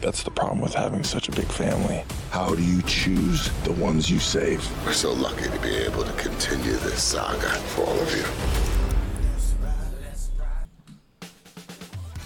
[0.00, 2.04] That's the problem with having such a big family.
[2.30, 4.60] How do you choose the ones you save?
[4.86, 8.24] We're so lucky to be able to continue this saga for all of you.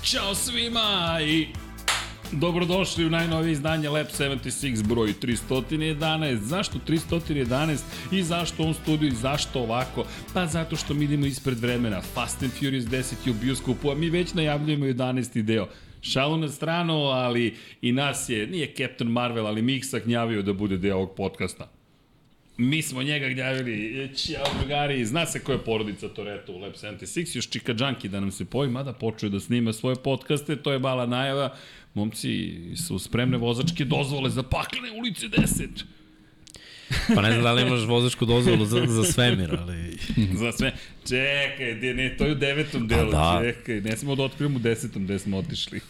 [0.03, 1.49] Ćao svima i
[2.33, 6.37] dobrodošli u najnovije izdanje Lab 76 broj 311.
[6.37, 7.79] Zašto 311
[8.11, 10.05] i zašto on studiju i zašto ovako?
[10.35, 12.01] Pa zato što mi idemo ispred vremena.
[12.15, 15.43] Fast and Furious 10 je u bioskopu, a mi već najavljujemo 11.
[15.43, 15.69] deo.
[16.03, 20.77] Šalu na stranu, ali i nas je, nije Captain Marvel, ali Miksa gnjavio da bude
[20.77, 21.71] deo ovog podcasta.
[22.57, 27.37] Mi smo njega gnjavili, ćao drugari, zna se koja je porodica Toreto u Lab 76,
[27.37, 30.79] još Čika Džanki da nam se poji, mada počuje da snima svoje podcaste, to je
[30.79, 31.57] bala najava,
[31.95, 35.69] momci su spremne vozačke dozvole za paklene ulice 10.
[37.15, 39.99] Pa ne znam da li imaš vozačku dozvolu za, za svemir, ali...
[40.43, 40.73] za sve.
[41.09, 43.41] Čekaj, de, ne, to je u devetom delu, da.
[43.43, 43.81] čekaj.
[43.81, 45.81] Ne smo da otkrijemo u desetom gde smo otišli.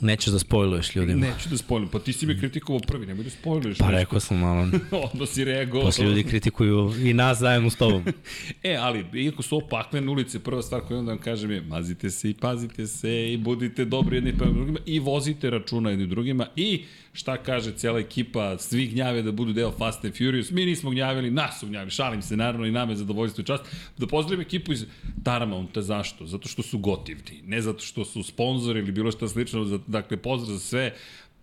[0.00, 1.26] Nećeš da spojluješ ljudima.
[1.26, 3.78] Neću da spojlujem, pa ti si me kritikovao prvi, nemoj da spojluješ.
[3.78, 4.68] Pa rekao sam malo.
[5.12, 5.86] Onda si reagovao.
[5.86, 8.04] Posle ljudi kritikuju i nas zajedno s tobom.
[8.62, 12.10] e, ali, iako su ovo paklene ulice, prva stvar koju onda vam kažem je, mazite
[12.10, 16.46] se i pazite se i budite dobri jedni prema drugima i vozite računa jedni drugima
[16.56, 16.84] i
[17.20, 21.30] šta kaže cijela ekipa, svi gnjave da budu deo Fast and Furious, mi nismo gnjavili,
[21.30, 23.64] nas su gnjavili, šalim se naravno i name zadovoljstvo i čast,
[23.98, 24.86] da pozdravim ekipu iz
[25.24, 26.26] Taramounta, zašto?
[26.26, 30.56] Zato što su gotivni, ne zato što su sponzori ili bilo šta slično, dakle pozdrav
[30.56, 30.94] za sve,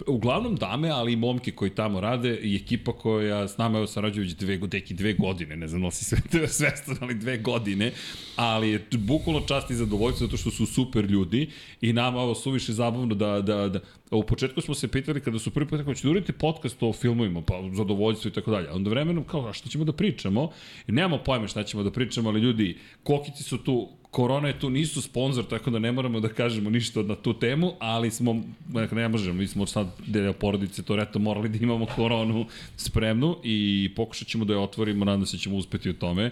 [0.07, 4.23] uglavnom dame, ali i momke koji tamo rade i ekipa koja s nama je sarađuje
[4.23, 7.91] već dve, deki dve godine, ne znam da si sve, svestan, ali dve godine,
[8.35, 11.49] ali je bukvalno čast i zadovoljstvo zato što su super ljudi
[11.81, 13.79] i nama ovo suviše zabavno da, da, da
[14.11, 16.93] u početku smo se pitali kada su prvi put kako ćete da uraditi podcast o
[16.93, 18.71] filmovima, pa zadovoljstvo i tako dalje.
[18.71, 20.51] Onda vremenom kao, a šta ćemo da pričamo?
[20.87, 24.69] I nemamo pojma šta ćemo da pričamo, ali ljudi, kokici su tu, korona je tu,
[24.69, 28.43] nisu sponsor, tako da ne moramo da kažemo ništa na tu temu, ali smo,
[28.91, 32.45] ne možemo, mi smo sad deo porodice, to reto morali da imamo koronu
[32.77, 36.31] spremnu i pokušat ćemo da je otvorimo, nadam se da ćemo uspeti u tome.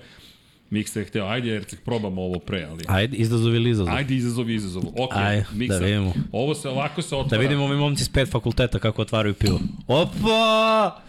[0.70, 2.84] Miksa je hteo, ajde Ercik, probamo ovo pre, ali...
[2.88, 3.96] Ajde, izazov ili izazov?
[3.96, 4.84] Ajde, izazov i izazov.
[4.98, 6.14] Ok, ajde, Miksa, da vidimo.
[6.31, 7.30] Ovo se ovako se otvara.
[7.30, 9.59] Da vidimo mi momci s pet fakulteta kako otvaraju pivo.
[9.88, 11.02] Opa!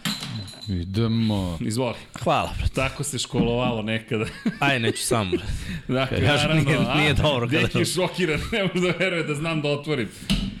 [0.69, 1.57] Idemo.
[1.61, 1.95] Izvoli.
[2.23, 2.73] Hvala, brate.
[2.73, 4.25] Tako se školovalo nekada.
[4.59, 5.45] Aj, neću sam, brate.
[5.99, 7.47] Dakle, Kažu, naravno, nije, nije dobro.
[7.47, 7.61] Kada...
[7.61, 10.09] Deki je šokiran, ne može da veruje da znam da otvorim.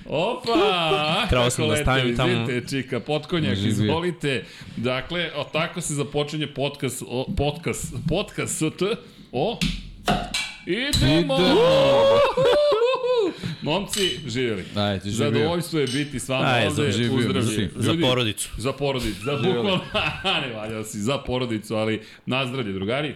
[0.09, 1.25] Opa!
[1.29, 2.31] Trebao sam da stavim tamo...
[2.31, 4.43] Izvite, čika, potkonjak, izvolite.
[4.77, 8.83] Dakle, o, tako se započinje podcast, o, podcast, podcast ST
[9.31, 9.59] o...
[10.65, 11.35] Idemo!
[11.35, 11.35] Idemo!
[13.61, 14.63] Momci, živjeli.
[14.75, 15.31] Ajde, živio.
[15.31, 16.91] Zadovoljstvo je biti s vama Ajde, ovde.
[16.91, 17.69] živio, Uzdravlje.
[17.75, 18.49] Za porodicu.
[18.57, 19.23] Za porodicu.
[19.23, 19.79] Za bukvalno,
[20.47, 23.15] ne valjao si, za porodicu, ali nazdravlje, drugari.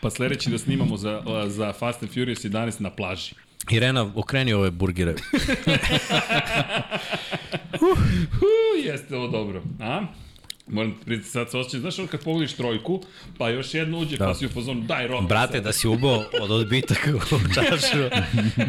[0.00, 3.34] Pa sledeći da snimamo za, za Fast and Furious 11 na plaži.
[3.70, 5.10] Irena, okreni ove burgere.
[5.14, 5.18] uh,
[7.80, 9.62] uh, jeste ovo dobro.
[9.80, 10.02] A?
[10.70, 13.02] Moram priti sad se osjećam, znaš ono kad pogledaš trojku,
[13.38, 14.26] pa još jedno uđe, da.
[14.26, 15.28] pa si u fazonu, daj rok.
[15.28, 15.64] Brate, sad.
[15.64, 17.98] da si ubao od odbitaka u čašu,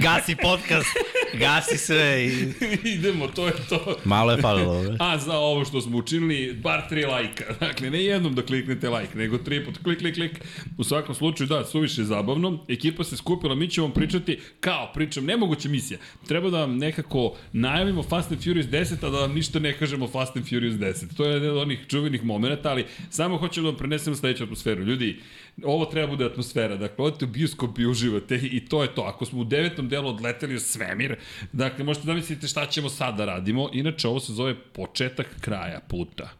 [0.03, 0.88] gasi podcast,
[1.33, 2.53] gasi sve i...
[2.95, 3.95] Idemo, to je to.
[4.06, 4.73] Malo je falilo.
[4.73, 4.95] Ove.
[5.00, 7.44] A za ovo što smo učinili, bar tri lajka.
[7.68, 10.41] Dakle, ne jednom da kliknete lajk, nego tri put klik, klik, klik.
[10.77, 12.65] U svakom slučaju, da, suviše zabavno.
[12.68, 16.00] Ekipa se skupila, mi ćemo pričati, kao pričam, nemoguća misija.
[16.27, 20.07] Treba da vam nekako najavimo Fast and Furious 10, a da vam ništa ne kažemo
[20.07, 21.15] Fast and Furious 10.
[21.18, 24.83] To je jedan od onih čuvenih momenta, ali samo hoću da vam prenesem sledeću atmosferu.
[24.83, 25.19] Ljudi,
[25.63, 26.75] ovo treba bude atmosfera.
[26.75, 29.01] Dakle, odete u bioskop i uživate i to je to.
[29.01, 31.15] Ako smo u devetom delu odleteli u svemir,
[31.51, 33.69] dakle, možete da mislite šta ćemo sad da radimo.
[33.74, 36.38] Inače, ovo se zove početak kraja puta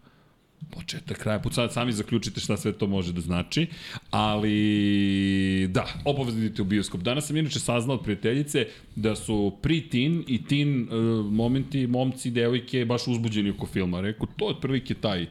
[0.69, 3.67] početak kraja puta, sad sami zaključite šta sve to može da znači,
[4.11, 7.01] ali da, obavezno idite u bioskop.
[7.01, 12.85] Danas sam inače saznao od prijateljice da su pre-teen i teen uh, momenti, momci, devojke
[12.85, 14.01] baš uzbuđeni oko filma.
[14.01, 15.27] Reku, to je otprilike taj,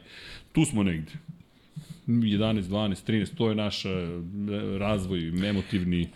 [0.51, 1.11] tu smo negde
[2.07, 3.89] 11, 12, 13, to je naš e,
[4.79, 6.09] razvoj emotivni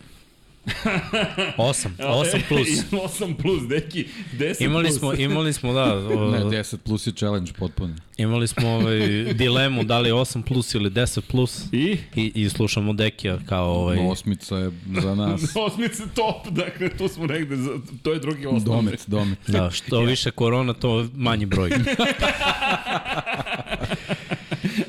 [1.56, 2.68] 8, 8 plus.
[2.90, 4.98] 8 plus, deki, 10 imali plus.
[4.98, 5.94] Smo, imali smo, da.
[6.18, 7.94] O, ne, 10 plus je challenge potpuno.
[8.16, 8.98] Imali smo ovaj,
[9.34, 11.62] dilemu da li je 8 plus ili 10 plus.
[11.72, 11.98] I?
[12.16, 13.98] I, i slušamo Dekija kao ovaj...
[13.98, 14.70] Osmica je
[15.02, 15.42] za nas.
[15.56, 17.70] Osmica top, dakle, tu smo negde, za,
[18.02, 18.64] to je drugi osnovni.
[18.64, 19.38] Domet, domet.
[19.46, 21.70] Da, što više korona, to manji broj.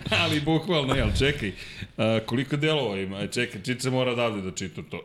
[0.09, 1.51] Ali bukvalno, jel, čekaj,
[1.97, 3.19] uh, koliko delova ima?
[3.19, 4.97] E, čekaj, Čiče mora odavde da čita to.
[4.97, 5.01] Uh,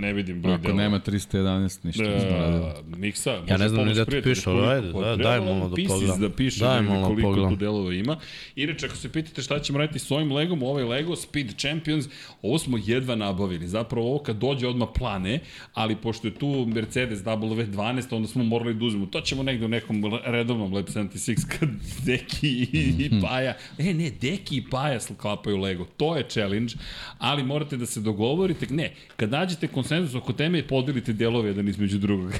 [0.00, 0.82] ne vidim broj Ako delova.
[0.82, 2.60] nema 311, ništa nismo radili.
[2.60, 5.76] Uh, Miksa, Ja ne znam ni da ti piše, ali ajde, da, daj malo da
[5.88, 6.20] pogledam.
[6.20, 7.50] da piše Daj negde malo koliko pogledam.
[7.50, 8.16] tu delova ima.
[8.56, 12.08] Inače, ako se pitate šta ćemo raditi s ovim Legom, ovaj Lego Speed Champions,
[12.42, 13.68] ovo smo jedva nabavili.
[13.68, 15.40] Zapravo ovo kad dođe odmah plane,
[15.74, 19.06] ali pošto je tu Mercedes W12, onda smo morali da uzmemo.
[19.06, 21.68] To ćemo negde u nekom redovnom Lab 76 kad
[22.06, 22.68] Deki i,
[22.98, 25.84] i Paja, e ne, Deki i Paja sklapaju Lego.
[25.96, 26.74] To je challenge,
[27.18, 28.66] ali morate da se dogovorite.
[28.70, 32.32] Ne, kad nađete konsenzus oko teme, podelite delove jedan između drugog.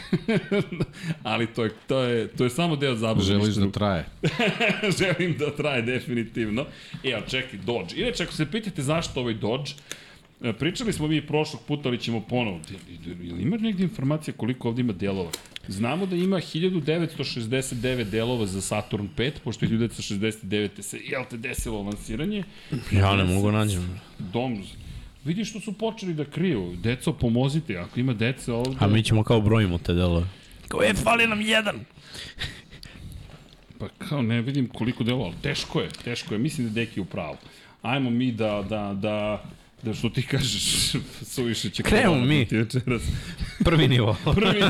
[1.23, 3.27] ali to je, to je, to je samo deo zabave.
[3.27, 4.07] Želiš da traje.
[4.99, 6.67] Želim da traje definitivno.
[7.05, 7.95] E, ali čekaj, Dodge.
[7.97, 9.71] Inače, ako se pitate zašto ovaj Dodge,
[10.59, 12.61] pričali smo mi prošlog puta, ali ćemo ponovo.
[13.07, 15.31] Ili ima negdje informacija koliko ovdje ima delova?
[15.69, 20.83] Znamo da ima 1969 delova za Saturn 5, pošto je 1969.
[20.83, 22.45] se, jel te, desilo lansiranje.
[22.93, 24.01] Ja ne mogu nađem.
[24.19, 24.65] Dom,
[25.25, 26.77] vidi što su počeli da kriju.
[26.77, 28.77] Deco, pomozite, ako ima dece ovde...
[28.81, 30.27] A mi ćemo kao brojimo te delove.
[30.69, 31.85] Kao, e, fali nam jedan.
[33.79, 36.39] Pa kao ne vidim koliko delova, ali teško je, teško je.
[36.39, 37.37] Mislim da je Deki u pravu.
[37.83, 39.45] Ajmo mi da, da, da,
[39.85, 40.93] da što ti kažeš,
[41.35, 42.47] suviše će korona mi.
[42.51, 43.03] večeras.
[43.65, 44.17] Prvi nivo.
[44.35, 44.63] Prvi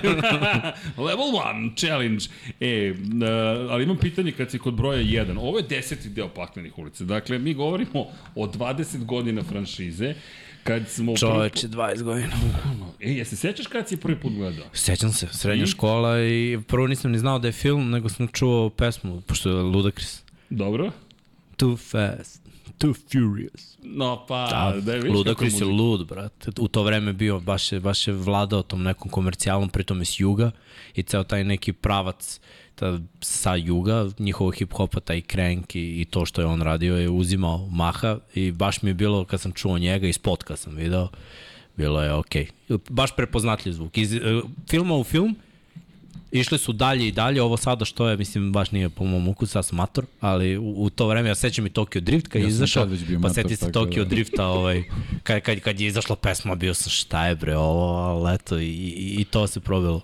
[0.97, 2.25] Level 1 challenge.
[2.61, 5.39] E, uh, ali imam pitanje kad si kod broja 1.
[5.39, 7.05] Ovo je deseti deo paklenih ulica.
[7.05, 10.15] Dakle, mi govorimo o 20 godina franšize.
[10.65, 11.17] Kad smo...
[11.17, 12.33] Čoveče, 20 godina.
[13.01, 14.65] E, je se sećaš kad si prvi put gledao?
[14.73, 15.67] Sećam se, srednja I?
[15.67, 19.55] škola i prvo nisam ni znao da je film, nego sam čuo pesmu, pošto je
[19.55, 20.23] Ludacris.
[20.51, 20.93] Dobro.
[21.57, 22.44] Too fast,
[22.79, 23.77] too furious.
[23.83, 25.83] No, pa, Da, da je vidiš Ludacris kako je muzika.
[25.83, 26.51] lud, brate.
[26.61, 30.51] U to vreme bio, baš je, baš je vladao tom nekom komercijalnom, pritom iz juga
[30.95, 32.41] i ceo taj neki pravac
[32.75, 37.11] ta, sa juga, njihovog hip-hopa, taj crank i, i to što je on radio je
[37.11, 41.09] uzimao maha i baš mi je bilo, kad sam čuo njega, iz spotka sam video,
[41.77, 42.47] bilo je okej.
[42.69, 42.79] Okay.
[42.91, 43.99] Baš prepoznatljiv zvuk.
[43.99, 44.21] Iz uh,
[44.69, 45.37] filma u film,
[46.35, 49.59] Išli su dalje i dalje, ovo sada što je, mislim, baš nije po mom ukusu,
[49.59, 52.47] ja sam mator, ali u, u to vreme, ja sećam i Tokyo Drift kad je
[52.47, 52.89] Ja sam izašao,
[53.23, 54.05] pa seti se Tokyo da.
[54.05, 54.85] Drifta, ovaj,
[55.23, 58.67] kad, kad, kad je izašla pesma, bio sam šta je bre ovo, ali eto, i,
[58.67, 60.01] i, i to se probilo.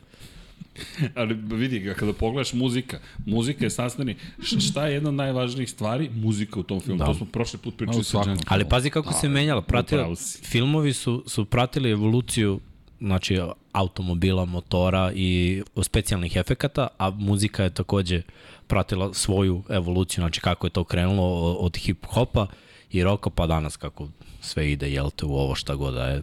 [1.15, 5.71] Ali vidi ga, kada pogledaš muzika, muzika je sastavni, š- šta je jedna od najvažnijih
[5.71, 6.11] stvari?
[6.15, 6.99] Muzika u tom filmu.
[6.99, 7.05] Da.
[7.05, 8.37] To smo prošli put pričali sa.
[8.47, 12.61] Ali pazi kako se menjala, pratila, filmovi su, su pratili evoluciju
[13.01, 13.39] znači
[13.73, 18.23] automobila, motora i specijalnih efekata, a muzika je takođe
[18.67, 22.47] pratila svoju evoluciju, znači kako je to krenulo od hip-hopa
[22.93, 24.09] i roka pa danas kako
[24.41, 26.23] sve ide, jel te, u ovo šta god da je.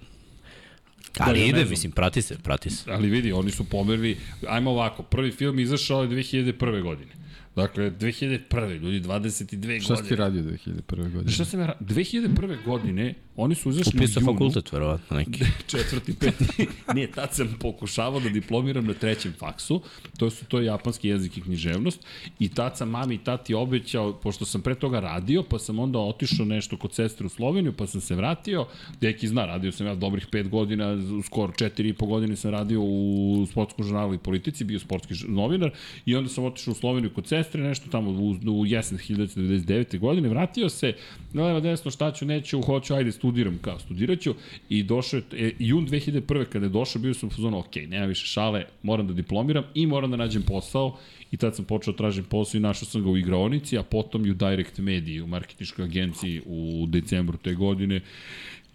[1.19, 1.69] Ali ja ne ide, znam.
[1.69, 2.91] mislim, prati se, prati se.
[2.91, 4.17] Ali vidi, oni su pomerili,
[4.47, 6.83] ajmo ovako, prvi film izašao je 2001.
[6.83, 7.11] godine.
[7.57, 8.79] Dakle, 2001.
[8.79, 10.09] ljudi, 22 Šta si godine.
[10.09, 11.11] ti radio 2001.
[11.13, 11.31] godine?
[11.31, 12.57] Šta sam ja ra- 2001.
[12.65, 14.33] godine, oni su izašli Upisao u junu.
[14.33, 15.43] fakultet, verovatno, neki.
[15.71, 16.45] četvrti, peti.
[16.95, 19.81] Nije, tad sam pokušavao da diplomiram na trećem faksu.
[20.17, 22.05] To su to je japanski jezik i književnost.
[22.39, 25.99] I tad sam mami i tati obećao, pošto sam pre toga radio, pa sam onda
[25.99, 28.65] otišao nešto kod sestre u Sloveniju, pa sam se vratio.
[29.01, 32.81] Deki zna, radio sam ja dobrih pet godina, skoro četiri i po godine sam radio
[32.81, 35.71] u sportskom žurnalu i politici, bio sportski novinar
[36.05, 39.99] i onda sam otišao u Sloveniju kod sestre, nešto tamo u, u jesen 1999.
[39.99, 40.93] godine, vratio se,
[41.33, 44.35] levo desno šta ću, neću, hoću, ajde studiram, kao studirat ću
[44.69, 46.45] i došao je, e, jun 2001.
[46.45, 49.85] kada je došao, bio sam u fazonu, ok, nema više šale, moram da diplomiram i
[49.85, 50.97] moram da nađem posao
[51.31, 54.25] i tad sam počeo da tražim posao i našao sam ga u igraonici, a potom
[54.25, 58.01] i u Direct Mediji, u marketičkoj agenciji u decembru te godine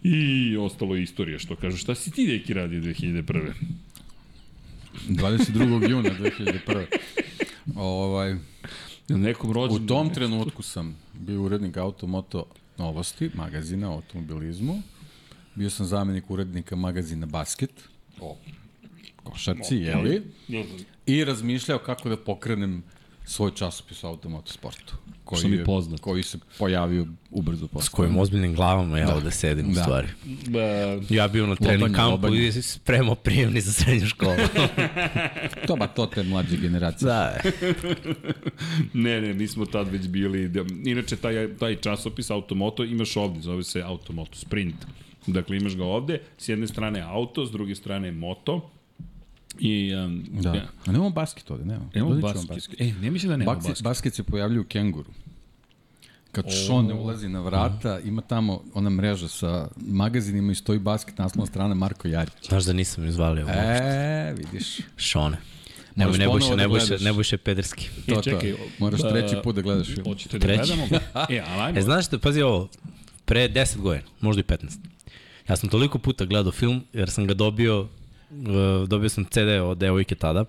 [0.03, 3.51] i ostalo je istorija, što kažu, šta si ti deki radio 2001.
[5.09, 5.89] 22.
[5.89, 6.85] juna 2001.
[7.75, 8.35] Ovaj,
[9.07, 9.87] Na nekom u rođendu.
[9.87, 12.45] tom trenutku sam bio urednik Automoto
[12.77, 14.81] novosti, magazina o automobilizmu.
[15.55, 17.71] Bio sam zamenik urednika magazina Basket,
[18.21, 18.35] O,
[19.15, 20.21] košarci, jeli?
[20.47, 20.77] ne znam.
[21.05, 22.83] I razmišljao kako da pokrenem
[23.25, 24.93] svoj časopis o automotosportu.
[25.23, 25.99] Koji, Što mi je- poznat.
[25.99, 27.89] Koji se pojavio ubrzo S posle.
[27.91, 29.15] kojim ozbiljnim glavama ja Da.
[29.15, 29.81] ovde sedim u Da.
[29.81, 30.07] stvari.
[30.47, 30.59] Ba,
[31.09, 32.37] Ja bio na trening kampu lobanje.
[32.39, 34.35] i spremao prijemni za srednju školu.
[35.67, 37.07] To ba to te mlađe generacije.
[37.07, 37.37] da,
[38.93, 40.49] ne, ne, mi smo tad već bili.
[40.49, 44.75] da- Inače, taj, taj časopis Automoto imaš ovde, zove se Automoto Sprint.
[45.27, 48.69] Dakle, imaš ga ovde, s jedne strane auto, s druge strane moto.
[49.59, 50.49] I, um, Da.
[50.51, 50.67] ja.
[50.85, 51.89] A nemamo basket ovde, nemamo.
[51.95, 52.81] Nemamo vam basket.
[52.81, 53.69] E, ne mislim da nema basket.
[53.69, 53.83] basket.
[53.83, 55.09] Basket se pojavljuje u kenguru.
[56.31, 56.51] Kad O.
[56.51, 61.45] Sean ne ulazi na vrata, ima tamo ona mreža sa magazinima i stoji basket naslovna
[61.45, 62.33] strana Marko Jarić.
[62.43, 63.47] znaš da nisam izvalio.
[63.47, 64.77] E, E, vidiš.
[64.97, 65.37] Šone.
[65.95, 67.03] Moraš Nebojša, ponovo da Nebojša, gledaš.
[67.03, 67.89] Nebojša Pederski.
[68.07, 68.39] To, E, to.
[68.79, 70.03] Moraš ba- treći put da gledaš film.
[70.05, 70.61] Hoćete da Treći.
[70.67, 70.87] gledamo?
[71.29, 71.77] E, ajmo.
[71.79, 72.69] E, znaš da, pazi ovo,
[73.25, 74.77] pre 10 godina, možda i 15.
[75.49, 77.87] Ja sam toliko puta gledao film, jer sam ga dobio,
[78.87, 80.45] dobio sam CD od devojke tada,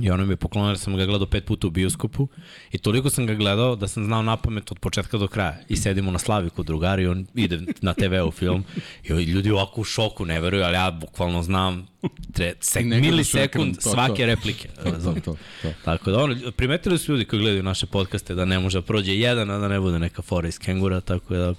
[0.00, 2.28] I ona mi je poklonila jer sam ga gledao pet puta u bioskopu
[2.72, 5.58] i toliko sam ga gledao da sam znao na pamet od početka do kraja.
[5.68, 8.64] I sedimo na slavi kod drugari i on ide na TV u film
[9.04, 11.86] i ljudi ovako u šoku ne veruju, ali ja bukvalno znam
[12.32, 13.90] tre, sek, milisekund to, to.
[13.90, 14.68] svake replike.
[14.84, 15.68] To, to, to, to.
[15.84, 19.14] Tako da, ono, primetili su ljudi koji gledaju naše podcaste da ne može da prođe
[19.14, 21.54] jedan, a da ne bude neka fora iz Kengura, tako da...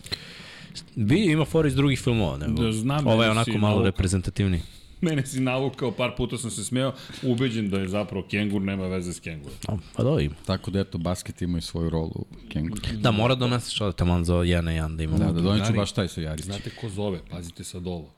[0.95, 4.61] Bi ima fora iz drugih filmova, nego Da, znam, ovaj je onako malo reprezentativniji.
[5.01, 9.13] Mene si navukao, par puta sam se smeo, ubeđen da je zapravo kengur, nema veze
[9.13, 9.57] s kengurom.
[9.67, 10.35] A, Pa da, ima.
[10.45, 12.81] Tako da eto, basket ima i svoju rolu u kenguru.
[12.93, 15.17] Da, mora da doneseš ovde taman za jedan na jedan da imamo.
[15.19, 16.45] Da, da doneću baš taj sa Jarić.
[16.45, 17.19] Znate ko zove?
[17.31, 18.09] Pazite sad ovo.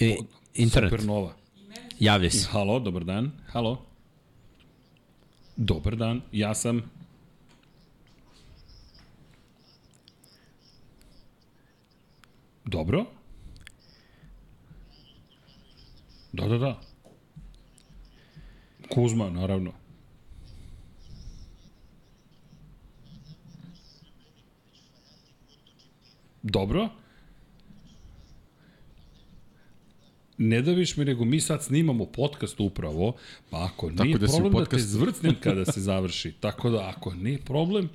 [0.00, 0.16] I,
[0.54, 1.32] internet, Supernova.
[2.00, 2.48] javlja se.
[2.50, 3.30] Halo, dobar dan.
[3.46, 3.84] Halo.
[5.56, 6.82] Dobar dan, ja sam...
[12.64, 13.04] Dobro.
[16.38, 16.80] Da, da, da.
[18.90, 19.72] Kuzma, naravno.
[26.42, 26.88] Dobro.
[30.38, 33.16] Ne daviš mi, nego mi sad snimamo podcast upravo,
[33.50, 37.14] pa ako Tako nije da problem da te zvrcnem kada se završi, tako da ako
[37.14, 37.88] nije problem,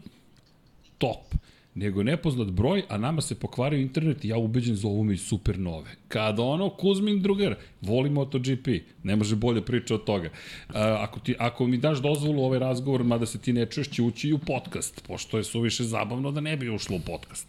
[0.97, 1.35] top.
[1.75, 5.21] Nego je nepoznat broj, a nama se pokvario internet i ja ubeđen zovu me iz
[5.21, 5.95] Supernove.
[6.07, 8.67] Kada ono, Kuzmin drugar, voli MotoGP,
[9.03, 10.29] ne može bolje priča od toga.
[10.69, 14.01] A, ako, ti, ako mi daš dozvolu ovaj razgovor, mada se ti ne čuješ, će
[14.01, 17.47] ući i u podcast, pošto je suviše zabavno da ne bi ušlo u podcast.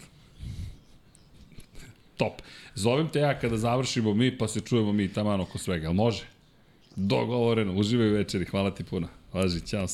[2.17, 2.43] Top.
[2.75, 5.87] Zovem te ja kada završimo mi, pa se čujemo mi taman oko svega.
[5.87, 6.25] Jel može?
[6.97, 7.75] Dogovoreno.
[7.75, 8.45] Uživaj večeri.
[8.45, 9.09] Hvala ti puno.
[9.33, 9.87] Važi, čao.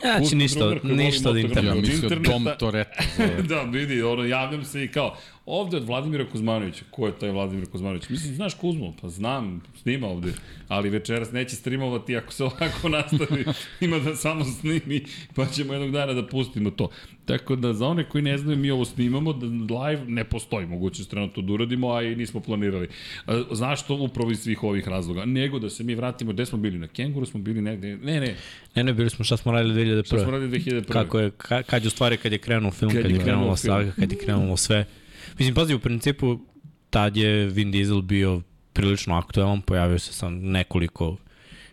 [0.00, 1.68] Znači, Kuzma ništa, voli ništa od motografiju.
[1.68, 1.80] Ja interneta.
[1.80, 2.32] mislio interneta.
[2.32, 3.02] Dom Toretto.
[3.54, 6.84] da, vidi, ono, javljam se i kao, ovde od Vladimira Kuzmanovića.
[6.90, 8.08] Ko je taj Vladimir Kuzmanović?
[8.08, 8.94] Mislim, znaš Kuzmu?
[9.00, 10.32] Pa znam, snima ovde.
[10.68, 13.44] Ali večeras neće streamovati ako se ovako nastavi.
[13.80, 16.88] Ima da samo snimi, pa ćemo jednog dana da pustimo to.
[17.24, 19.46] Tako da, za one koji ne znaju, mi ovo snimamo, da
[19.80, 22.88] live ne postoji mogućnost trenutno da uradimo, a i nismo planirali.
[23.26, 25.24] A, Znaš to upravo iz svih ovih razloga?
[25.24, 26.78] Nego da se mi vratimo, gde smo bili?
[26.78, 27.96] Na Kenguru smo bili negde?
[27.96, 28.34] Ne, ne,
[28.74, 30.06] Ne, ne, bili smo šta smo radili 2001.
[30.06, 30.84] šta smo radili 2001.
[30.84, 33.20] Kako je, ka, kad je u stvari, kad je krenuo film, Kad kad, je je
[33.22, 34.84] krenuo krenula saga, kad je krenulo sve.
[35.38, 36.38] Mislim, pazi, u principu,
[36.90, 38.40] tad je Vin Diesel bio
[38.72, 41.16] prilično aktualan, pojavio se sa nekoliko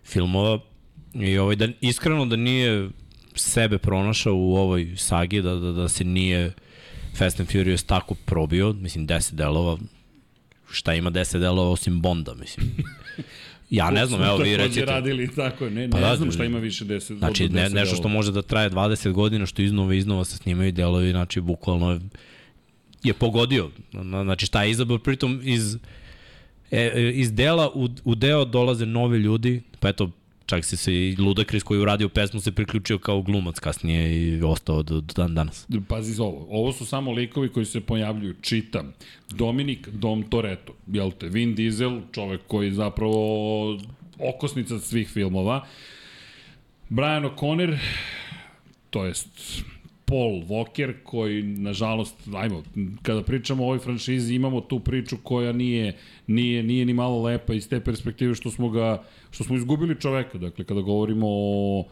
[0.06, 0.60] filmova
[1.14, 2.90] i ovaj, da, iskreno da nije
[3.36, 6.54] sebe pronašao u ovoj sagi, da, da, da se nije
[7.18, 9.78] Fast and Furious tako probio, mislim, 10 delova,
[10.72, 12.68] šta ima 10 delova osim Bonda, mislim.
[13.70, 14.86] Ja ne znam, evo vi recite.
[14.86, 17.70] radili tako, ne, Pa ne da, znam šta ima više 10 Znači, od 10 ne,
[17.70, 21.92] nešto što može da traje 20 godina, što iznova iznova se snimaju delovi, znači, bukvalno
[21.92, 22.00] je,
[23.04, 23.70] je pogodio.
[23.94, 25.78] Na- Znači, šta je izabao, pritom iz,
[26.72, 30.12] e, iz dela u, u deo dolaze novi ljudi, pa eto,
[30.46, 34.42] čak se se i Ludacris koji je uradio pesmu se priključio kao glumac kasnije i
[34.44, 35.68] ostao do, do dan danas.
[35.88, 38.94] Pazi ovo, ovo su samo likovi koji se pojavljuju, čitam.
[39.30, 43.80] Dominik Dom Toretto, jel te, Vin Diesel, čovek koji je zapravo
[44.20, 45.66] okosnica svih filmova.
[46.90, 47.78] Brian O'Connor,
[48.90, 49.30] to jest
[50.06, 52.64] Paul Walker, koji, nažalost, ajmo,
[53.02, 57.54] kada pričamo o ovoj franšizi, imamo tu priču koja nije, nije, nije ni malo lepa
[57.54, 61.84] iz te perspektive što smo ga, što smo izgubili čoveka, dakle, kada govorimo o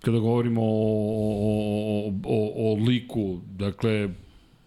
[0.00, 1.52] kada govorimo o, o,
[1.98, 4.08] o, o, o liku, dakle,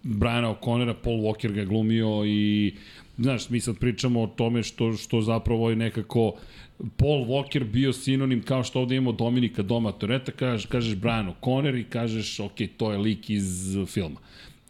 [0.04, 2.74] Briana O'Connora, Paul Walker ga glumio i
[3.18, 6.34] znaš, mi sad pričamo o tome što, što zapravo je nekako
[6.98, 11.80] Paul Walker bio sinonim kao što ovde imamo Dominika Doma Toreta, kažeš, kažeš Brian O'Connor
[11.80, 13.46] i kažeš, ok, to je lik iz
[13.88, 14.20] filma.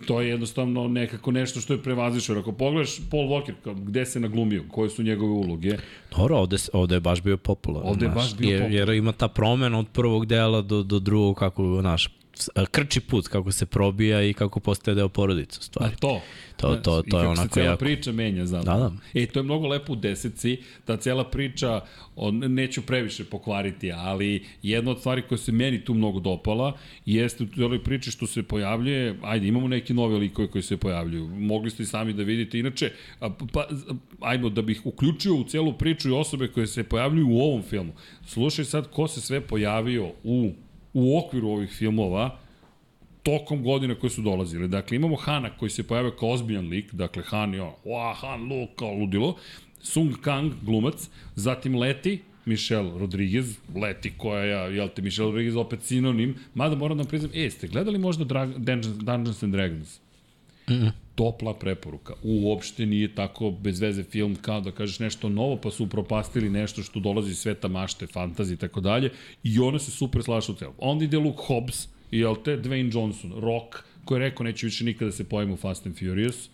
[0.01, 2.39] to je jednostavno nekako nešto što je prevazišeno.
[2.39, 5.77] Ako pogledaš Paul Walker, gde se naglumio, koje su njegove uloge,
[6.11, 7.89] Dobro, ovde, ovde je baš bio popularan.
[7.89, 8.77] Ovde je baš bio jer, popularan.
[8.79, 12.09] Jer ima ta promena od prvog dela do, do drugog, kako, znaš, s-
[12.71, 15.95] krči put, kako se probija i kako postaje deo porodice, u A stvari.
[15.99, 16.21] to.
[16.61, 17.79] To, to, I to je kako se onako cela jako...
[17.79, 18.79] priča menja zapravo.
[18.79, 19.21] Da, da.
[19.21, 21.81] E, to je mnogo lepo u deseci, ta cela priča,
[22.15, 27.43] on, neću previše pokvariti, ali jedna od stvari koja se meni tu mnogo dopala jeste
[27.43, 31.69] u celoj priči što se pojavljuje, ajde, imamo neke nove likove koji se pojavljuju, mogli
[31.69, 33.67] ste i sami da vidite, inače, a, pa,
[34.19, 37.93] ajmo, da bih uključio u celu priču i osobe koje se pojavljuju u ovom filmu.
[38.25, 40.51] Slušaj sad ko se sve pojavio u,
[40.93, 42.37] u okviru ovih filmova,
[43.23, 44.67] tokom godina koje su dolazile.
[44.67, 48.67] Dakle, imamo Hana koji se pojavio kao ozbiljan lik, dakle Han je ono, Han Lu,
[48.75, 49.35] kao ludilo,
[49.81, 55.83] Sung Kang, glumac, zatim Leti, Michelle Rodriguez, Leti koja je, jel te, Michelle Rodriguez opet
[55.83, 60.00] sinonim, mada moram da priznam, e, ste gledali možda Drag, Dungeons, Dungeons and Dragons?
[60.71, 60.91] Mm -mm.
[61.15, 62.13] topla preporuka.
[62.23, 66.83] Uopšte nije tako bez veze film kao da kažeš nešto novo, pa su upropastili nešto
[66.83, 69.11] što dolazi iz sveta mašte, fantazije i tako dalje.
[69.43, 70.73] I ono se super slaša u celu.
[70.77, 73.75] Onda ide Luke Hobbs, jel te, Dwayne Johnson, Rock,
[74.05, 76.49] koji je rekao neće više nikada se pojavim u Fast and Furious.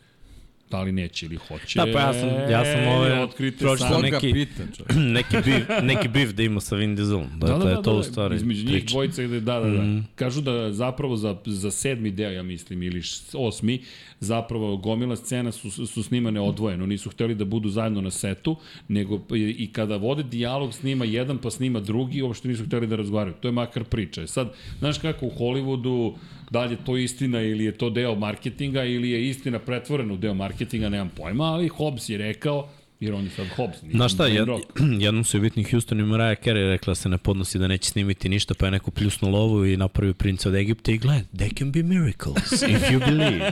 [0.72, 1.80] Da li neće ili hoće.
[1.80, 4.64] Da, pa ja sam, ja sam ove, Otkrite pročitao neki, pita,
[5.18, 7.28] neki, bif, neki bif da ima sa Vin Dieselom.
[7.38, 8.92] Da, Dakle, da, da, to da, u stvari Između njih priča.
[8.92, 9.82] dvojica, gde, da, da, da.
[9.82, 10.08] Mm.
[10.16, 13.02] Kažu da zapravo za, za sedmi deo, ja mislim, ili
[13.34, 13.82] osmi,
[14.20, 16.86] zapravo gomila scena su, su snimane odvojeno.
[16.86, 18.56] Nisu hteli da budu zajedno na setu,
[18.88, 22.96] nego i, i kada vode dijalog snima jedan pa snima drugi, uopšte nisu hteli da
[22.96, 23.36] razgovaraju.
[23.40, 24.22] To je makar priča.
[24.22, 26.14] E Sad, znaš kako u Hollywoodu,
[26.50, 30.18] da li je to istina ili je to deo marketinga ili je istina pretvorena u
[30.18, 33.78] deo marketinga, nemam pojma, ali Hobbs je rekao, jer on je sad Hobbs.
[33.92, 34.48] Znaš šta, jed,
[35.06, 37.90] jednom su je bitni Houston i Mariah Carey rekla da se ne podnosi da neće
[37.90, 41.58] snimiti ništa, pa je neko pljusnu lovu i napravio princa od Egipta i gled, they
[41.58, 43.52] can be miracles if you believe.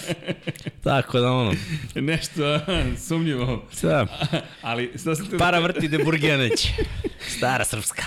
[0.84, 1.54] Tako da ono,
[1.94, 2.60] Nešto
[3.08, 3.64] sumnjivo.
[3.78, 4.06] Šta?
[4.62, 5.38] Ali, šta sam te...
[5.38, 6.68] para vrti de Burgeneć.
[7.28, 8.02] Stara srpska.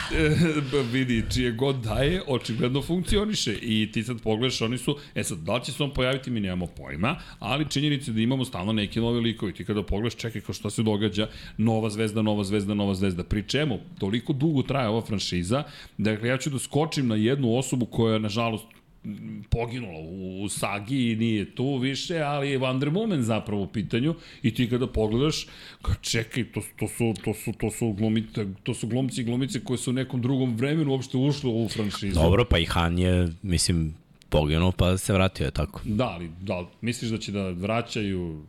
[0.91, 3.53] Vidi, čije god daje, očigledno funkcioniše.
[3.61, 6.39] I ti sad pogledaš, oni su, e sad, da li će se on pojaviti, mi
[6.39, 9.53] nemamo pojma, ali činjenica je da imamo stalno neke nove likovi.
[9.53, 13.23] Ti kada pogledaš, čekaj kao šta se događa, nova zvezda, nova zvezda, nova zvezda.
[13.23, 15.63] Pri čemu, toliko dugo traje ova franšiza,
[15.97, 18.65] dakle, ja ću da skočim na jednu osobu koja, nažalost,
[19.05, 19.99] m, poginula
[20.43, 24.69] u, sagi i nije tu više, ali je Wonder Woman zapravo u pitanju i ti
[24.69, 25.45] kada pogledaš,
[25.81, 29.63] kao čekaj, to, to, su, to, su, to, su glumite, to su glumci i glumice
[29.63, 32.15] koji su u nekom drugom vremenu uopšte ušli u franšizu.
[32.15, 33.93] Dobro, pa i Han je, mislim,
[34.29, 35.81] poginuo, pa se vratio je tako.
[35.83, 38.45] Da, ali da, li misliš da će da vraćaju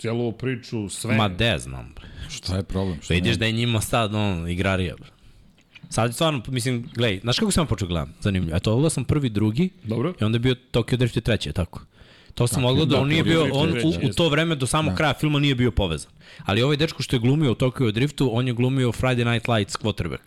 [0.00, 1.14] cijelu ovu priču, sve?
[1.14, 1.92] Ma de znam.
[1.96, 2.08] bre.
[2.30, 2.98] Šta je problem?
[3.02, 3.36] Šta Vidiš ne?
[3.36, 4.94] da je njima sad, on, igrarija.
[4.96, 5.08] bre.
[5.88, 8.12] Sad stvarno, mislim, gledaj, znaš kako sam počeo gledam?
[8.20, 8.56] Zanimljivo.
[8.56, 10.14] Eto, ogledao sam prvi, drugi, Dobro.
[10.20, 11.80] i onda je bio Tokyo Drift je treći, je tako?
[12.34, 14.54] To sam Tako je, ogledao, da, on nije bio, je on u, u to vreme
[14.54, 14.96] do samog Da.
[14.96, 16.10] kraja filma nije bio povezan.
[16.44, 19.76] Ali ovaj dečko što je glumio u Tokyo Driftu, on je glumio Friday Night Lights
[19.76, 20.22] quarterback.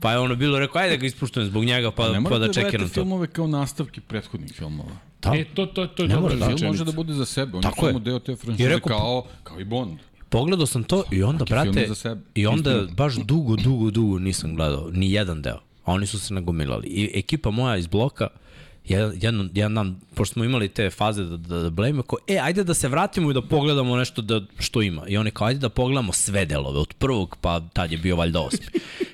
[0.00, 2.40] Pa je ono bilo rekao, ajde da ga ispuštujem zbog njega, pa, Ne pa morate
[2.40, 2.94] da da čekiram gledate to.
[2.94, 4.90] filmove kao nastavke prethodnih filmova.
[5.22, 5.32] Da.
[5.32, 6.56] E, to, to, to je Ne dobra mora, da.
[6.56, 7.92] Film može da bude za sebe, on Tako je je.
[7.92, 9.98] samo deo te I franšize rekao- kao, kao i Bond.
[10.28, 12.20] Pogledao sam to i onda, Svaki brate, za sebe.
[12.34, 15.58] i onda baš dugo, dugo, dugo nisam gledao, ni jedan deo.
[15.84, 16.86] A oni su se nagomilali.
[16.88, 18.36] I ekipa moja iz bloka, jedan,
[18.84, 22.64] jedan, jedan dan, pošto smo imali te faze da, da, da blame, kao, e, ajde
[22.64, 25.02] da se vratimo i da pogledamo nešto da, što ima.
[25.08, 28.40] I oni kao, ajde da pogledamo sve delove, od prvog, pa tad je bio valjda
[28.40, 28.66] osmi.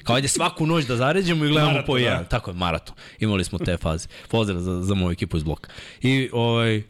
[0.04, 2.04] Kao, ajde svaku noć da zaređemo i gledamo Maraton, po da.
[2.04, 2.24] jedan.
[2.30, 2.96] Tako je, maraton.
[3.20, 4.08] Imali smo te faze.
[4.28, 5.70] Pozdrav za, za moju ekipu iz bloka.
[6.02, 6.82] I, ovaj,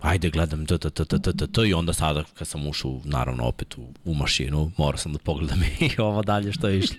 [0.00, 3.00] ajde gledam t, t, t, t, t, t, t, i onda sada kad sam ušao
[3.04, 6.96] naravno opet u, u mašinu, morao sam da pogledam i ovo dalje što je išlo.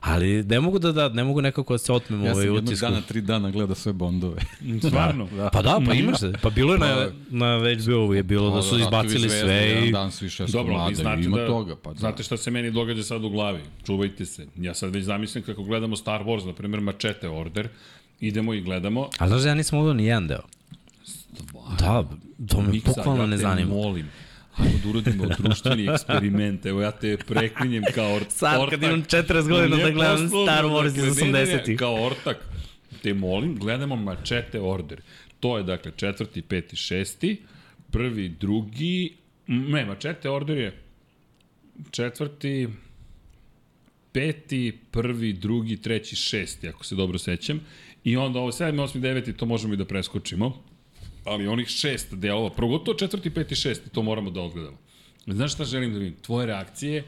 [0.00, 2.64] Ali ne mogu da, da ne mogu nekako da se otmem Ja ovaj sam jednog
[2.64, 2.86] utisku.
[2.86, 4.40] dana, tri dana gleda sve Bondove.
[4.88, 5.28] Stvarno?
[5.36, 5.50] da.
[5.52, 6.32] Pa da, pa imaš se.
[6.42, 9.92] Pa bilo je na, na HBO je bilo da su izbacili zvezde, sve Jedan i...
[9.92, 11.76] dan svi šest Dobro, komada, znate ima da, toga.
[11.76, 11.98] Pa da.
[11.98, 13.60] znate šta se meni događa sad u glavi?
[13.86, 14.46] Čuvajte se.
[14.56, 17.68] Ja sad već zamislim kako gledamo Star Wars, na primjer Machete Order,
[18.20, 19.08] idemo i gledamo.
[19.18, 20.42] Ali znaš da ja nisam gledao ni jedan deo.
[21.78, 22.04] Da,
[22.48, 23.74] to me bukvalno ja ne zanima.
[23.74, 24.06] molim.
[24.58, 26.66] Hajmo da uradimo društveni eksperiment.
[26.66, 28.80] Evo ja te preklinjem kao or, Sad, ortak.
[28.80, 31.78] kad imam 40 godina da gledam Star Wars iz dakle, ne, ne, ne, 80-ih.
[31.78, 32.36] Kao ortak.
[33.02, 35.00] Te molim, gledamo Machete Order.
[35.40, 37.42] To je dakle četvrti, peti, šesti,
[37.90, 39.12] prvi, drugi,
[39.46, 40.82] ne, Machete Order je
[41.90, 42.68] četvrti,
[44.12, 47.60] peti, prvi, drugi, treći, šesti, ako se dobro sećam.
[48.04, 50.62] I onda ovo 7, 8, 9, to možemo i da preskočimo.
[51.28, 54.76] Ali onih šest delova, prvo četvrti, peti, šesti, to moramo da odgledamo.
[55.26, 56.16] Znaš šta želim da vidim?
[56.22, 57.04] Tvoje reakcije,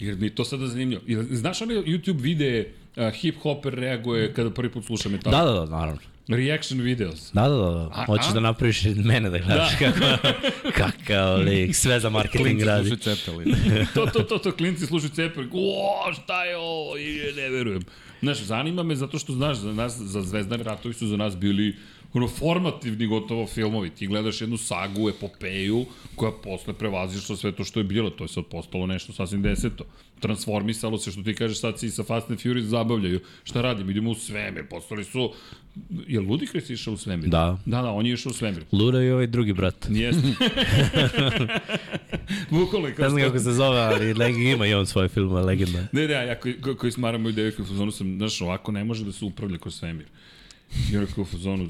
[0.00, 1.02] jer mi je to sada zanimljivo.
[1.30, 5.32] Znaš onaj YouTube videe uh, hip hopper reaguje kada prvi put sluša metal?
[5.32, 6.00] Da, da, da, naravno.
[6.28, 7.30] Reaction videos.
[7.32, 7.70] Da, da, da.
[7.70, 7.90] da.
[7.92, 8.32] A- Hoćeš a?
[8.32, 9.78] da napraviš mene da gledaš Da.
[9.78, 10.28] kako,
[10.72, 12.88] kakav lik, sve za marketing Klinci radi.
[12.88, 13.54] slušaju Cepelin.
[13.94, 17.82] to, to, to, to, klinci slušaju Cepelin, o, šta je ovo, I ne verujem.
[18.20, 21.76] Znaš, zanima me zato što, znaš, za nas, za Zvezdani ratovi su za nas bili
[22.14, 23.90] ono, formativni gotovo filmovi.
[23.90, 28.10] Ti gledaš jednu sagu, epopeju, koja posle prevazišla sve to što je bilo.
[28.10, 29.84] To je sad postalo nešto sasvim deseto.
[30.20, 33.20] Transformisalo se, što ti kažeš, sad se i sa Fast and Furious zabavljaju.
[33.44, 33.90] Šta radim?
[33.90, 34.66] Idemo u svemir.
[34.70, 35.32] Postali su...
[36.06, 37.28] Je Ludikris išao u svemir?
[37.28, 37.58] Da.
[37.66, 38.64] Da, da, on je išao u svemir.
[38.72, 39.86] Luda i ovaj drugi brat.
[39.90, 40.22] Jeste.
[42.50, 45.86] Je kao Ne znam kako se zove, ali leg, ima i on svoje filmove, legenda.
[45.92, 49.04] Ne, ne, ja koji, koji, smaram moju kao u fazonu sam, znaš, ovako ne može
[49.04, 50.06] da se upravlja kroz svemir.
[50.92, 51.68] I onda kao u fazonu,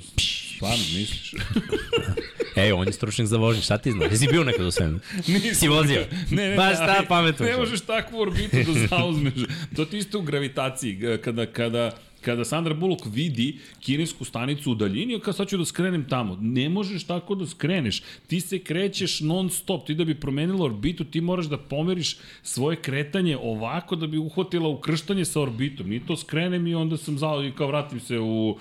[0.57, 1.35] stvarno misliš?
[2.57, 4.11] Ej, on je stručnjak za vožnje, šta ti znaš?
[4.11, 4.99] Jesi bio nekad u svemu?
[5.27, 5.55] Nisam.
[5.55, 6.07] Si vozio?
[6.31, 7.47] Ne, ne, Baš šta ali pametno.
[7.47, 9.35] Ne možeš takvu orbitu da zauzmeš.
[9.77, 11.19] To ti isto u gravitaciji.
[11.25, 11.91] Kada, kada,
[12.21, 16.39] kada Sandra Bullock vidi kinesku stanicu u daljini, kao sad ću da skrenem tamo.
[16.41, 18.03] Ne možeš tako da skreneš.
[18.27, 19.87] Ti se krećeš non stop.
[19.87, 24.69] Ti da bi promenila orbitu, ti moraš da pomeriš svoje kretanje ovako da bi uhvatila
[24.69, 25.89] ukrštanje sa orbitom.
[25.89, 28.59] Ni to skrenem i onda sam zao i kao vratim se u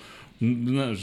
[0.66, 0.98] znaš,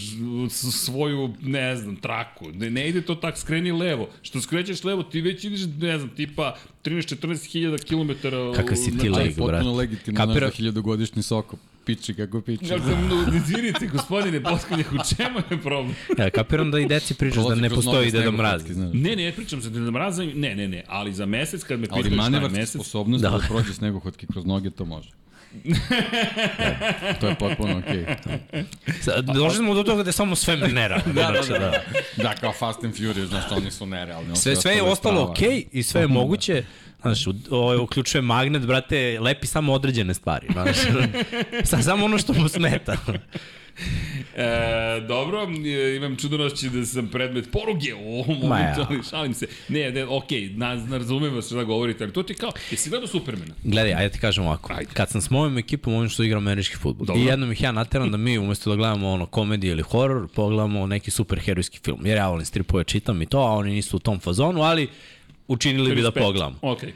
[0.71, 2.51] svoju, ne znam, traku.
[2.53, 4.09] Ne, ne ide to tak, skreni levo.
[4.21, 8.53] Što skrećeš levo, ti već ideš, ne znam, tipa 13-14 hiljada kilometara.
[8.55, 9.67] Kakav si ti leg, Ali potpuno brate.
[9.67, 12.65] legitimno, Kapira- znaš da hiljadugodišnji soko piči kako piči.
[12.65, 15.95] Ja sam, no, izvinite, gospodine Poskanje, u čemu je problem?
[16.17, 18.63] Ja, kapiram da i deci pričaš da ne postoji Deda Mraz.
[18.93, 22.03] Ne, ne, pričam za Deda Mraza, ne, ne, ne, ali za mesec kad me Ali
[22.03, 23.29] pitaš šta je manevarska mesec, sposobnost da.
[23.29, 23.37] Da.
[23.37, 25.09] da prođe snegohotke kroz noge, to može.
[27.19, 28.05] To je potpuno okej.
[28.05, 29.33] Okay.
[29.33, 31.01] Došli smo do toga da je samo sve minera.
[31.05, 31.83] Da, da, da, da.
[32.17, 34.35] Da, kao Fast and Furious, znaš, oni su nerealni.
[34.35, 36.63] Sve, sve je ostalo okej i sve je moguće.
[37.01, 40.47] Znaš, u- ovaj uključuje magnet, brate, lepi samo određene stvari.
[40.51, 40.77] Znaš,
[41.69, 42.97] Sa, samo ono što mu smeta.
[44.35, 44.45] E,
[45.07, 49.47] dobro, e, imam čudonošće da sam predmet poruge u ovom momentu, ali šalim se.
[49.69, 53.07] Ne, ne, okej, na, na, razumem vas šta govorite, ali to ti kao, jesi gledao
[53.07, 53.53] Supermana?
[53.63, 54.73] Gledaj, ajde ti kažem ovako.
[54.73, 54.91] Ajde.
[54.93, 57.05] Kad sam s mojom ekipom, oni što igra američki futbol.
[57.05, 57.21] Dobro.
[57.21, 60.87] I jednom ih ja nateram da mi, umesto da gledamo ono komediju ili horor, pogledamo
[60.87, 62.05] neki superherojski film.
[62.05, 64.87] Jer ja volim stripove, čitam i to, a oni nisu u tom fazonu, ali
[65.51, 66.55] učinili bi da pogledamo.
[66.61, 66.93] Okej.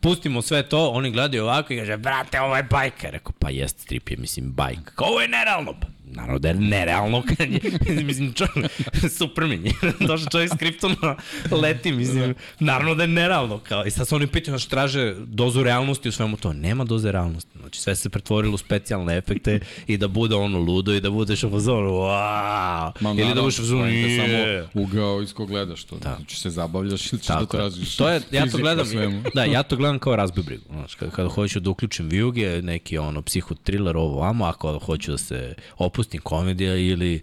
[0.00, 3.10] Pustimo sve to, oni gledaju ovako i kaže, brate, ovo je bajka.
[3.10, 4.92] Rekao, pa jest, strip je, mislim, bajka.
[4.94, 5.74] Kao, ovo je nerealno.
[6.06, 7.60] Naravno da je nerealno kad je,
[8.04, 8.70] mislim, čovjek,
[9.18, 9.72] Superman je,
[10.08, 11.14] došao čovjek s Kryptona,
[11.50, 15.62] leti, mislim, naravno da je nerealno, kao, i sad se oni pitaju, znači, traže dozu
[15.62, 19.96] realnosti u svemu to, nema doze realnosti, znači, sve se pretvorilo u specijalne efekte i
[19.96, 23.86] da bude ono ludo i da budeš u fazonu, wow, ili da budeš u fazonu,
[23.86, 25.96] "Je." samo ugao iz ko gledaš to.
[25.96, 26.14] Da.
[26.16, 29.22] Znači se zabavljaš ili ćeš da tražiš To je, ja to gledam, svemu.
[29.34, 30.64] da, ja to gledam kao razboj brigu.
[30.70, 35.18] Znaš, kada, kada hoću da uključim vijuge, neki ono psihotriler ovo vamo, ako hoću da
[35.18, 35.54] se
[35.94, 37.22] opustim komedija ili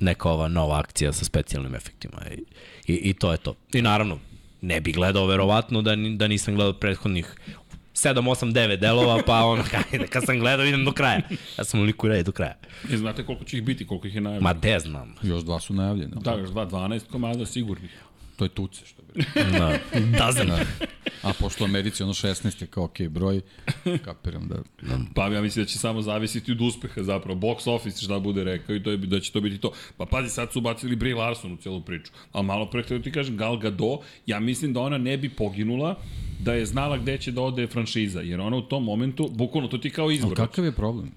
[0.00, 2.20] neka ova nova akcija sa specijalnim efektima.
[2.28, 2.42] I,
[2.86, 3.54] i, i to je to.
[3.74, 4.18] I naravno,
[4.60, 7.34] ne bi gledao verovatno da, ni- da nisam gledao prethodnih
[7.94, 11.20] 7, 8, 9 delova, pa ono, kad, kad sam gledao idem do kraja.
[11.58, 12.54] Ja sam u liku red do kraja.
[12.90, 14.44] I znate koliko će ih biti, koliko ih je najavljeno?
[14.44, 15.14] Ma te znam.
[15.22, 16.12] Još dva su najavljene.
[16.16, 17.90] Da, još dva, 12 komada sigurnih.
[18.36, 19.24] To je tuce što bi.
[19.58, 19.78] Da,
[20.26, 20.46] dozen.
[20.46, 20.64] Da.
[21.22, 23.40] A pošto u Americi ono 16 je kao okej broj,
[24.04, 24.56] kapiram da...
[25.14, 27.40] Pa ja mislim da će samo zavisiti od uspeha zapravo.
[27.40, 29.72] Box office šta bude rekao i to je, da će to biti to.
[29.96, 32.12] Pa pazi, sad su ubacili Brie Larson u celu priču.
[32.32, 35.96] Ali malo pre htio ti kažem, Gal Gadot, ja mislim da ona ne bi poginula
[36.40, 38.20] da je znala gde će da ode franšiza.
[38.20, 40.36] Jer ona u tom momentu, bukvalno to ti kao Ali izbor.
[40.36, 41.10] kakav je problem?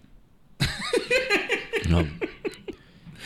[1.89, 2.03] No,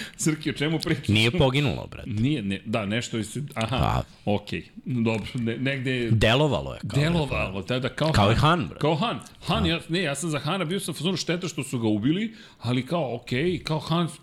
[0.17, 1.07] Srki, o čemu pričaš?
[1.07, 2.09] nije poginulo, brate.
[2.09, 4.03] Nije, ne, da, nešto je se, aha, Pa.
[4.33, 6.79] okej, dobro, ne, negde Delovalo je.
[6.87, 8.79] Kao delovalo, tada kao, Kao i Han, bre.
[8.79, 9.19] Kao Han.
[9.45, 12.35] Han, ja, ne, ja sam za Hana bio sam fazonu šteta što su ga ubili,
[12.59, 14.13] ali kao, okej, kao Han, Ha-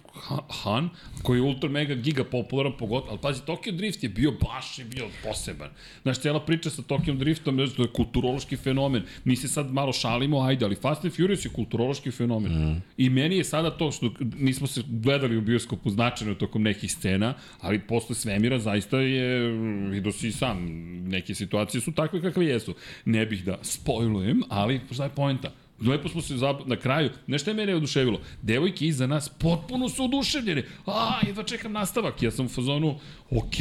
[0.62, 0.88] Han,
[1.22, 4.84] koji je ultra mega giga popularan pogotovo, ali pazi, Tokyo Drift je bio baš je
[4.84, 5.68] bio poseban.
[6.02, 9.02] Znaš, cijela priča sa Tokyo Driftom, znaš, to je kulturološki fenomen.
[9.24, 12.52] Mi se sad malo šalimo, ajde, ali Fast and Furious je kulturološki fenomen.
[12.52, 12.82] Mm.
[12.96, 17.34] I meni je sada to što nismo se gledali u bioskopu značajno tokom nekih scena,
[17.60, 19.50] ali posle svemira zaista je,
[19.90, 20.66] vidio si i sam,
[21.08, 22.74] neke situacije su takve kakve jesu.
[23.04, 25.65] Ne bih da spojlujem, ali šta je poenta?
[25.80, 26.56] Lepo smo se zab...
[26.66, 28.20] na kraju, nešto je mene oduševilo.
[28.42, 30.64] Devojke iza nas potpuno su oduševljene.
[30.86, 32.22] A, jedva čekam nastavak.
[32.22, 32.98] Ja sam u fazonu,
[33.30, 33.54] ok,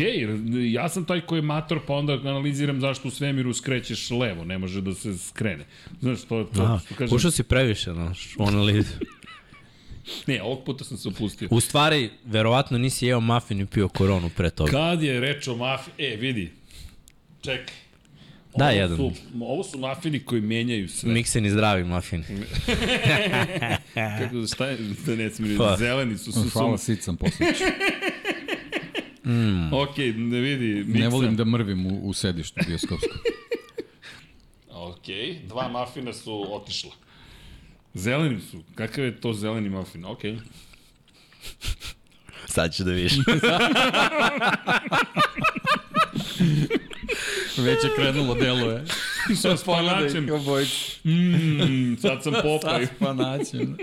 [0.71, 4.57] ja sam taj koji je mator, pa onda analiziram zašto u svemiru skrećeš levo, ne
[4.57, 5.65] može da se skrene.
[6.01, 8.93] Znaš, to, to, A, što kažem, ušao si previše, znaš, u analizu.
[10.27, 11.47] ne, ovog puta sam se opustio.
[11.51, 14.71] U stvari, verovatno nisi jeo mafin i pio koronu pre toga.
[14.71, 16.51] Kad je reč o mafiji, e, vidi,
[17.41, 17.75] čekaj,
[18.57, 18.97] Da, ovo jedan.
[18.97, 21.13] Su, ovo su mafini koji menjaju sve.
[21.13, 22.23] Mikseni zdravi mafini.
[23.93, 25.75] Kako, šta je, da ne smiri, Pa.
[25.79, 27.63] zeleni su, su, Hvala, su, sit sam posleću.
[29.25, 29.73] Mm.
[29.73, 30.99] Ok, ne vidi, miksa.
[30.99, 33.17] Ne volim da mrvim u, u sedištu bioskopskom.
[34.69, 35.05] Ok,
[35.47, 36.91] dva mafina su otišla.
[37.93, 38.63] Zeleni su.
[38.75, 40.05] Kakav je to zeleni mafin?
[40.05, 40.19] Ok.
[42.45, 43.13] Sad ću da vidiš.
[47.57, 48.85] Već je krenulo, deluje.
[49.41, 50.29] Sa spanačem.
[51.03, 52.87] Mm, sad sam popaj.
[52.87, 53.77] Sa spanačem.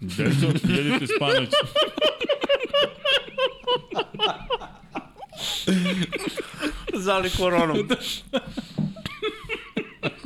[0.00, 1.50] Deco, jedite spanać.
[6.94, 7.88] Zali koronom.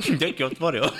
[0.19, 0.83] Dek je otvorio.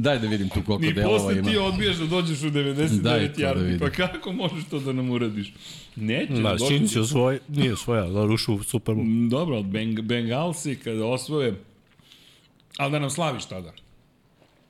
[0.00, 1.50] Daj da vidim tu koliko Ni delova posle ima.
[1.50, 3.62] ti odbijaš da dođeš u 99 Daj to da yardi.
[3.62, 3.78] vidim.
[3.80, 5.52] Pa kako možeš to da nam uradiš?
[5.96, 6.32] Neće.
[6.32, 9.04] Da, sin si osvoj, nije osvoja, da rušu u Super Bowl.
[9.04, 11.54] Mm, Dobro, ali Beng Bengalsi kada osvoje,
[12.76, 13.72] ali da nam slaviš tada.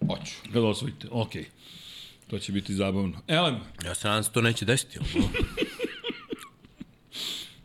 [0.00, 0.32] Hoću.
[0.44, 1.44] Kada osvojite, okej.
[2.26, 3.18] To će biti zabavno.
[3.28, 4.98] Elem, Ja se nadam se to neće desiti.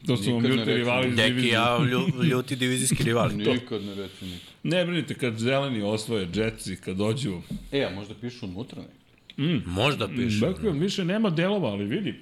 [0.08, 1.54] to su vam ljuti rivali iz Deki, divizije.
[1.54, 3.36] ja lju, ljuti divizijski rivali.
[3.54, 4.40] Nikad ne reći nikad.
[4.64, 7.42] Ne brinite kad zeleni osvoje, Jetsi, kad dođu.
[7.72, 9.62] E, a možda pišu unutra ne?
[9.66, 10.40] Možda piše.
[10.40, 12.16] Dakle, više nema delova, ali vidi.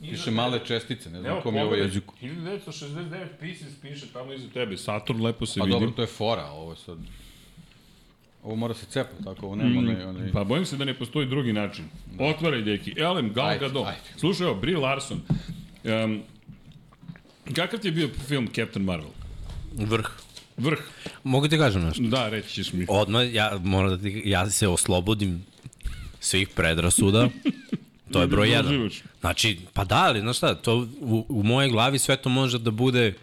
[0.00, 2.14] Piše male čestice, ne znam Evo, kom je ovo jeziku.
[2.22, 4.76] 1969 Pieces piše tamo iza tebe.
[4.76, 5.72] Saturn lepo se A vidi.
[5.72, 6.98] dobro, to je fora, ovo je sad...
[8.42, 10.04] Ovo mora se cepa, tako, ovo nema onaj...
[10.04, 10.32] onaj...
[10.32, 11.84] Pa bojim se da ne postoji drugi način.
[12.18, 12.94] Otvaraj, deki.
[12.96, 13.86] Elem, Gal Gadot.
[14.16, 15.20] Slušaj, evo, Brie Larson.
[15.88, 16.22] Um,
[17.54, 19.10] kakav ti je bio film Captain Marvel?
[19.76, 20.08] Vrh.
[20.56, 20.78] Vrh.
[21.24, 22.02] Mogu ti kažem nešto?
[22.02, 22.86] Da, reći ćeš mi.
[22.88, 25.44] Odmah, ja moram da ti, ja se oslobodim
[26.20, 27.28] svih predrasuda.
[28.12, 28.90] To je broj Da jedan.
[29.20, 32.70] Znači, pa da, ali znaš šta, to u, u mojej glavi sve to može da
[32.70, 33.14] bude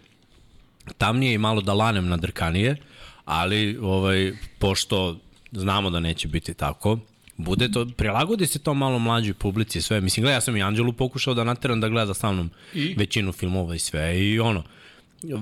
[0.98, 2.76] tamnije i malo da lanem na drkanije,
[3.24, 5.18] ali ovaj, pošto
[5.52, 6.98] znamo da neće biti tako,
[7.36, 10.00] bude to, prilagodi se to malo mlađoj publici sve.
[10.00, 12.94] Mislim, gledaj, ja sam i Anđelu pokušao da nateram da gleda sa mnom I?
[12.96, 14.62] većinu filmova i sve i ono,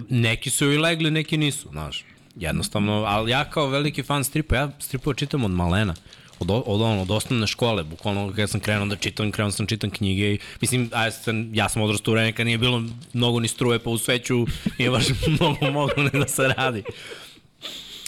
[0.08, 2.04] neki su i legli, neki nisu, znaš.
[2.36, 5.94] Jednostavno, ali ja kao veliki fan stripa, ja stripove čitam od malena.
[6.38, 9.90] Od, od, ono, od osnovne škole, bukvalno kada sam krenuo da čitam, krenuo sam čitam
[9.90, 13.40] knjige i mislim, a ja sam, ja sam odrastao u vreme kad nije bilo mnogo
[13.40, 14.46] ni struje, pa u sveću
[14.78, 15.04] nije baš
[15.40, 16.82] mnogo moglo ne da se radi.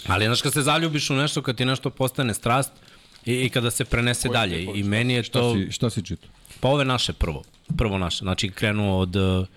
[0.07, 2.71] Ali znaš kad se zaljubiš u nešto, kad ti nešto postane strast
[3.27, 5.53] i, i kada se prenese dalje i meni je Šta to...
[5.53, 6.29] si, šta si čitao?
[6.59, 7.43] Pa ove naše prvo.
[7.77, 8.17] Prvo naše.
[8.17, 9.47] Znači krenuo od uh,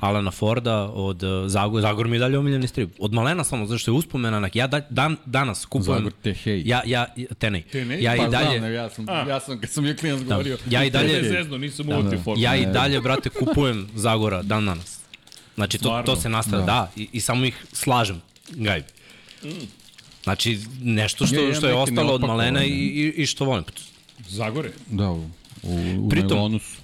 [0.00, 1.82] Alana Forda, od uh, Zagor.
[1.82, 2.90] Zagor mi je dalje omiljeni strip.
[2.98, 4.48] Od malena samo, zato što je uspomena na...
[4.54, 5.98] Ja da, dan, danas kupujem...
[5.98, 6.62] Zagor Tehej.
[6.66, 7.06] Ja, ja,
[7.38, 7.62] Tenej.
[7.62, 8.02] Tenej?
[8.02, 8.58] Ja pa i dalje...
[8.58, 9.24] znam, ja sam, A.
[9.28, 10.58] ja sam, kad sam je klinac govorio...
[10.70, 11.22] Ja i dalje...
[11.22, 12.16] Zezno, nisam Da, da.
[12.36, 15.00] Ja i dalje, brate, kupujem Zagora dan danas.
[15.54, 16.06] Znači, to, Stvarno?
[16.06, 16.72] to se nastavlja, Da.
[16.72, 16.90] da.
[16.96, 18.82] I, I samo ih slažem, gaj.
[20.26, 23.64] Znači, nešto što, što je ostalo od malena i, i, i što volim.
[24.28, 24.70] Zagore.
[24.90, 25.30] Da, u,
[25.62, 26.82] u, u Pritom- su.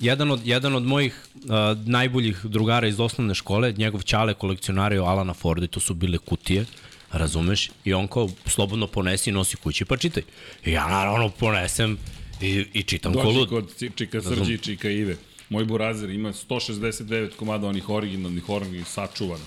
[0.00, 1.50] Jedan od, jedan od mojih uh,
[1.88, 6.64] najboljih drugara iz osnovne škole, njegov ćale kolekcionario Alana Forda i to su bile kutije,
[7.12, 7.70] razumeš?
[7.84, 10.22] I on kao slobodno ponesi i nosi kući pa čitaj.
[10.64, 11.98] I ja naravno ponesem
[12.40, 13.48] i, i čitam Dođi lud.
[13.48, 15.16] kod Ci- Čika Srđi i Čika Ive.
[15.48, 19.44] Moj burazer ima 169 komada onih originalnih organa sačuvano.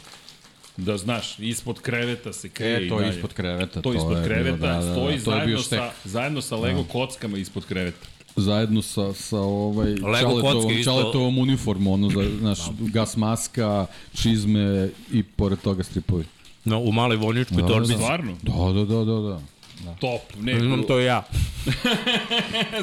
[0.77, 3.15] Da znaš, ispod kreveta se krije E, i to je dalje.
[3.15, 5.57] ispod kreveta, To, to ispod je kreveta bilo, da, da, da, stoji to je bio
[5.59, 8.07] zajedno, sa, zajedno sa Lego kockama ispod kreveta.
[8.35, 15.23] Zajedno sa, sa ovaj Čaletovom, isto- Čaletovom uniformu, ono, za, znaš, gas maska, čizme i
[15.23, 16.25] pored toga stripovi.
[16.65, 17.93] No, u maloj vojničkoj Da, torbici.
[17.93, 18.37] Stvarno?
[18.41, 19.39] Da, da, da, da, da.
[19.95, 20.21] Top.
[20.39, 21.23] Ne, Imam to i ja.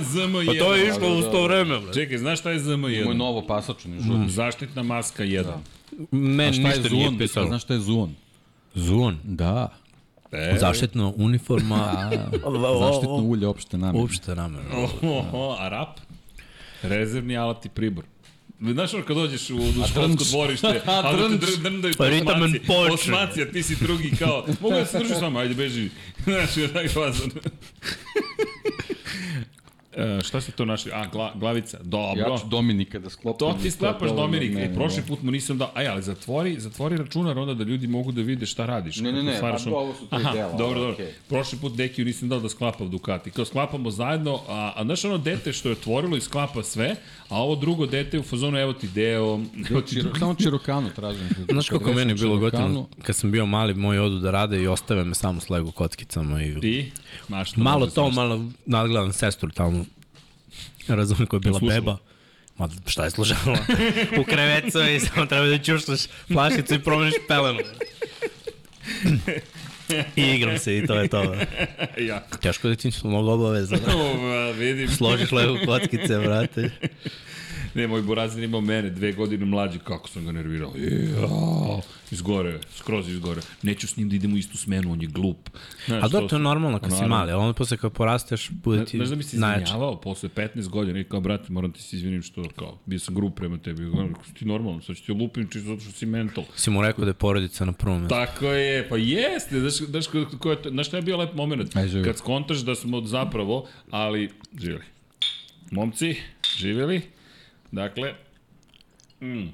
[0.04, 0.46] ZM1.
[0.48, 1.92] Pa to je išlo uz to vreme, bre.
[1.94, 3.04] Čekaj, znaš šta je ZM1?
[3.04, 4.30] Moj novo pasačno, ne žuri.
[4.30, 5.42] Zaštitna maska 1.
[5.42, 5.60] Da.
[6.10, 7.46] Men ništa nije pisalo.
[7.46, 8.14] Znaš šta je zuon?
[8.74, 9.18] Zuon.
[9.24, 9.72] Da.
[10.32, 12.10] E, Zaštitna uniforma.
[12.80, 14.00] Zaštitno ulje opšte namene.
[14.00, 14.64] Uopšte namene.
[15.58, 15.98] A rap?
[16.82, 18.04] Rezervni alat i pribor.
[18.60, 20.30] Znaš ono kad dođeš u, u školsko drnč.
[20.30, 21.40] dvorište, A, da te drnč.
[21.40, 22.60] dr, drndaju Pa and osmaci,
[22.92, 25.90] osmaci, a ti si drugi kao, mogu da se družim s vama, ajde beži.
[26.24, 27.30] Znaš, je tako fazan.
[30.00, 30.92] E, šta ste to našli?
[30.92, 31.78] A, gla, glavica.
[31.82, 32.20] Dobro.
[32.22, 33.38] Ja ću Dominika da sklopim.
[33.38, 34.54] To ti sklapaš dovoljno od Dominik.
[34.54, 35.70] mene, E, prošli put mu nisam dao.
[35.74, 38.96] Aj, ali zatvori, zatvori računar onda da ljudi mogu da vide šta radiš.
[38.96, 40.92] Ne, ne, ne, stvaraš a ono- ovo su tri Aha, dela, Dobro, dobro.
[40.94, 41.12] okej.
[41.28, 43.30] Prošli put Dekiju nisam dao da sklapa Ducati.
[43.30, 46.96] Kao sklapamo zajedno, a, a znaš ono dete što je otvorilo i sklapa sve,
[47.28, 51.28] a ovo drugo dete u fazonu evo ti deo, evo ti Čiro, samo Čirokanu tražim.
[51.50, 52.86] Znaš kako meni bilo gotivno?
[53.02, 56.42] Kad sam bio mali, moji odu da rade i ostave me samo s Lego kockicama
[56.42, 56.48] i...
[56.62, 56.90] I,
[57.28, 58.14] maš to Malo to, svašta.
[58.16, 59.84] malo nadgledam sestru tamo.
[60.88, 61.80] Razumem koja je bila Slušala.
[61.80, 61.96] beba.
[62.58, 63.56] Ma šta je slušalo?
[64.20, 67.60] u krevecu i samo treba da ćuštaš flašicu i promeniš pelenu.
[70.16, 71.34] I igram se i to je to.
[71.98, 72.20] ja.
[72.40, 73.76] Teško da ti mnogo obaveza.
[73.94, 74.88] Ova, vidim.
[74.88, 76.70] Složiš levo kockice, brate.
[77.74, 80.72] Ne, moj Burazir imao mene dve godine mlađi, kako sam ga nervirao.
[81.16, 81.80] Jao,
[82.10, 83.40] izgore, skroz izgore.
[83.62, 85.50] Neću s njim da idem u istu smenu, on je glup.
[85.86, 88.84] Znaš, A dobro, to je normalno kad si mali, ali onda posle kad porasteš, bude
[88.84, 91.96] ti Znaš da mi se izvinjavao posle 15 godina i kao, brate, moram ti se
[91.96, 93.90] izvinim što, kao, bio sam grup prema tebi.
[94.14, 96.44] Kako ti normalno, sad ću ti lupim čisto zato što si mental.
[96.56, 98.14] Si mu rekao da je porodica na prvom mjestu.
[98.14, 100.06] Tako je, pa jeste, znaš, znaš,
[100.38, 101.76] ko je znaš šta je bio lep moment?
[101.76, 104.30] Aj, kad skontaš da smo zapravo, ali,
[104.60, 104.84] živjeli.
[105.70, 106.16] Momci,
[106.56, 107.02] živjeli.
[107.72, 108.14] Dakle,
[109.20, 109.48] mm,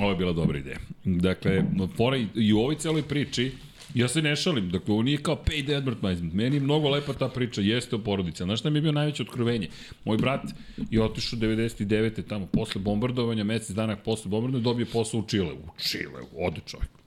[0.00, 0.78] ovo je bila dobra ideja.
[1.04, 1.64] Dakle,
[1.96, 3.52] fora i u ovoj celoj priči,
[3.94, 7.28] ja se ne šalim, dakle, ovo nije kao paid advertisement, meni je mnogo lepa ta
[7.28, 9.68] priča, jeste o porodici, znaš šta mi je bio najveće otkrovenje?
[10.04, 10.42] Moj brat
[10.90, 12.28] je otišao 99.
[12.28, 15.52] tamo, posle bombardovanja, mesec dana posle bombardovanja, dobije posao u Čile.
[15.52, 16.97] U Čile, ode čovjek.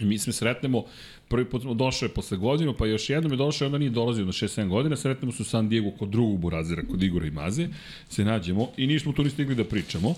[0.00, 0.84] I mi se sretnemo,
[1.28, 4.32] prvi put došao je posle godinu, pa još jednom je došao, onda nije dolazio na
[4.32, 7.68] 6-7 godina, sretnemo se u San Diego kod drugog burazira, kod Igora i Maze,
[8.08, 10.14] se nađemo i nismo tu ni stigli da pričamo,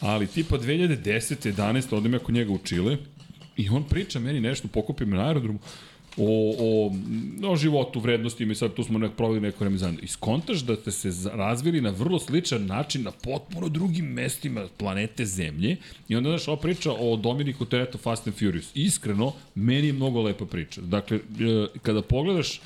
[0.00, 1.52] ali tipa 2010.
[1.52, 1.96] 11.
[1.96, 2.96] odem ja kod njega u Čile
[3.56, 5.58] i on priča meni nešto, pokupim na aerodromu,
[6.16, 6.92] o, o,
[7.52, 10.00] o životu, vrednostima i sad tu smo nek proveli neko vreme zajedno.
[10.02, 15.76] Iskontaš da ste se razvili na vrlo sličan način na potpuno drugim mestima planete Zemlje
[16.08, 18.70] i onda znaš ova priča o Dominiku Toretto Fast and Furious.
[18.74, 20.80] Iskreno, meni je mnogo lepa priča.
[20.80, 21.18] Dakle,
[21.82, 22.60] kada pogledaš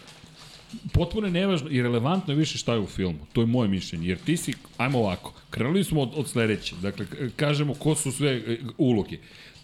[0.93, 3.19] potpuno je nevažno i relevantno je više šta je u filmu.
[3.33, 4.09] To je moje mišljenje.
[4.09, 6.75] Jer ti si, ajmo ovako, krenuli smo od, od sledeće.
[6.83, 7.07] Dakle,
[7.37, 9.19] kažemo ko su sve e, uloge.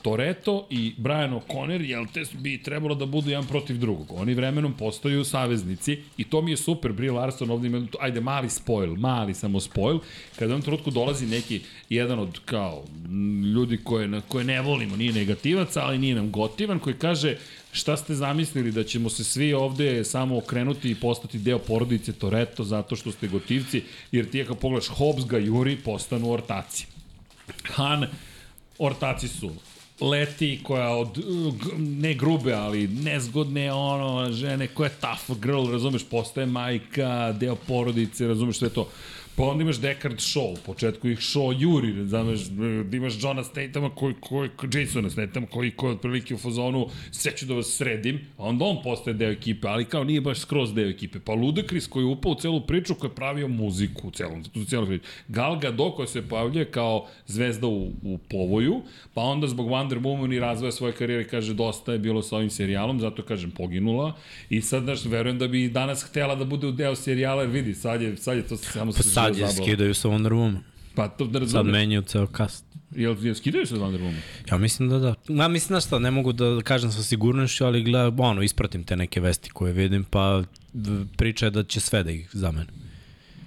[0.05, 4.13] Toreto i Brian O'Connor, jel te bi trebalo da budu jedan protiv drugog.
[4.13, 6.93] Oni vremenom postaju saveznici i to mi je super.
[6.93, 9.99] Brie Larson ovdje ima, ajde, mali spoil, mali samo spoil,
[10.39, 12.85] kada u trenutku dolazi neki, jedan od kao
[13.55, 17.37] ljudi koje, koje ne volimo, nije negativac, ali nije nam gotivan, koji kaže
[17.73, 22.65] šta ste zamislili da ćemo se svi ovde samo okrenuti i postati deo porodice Toreto
[22.65, 26.87] zato što ste gotivci, jer ti ako pogledaš Hobbs ga juri, postanu ortaci.
[27.63, 28.07] Han,
[28.79, 29.51] ortaci su
[30.01, 31.19] leti koja od
[31.79, 38.27] ne grube, ali nezgodne ono žene koja je tough girl, razumeš, postaje majka, deo porodice,
[38.27, 38.89] razumeš sve to.
[39.37, 42.41] Pa onda imaš Deckard Shaw, u početku ih Shaw juri, znaš,
[42.91, 47.47] da imaš Johna Statama koji, koji, Jasona Statama koji, koji otprilike u fazonu sve ću
[47.47, 50.89] da vas sredim, a onda on postaje deo ekipe, ali kao nije baš skroz deo
[50.89, 51.19] ekipe.
[51.19, 54.65] Pa Ludacris koji je upao u celu priču koji je pravio muziku u celom, u
[54.65, 55.05] celom priču.
[55.29, 58.83] Gal Gadot koja se pavlja kao zvezda u, u povoju,
[59.15, 62.51] pa onda zbog Wonder Woman i razvoja svoje karijere kaže dosta je bilo sa ovim
[62.51, 64.13] serijalom, zato kažem poginula
[64.51, 67.75] i sad, znaš, verujem da bi danas htela da bude u deo serijala, jer vidi,
[67.75, 70.59] sad je, sad je to samo pa sad je, skidaju sa Wonder Woman.
[70.95, 71.65] Pa to da razumem.
[71.65, 72.65] Sad menjaju ceo cast.
[72.97, 74.21] Jel, jel skidaju se Wonder Woman?
[74.51, 75.15] Ja mislim da da.
[75.29, 78.97] Ma mislim da šta, ne mogu da kažem sa sigurnošću, ali gleda, ono, ispratim te
[78.97, 80.43] neke vesti koje vidim, pa
[81.17, 82.71] priča je da će sve da ih zamene.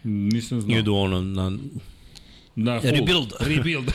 [0.04, 0.80] Nisam znao.
[0.80, 1.58] Idu ono na
[2.56, 2.92] Na full.
[2.92, 3.34] Rebuild.
[3.40, 3.92] Rebuild.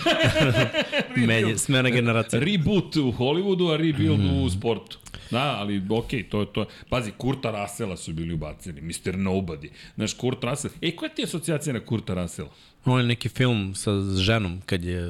[1.28, 2.40] Menje, smena generacija.
[2.40, 4.42] Reboot u Hollywoodu, a rebuild mm.
[4.42, 4.98] u sportu.
[5.32, 6.66] Da, ali okej, okay, to je to.
[6.88, 9.16] Pazi, Kurta Russella su bili ubaceni, Mr.
[9.16, 9.68] Nobody.
[9.94, 10.74] Znaš, Kurt Russell.
[10.80, 12.50] E, koja ti je asocijacija na Kurta Russella?
[12.84, 15.00] On je neki film sa ženom, kad je...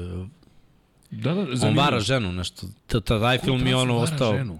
[1.11, 1.67] Da, da, zanimljivo.
[1.67, 2.67] On vara ženu, nešto.
[3.05, 4.37] Taj film je ono ostao...
[4.37, 4.59] Ženu.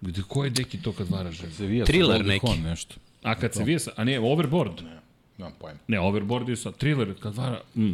[0.00, 1.84] Gde, ko je deki to kad vara ženu?
[1.86, 2.58] Thriller neki.
[2.64, 2.94] nešto.
[3.22, 3.90] A kad se vije sa...
[3.96, 4.84] A ne, Overboard?
[4.84, 5.00] Ne.
[5.38, 5.78] Nemam pojma.
[5.88, 7.60] Ne, Overboard je sa thriller, kad vara...
[7.74, 7.92] Mm,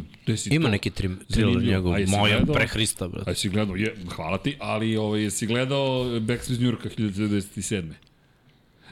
[0.51, 0.71] Ima to.
[0.71, 3.29] neki tri, thriller njegov, moja pre Hrista, brate.
[3.29, 7.91] Aj si gledao, je, hvala ti, ali ovaj, jesi gledao Backstreet New Yorka 1997.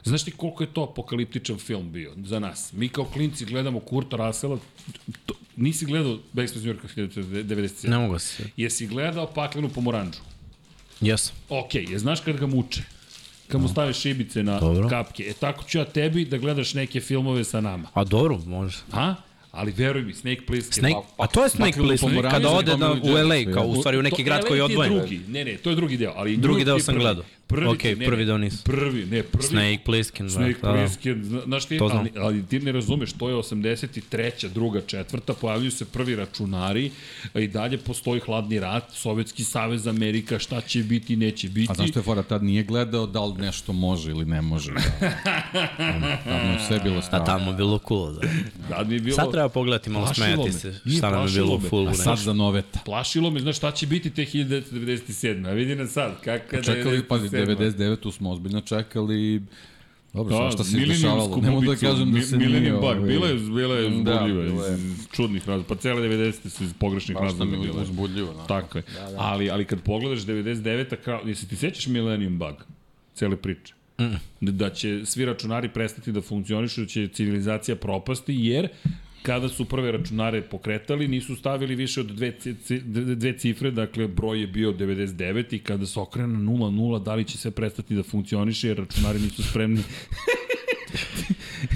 [0.04, 2.72] Znaš ti koliko je to apokaliptičan film bio za nas?
[2.72, 4.58] Mi kao klinci gledamo Kurta Russella,
[5.26, 7.88] to, nisi gledao Backstreet New Yorka 1997.
[7.88, 8.44] Ne mogu se.
[8.56, 10.18] Jesi gledao Paklenu pomoranđu?
[11.00, 11.36] Jesam.
[11.48, 12.82] Ok, je znaš kad ga muče?
[13.52, 14.88] Kad mu staviš šibice na dobro.
[14.88, 15.22] kapke.
[15.22, 17.88] E tako ću ja tebi da gledaš neke filmove sa nama.
[17.94, 18.78] A dobro, može.
[18.90, 19.14] Ha?
[19.52, 20.80] Ali veruj mi, Snake Plissken.
[20.80, 23.98] Snake, pa, a to je Snake Plissken, kada ode na, u LA, kao u stvari
[23.98, 24.94] u neki grad koji je odvojen.
[24.94, 26.12] drugi, ne, ne, to je drugi deo.
[26.16, 27.24] Ali drugi deo sam gledao.
[27.46, 28.60] Prvi, ok, ne, prvi deo nisam.
[28.64, 29.44] Prvi, ne, prvi.
[29.44, 30.30] Snake Plissken.
[30.30, 34.48] Snake da, Plissken, znaš ti, ali, ali ti ne razumeš, to je 83.
[34.48, 36.90] druga, četvrta, pojavljuju se prvi računari
[37.34, 41.72] i dalje postoji hladni rat, Sovjetski savez, Amerika, šta će biti, neće biti.
[41.72, 44.72] A znaš što je fora, tad nije gledao da li nešto može ili ne može.
[44.72, 45.12] Da.
[46.24, 47.24] tamo sve bilo strano.
[47.24, 48.20] A tamo bilo cool, da.
[48.68, 49.16] Tad mi bilo...
[49.16, 51.88] Sad treba pogledati malo smeti se, šta nam je bilo full.
[51.88, 52.80] A sad za noveta.
[52.84, 55.48] Plašilo me, znaš šta će biti te 1997.
[55.48, 58.12] A vidi nas sad, kakva Čekali, pazi, 99.
[58.12, 59.42] smo ozbiljno čekali
[60.12, 61.36] Dobro, Da, svašta se Millenniumsku dešavalo.
[61.36, 62.94] Ne mogu da kažem da se Millennium nije...
[62.94, 64.74] Bug, bila je, bila je Da, uzbudljiva, bila je.
[64.74, 65.68] iz čudnih razloga.
[65.68, 66.48] Pa cele 90.
[66.48, 67.82] su iz pogrešnih Baš razloga bile.
[67.82, 68.46] uzbudljivo, da.
[68.46, 68.84] Tako je.
[69.16, 70.96] Ali, ali kad pogledaš 99.
[70.96, 72.64] Kao, jesi ti sećaš Millennium Bug?
[73.14, 73.74] Cele priče.
[74.00, 74.16] Mm.
[74.40, 78.68] Da će svi računari prestati da funkcionišu, da će civilizacija propasti, jer
[79.22, 82.32] kada su prve računare pokretali, nisu stavili više od dve,
[83.16, 87.24] dve cifre, dakle broj je bio 99 i kada se okrene na 0,0, da li
[87.24, 89.82] će sve prestati da funkcioniše, jer računari nisu spremni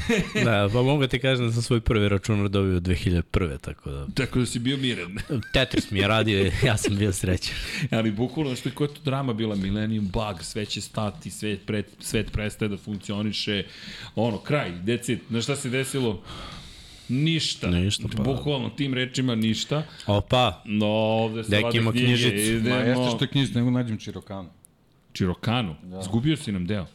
[0.44, 3.58] da, pa mogu ti kažem da sam svoj prvi računar dobio 2001.
[3.60, 4.06] Tako da...
[4.14, 5.18] Tako da si bio miren.
[5.54, 7.54] Tetris mi je radio, ja sam bio srećan.
[7.90, 11.82] Ali bukvalno što je koja to drama bila, Millennium Bug, sve će stati, svet, pre,
[12.00, 13.64] svet prestaje da funkcioniše,
[14.14, 16.22] ono, kraj, decit, znaš šta se desilo?
[17.08, 17.66] Ništa.
[17.68, 18.22] Ništa, pa.
[18.24, 19.82] Bukvalno tim rečima ništa.
[20.06, 22.36] Opa, No, ovde se Deki ima knjižicu.
[22.36, 22.68] idemo.
[22.70, 24.48] Ma jeste što je knjižica, nego nađem Čirokanu.
[25.12, 25.76] Čirokanu?
[25.82, 26.02] Da.
[26.02, 26.86] Zgubio si nam deo.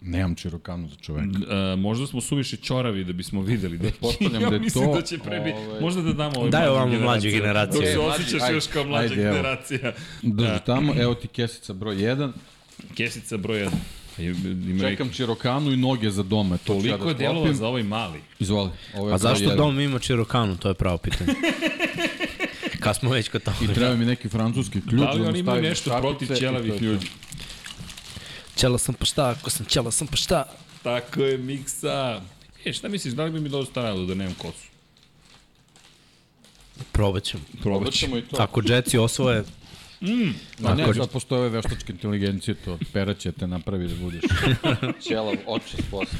[0.00, 1.28] Nemam Čirokanu za čoveka.
[1.28, 3.78] Uh, možda smo suviše čoravi da bismo videli.
[3.78, 5.52] Da, Pretpostavljam ja da je mislim to, da će prebi...
[5.52, 7.40] ovaj- Možda da damo ovoj Daj mlađoj ovamo mlađoj generaciji.
[7.80, 7.80] generaciji.
[7.80, 9.92] Dok se Mlađi, osjećaš ajde, još kao mlađa ajde, generacija.
[10.22, 10.58] Drži Da.
[10.58, 12.32] tamo, evo ti kesica broj 1.
[12.94, 13.70] Kesica broj 1.
[14.18, 16.54] Ima Čekam Čirokanu i noge za doma.
[16.54, 18.20] Ja Toliko da je delova za ovaj mali.
[18.38, 18.70] Izvoli.
[18.94, 19.56] Ovo je a zašto jedan.
[19.56, 21.34] dom ima Čirokanu, to je pravo pitanje.
[22.82, 23.56] Kad smo već kod toga.
[23.62, 25.00] I treba mi neki francuski ključ.
[25.00, 27.06] Da li mu oni imaju nešto protiv ćelavih ljudi?
[28.56, 30.44] Ćela sam pa šta, ako sam ćela sam pa šta.
[30.82, 32.20] Tako je, miksa.
[32.64, 34.66] E, šta misliš, da li bi mi dobro stajalo da nemam kosu?
[36.92, 37.42] Probat ćemo.
[37.62, 38.36] Probat ćemo i to.
[38.42, 39.44] Ako Jetsi osvoje,
[40.58, 44.22] Ma ne, sad postoje ove veštačke inteligencije, to pera će te napravi da budeš
[45.08, 46.18] ćelav očas posle.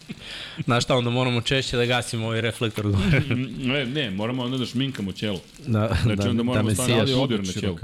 [0.64, 3.22] znaš šta, onda moramo češće da gasimo ovaj reflektor gore.
[3.72, 5.40] Ne, ne, moramo onda da šminkamo ćelo.
[5.66, 7.78] da, Znači, da, onda da moramo me staviti udir na ćelo.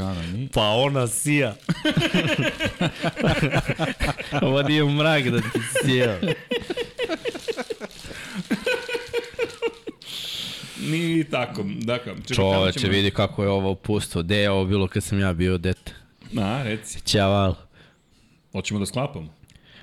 [0.53, 1.57] Pa ona sija.
[4.43, 6.21] Ovo nije mrak da ti sija.
[10.81, 11.65] Ni tako.
[11.67, 14.23] Dakle, Čoveče, vidi kako je ovo pusto.
[14.23, 15.93] Gde je ovo bilo kad sam ja bio dete?
[16.39, 17.01] A, reci.
[17.01, 17.55] Ćaval.
[18.53, 19.39] Hoćemo da sklapamo.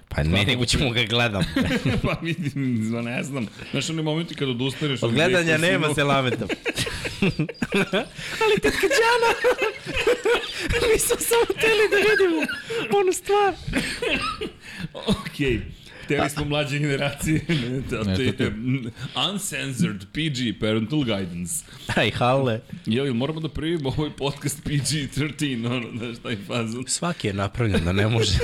[0.10, 1.44] Pa ne, nego ćemo ga gledam.
[2.04, 3.48] pa vidim, za ne znam.
[3.72, 5.04] Znaš, oni momenti kad odustaneš...
[5.04, 6.48] Od gledanja nema se lametam.
[8.44, 9.32] Ali tetka Đana,
[10.94, 12.42] mi smo samo teli da vidimo
[13.00, 13.54] onu stvar.
[14.94, 15.62] Okej.
[16.06, 17.40] Hteli smo mlađe generacije.
[17.90, 18.54] to, to Ne, to je
[19.32, 21.66] uncensored PG parental guidance.
[21.96, 22.60] Aj, hale.
[22.86, 26.84] Jel, moramo da primimo ovaj podcast PG-13, ono, znaš, taj fazon.
[26.88, 28.38] Svaki je napravljen da ne može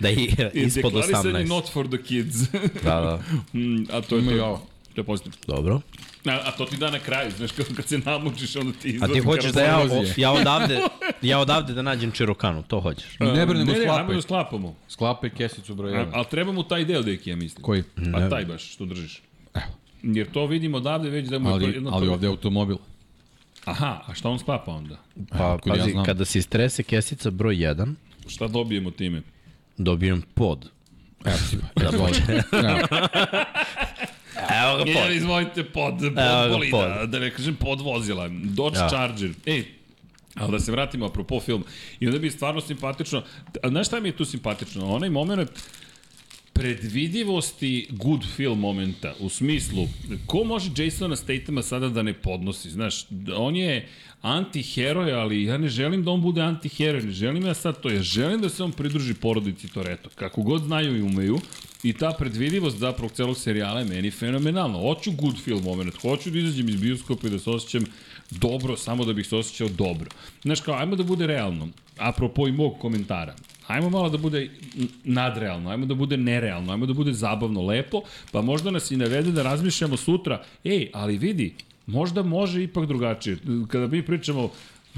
[0.00, 0.16] da je
[0.54, 1.48] ispod Deklarisanje 18.
[1.48, 2.36] not for the kids.
[2.84, 3.22] Da, da.
[3.54, 4.44] Mm, a to je Ima to.
[4.44, 4.66] ovo.
[4.94, 5.36] To je pozitivno.
[5.46, 5.80] Dobro.
[6.24, 8.94] A, a to ti da na kraju, znaš, kad, kad se namučiš, onda ti A
[8.94, 10.80] izlazi ti hoćeš da ja, o, ja, odavde,
[11.22, 13.18] ja odavde da nađem Čirokanu, to hoćeš.
[13.20, 14.14] Ne brinemo, ne, ne, ajmo sklapaj.
[14.14, 14.74] da sklapamo.
[14.88, 16.08] Sklapaj kesicu broj A, 1.
[16.12, 17.62] ali treba mu taj deo deki, ja mislim.
[17.62, 17.82] Koji?
[18.12, 19.22] Pa taj baš, što držiš.
[20.02, 21.90] Jer to vidimo odavde već da mu je to Ali, jedno...
[21.92, 22.76] ali ovde je automobil.
[23.64, 24.96] Aha, a šta on sklapa onda?
[25.30, 26.04] Pa, Otkud ja pazi, znam?
[26.04, 27.94] kada se istrese kesica broj 1,
[28.28, 29.22] Šta dobijemo time?
[29.76, 30.68] dobijem pod.
[31.24, 31.56] Evo ti,
[31.92, 32.12] izvoli.
[34.62, 34.84] Evo.
[34.84, 37.10] Ga Jer, izvolite, pod, pod ga, bolida, pod.
[37.10, 38.28] da ne kažem pod vozila.
[38.28, 38.88] Dodge Ja.
[38.88, 39.30] Charger.
[39.46, 39.64] Ej,
[40.34, 41.64] ali da se vratimo apropo film.
[42.00, 43.22] I onda bi stvarno simpatično...
[43.68, 44.94] Znaš šta mi je tu simpatično?
[44.94, 45.50] Onaj moment
[46.52, 49.88] predvidivosti good film momenta, u smislu,
[50.26, 53.06] ko može Jasona Statema sada da ne podnosi, znaš,
[53.36, 53.88] on je
[54.22, 58.02] anti-heroj, ali ja ne želim da on bude anti-heroj, ne želim ja sad to, ja
[58.02, 61.38] želim da se on pridruži porodici Toreto, kako god znaju i umeju,
[61.82, 64.78] i ta predvidivost zapravo celog serijala je meni fenomenalna.
[64.78, 67.84] Hoću good film moment, hoću da izađem iz bioskopa i da se osjećam
[68.30, 70.10] dobro, samo da bih se osjećao dobro.
[70.42, 71.68] Znaš, kao, ajmo da bude realno,
[71.98, 73.34] apropo i mog komentara,
[73.66, 74.50] ajmo malo da bude
[75.04, 78.02] nadrealno, ajmo da bude nerealno, ajmo da bude zabavno, lepo,
[78.32, 81.54] pa možda nas i navede da razmišljamo sutra, ej, ali vidi,
[81.86, 83.36] možda može ipak drugačije.
[83.68, 84.50] Kada mi pričamo,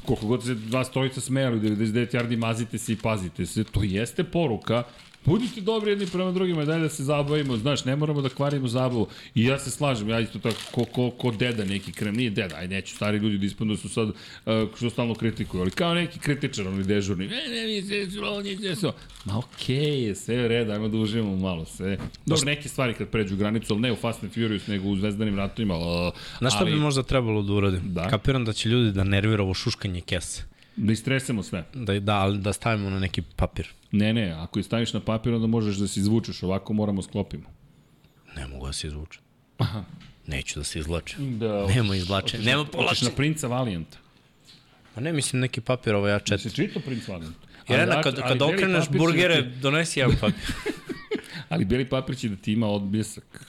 [0.05, 4.24] koliko god se dva stojica smejali, 99 yardi, mazite se i pazite se, to jeste
[4.24, 4.85] poruka
[5.25, 9.09] Budite dobri jedni prema drugima, daj da se zabavimo, znaš, ne moramo da kvarimo zabavu.
[9.35, 12.57] I ja se slažem, ja isto tako, ko, ko, ko deda neki krem, nije deda,
[12.57, 14.14] aj neću stari ljudi da ispanu da su sad, uh,
[14.77, 18.77] što stalno kritikuju, ali kao neki kritičar, oni dežurni, ne, ne, mi se ovo nije
[18.77, 18.93] sve.
[19.25, 21.99] Ma okej, okay, sve je red, ajmo da uživamo malo, sve.
[22.27, 25.37] Dobro, neke stvari kad pređu granicu, ali ne u Fast and Furious, nego u Zvezdanim
[25.37, 27.81] ratovima, uh, Znaš šta ali bi možda trebalo da uradim?
[27.85, 28.09] Da.
[28.09, 30.51] Kapiram da će ljudi da nervira ovo šuškanje kese.
[30.77, 31.64] Da istresemo sve.
[31.75, 33.68] Da, da, ali da stavimo na neki papir.
[33.93, 37.45] Ne, ne, ako je staviš na papir, onda možeš da se izvučeš, ovako moramo sklopimo.
[38.37, 39.23] Ne mogu da se izvučem.
[39.59, 39.85] Aha.
[40.27, 41.39] Neću da se izvlačem.
[41.39, 43.11] Da, Nema izvlačenja, nema povlačenja.
[43.11, 43.99] na Princa Valijanta.
[44.97, 46.51] Ma ne, mislim neki papir ovo ja Se četim.
[46.53, 47.37] čitao Prince Valiant?
[47.68, 50.55] Irena, Ali- kad, ali kad okreneš burgere, ti- donesi jedan papir.
[51.49, 53.47] Ali beli papir će da ti ima odbljesak.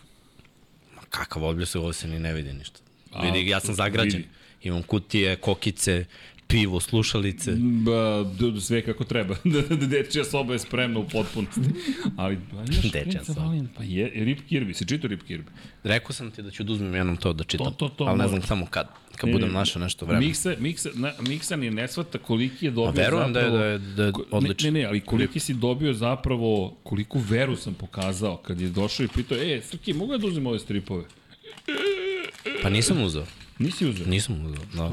[0.96, 2.80] Ma kakav odbljesak, ovo se ni ne vidi ništa.
[3.12, 4.18] A, Vidi, ja sam zagrađen.
[4.18, 4.30] vidi.
[4.62, 6.06] Imam kutije, kokice,
[6.54, 7.52] pivo, slušalice.
[7.56, 8.26] Ba,
[8.62, 9.36] sve kako treba.
[9.88, 11.62] Dečija soba je spremna u potpunosti.
[12.18, 12.38] Ali,
[12.68, 13.42] još Dečija soba.
[13.42, 15.50] Valija, Pa je, Rip Kirby, se čita Rip Kirby?
[15.84, 17.66] Rekao sam ti da ću da uzmem jednom to da čitam.
[17.66, 18.48] To, to, to, ali ne znam može.
[18.48, 18.88] samo kad.
[19.16, 20.28] Kad Ne, budem ne, našao nešto vremena.
[20.28, 23.58] Miksa, Miksa, na, Miksa ni ne shvata koliki je dobio A verujem da je- zapravo...
[23.60, 24.74] da je- da je ko- odličan.
[24.74, 29.10] Ne, ne, ali koliki si dobio zapravo, koliku veru sam pokazao kad je došao i
[29.10, 31.04] pitao, e, Srki, mogu ja da uzem ove stripove?
[32.64, 33.26] Pa nisam uzeo.
[33.60, 34.08] Nisi uzeo?
[34.08, 34.92] Nisam uzeo, da.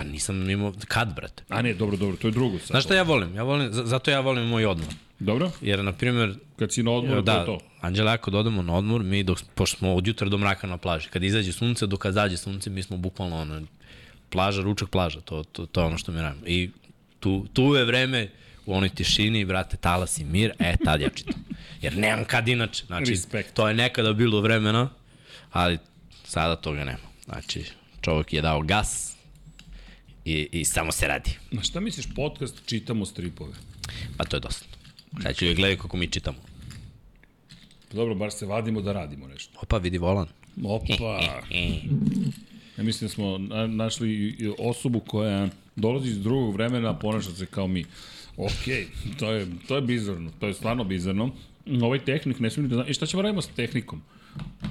[0.00, 1.42] Pa nisam imao, kad, brate?
[1.48, 2.66] A ne, dobro, dobro, to je drugo sad.
[2.66, 3.34] Znaš šta ja volim?
[3.36, 4.88] Ja volim, zato ja volim moj odmor.
[5.18, 5.50] Dobro.
[5.60, 6.34] Jer, na primjer...
[6.56, 7.64] Kad si na odmoru, da, to je to.
[7.80, 11.08] Anđela, ako odemo na odmor, mi dok, pošto smo od jutra do mraka na plaži,
[11.08, 13.62] kad izađe sunce, dok kad zađe sunce, mi smo bukvalno ono,
[14.30, 16.46] plaža, ručak, plaža, to, to, to je ono što mi radimo.
[16.46, 16.70] I
[17.20, 18.28] tu, tu je vreme
[18.66, 21.44] u onoj tišini, brate, talas i mir, e, tad ja čitam.
[21.82, 22.86] Jer nemam kad inače.
[22.86, 23.54] Znači, Respekt.
[23.54, 24.88] to je nekada bilo vremena,
[25.52, 25.78] ali
[26.24, 27.08] sada toga nema.
[27.24, 27.64] Znači,
[28.00, 29.19] čovjek je dao gas
[30.24, 31.30] i, i samo se radi.
[31.50, 33.52] Na šta misliš podcast čitamo stripove?
[34.16, 34.66] Pa to je dosta.
[35.22, 36.38] Sad ću je gledati kako mi čitamo.
[37.92, 39.58] Dobro, bar se vadimo da radimo nešto.
[39.62, 40.26] Opa, vidi volan.
[40.64, 41.20] Opa!
[42.78, 47.46] Ja mislim da smo na, našli osobu koja dolazi iz drugog vremena, a ponaša se
[47.46, 47.84] kao mi.
[48.36, 48.64] Ok,
[49.18, 51.30] to je, to je bizarno, to je stvarno bizarno.
[51.82, 52.88] Ovaj tehnik ne smijem da znam.
[52.88, 54.02] I šta ćemo radimo sa tehnikom?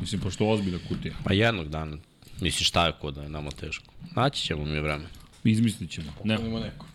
[0.01, 1.13] Mislim, pošto je ozbiljna kutija.
[1.23, 1.97] Pa jednog dana.
[2.41, 3.93] Misliš šta je ko da je nama teško?
[4.15, 5.05] Naći ćemo mi vreme.
[5.43, 6.11] Izmislit ćemo.
[6.23, 6.35] Ne.
[6.35, 6.85] Imamo neko.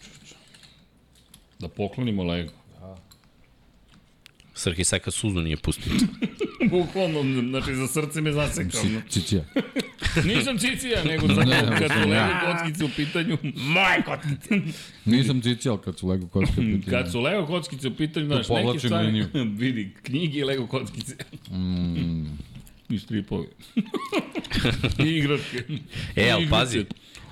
[1.59, 2.53] Da poklonimo Lego.
[4.55, 5.93] Srki seka suzu nije pustio.
[6.71, 8.83] Bukvalno, znači za srce me zasekao.
[9.09, 9.45] Cicija.
[10.35, 12.07] Nisam cicija, nego za Ne, ne, kad su ne.
[12.07, 13.39] Lego kockice u pitanju.
[13.57, 14.61] Moje kockice!
[15.17, 16.83] Nisam cicijal kad su Lego kocke pitanje.
[16.91, 19.27] Kad su Lego kockice u pitanju, znaš, neke stvari,
[19.57, 21.15] vidi, knjige i Lego kockice.
[21.51, 22.27] Mm.
[22.89, 23.47] I stripovi.
[25.05, 25.65] I igračke.
[26.17, 26.85] E, ali pazi,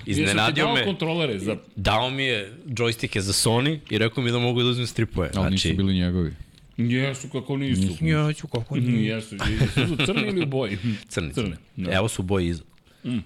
[0.05, 1.57] iznenadio dao me, kontrolere za...
[1.75, 5.29] dao mi je džojstike za Sony i rekao mi da mogu da uzmem stripove.
[5.35, 6.33] Ali nisu Znači, bili njegovi.
[6.77, 7.97] Jesu, kako nisu.
[8.01, 10.77] Ja ću kako Jesu, jesu crni ili u boji?
[11.09, 11.33] Crni.
[11.33, 11.57] Crne.
[11.75, 11.91] Da.
[11.91, 12.63] Evo su boje iza.
[13.03, 13.17] Mm.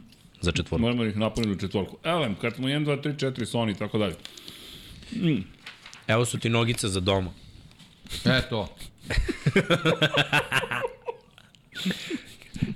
[0.41, 0.81] Za četvorku.
[0.81, 1.97] Moramo da ih napuniti u četvorku.
[2.03, 4.15] Elem, kad smo 1, 2, 3, 4, Sony i tako dalje.
[5.11, 5.43] Mm.
[6.07, 7.31] Evo su ti nogice za doma.
[8.25, 8.75] E to.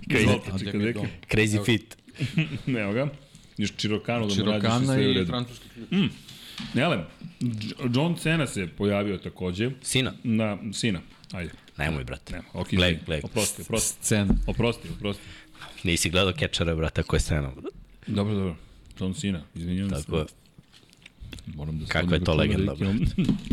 [0.10, 1.06] Izvolite, A čekaj, gde mi je deki.
[1.30, 1.98] Crazy fit.
[2.82, 3.10] Evo ga.
[3.62, 5.28] Još Čirokano da mu Čirokana sve u i redu.
[5.28, 5.92] francuski ključ.
[5.92, 6.10] Mm.
[6.76, 7.02] Elem,
[7.42, 9.72] Dž- John Cena se pojavio takođe.
[9.82, 10.14] Sina.
[10.24, 11.00] Na, sina.
[11.32, 11.52] Ajde.
[11.78, 12.34] Nemoj, brate.
[12.34, 13.22] Nema, ok, Gledaj, gledaj.
[13.24, 14.06] Oprosti, oprosti.
[14.06, 14.34] Scena.
[14.48, 15.24] Oprosti, oprosti.
[15.84, 17.52] Nisi gledao Catchera, brate, ko je scena.
[18.08, 18.56] Dobro, dobro.
[19.00, 19.96] John Cena, izvinjam se.
[19.96, 20.26] Tako je.
[21.48, 23.00] Moram da Kakva je to legenda, da ikimam.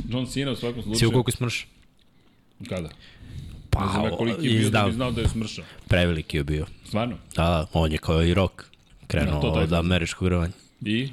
[0.08, 1.10] John Cena u svakom Si u slučaju.
[1.12, 1.66] koliko smrš?
[2.68, 2.88] Kada?
[3.70, 4.86] Pa, ne znam koliki je bio da izdao.
[4.86, 5.64] bi znao da je smršao.
[5.88, 6.66] Preveliki je bio.
[6.84, 7.16] Stvarno?
[7.36, 8.62] Da, on je kao i rock.
[9.08, 10.52] Krenuo to od američkog rvanja.
[10.80, 11.08] I?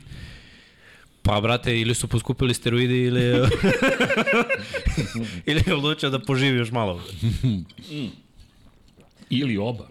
[1.22, 3.22] Pa, brate, ili su poskupili steroidi ili...
[5.46, 7.02] ili je odlučio da poživi još malo.
[9.30, 9.88] Ili oba.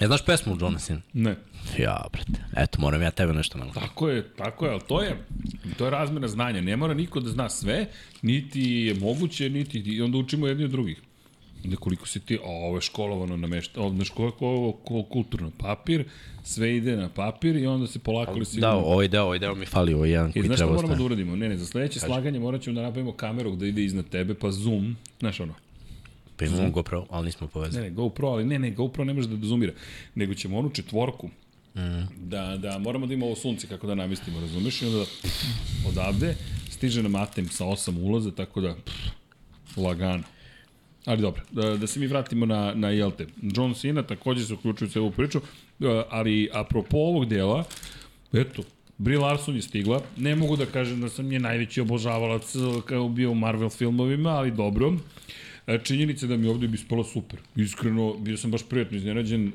[0.00, 1.00] E, znaš pesmu Jonasin?
[1.12, 1.36] Ne.
[1.78, 2.44] Ja, brate.
[2.56, 3.80] Eto, moram ja tebe nešto naučiti.
[3.80, 5.24] Tako je, tako je, ali to je,
[5.78, 6.60] to je razmena znanja.
[6.60, 7.86] Ne mora niko da zna sve,
[8.22, 11.00] niti je moguće, niti i onda učimo jedni od drugih.
[11.66, 14.10] Da koliko si ti, a ovo je školovano na mešta, ovo, je
[14.40, 16.04] ovo ko- kulturno papir,
[16.42, 18.60] sve ide na papir i onda se polako li si...
[18.60, 20.94] Da, ovaj deo, ovaj deo mi fali, ovaj jedan I koji znaš šta treba moramo
[20.94, 21.36] da uradimo?
[21.36, 24.50] Ne, ne, za sledeće slaganje morat ćemo da napravimo kameru da ide iznad tebe, pa
[24.50, 25.54] zoom, znaš ono.
[26.36, 27.84] Pa imamo GoPro, ali nismo Ne, povezani.
[27.84, 29.72] ne, GoPro, ali ne, ne, GoPro ne može da zoomira.
[30.14, 31.30] Nego ćemo onu četvorku,
[31.74, 32.06] Mm.
[32.18, 34.82] da, da moramo da ima ovo sunce kako da namestimo, razumeš?
[34.82, 35.04] I onda da,
[35.88, 36.34] odavde
[36.70, 38.96] stiže nam Atem sa osam ulaza, tako da pff,
[39.76, 40.22] lagano.
[41.06, 43.26] Ali dobro, da, da se mi vratimo na, na Jelte.
[43.42, 47.64] John Cena takođe se uključuje u celu priču, e, ali apropo ovog dela,
[48.32, 48.62] eto,
[48.98, 50.02] Brie Larson je stigla.
[50.16, 54.30] Ne mogu da kažem da sam nje najveći obožavalac e, kao bio u Marvel filmovima,
[54.30, 54.88] ali dobro.
[54.88, 54.96] E,
[55.84, 57.40] Činjenica da mi ovde bi ispala super.
[57.56, 59.52] Iskreno, bio sam baš prijatno iznenađen.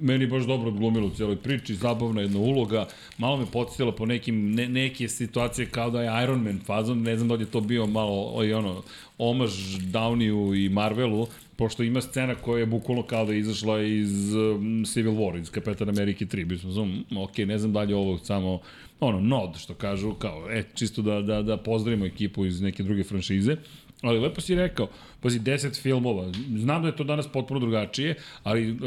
[0.00, 2.86] Meni baš dobro odglumilo u cijeloj priči, zabavna jedna uloga.
[3.18, 7.02] Malo me podsjetila po nekim, ne, neke situacije kao da je Iron Man fazon.
[7.02, 8.82] Ne znam da li je to bio malo o, i ono,
[9.18, 9.52] omaž
[9.92, 11.26] Downeyu i Marvelu,
[11.56, 15.50] pošto ima scena koja je bukvalno kao da je izašla iz um, Civil War, iz
[15.50, 16.44] Kapetan Amerike 3.
[16.44, 18.60] Bio sam znam, ok, ne znam da li je ovo samo
[19.00, 23.04] ono, nod, što kažu, kao, e, čisto da, da, da pozdravimo ekipu iz neke druge
[23.04, 23.56] franšize.
[24.02, 24.88] Ali lepo si rekao,
[25.20, 28.78] pazi, 10 filmova, znam da je to danas potpuno drugačije, ali, uh,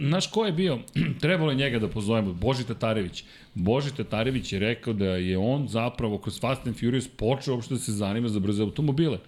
[0.00, 0.78] znaš ko je bio,
[1.20, 3.24] trebalo je njega da pozovemo, Boži Tatarević.
[3.54, 7.80] Boži Tatarević je rekao da je on zapravo kroz Fast and Furious počeo uopšte da
[7.80, 9.18] se zanima za brze automobile.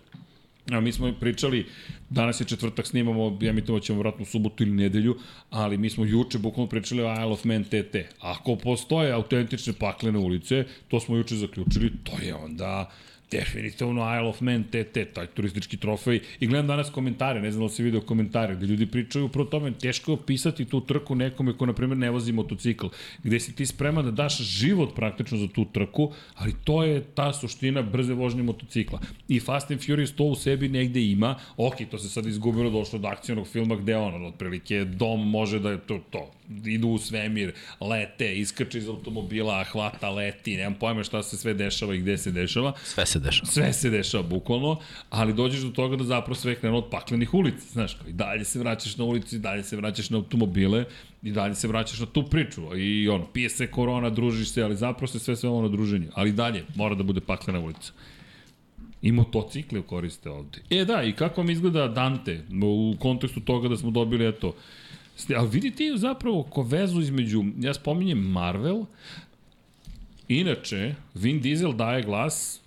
[0.71, 1.67] A mi smo pričali,
[2.11, 5.17] danas je četvrtak, snimamo, ja mi to ćemo vratno u subotu ili nedelju,
[5.51, 7.97] ali mi smo juče bukvalno pričali o Isle of Man TT.
[8.21, 12.91] Ako postoje autentične paklene ulice, to smo juče zaključili, to je onda
[13.31, 16.21] definitivno Isle of Man TT, taj turistički trofej.
[16.41, 19.49] I gledam danas komentare, ne znam da li se video komentare, gde ljudi pričaju upravo
[19.49, 22.87] tome, teško je opisati tu trku nekome ko, na primjer, ne vozi motocikl,
[23.23, 27.33] gde si ti spreman da daš život praktično za tu trku, ali to je ta
[27.33, 29.01] suština brze vožnje motocikla.
[29.29, 32.99] I Fast and Furious to u sebi negde ima, ok, to se sad izgubilo, došlo
[32.99, 36.31] do akcijnog filma gde ono, otprilike, dom može da je to, to,
[36.65, 41.95] idu u svemir, lete, iskače iz automobila, hvata, leti, nemam pojma šta se sve dešava
[41.95, 42.73] i gde se dešava.
[42.85, 43.47] Sve se dešava.
[43.47, 44.81] Sve se dešava, bukvalno,
[45.11, 48.59] ali dođeš do toga da zapravo sve krenu od paklenih ulica, znaš, i dalje se
[48.59, 50.85] vraćaš na ulici, dalje se vraćaš na automobile,
[51.23, 54.77] i dalje se vraćaš na tu priču i ono, pije se korona, družiš se, ali
[54.77, 57.93] zapravo se sve sve ono druženje, ali dalje mora da bude paklena ulica.
[59.03, 60.59] I motocikle koriste ovde.
[60.71, 64.55] E da, i kako vam izgleda Dante u kontekstu toga da smo dobili, eto,
[65.37, 68.85] Ali vidite zapravo ko vezu između, ja spominjem Marvel,
[70.29, 72.61] inače, Vin Diesel daje glas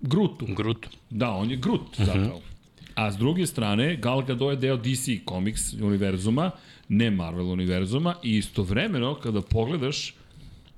[0.00, 0.46] Grutu.
[0.56, 0.88] Grutu.
[1.10, 2.36] Da, on je Grut zapravo.
[2.36, 2.50] Uh -huh.
[2.94, 6.50] A s druge strane, Gal Gadot je deo DC Comics univerzuma,
[6.88, 10.14] ne Marvel univerzuma, i istovremeno, kada pogledaš,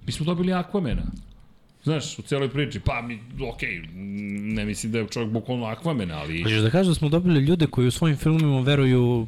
[0.06, 1.02] mi smo dobili Aquamena.
[1.84, 3.18] Znaš, u celoj priči, pa mi,
[3.52, 3.88] okej, okay,
[4.54, 6.42] ne mislim da je čovjek bukvalno Aquaman, ali...
[6.42, 9.26] Hoćeš da kažeš da smo dobili ljude koji u svojim filmima veruju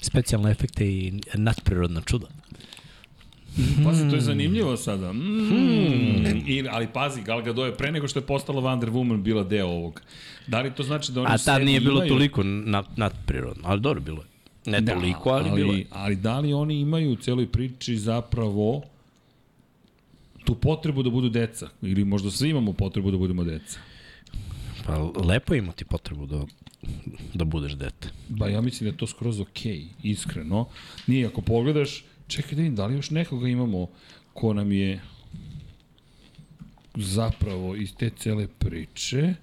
[0.00, 2.26] specijalne efekte i nadprirodna čuda.
[3.84, 5.12] Pazi, to je zanimljivo sada.
[5.12, 5.48] Mm.
[5.48, 6.42] Hmm.
[6.46, 9.66] I, ali pazi, Gal Gadot je pre nego što je postala Wonder Woman bila deo
[9.66, 10.02] ovog.
[10.46, 12.08] Da li to znači da oni A tad nije bilo imaju...
[12.08, 14.26] toliko nad, nadprirodno, ali dobro bilo je.
[14.66, 15.86] Ne da, toliko, ali, ali bilo je.
[15.90, 18.82] Ali da li oni imaju u celoj priči zapravo
[20.44, 21.68] tu potrebu da budu deca?
[21.82, 23.78] Ili možda svi imamo potrebu da budemo deca?
[24.86, 26.44] Pa lepo imati potrebu da
[27.34, 28.08] da budeš dete.
[28.28, 30.68] Ba ja mislim da je to skroz okej, okay, iskreno.
[31.06, 33.88] Nije, ako pogledaš, čekaj da vidim, da li još nekoga imamo
[34.32, 35.00] ko nam je
[36.94, 39.34] zapravo iz te cele priče,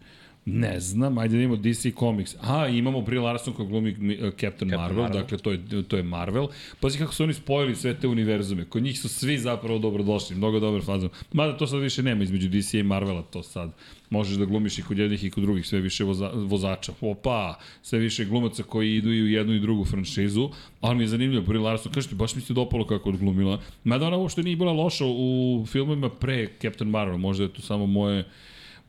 [0.46, 2.36] ne znam, ajde da imamo DC Comics.
[2.42, 5.98] A, imamo Brie Larson koja glumi uh, Captain, Captain Marvel, Marvel, dakle to je, to
[5.98, 6.48] je Marvel.
[6.80, 8.66] Pazi kako su oni spojili sve te univerzume.
[8.66, 11.10] Kod njih su svi zapravo dobrodošli, mnogo dobar fazom.
[11.34, 13.72] Mada to sad više nema između DC i Marvela, to sad
[14.12, 16.94] možeš da glumiš i kod jednih i kod drugih, sve više voza, vozača.
[17.02, 20.50] Opa, sve više glumaca koji idu i u jednu i drugu franšizu,
[20.82, 23.62] ali mi je zanimljivo, Brie Larson, kažete, baš mi se dopalo kako odglumila.
[23.84, 27.86] Mada ona uopšte nije bila loša u filmovima pre Captain Marvel, možda je to samo
[27.86, 28.26] moje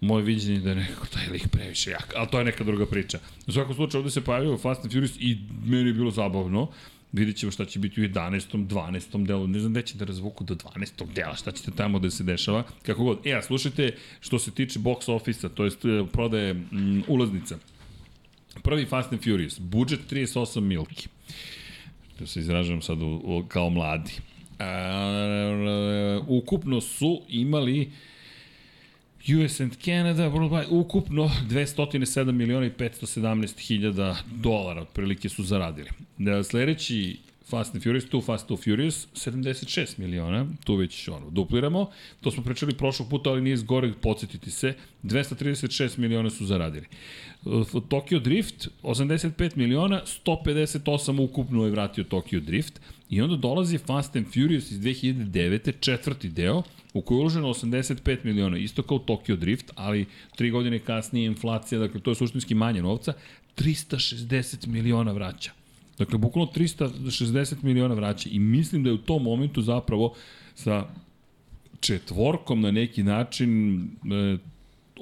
[0.03, 3.19] moje viđenje da je nekako taj lik previše jak, ali to je neka druga priča.
[3.47, 6.69] U svakom slučaju ovde se pojavio Fast and Furious i meni je bilo zabavno.
[7.13, 8.67] Vidjet ćemo šta će biti u 11.
[8.67, 9.27] 12.
[9.27, 9.47] delu.
[9.47, 11.13] Ne znam gde će da razvuku do 12.
[11.15, 12.63] dela, šta ćete tamo da se dešava.
[12.83, 13.27] Kako god.
[13.27, 15.71] E, a slušajte, što se tiče box office-a, to je
[16.13, 17.59] prodaje m, ulaznica.
[18.63, 21.09] Prvi Fast and Furious, budžet 38 milki.
[22.19, 24.13] To se izražavam sad u, u, kao mladi.
[24.59, 24.65] E,
[26.27, 27.93] ukupno su imali
[29.29, 35.91] US and Canada, worldwide, ukupno 207 miliona i 517 hiljada dolara otprilike su zaradili.
[36.19, 37.17] Da, sledeći
[37.53, 41.91] Fast and Furious, Too Fast, Too Furious, 76 miliona, tu već ono, dupliramo.
[42.21, 44.75] To smo pričali prošlog puta, ali nije zgore podsjetiti se.
[45.03, 46.87] 236 miliona su zaradili.
[47.89, 52.81] Tokyo Drift, 85 miliona, 158 ukupno je vratio Tokyo Drift.
[53.13, 55.73] I onda dolazi Fast and Furious iz 2009.
[55.81, 56.63] četvrti deo,
[56.95, 60.07] u kojoj je uloženo 85 miliona, isto kao Tokyo Drift, ali
[60.37, 63.13] tri godine kasnije inflacija, dakle to je suštinski manje novca,
[63.57, 65.51] 360 miliona vraća.
[65.99, 70.15] Dakle, bukvalno 360 miliona vraća i mislim da je u tom momentu zapravo
[70.55, 70.87] sa
[71.81, 74.39] četvorkom na neki način e,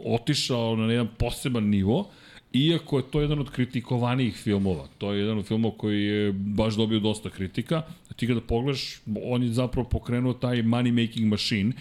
[0.05, 2.11] otišao na jedan poseban nivo,
[2.53, 6.75] Iako je to jedan od kritikovanijih filmova, to je jedan od filmova koji je baš
[6.75, 7.83] dobio dosta kritika,
[8.17, 11.73] ti kada pogledaš, on je zapravo pokrenuo taj money making machine,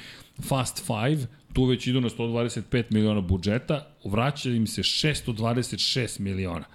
[0.47, 6.65] Fast Five, tu već idu na 125 miliona budžeta, vraća im se 626 miliona.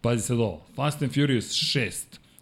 [0.00, 1.90] Pazi sad ovo, Fast and Furious 6,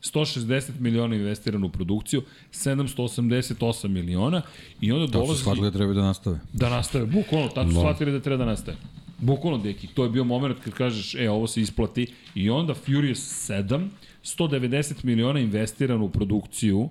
[0.02, 4.42] 160 miliona investirano u produkciju, 788 miliona
[4.80, 5.28] i onda dolazi...
[5.28, 6.38] Tako su shvatili da treba da nastave.
[6.52, 8.76] Da nastave, bukvalno, tako su shvatili da treba da nastave.
[9.22, 12.06] Bukvalno, deki, to je bio moment kad kažeš, e, ovo se isplati.
[12.34, 13.88] I onda Furious 7,
[14.24, 16.88] 190 miliona investirano u produkciju,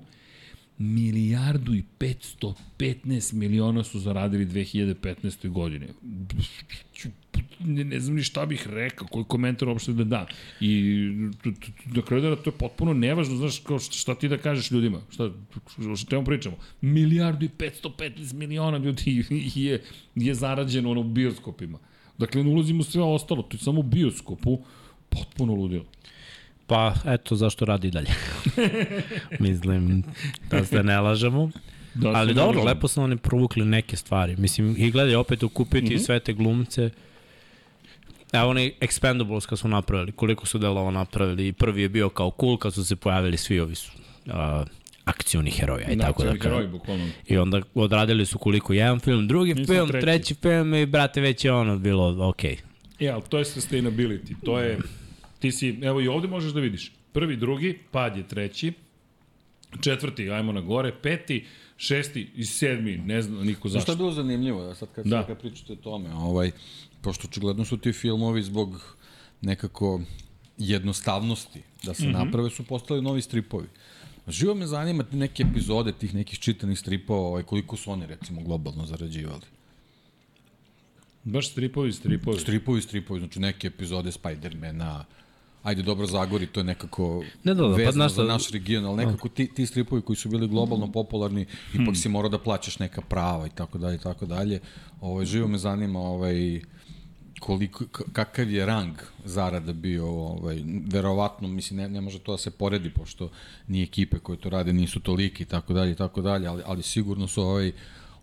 [0.77, 5.49] milijardu i 515 miliona su zaradili 2015.
[5.49, 5.87] godine.
[7.59, 10.25] Ne, ne znam ni šta bih rekao, koji komentar uopšte da dam.
[10.59, 10.81] I
[11.85, 15.31] na kraju dana to je potpuno nevažno, znaš, kao šta ti da kažeš ljudima, šta,
[15.97, 16.57] šta temo pričamo.
[16.81, 19.25] Milijardu i 515 miliona ljudi
[19.55, 19.81] je,
[20.15, 21.79] je zarađeno ono u bioskopima
[22.21, 24.59] Dakle, ne ulazimo sve ostalo, to je samo u bioskopu
[25.09, 25.85] potpuno ludilo.
[26.67, 28.07] Pa, eto zašto radi dalje.
[29.39, 30.03] Mislim,
[30.49, 31.51] da se ne lažemo.
[31.93, 32.65] Da, Ali dobro, lažemo.
[32.65, 34.35] lepo su oni provukli neke stvari.
[34.35, 35.97] Mislim, i gledaj, opet ukupiti mm.
[35.97, 36.05] -hmm.
[36.05, 36.89] sve te glumce.
[38.31, 41.53] Evo oni Expendables kad su napravili, koliko su delova napravili.
[41.53, 43.91] Prvi je bio kao cool kad su se pojavili svi ovi su,
[44.25, 44.33] uh,
[45.05, 46.71] akcioni heroji, aj Da, tako da kažem.
[46.71, 47.07] bukvalno.
[47.27, 50.05] I onda odradili su koliko jedan film, drugi Mislim, film, treći.
[50.05, 50.33] treći.
[50.33, 52.57] film i brate već je ono bilo okej.
[52.99, 54.35] E, ali to je sustainability.
[54.45, 54.77] To je,
[55.39, 56.91] ti si, evo i ovde možeš da vidiš.
[57.13, 58.73] Prvi, drugi, pad je treći,
[59.81, 61.45] četvrti, ajmo na gore, peti,
[61.77, 63.91] šesti i sedmi, ne znam niko Zašto zašto.
[63.91, 65.23] je bilo zanimljivo, da sad kad, Da.
[65.27, 66.51] kad pričate o tome, ovaj,
[67.01, 68.95] pošto očigledno su ti filmovi zbog
[69.41, 70.01] nekako
[70.57, 72.07] jednostavnosti da se mm.
[72.07, 72.25] -hmm.
[72.25, 73.67] naprave su postali novi stripovi.
[74.31, 78.85] Živo me zanima neke epizode tih nekih čitanih stripova, ovaj, koliko su oni recimo globalno
[78.85, 79.45] zarađivali.
[81.23, 82.39] Baš stripovi, stripovi.
[82.39, 85.05] Stripovi, stripovi, znači neke epizode Spidermana,
[85.63, 88.85] ajde dobro Zagori, to je nekako Ne, da, da, pa vezano znaš za naš region,
[88.85, 92.79] ali nekako ti, ti stripovi koji su bili globalno popularni, ipak si morao da plaćaš
[92.79, 94.59] neka prava i tako dalje i tako dalje.
[95.01, 96.61] Ovaj, živo me zanima ovaj,
[97.41, 98.93] koliko, kakav je rang
[99.25, 103.29] zarada bio, ovaj, verovatno, mislim, ne, ne može to da se poredi, pošto
[103.67, 106.83] ni ekipe koje to rade nisu toliki i tako dalje i tako dalje, ali, ali
[106.83, 107.71] sigurno su ovaj,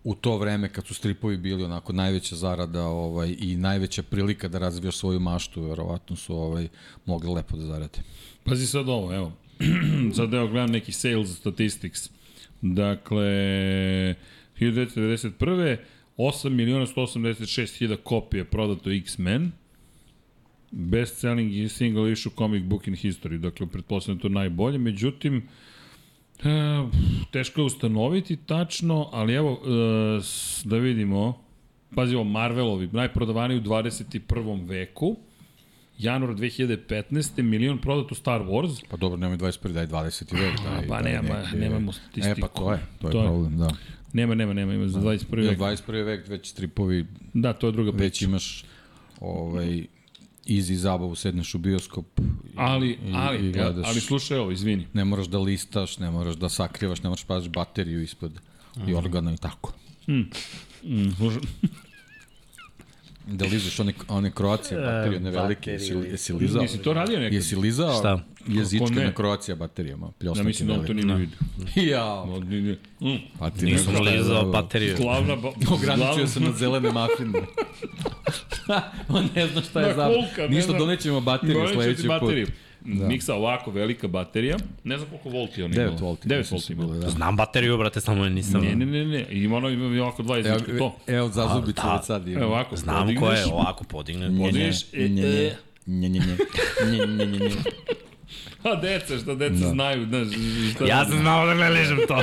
[0.05, 4.59] u to vreme kad su stripovi bili onako najveća zarada ovaj, i najveća prilika da
[4.59, 6.69] razvijaš svoju maštu, verovatno su ovaj,
[7.07, 7.99] mogli lepo da zarade.
[8.45, 9.33] Pazi sad ovo, evo.
[10.17, 12.11] sad evo gledam neki sales statistics.
[12.63, 13.25] Dakle,
[14.61, 15.77] 1991.
[16.19, 17.47] 8 miliona 186
[17.79, 19.53] hiljada kopija je prodato X-Men.
[20.71, 23.39] Best selling i single issue comic book in history.
[23.39, 24.79] Dakle, pretpostavljam da to najbolje.
[24.81, 25.49] Međutim,
[26.39, 26.43] e,
[27.31, 30.21] teško je ustanoviti tačno, ali evo, e,
[30.65, 31.39] da vidimo,
[31.95, 34.29] pazi ovo, Marvelovi, najprodavaniji u 21.
[34.61, 35.17] veku,
[35.99, 37.43] januar 2015.
[37.43, 39.69] milion prodato Star Wars, Pa dobro, nemoj 21.
[39.69, 40.33] daj 20.
[40.33, 40.53] vek.
[40.61, 42.41] Daj, pa daj nema, nemamo E, statistiku.
[42.41, 43.27] pa to je, to je To je.
[43.27, 43.69] problem, da.
[44.13, 45.39] Nema, nema, nema, ima za 21.
[45.39, 45.59] Jer vek.
[45.59, 46.05] 21.
[46.05, 48.25] vek već stripovi, Da, to je druga već priča.
[48.25, 48.65] imaš
[49.21, 49.87] ovaj,
[50.47, 52.07] easy zabavu, sedneš u bioskop
[52.57, 53.87] Ali, i, ali, i gledaš.
[53.87, 54.87] ali slušaj ovo, izvini.
[54.93, 58.41] Ne moraš da listaš, ne moraš da sakrivaš, ne moraš paziš bateriju ispod
[58.87, 59.73] i organa i tako.
[60.09, 60.23] Mm,
[61.17, 61.41] slušaj,
[63.29, 66.63] Da lizaš one, one Kroacije baterije, one velike, jesi, jesi lizao?
[66.63, 67.33] Nisi to radio nekad?
[67.33, 68.25] Jesi lizao Šta?
[68.49, 70.13] jezičke na Kroacija baterijama?
[70.21, 71.39] Ja mislim da on to nije vidio.
[71.77, 73.19] Ja, No, ni- ni- Mm.
[73.39, 74.97] pa ti Nisam ne znaš šta je lizao bateriju.
[74.97, 77.39] Glavna, ba, Ograničio sam na zelene mafine.
[79.09, 80.09] On ne zna šta je Na za...
[80.49, 82.33] Ništa, donećemo bateriju sledeći put.
[82.89, 83.09] Bateriju.
[83.09, 84.57] Miksa ovako velika baterija.
[84.85, 85.97] Ne znam koliko volti ona 9 imala.
[86.01, 86.29] volti.
[86.29, 87.11] 9 mislim volti bile, da.
[87.11, 88.61] Znam bateriju, brate, samo je nisam...
[88.61, 89.27] Ne, ne, ne, ne.
[89.31, 90.97] Ima ono, ima ovako dva Evo, jezička, to.
[91.07, 92.03] evo za zubicu da.
[92.03, 92.41] sad ima.
[92.41, 94.29] Evo ovako, Znam podigneš, ko je, ovako podigne.
[94.29, 95.57] Nje, nje, podigneš, e, nje, e.
[95.87, 96.37] nje, nje, nje,
[96.93, 97.51] nje, nje, nje, nje.
[98.63, 99.69] A deca, šta deca Da.
[99.69, 100.29] znaju, znaš,
[100.75, 102.23] šta Ja sam znao da ne ližem to.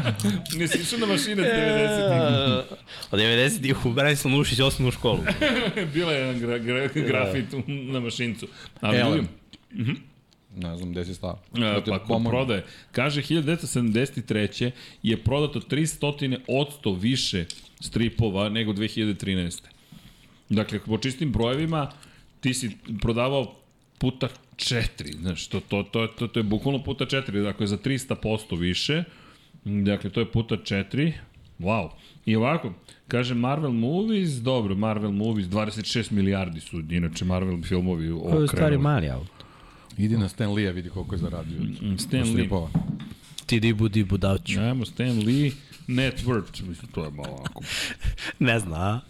[0.58, 2.78] Nisi išao na mašine 90-ih.
[3.10, 5.18] Od 90-ih u Branislav Nušić osnovnu školu.
[5.94, 8.46] Bila je jedan gra, gra, grafit u- na mašincu.
[8.80, 9.10] Ali Evo.
[9.10, 9.28] vidim,
[10.56, 11.38] Ne znam gde si stao.
[11.56, 12.64] E, pa kod prodaje.
[12.92, 14.70] Kaže, 1973.
[15.02, 17.44] je prodato 300 odsto više
[17.80, 19.60] stripova nego 2013.
[20.48, 21.92] Dakle, po čistim brojevima,
[22.40, 22.70] ti si
[23.00, 23.54] prodavao
[23.98, 28.58] puta četiri, znaš, to, to, to, to, to je bukvalno puta četiri, dakle, za 300%
[28.58, 29.04] više,
[29.64, 31.12] dakle, to je puta četiri,
[31.60, 31.88] wow.
[32.26, 32.72] I ovako,
[33.08, 38.78] kaže Marvel Movies, dobro, Marvel Movies, 26 milijardi su, inače, Marvel filmovi Ovo je okrenuli.
[38.78, 39.44] mali auto.
[39.98, 41.58] Idi na Stan Lee, vidi koliko je zaradio.
[41.60, 42.48] od- Stan od Lee.
[43.46, 44.60] Ti dibu dibu davću.
[44.60, 45.50] Ajmo, Stan Lee,
[45.86, 47.62] net worth, mislim, to je malo ovako.
[48.38, 49.00] Ne zna, a?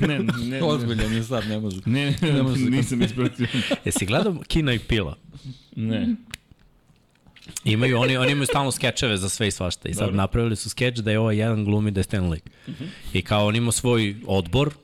[0.00, 1.76] Ne, ne, ne, Ozbiljan je sad, ne može.
[1.86, 3.46] ne, ne, Ne može se- nisam ispratio.
[3.84, 5.16] Jesi gledao Kino i Pila?
[5.76, 6.14] Ne.
[7.64, 9.88] Imaju, oni, oni imaju stalno skečeve za sve i svašta.
[9.88, 10.16] I sad Dobro.
[10.16, 12.40] napravili su skeč da je ovaj jedan glumi da je Stan Lee.
[13.12, 14.74] I kao on ima svoj odbor,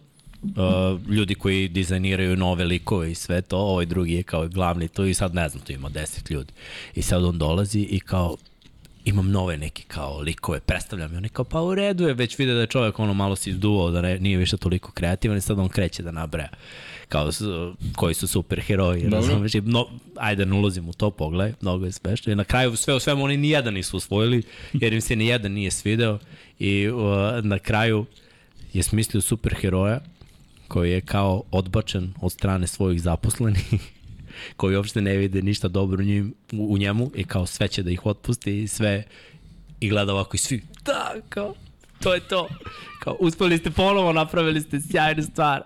[0.42, 5.04] uh, ljudi koji dizajniraju nove likove i sve to, ovaj drugi je kao glavni to
[5.04, 6.52] i sad ne znam, tu ima 10 ljudi.
[6.94, 8.36] I sad on dolazi i kao
[9.04, 12.54] imam nove neke kao likove, predstavljam i oni kao pa u redu je, već vide
[12.54, 15.58] da je čovjek ono malo se izduvao, da ne, nije više toliko kreativan i sad
[15.58, 16.48] on kreće da nabraja
[17.12, 17.30] kao
[17.96, 19.00] koji su super heroji?
[19.00, 19.08] I
[19.60, 19.86] No,
[20.16, 22.32] ajde, ne ulazim u to, pogledaj, mnogo je smešno.
[22.32, 24.42] I na kraju sve o svemu oni nijedan nisu usvojili,
[24.72, 26.18] jer im se nijedan nije svideo
[26.58, 28.06] i uh, na kraju
[28.72, 30.00] je smislio super heroja
[30.68, 33.74] koji je kao odbačen od strane svojih zaposlenih
[34.56, 37.82] koji uopšte ne vide ništa dobro u, njim, u, u njemu i kao sve će
[37.82, 39.04] da ih otpusti i sve
[39.80, 41.54] i gleda ovako i svi da, kao
[42.02, 42.48] to je to.
[43.00, 45.62] Kao, uspeli ste ponovo, napravili ste sjajnu stvar.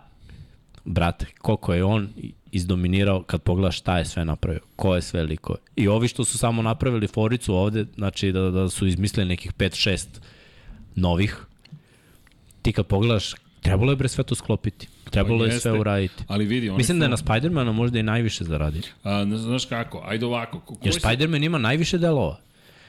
[0.86, 2.08] Brate, koliko je on
[2.52, 5.58] izdominirao kad pogledaš šta je sve napravio, ko je sve likove.
[5.76, 10.06] I ovi što su samo napravili foricu ovde, znači da, da su izmislili nekih 5-6
[10.94, 11.36] novih,
[12.62, 14.88] ti kad pogledaš, trebalo je bre sve to sklopiti.
[15.10, 16.24] Trebalo je sve uraditi.
[16.26, 16.98] Ali vidi, Mislim su...
[16.98, 18.82] da je na Spider-Mana možda i najviše zaradio.
[19.02, 20.60] A, ne znaš kako, ajde ovako.
[20.60, 22.38] ko- Jer Spider-Man ima najviše delova.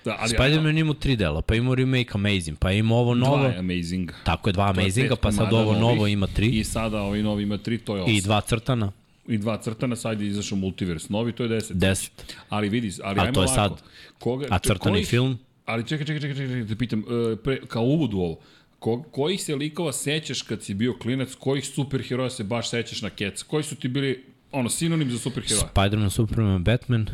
[0.08, 3.38] Da, ali, Spider-Man ima tri dela, pa ima remake Amazing, pa ima ovo novo.
[3.38, 4.12] Dva Amazing.
[4.24, 5.80] Tako je, dva Amazinga, pa sad ovo novih.
[5.82, 6.48] novo ima tri.
[6.48, 8.16] I sada ovaj novi ima tri, to je osam.
[8.16, 8.92] I dva crtana.
[9.28, 11.10] I dva crtana, sad je izašao multivers.
[11.10, 11.78] Novi, to je deset.
[11.78, 12.36] Deset.
[12.50, 13.82] Ali vidi, ali A to je sad.
[14.20, 15.38] Koga, A crtani kojih- film?
[15.66, 18.40] Ali čekaj, čekaj, čekaj, čekaj, da pitam, e, pre, kao uvod u ovo,
[18.80, 23.10] Ko, kojih se likova sećaš kad si bio klinac, kojih superheroja se baš sećaš na
[23.10, 23.46] keca?
[23.48, 25.70] Koji su ti bili ono, sinonim za superheroja?
[25.76, 27.08] Spider-Man, Superman, Batman,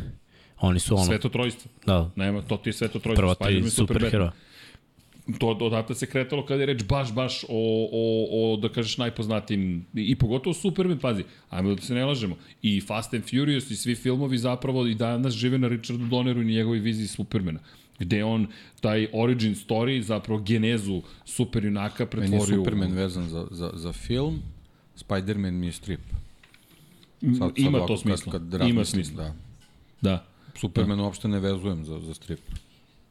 [0.60, 1.04] oni su ono...
[1.04, 1.70] Sveto trojstvo.
[1.86, 2.10] Da.
[2.16, 3.22] Nema, to ti je sveto trojstvo.
[3.22, 4.30] Prva tri Super superheroja.
[4.30, 4.44] Batman.
[5.38, 9.86] To odatle se kretalo kada je reč baš, baš o, o, o da kažeš, najpoznatijim,
[9.94, 13.94] i, pogotovo Superman, pazi, ajmo da se ne lažemo, i Fast and Furious i svi
[13.94, 17.60] filmovi zapravo i danas žive na Richardu Donneru i njegovoj viziji Supermana
[17.98, 18.46] gde on
[18.80, 22.94] taj origin story, zapravo genezu super junaka Meni je pretvorio Superman u...
[22.94, 24.42] vezan za, za, za film,
[24.96, 26.00] Spider-Man mi je strip.
[27.20, 28.32] Ima ovako to smisla.
[28.32, 29.24] Kad, kad Ima smisla.
[29.24, 29.34] Da.
[30.00, 30.24] Da.
[30.56, 31.04] Superman da.
[31.04, 32.40] uopšte ne vezujem za, za strip.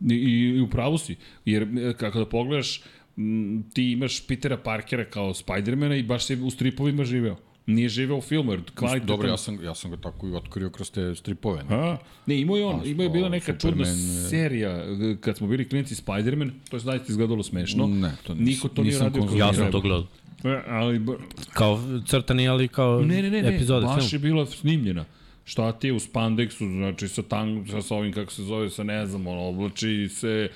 [0.10, 1.16] I, i u pravu si,
[1.46, 2.82] jer e, kako da pogledaš,
[3.18, 7.36] m, ti imaš Petera Parkera kao Spidermana i baš se u stripovima živeo.
[7.66, 9.08] Nije živeo u filmu, jer kvalitetan...
[9.08, 11.64] Dobro, ja sam, ja sam ga tako i otkrio kroz te stripove.
[11.64, 11.76] Ne?
[11.76, 15.16] A, ne, imao je on, A, imao je bila neka čudna Superman, e- serija, e,
[15.22, 17.88] kad smo bili klinici Spider-Man, to je zaista izgledalo smešno.
[17.88, 19.38] Ne, to nis- Niko to nije nisam radio.
[19.38, 20.08] Ja sam to gledao.
[20.44, 21.02] E, ali,
[21.54, 24.10] Kao crtani, ali kao ne, ne, ne, ne, epizode baš film.
[24.12, 25.06] je bila snimljena.
[25.46, 28.84] Šta ti je u spandeksu, znači sa, tang, sa, sa ovim, kako se zove, sa
[28.84, 30.50] ne znam, ono, oblači se,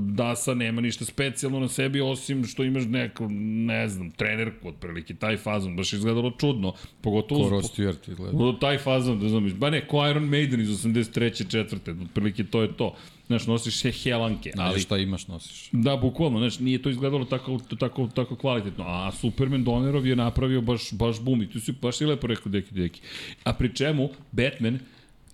[0.00, 3.28] Dasa nema ništa specijalno na sebi, osim što imaš neku,
[3.66, 7.48] ne znam, trenerku, otprilike, taj fazon, baš izgledalo čudno, pogotovo...
[7.48, 8.58] Ko Stewart izgleda.
[8.60, 11.50] Taj fazon, da znam, ba ne, ko Iron Maiden iz 83.
[11.50, 12.94] četvrte, otprilike to je to.
[13.32, 14.80] Znaš, nosiš se helanke, Ali ali...
[14.80, 15.68] šta imaš nosiš.
[15.72, 18.84] Da, bukvalno, znaš, nije to izgledalo tako, tako, tako kvalitetno.
[18.86, 22.52] A Superman Donnerov je napravio baš, baš bum i tu si baš i lepo rekao
[22.52, 23.00] deki deki.
[23.44, 24.78] A pri čemu, Batman,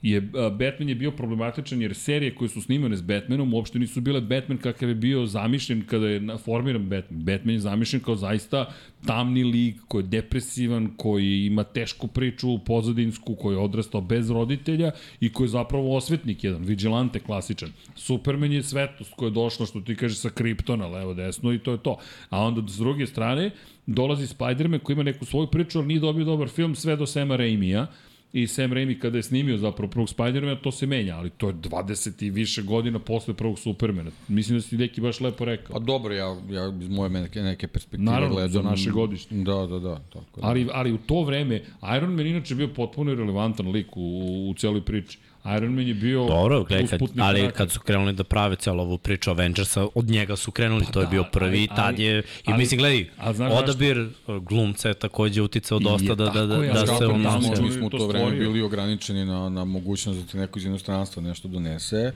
[0.03, 4.01] je, a, Batman je bio problematičan jer serije koje su snimane s Batmanom uopšte nisu
[4.01, 7.25] bile Batman kakav je bio zamišljen kada je formiran Batman.
[7.25, 8.73] Batman je zamišljen kao zaista
[9.07, 14.91] tamni lik koji je depresivan, koji ima tešku priču pozadinsku, koji je odrastao bez roditelja
[15.21, 17.69] i koji je zapravo osvetnik jedan, vigilante klasičan.
[17.95, 21.73] Superman je svetlost koja je došla, što ti kaže, sa Kryptona, levo, desno i to
[21.73, 21.99] je to.
[22.31, 23.51] A onda s druge strane
[23.87, 27.37] dolazi Spider-Man koji ima neku svoju priču, ali nije dobio dobar film sve do Sema
[27.37, 27.87] Raimija,
[28.33, 31.55] i Sam Raimi kada je snimio zapravo prvog Spider-mana, to se menja, ali to je
[31.55, 34.11] 20 i više godina posle prvog Supermana.
[34.29, 35.73] Mislim da si neki baš lepo rekao.
[35.73, 38.53] Pa dobro, ja, ja iz moje neke, neke perspektive Naravno, gledam.
[38.53, 39.35] za naše godište.
[39.35, 40.01] Da, da, da.
[40.13, 40.47] Tako da.
[40.47, 41.63] Ali, ali u to vreme,
[41.97, 45.19] Iron Man inače bio potpuno relevantan lik u, u celoj priči.
[45.47, 47.53] Iron Man je bio Dobro, gledaj, kad, ali karakter.
[47.53, 51.07] kad su krenuli da prave celo ovu priču Avengersa, od njega su krenuli, to je
[51.07, 53.65] da, bio prvi, ali- tad je, i ali- mislim, gledaj, ali znaš zašto?
[53.65, 54.09] odabir
[54.41, 57.71] glumca je takođe uticao dosta je da, da, tako da, da se on tamo mi,
[57.73, 61.23] smo u to to vreme bili ograničeni na, na mogućnost da ti neko iz inostranstva
[61.23, 62.13] nešto donese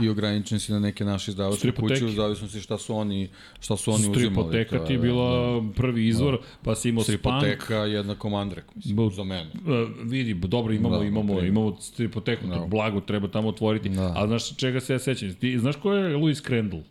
[0.00, 3.28] i ograničen si na neke naše izdavačke kuće u zavisnosti šta su oni,
[3.60, 4.18] šta su oni uzimali.
[4.20, 5.72] Stripoteka ti je da, bila da.
[5.72, 7.14] prvi izvor, pa si imao Spank.
[7.18, 9.50] Stripoteka jednako Mandrek, mislim, Bu- za mene.
[9.54, 9.70] Uh,
[10.02, 11.46] vidi, dobro, imamo, Da, da, imamo, primjer.
[11.46, 12.66] imamo stripoteku, Da.
[12.66, 13.88] blago treba tamo otvoriti.
[13.88, 14.12] Da.
[14.16, 15.34] A znaš čega se ja sećam?
[15.34, 16.82] Ti, znaš ko je Louis Crandall?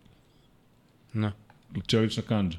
[1.13, 1.31] Ne.
[1.87, 2.57] Čelična kanđa.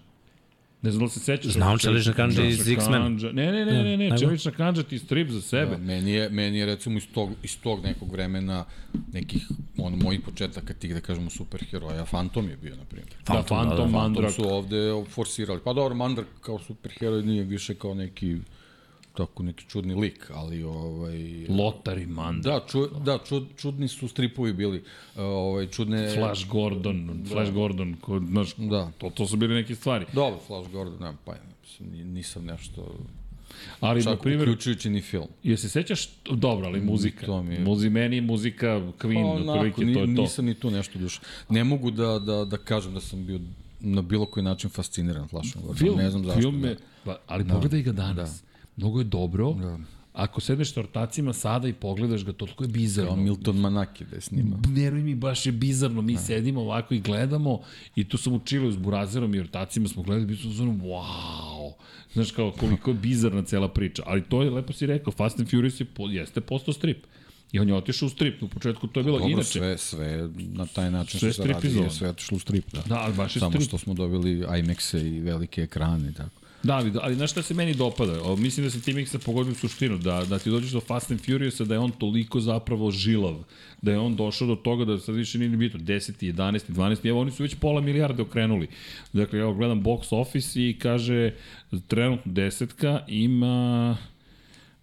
[0.84, 1.52] Ne znam da li se sećaš.
[1.52, 3.16] Znam Čelična kandža iz X-Men.
[3.32, 4.18] Ne, ne, ne, ne, ne, Ne.
[4.18, 5.70] Čelična kanđa ti strip za sebe.
[5.70, 8.64] Da, meni, je, meni je recimo iz tog, iz tog nekog vremena
[9.12, 9.46] nekih
[9.78, 13.08] ono, mojih početaka tih da kažemo superheroja, Phantom je bio na primjer.
[13.08, 13.76] Da, Phantom, Phantom, da, da.
[13.76, 14.32] Phantom Mandrak.
[14.32, 15.60] su ovde forsirali.
[15.64, 18.36] Pa dobro, Mandrak kao superheroj nije više kao neki
[19.14, 22.54] tako neki čudni lik, ali ovaj Lotar i Mandrak.
[22.54, 24.78] Da, ču, da čud, čudni su stripovi bili.
[24.78, 24.84] Uh,
[25.16, 28.90] ovaj čudne Flash Gordon, Flash Gordon, ko, znaš, Da.
[28.98, 30.06] to, to su bile neke stvari.
[30.12, 32.94] Dobro, Flash Gordon, nemam pa mislim, nisam nešto
[33.80, 35.26] Ali, na čak primjer, uključujući ni film.
[35.42, 37.26] je se sećaš, dobro, ali muzika.
[37.26, 38.66] to mi je- Muzi, meni je muzika
[38.98, 40.06] Queen, Pa, onako, to je to.
[40.06, 41.20] nisam ni tu nešto duše.
[41.48, 43.40] Ne mogu da, da, da kažem da sam bio
[43.80, 45.96] na bilo koji način fasciniran Flashom Gordon.
[45.96, 46.40] Ne znam zašto.
[46.40, 46.80] film je, da.
[47.04, 48.42] pa, ali pogledaj ga danas.
[48.76, 49.52] Mnogo je dobro.
[49.52, 49.78] Da.
[50.12, 53.16] Ako sedneš na ortacima sada i pogledaš ga, toliko je Kao bizarno.
[53.16, 54.58] Milton Manaki da je snimao.
[54.68, 56.02] Veruj mi, baš je bizarno.
[56.02, 57.60] Mi sedimo ovako i gledamo
[57.96, 61.72] i tu sam u Čilu s Burazerom i ortacima smo gledali, bi smo zvonom, wow.
[62.12, 64.02] Znaš kao koliko je bizarna cela priča.
[64.06, 67.04] Ali to je, lepo si rekao, Fast and Furious je, jeste postao strip.
[67.52, 69.48] I on je otišao u strip, u početku to je bilo Dobro, inače.
[69.58, 72.72] sve, sve na taj način Sve što se radi je sve otišlo u strip.
[72.72, 73.68] Da, Da, ali baš je Samo strip.
[73.68, 76.40] što smo dobili IMAX-e i velike ekrane i tako.
[76.64, 78.22] Da, ali, ali znaš šta se meni dopada?
[78.22, 81.20] O, mislim da se ti miksa pogodio suštinu, da, da ti dođeš do Fast and
[81.20, 83.34] Furiousa, da je on toliko zapravo žilav,
[83.82, 86.32] da je on došao do toga da sad više nije ni bitno, 10.
[86.32, 86.60] 11.
[86.68, 87.08] 12.
[87.08, 88.68] Evo, oni su već pola milijarde okrenuli.
[89.12, 91.34] Dakle, evo, gledam box office i kaže,
[91.88, 93.96] trenutno desetka ima...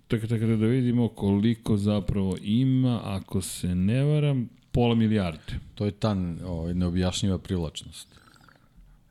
[0.08, 5.60] Tako, tako da vidimo koliko zapravo ima, ako se ne varam, pola milijarde.
[5.76, 6.14] To je ta
[6.74, 8.11] neobjašnjiva privlačnost.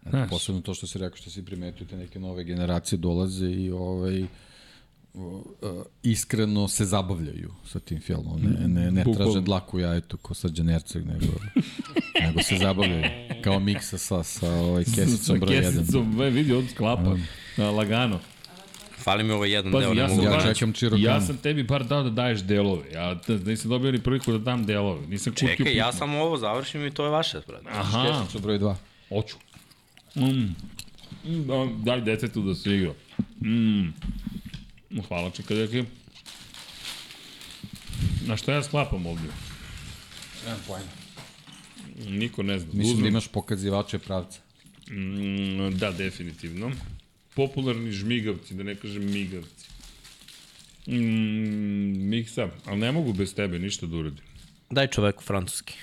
[0.03, 3.71] Znači, posebno to što si rekao, što si primetio, te neke nove generacije dolaze i
[3.71, 4.27] ovaj, e,
[6.03, 8.41] iskreno se zabavljaju sa tim filmom.
[8.43, 9.33] Ne, ne, ne Bukvalno.
[9.33, 11.27] traže dlaku jajetu ko Srđan Erceg, nego,
[12.27, 13.05] nego se zabavljaju.
[13.45, 15.63] Kao miksa sa, sa ovaj, kesicom broj 1.
[15.63, 17.17] Kesicom, e, vidi, on sklapa.
[17.59, 18.21] Lagano.
[19.01, 21.37] Fali mi ovaj jedan Pazi, deo, ne ja sam, mogu Ja da čekam ja sam
[21.37, 22.91] tebi bar dao da daješ delove.
[22.93, 25.07] Ja nisam dobio ni priliku da dam delove.
[25.07, 25.93] Nisam Čekaj, ja pitanje.
[25.93, 27.67] samo ovo završim i to je vaše, brate.
[27.71, 28.75] Aha, Kesica broj 2.
[29.09, 29.37] hoću.
[30.15, 30.55] Mm.
[31.47, 32.95] Da, daj detetu da se igra.
[33.45, 33.93] Mm.
[35.09, 35.85] Hvala čeka, deki.
[38.27, 39.31] Na šta ja sklapam ovdje?
[40.45, 40.91] Nemam pojma.
[42.19, 42.71] Niko ne zna.
[42.73, 44.41] Mislim da imaš pokazivače pravca.
[44.91, 46.73] Mm, da, definitivno.
[47.35, 49.69] Popularni žmigavci, da ne kažem migavci.
[50.87, 54.25] Mm, miksa, ali ne mogu bez tebe ništa da uradim.
[54.71, 55.75] Daj čoveku francuski.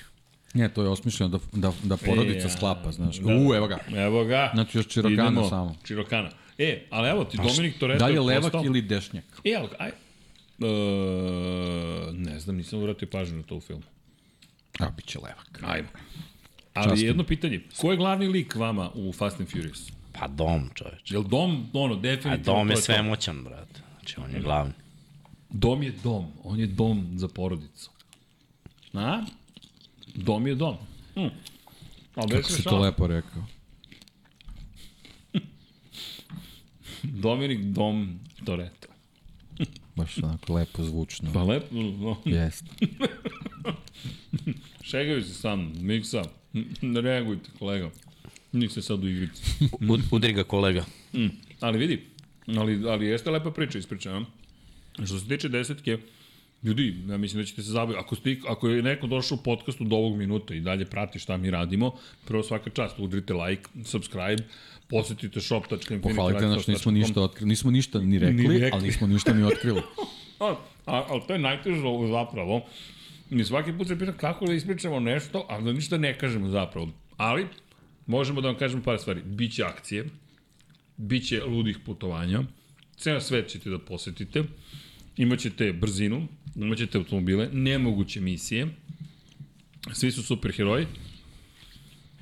[0.54, 3.18] Ne, to je osmišljeno da, da, da porodica E, sklapa, znaš.
[3.18, 3.78] da, U, evo ga.
[3.95, 4.52] Evo ga.
[4.54, 5.50] Znači, još Čirokana Idemo.
[5.50, 5.76] samo.
[5.84, 6.30] Čirokana.
[6.58, 8.64] E, ali evo ti, Dominik Toretto Da li je je levak postao...
[8.64, 9.24] ili dešnjak?
[9.43, 9.89] E, evo ga, aj.
[9.89, 9.93] E,
[12.14, 13.84] ne znam, nisam vratio pažnju na to u filmu.
[14.80, 15.60] A, bit će levak.
[15.64, 15.88] Ajmo.
[16.74, 17.08] Ali Častim.
[17.08, 19.91] jedno pitanje, ko je glavni lik vama u Fast and Furious?
[20.14, 21.14] Pa dom, čoveče.
[21.14, 22.82] Jel Dom, ono, A definitivno dom to je to.
[22.82, 23.82] svemoćan, brate.
[23.91, 24.74] Znači, on je glavni.
[25.50, 27.91] Dom je dom, on je dom za porodicu.
[28.93, 29.22] A?
[30.18, 30.78] Dom je dom.
[31.15, 31.28] Hm.
[32.15, 33.43] Ali Kako si to lepo rekao.
[37.24, 38.88] Dominik Dom Toretto.
[39.95, 41.34] Baš onako lepo zvučno.
[41.34, 42.18] Pa lepo, no.
[42.26, 42.65] Jeste.
[44.89, 46.24] Šegaju se sam, miksa.
[46.82, 47.89] Ne reagujte, kolega.
[48.51, 49.43] Nik se sad u igrici.
[49.89, 50.86] Ud, udri ga kolega.
[51.13, 51.28] Mm.
[51.59, 52.05] Ali vidi,
[52.57, 54.26] ali, ali jeste lepa priča ispričana.
[55.05, 55.97] Što se tiče desetke,
[56.64, 57.99] ljudi, ja mislim da ćete se zabaviti.
[57.99, 61.38] Ako, ste, ako je neko došao u podcastu do ovog minuta i dalje prati šta
[61.38, 61.91] mi radimo,
[62.26, 64.43] prvo svaka čast, udrite like, subscribe,
[64.89, 65.39] posetite
[66.01, 67.49] Pohvalite nas, nismo ništa otkrili.
[67.49, 68.70] Nismo ništa ni rekli, Ni rekli.
[68.74, 69.82] ali nismo ništa ni otkrili.
[70.39, 70.55] A,
[70.86, 71.82] a, ali to je najteže
[72.12, 72.66] zapravo.
[73.30, 76.89] Mi svaki put se pita kako da ispričamo nešto, a da ništa ne kažemo zapravo.
[77.18, 77.47] Ali,
[78.05, 79.22] možemo da vam kažemo par stvari.
[79.26, 80.05] Biće akcije,
[80.97, 82.43] biće ludih putovanja,
[82.97, 84.43] ceo svet ćete da posetite,
[85.18, 88.68] imaćete brzinu, imaćete automobile, nemoguće misije,
[89.93, 90.86] svi su superheroji,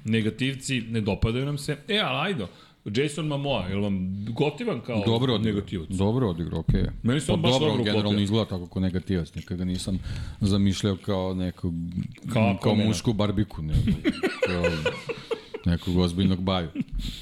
[0.05, 1.77] negativci ne dopadaju nam se.
[1.87, 2.45] E, ali ajde,
[2.85, 5.53] Jason Momoa, je li vam gotivan kao Dobro odigrao.
[5.53, 5.89] negativac?
[5.89, 6.81] Dobro odigrao, okej.
[6.81, 6.89] Okay.
[7.03, 8.23] Meni se on baš dobro on generalno uklopio.
[8.23, 9.35] izgleda tako kao negativac.
[9.35, 9.99] Nikad ga nisam
[10.41, 11.73] zamišljao kao nekog,
[12.33, 12.87] Kao kao, Aquamana.
[12.87, 13.79] mušku barbiku, nego
[14.47, 14.63] kao
[15.65, 16.69] nekog ozbiljnog baju.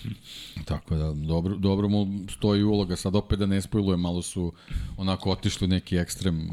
[0.66, 2.96] Tako da, dobro, dobro mu stoji uloga.
[2.96, 4.54] Sad opet da ne spojluje, malo su
[4.98, 6.50] onako otišli neki ekstrem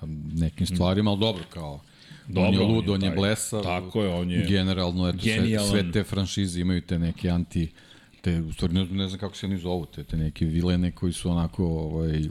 [0.00, 1.80] sa nekim stvarima, ali dobro, kao
[2.28, 3.62] Dobro, on je on je lud, on je taj- blesav.
[3.62, 5.70] tako je, on je Generalno, eto, sve, genijalan.
[5.70, 7.70] sve te franšize imaju te neke anti
[8.20, 11.12] te, u stvari ne, ne znam kako se oni zovu, te, te neke vilene koji
[11.12, 12.22] su onako ovaj,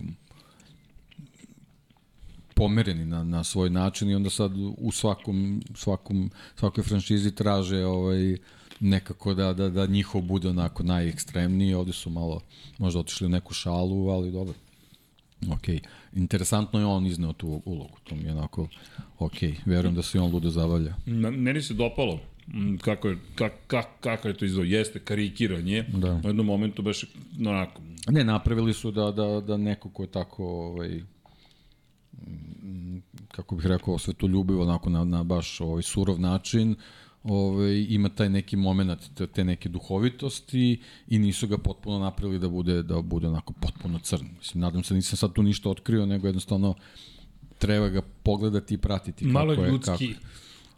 [2.55, 8.37] pomereni na, na svoj način i onda sad u svakom, svakom, svakoj franšizi traže ovaj,
[8.79, 12.41] nekako da, da, da njihov bude onako najekstremniji, ovde su malo
[12.77, 14.53] možda otišli u neku šalu, ali dobro.
[15.51, 15.67] Ok,
[16.13, 18.67] interesantno je on izneo tu ulogu, to mi je onako,
[19.19, 19.33] ok,
[19.65, 20.95] verujem da se on ludo zabavlja.
[21.05, 22.19] Na- Meni se dopalo
[22.81, 24.63] kako je, kak, kak, kako je to izvao.
[24.63, 25.83] Jeste karikiranje.
[25.83, 26.13] Da.
[26.15, 27.03] U jednom momentu baš
[27.39, 27.81] onako.
[28.07, 31.01] Ne, napravili su da, da, da neko ko je tako, ovaj,
[33.27, 36.75] kako bih rekao, svetoljubiv, onako na, na baš ovaj, surov način,
[37.27, 39.01] ovaj, ima taj neki moment
[39.33, 44.25] te, neke duhovitosti i nisu ga potpuno napravili da bude da bude onako potpuno crn.
[44.37, 46.75] Mislim, nadam se nisam sad tu ništa otkrio, nego jednostavno
[47.59, 49.25] treba ga pogledati i pratiti.
[49.25, 50.13] Malo kako je je, ljudski.
[50.13, 50.25] Kako.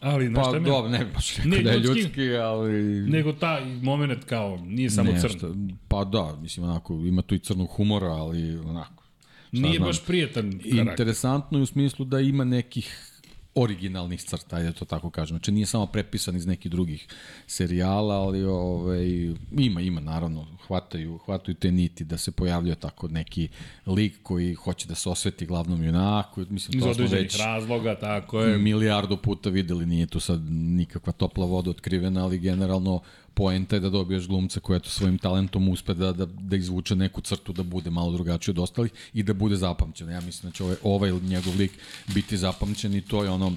[0.00, 2.82] Ali, znaš Pa šta dobro, ne baš Ne, da je ljudski, ljudski, ali...
[3.10, 5.76] Nego taj moment kao, nije samo Nešto, crn.
[5.88, 9.04] Pa da, mislim, onako, ima tu i crnog humora, ali onako.
[9.52, 9.88] šta Nije znam.
[9.88, 10.78] baš prijetan karakter.
[10.78, 13.09] Interesantno je u smislu da ima nekih
[13.54, 15.36] originalnih crta, ajde da to tako kažem.
[15.36, 17.06] Znači nije samo prepisan iz nekih drugih
[17.46, 23.48] serijala, ali ovaj, ima, ima naravno, hvataju, hvataju te niti da se pojavljuje tako neki
[23.86, 26.44] lik koji hoće da se osveti glavnom junaku.
[26.50, 28.58] Mislim, to smo već razloga, tako je.
[28.58, 33.00] milijardu puta videli, nije tu sad nikakva topla voda otkrivena, ali generalno
[33.34, 37.20] poenta je da dobiješ glumca koji eto svojim talentom uspe da, da, da izvuče neku
[37.20, 40.10] crtu da bude malo drugačiji od ostalih i da bude zapamćen.
[40.10, 41.72] Ja mislim da će ovaj, ovaj njegov lik
[42.14, 43.52] biti zapamćen i to je ono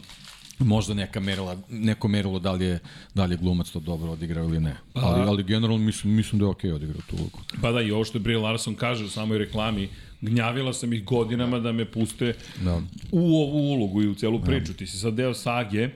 [0.63, 2.79] možda neka merila, neko merilo da li je,
[3.13, 4.75] da li je glumac to dobro odigrao ili ne.
[4.93, 7.39] Ali, ali generalno mislim, mislim da je okej okay odigrao tu ulogu.
[7.61, 9.89] Pa da, i ovo što je Brie Larson kaže u samoj reklami,
[10.21, 12.33] gnjavila sam ih godinama da me puste
[12.63, 12.81] Da.
[13.11, 14.73] u ovu ulogu i u celu priču.
[14.73, 15.89] Ti si sad deo sage,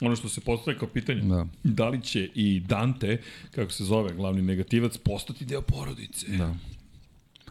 [0.00, 1.46] ono što se postoje kao pitanje, Da.
[1.64, 3.18] da li će i Dante,
[3.54, 6.26] kako se zove glavni negativac, postati deo porodice.
[6.36, 6.54] Da.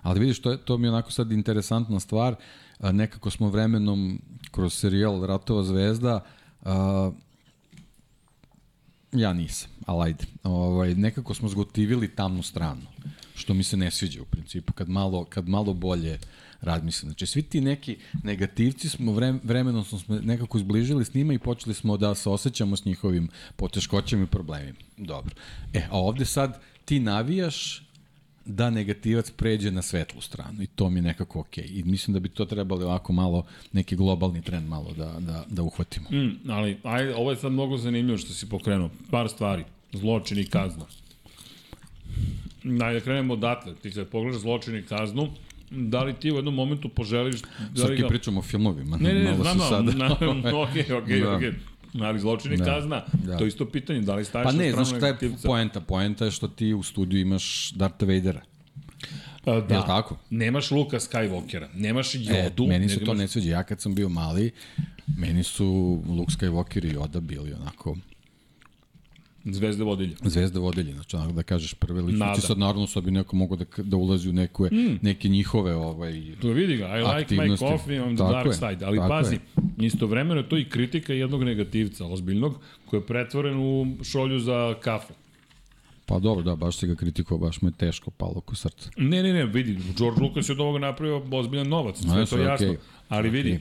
[0.02, 2.36] Ali vidiš, to, je, to mi je onako sad interesantna stvar.
[2.80, 6.26] Nekako smo vremenom kroz serijal Ratova zvezda
[6.64, 7.12] a,
[9.12, 10.26] ja nisam, ali ajde.
[10.44, 12.82] Ovaj, nekako smo zgotivili tamnu stranu,
[13.36, 16.20] što mi se ne sviđa u principu, kad malo, kad malo bolje
[16.62, 17.10] razmislim.
[17.10, 21.76] Znači, svi ti neki negativci smo vrem, vremenom smo nekako izbližili s njima i počeli
[21.76, 24.78] smo da se osjećamo s njihovim poteškoćama i problemima.
[24.98, 25.36] Dobro.
[25.74, 27.89] E, a ovde sad ti navijaš
[28.50, 31.66] da negativac pređe na svetlu stranu i to mi je nekako okej.
[31.70, 35.64] I mislim da bi to trebalo ovako malo, neki globalni trend malo da, da, da
[35.64, 36.10] uhvatimo.
[36.10, 38.90] Mm, ali ajde, ovo je sad mnogo zanimljivo što si pokrenuo.
[39.12, 39.64] Par stvari.
[39.94, 40.86] Zločin i kazna.
[42.64, 43.76] Ajde da krenemo odatle.
[43.76, 45.30] Ti sad pogledaš zločin i kaznu,
[45.72, 47.42] da li ti u jednom momentu poželiš...
[47.42, 48.08] Da Sad li ti ga...
[48.08, 48.98] pričamo o filmovima.
[48.98, 49.86] Ne, ne, ne, znam, se sad...
[49.86, 50.08] sad- na,
[50.64, 51.36] okej, okej, Da.
[51.36, 51.52] okej.
[51.96, 52.66] Ali zločin i Da.
[52.66, 53.38] kazna, Da.
[53.38, 55.48] to je isto pitanje, da li staviš Pa ne, na stranu znaš šta je negativca?
[55.48, 55.80] poenta?
[55.82, 58.42] Poenta je što ti u studiju imaš Darth Vadera.
[59.44, 59.74] Pa, da.
[59.74, 60.18] Jel tako?
[60.30, 62.68] Nemaš Luka Skywalkera, nemaš E, Jodu.
[62.68, 63.50] meni se to imaš- ne sviđa.
[63.50, 64.52] Ja kad sam bio mali,
[65.10, 65.66] meni su
[66.08, 67.98] Luke Skywalker i Yoda bili onako
[69.50, 70.16] Zvezde vodilja.
[70.22, 73.66] zvezde vodilje, znači onako da kažeš prve ličnosti, sad naravno sad bi neko mogao da,
[73.78, 75.00] da ulazi u neku, Mm.
[75.02, 77.66] neke njihove ovaj, To vidi ga, I like my aktivnosti.
[77.68, 78.86] coffee on the Tako dark je, side.
[78.86, 79.42] Ali pazi, je.
[79.80, 85.14] istovremeno je to i kritika jednog negativca, ozbiljnog, koji je pretvoren u šolju za kafu.
[86.06, 88.90] Pa dobro, da, baš si ga kritikovao, baš me je teško palo ko srce.
[88.98, 92.68] Ne, ne, ne, vidi, George Lucas je od ovoga napravio ozbiljan novac, sve to jasno.
[92.68, 92.78] okej.
[93.10, 93.60] Ali vidi.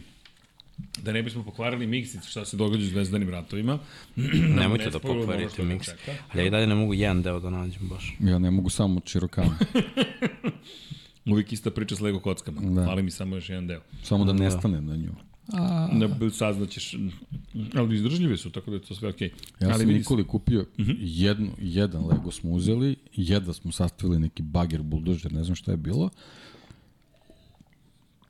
[1.03, 3.79] Da ne bismo pokvarili miksic šta se događa u Zvezdanim ratovima.
[4.61, 5.85] Nemojte ne da ono pokvarite mix.
[5.85, 6.13] čeka.
[6.33, 8.17] Ali ja i dalje ne mogu jedan deo da nađem baš.
[8.21, 9.59] Ja ne mogu samo od Čirokana.
[11.27, 12.61] Uvijek ista priča s Lego kockama.
[12.61, 12.85] Da.
[12.85, 13.81] Fali mi samo još jedan deo.
[14.03, 14.39] samo da Da.
[14.45, 15.13] nestane na nju.
[15.53, 16.95] A, Ne, saznaćeš,
[17.75, 19.31] ali izdržljive su, tako da je to sve okej.
[19.61, 20.67] ja ali sam Nikoli kupio
[20.99, 25.77] jednu, jedan Lego smo uzeli, jedva smo sastavili neki bagger buldožer, ne znam šta je
[25.77, 26.11] bilo.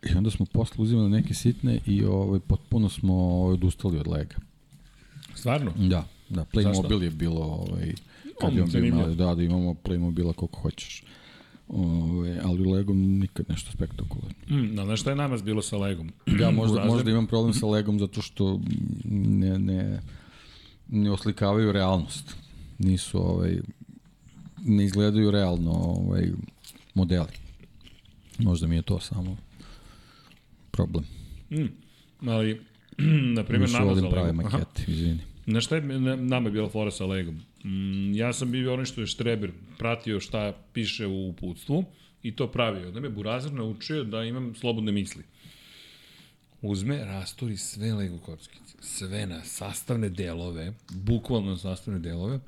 [0.07, 4.37] I onda smo posle uzimali neke sitne i ovaj, potpuno smo ovaj, odustali od Lega.
[5.35, 5.73] Stvarno?
[5.77, 7.93] Da, da, Playmobil je bilo, ovaj,
[8.41, 11.03] kad je on bio mali, da, da imamo Playmobila koliko hoćeš.
[11.69, 14.35] Ove, ali Legom nikad nešto spektakularno.
[14.51, 16.11] Mm, no, znaš šta je nama bilo sa Legom?
[16.41, 18.61] Ja možda, U razredu- možda imam problem sa Legom zato što
[19.05, 20.01] ne, ne,
[20.89, 22.35] ne oslikavaju realnost.
[22.79, 23.59] Nisu, ovaj,
[24.65, 26.31] ne izgledaju realno ovaj,
[26.95, 27.33] modeli.
[28.39, 29.37] Možda mi je to samo
[30.79, 31.05] problem.
[31.51, 31.69] Mm,
[32.23, 32.61] ali,
[33.37, 34.33] na primjer, nama za Lego.
[34.35, 35.19] Makete, izvini.
[35.47, 37.41] Znaš šta je na- nama je bila fora sa Legom?
[37.65, 41.85] Mm, ja sam bio onaj što je Štreber pratio šta piše u uputstvu
[42.23, 42.91] i to pravio.
[42.91, 45.23] Da me Burazir naučio da imam slobodne misli.
[46.63, 52.41] Uzme, rastori sve Lego kockice, sve na sastavne delove, bukvalno na sastavne delove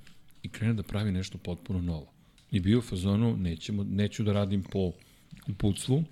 [0.43, 2.13] i krene da pravi nešto potpuno novo.
[2.51, 4.93] I bio u fazonu, nećemo, neću da radim po
[5.49, 6.05] uputstvu,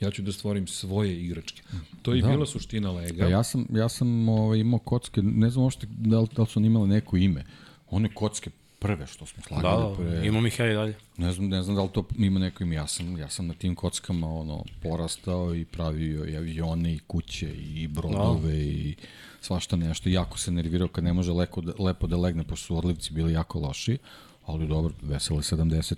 [0.00, 1.62] ja ću da stvorim svoje igračke.
[2.02, 2.28] To je Da.
[2.28, 3.24] bila suština Lega.
[3.24, 6.48] Pa ja sam, ja sam ovaj, imao kocke, ne znam uopšte da li, da li
[6.48, 7.44] su one imale neko ime.
[7.90, 9.96] One kocke prve što smo slagali.
[9.96, 10.94] Da, pre, imam ih ja i dalje.
[11.16, 12.74] Ne znam, ne znam da li to ima neko ime.
[12.74, 17.50] Ja sam, ja sam na tim kockama ono, porastao i pravio i avione i kuće
[17.54, 18.94] i brodove i
[19.40, 20.08] svašta nešto.
[20.08, 23.32] Jako se nervirao kad ne može lepo da, lepo da legne, pošto su odlivci bili
[23.32, 23.98] jako loši.
[24.46, 25.94] Ali dobro, vesele 70.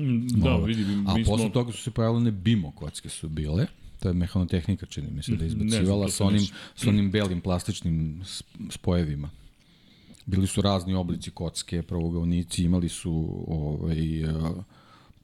[0.00, 0.64] Mm, Da, Ovo.
[0.64, 1.48] vidi, mi, A mi posle smo...
[1.52, 3.66] toga su se pojavile one bimo kocke su bile.
[4.00, 7.10] To je mehanotehnika, čini mi se, da je Ne znam, izbacivala sa onim, sa onim
[7.10, 8.22] belim plastičnim
[8.70, 9.30] spojevima.
[10.26, 14.32] Bili su razni oblici kocke, pravogaonici, imali su ovaj, eh,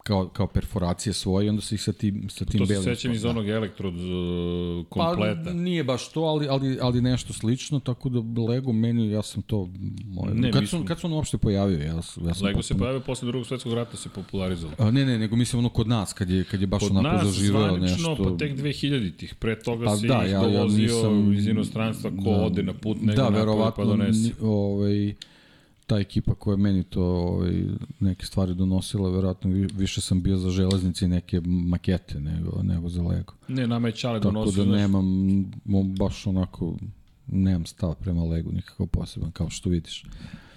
[0.06, 2.84] kao, kao perforacije svoje i onda se ih sa tim, sa tim To se belim.
[2.86, 3.30] sećam iz da.
[3.30, 5.42] onog elektrod uh, kompleta.
[5.44, 9.42] Pa nije baš to, ali, ali, ali nešto slično, tako da Lego meni, ja sam
[9.42, 9.68] to...
[10.06, 11.78] Moj, Ne, kad, mi sam, smo- kad sam on uopšte pojavio?
[11.78, 14.74] Ja, ja sam Lego se potpuno- pojavio posle drugog svetskog rata se popularizovao.
[14.78, 17.16] A, ne, ne, nego mislim ono kod nas, kad je, kad je baš Kod onako
[17.16, 18.24] nas zaživeo zvanično, nešto...
[18.24, 19.34] pa tek 2000-ih.
[19.34, 22.30] Pre toga Pa se da, ja- ja nisam- iz inostranstva ko da.
[22.36, 24.20] ode na put, nego da, verovatno, pa donese.
[24.20, 25.14] ni- ovaj,
[25.86, 27.64] ta ekipa koja je meni to ovaj,
[28.00, 32.88] neke stvari donosila, verovatno vi- više sam bio za železnice i neke makete nego, nego
[32.88, 33.32] za Lego.
[33.48, 35.06] Ne, nama je Čale Tako donosio, da znaš, nemam,
[35.98, 36.76] baš onako,
[37.26, 40.04] nemam stav prema Legu nikakav poseban, kao što vidiš.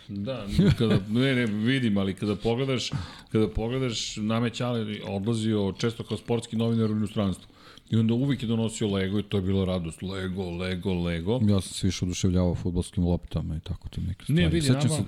[0.08, 0.48] Da,
[0.78, 2.92] kada, ne, ne, vidim, ali kada pogledaš,
[3.32, 7.48] kada pogledaš, nama je Ćale odlazio često kao sportski novinar u inostranstvu.
[7.90, 10.02] I onda uvijek je donosio Lego i to je bila radost.
[10.02, 11.40] Lego, Lego, Lego.
[11.42, 14.42] Ja sam se više oduševljavao futbolskim loptama i tako te neke stvari.
[14.42, 15.04] Ne, vidi, Sećam nama- se,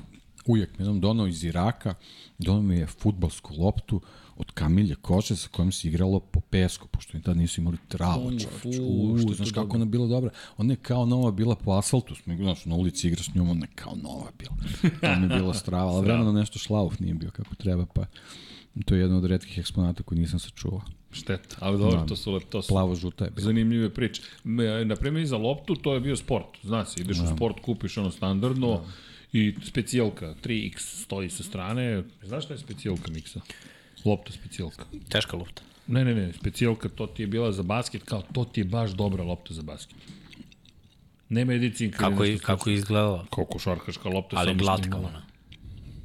[0.45, 1.93] uvijek mi je donao iz Iraka,
[2.37, 4.01] donao mi je futbolsku loptu
[4.37, 8.27] od kamilje kože sa kojom se igralo po pesku, pošto ni tad nisu imali travu,
[8.27, 8.77] U, čoveč.
[8.79, 10.29] u, U, što je znaš kako ona bila dobra.
[10.57, 13.65] Ona je kao nova bila po asfaltu, smo, znaš, na ulici igraš s njom, ona
[13.65, 14.55] je kao nova bila.
[15.01, 18.05] To mi je bila strava, ali vremena nešto šlauf nije bio kako treba, pa
[18.85, 20.81] to je jedna od redkih eksponata koju nisam sačuvao.
[21.11, 22.05] Šteta, ali dobro, Da.
[22.05, 23.43] to su, lep- to su Plavo-žuta je bila.
[23.43, 24.21] zanimljive priče.
[24.85, 26.45] Na primjer, za loptu to je bio sport.
[26.63, 28.81] Zna se, ideš u sport, kupiš ono standardno
[29.33, 32.03] i specijalka, 3x stoji sa strane.
[32.23, 33.41] Znaš šta je specijalka miksa?
[34.05, 34.85] Lopta specijalka.
[35.09, 35.61] Teška lopta.
[35.87, 38.91] Ne, ne, ne, specijalka, to ti je bila za basket, kao to ti je baš
[38.91, 39.95] dobra lopta za basket.
[41.29, 41.97] Nema medicinka.
[41.99, 43.25] Kako, je, kako je izgledala?
[43.25, 44.35] Kao košarkaška lopta.
[44.37, 45.21] Ali glatka ona.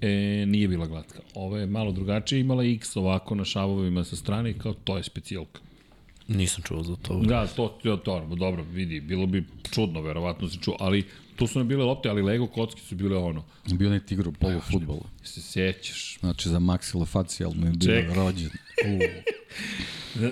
[0.07, 1.19] E, nije bila glatka.
[1.35, 4.97] Ova je malo drugačija, imala je X ovako na šavovima sa strane i kao to
[4.97, 5.61] je specijalka.
[6.28, 7.20] Nisam čuo za to.
[7.20, 11.05] Da, to, to, to, dobro, vidi, bilo bi čudno, verovatno se čuo, ali
[11.37, 13.45] tu su nam bile lopte, ali Lego kocki su bile ono.
[13.73, 15.05] Bio onaj tigru polu futbolu.
[15.23, 16.19] Se sjećaš.
[16.20, 18.51] Znači za maksilofacijalno je bio rođen.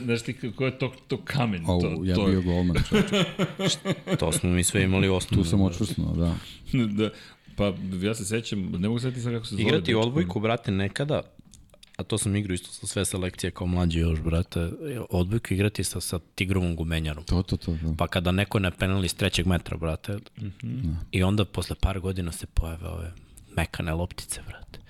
[0.04, 1.64] Znaš ti kako je to, to kamen?
[1.66, 2.76] au, to, ja to bio golman.
[4.18, 5.44] To smo mi sve imali osnovno.
[5.44, 6.34] Tu sam očvrsnuo, da.
[6.98, 7.10] da,
[7.56, 7.72] pa
[8.02, 9.62] ja se sećam, ne mogu setiti kako se zove.
[9.62, 11.22] Igrati odbojku, brate, nekada,
[11.96, 14.70] a to sam igrao isto sa sve selekcije kao mlađi još, brate,
[15.10, 17.24] odbojku igrati sa, sa tigrovom gumenjarom.
[17.24, 17.72] To, to, to.
[17.72, 17.94] to.
[17.98, 20.18] Pa kada neko ne penali s trećeg metra, brate,
[21.10, 23.12] i onda posle par godina se pojave ove
[23.56, 24.80] mekane loptice, brate.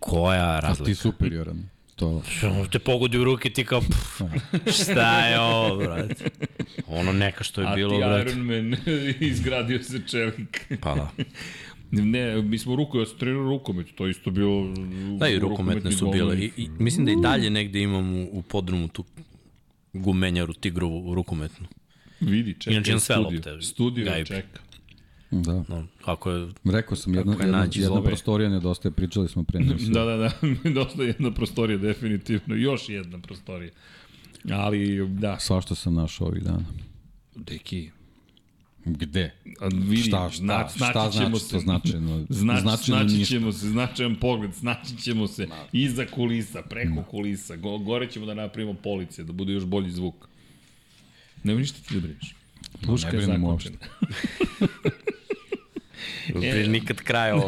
[0.00, 1.00] Koja A ti razlika?
[1.00, 1.68] superioran.
[1.96, 4.20] To, Što te pogodi u ruke, ti kao, pff,
[4.82, 6.24] šta je ovo, brate?
[6.86, 8.30] Ono neka što je A bilo, ti brate.
[8.30, 8.76] Iron Man
[9.30, 10.66] izgradio se čelik.
[10.80, 11.10] Pa da.
[11.90, 14.72] Ne, mi smo ruku, ja sam trenirao rukomet, to isto bilo...
[15.18, 16.38] Da, i rukometne su bile.
[16.38, 19.04] I, i, mislim da i dalje negde imam u, u podrumu tu
[19.92, 21.66] gumenjaru tigrovu rukometnu.
[22.20, 23.36] Vidi, čekaj, Inače imam sve studio.
[23.52, 23.66] lopte.
[23.66, 24.26] Studio Gajbi.
[24.26, 24.60] čeka.
[25.30, 25.64] Da.
[25.68, 29.90] No, ako je Rekao sam, jedna, je jedna, jedna prostorija nedostaje, pričali smo pre njih.
[29.90, 30.30] Da, da, da,
[30.80, 32.54] dosta jedna prostorija, definitivno.
[32.54, 33.70] Još jedna prostorija.
[34.52, 36.64] Ali, da, Svašta sam našao ovih dana.
[37.34, 37.90] deki,
[38.84, 39.34] Gde?
[39.60, 41.50] a vidi, Šta, šta, zna, šta ćemo znači se.
[41.50, 42.26] to značajno?
[42.30, 43.24] Znači, Značajno ništa.
[43.26, 48.34] ćemo se, značajan pogled, snaći ćemo se iza kulisa, preko kulisa, go, gore ćemo da
[48.34, 50.28] napravimo police, da bude još bolji zvuk.
[51.44, 52.34] Nema ništa ti da brineš.
[52.82, 53.58] Пушка е не, бе, не му
[56.32, 57.42] Приликът край, а,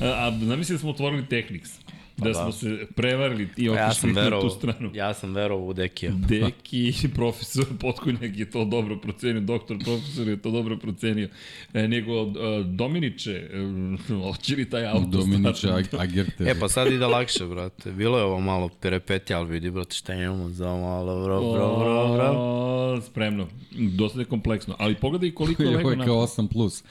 [0.00, 1.80] а, намисли да сме отворили Техникс.
[2.22, 2.34] Da, da.
[2.34, 4.90] smo se prevarili i Pa ja otišli sam na tu stranu.
[4.94, 6.12] ja sam verovao u Dekija.
[6.14, 11.28] Deki, profesor Potkonjak je to dobro procenio, doktor profesor je to dobro procenio.
[11.74, 12.26] E, nego, e,
[12.64, 13.32] Dominiče,
[14.10, 15.68] e, hoće li taj auto Dominiče?
[15.68, 16.44] Ag- Agerte.
[16.44, 17.92] E pa sad ide lakše, brate.
[17.92, 22.14] Bilo je ovo malo perepetija, ali vidi, brate, šta imamo za malo, bro, bro, bro,
[22.14, 22.32] bro.
[22.36, 23.46] O, spremno.
[23.96, 24.76] Dosta je kompleksno.
[24.78, 26.04] Ali pogledaj koliko je Ovo Lego je na...
[26.04, 26.82] kao 8 plus.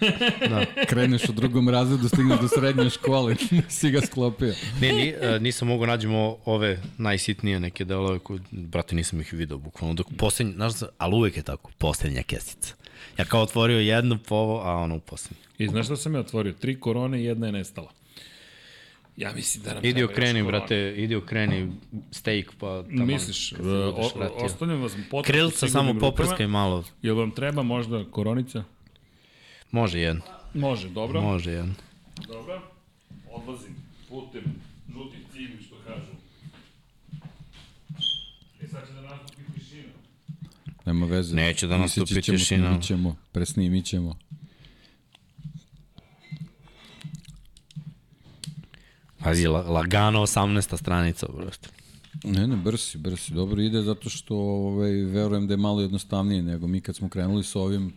[0.50, 0.64] da.
[0.86, 3.36] Kreneš u drugom razredu, stigneš do srednje škole,
[3.68, 4.52] si ga sklopio.
[4.80, 9.58] Ne, ni, e, nisam mogu nađemo ove najsitnije neke delove koje, brate, nisam ih video,
[9.58, 9.94] bukvalno.
[9.94, 12.74] Dok poslednji, znaš, ali uvek je tako, poslednja kesica.
[13.18, 15.44] Ja kao otvorio jednu po ovo, a ono u poslednji.
[15.58, 16.52] I znaš šta sam ja otvorio?
[16.52, 17.92] Tri korone i jedna je nestala.
[19.16, 21.72] Ja mislim da nam Idi okreni, brate, idi okreni
[22.10, 23.06] steak, pa tamo.
[23.06, 26.84] Misliš, o, ostavljam vas potom Krilca samo poprskaj malo.
[27.02, 28.64] Jel vam treba možda koronica?
[29.70, 30.22] Može jedan.
[30.54, 31.20] Može, dobro.
[31.20, 31.74] Može jedan.
[32.28, 32.62] Dobro.
[33.30, 33.76] Odlazim
[34.08, 34.42] putem
[34.92, 36.12] žutih cigli, što kažu.
[38.62, 39.92] E sad će da nastupi tišina.
[40.88, 41.36] Nema veze.
[41.36, 42.38] Neće da nastupi tišina.
[42.38, 44.16] snimit ćemo, presnimit ćemo.
[49.18, 50.76] Pazi, la, lagano 18.
[50.76, 51.68] stranica, brate.
[52.24, 53.32] Ne, ne, brsi, brsi.
[53.32, 57.44] Dobro ide zato što ovaj, verujem da je malo jednostavnije nego mi kad smo krenuli
[57.44, 57.92] sa ovim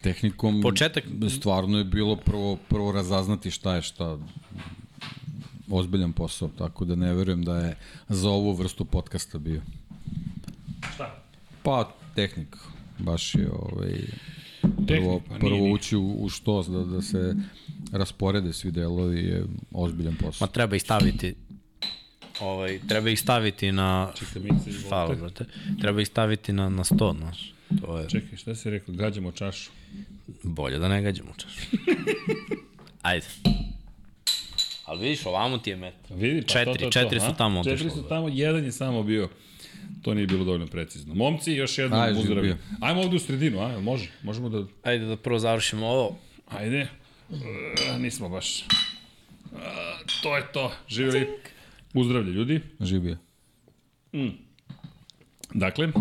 [0.00, 0.62] tehnikom.
[0.62, 4.18] Početak- Stvarno je bilo prvo, prvo razaznati šta je šta.
[5.70, 7.76] ozbiljan posao, tako da ne verujem da je
[8.08, 9.62] za ovu vrstu podcasta bio.
[10.94, 11.22] Šta?
[11.62, 12.56] Pa, tehnik.
[12.98, 13.94] Baš je ovaj,
[14.86, 15.72] prvo, pa prvo nije.
[15.72, 17.34] ući u, u što, da, da se
[17.92, 20.46] rasporede svi delovi je ozbiljan posao.
[20.46, 21.34] Ma treba ih staviti
[22.40, 25.20] ovaj, treba ih staviti na Čekaj, i Hvala, volter.
[25.20, 25.44] brate.
[25.80, 27.54] Treba ih staviti na, na sto, znaš.
[27.80, 28.94] To je Čekaj, šta si rekao?
[28.94, 29.70] Gađamo čašu.
[30.42, 31.76] bolje da ne gađamo čašu.
[33.02, 33.26] Ajde.
[34.84, 35.94] Ali vidiš, ovamo ti je met.
[36.10, 37.36] Vidi, pa četiri, to, to, četiri to, su a?
[37.36, 39.28] tamo Četiri su tamo, jedan je samo bio.
[40.02, 41.14] To nije bilo dovoljno precizno.
[41.14, 42.42] Momci, još jednom Ajde, uzdrav.
[42.42, 42.56] bio.
[42.80, 43.80] Ajmo ovde u sredinu, a?
[43.80, 44.10] Može?
[44.22, 44.64] Možemo da...
[44.82, 46.18] Ajde da prvo završimo ovo.
[46.48, 46.88] Ajde.
[47.30, 48.60] E, nismo baš.
[48.60, 48.64] E,
[50.22, 50.72] to je to.
[50.88, 51.26] Živjeli.
[51.94, 52.60] Uzdravlje, ljudi.
[52.80, 53.18] Živije.
[55.54, 55.92] Dakle,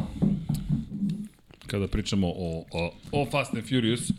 [1.67, 4.11] kada pričamo o, o, o Fast and Furious,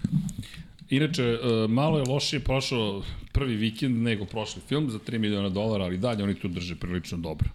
[0.91, 1.39] inače, e,
[1.69, 3.03] malo je lošije prošao
[3.33, 7.19] prvi vikend nego prošli film za 3 miliona dolara, ali dalje oni tu drže prilično
[7.19, 7.49] dobro.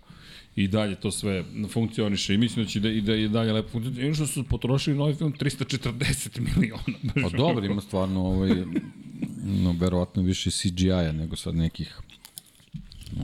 [0.56, 3.70] I dalje to sve funkcioniše i mislim da će da, i da i dalje lepo
[3.70, 4.02] funkcioniše.
[4.02, 6.84] I ono što su potrošili novi film 340 miliona.
[7.30, 8.52] Pa dobro, ima stvarno ovaj,
[9.44, 12.02] no, verovatno više CGI-a nego sad nekih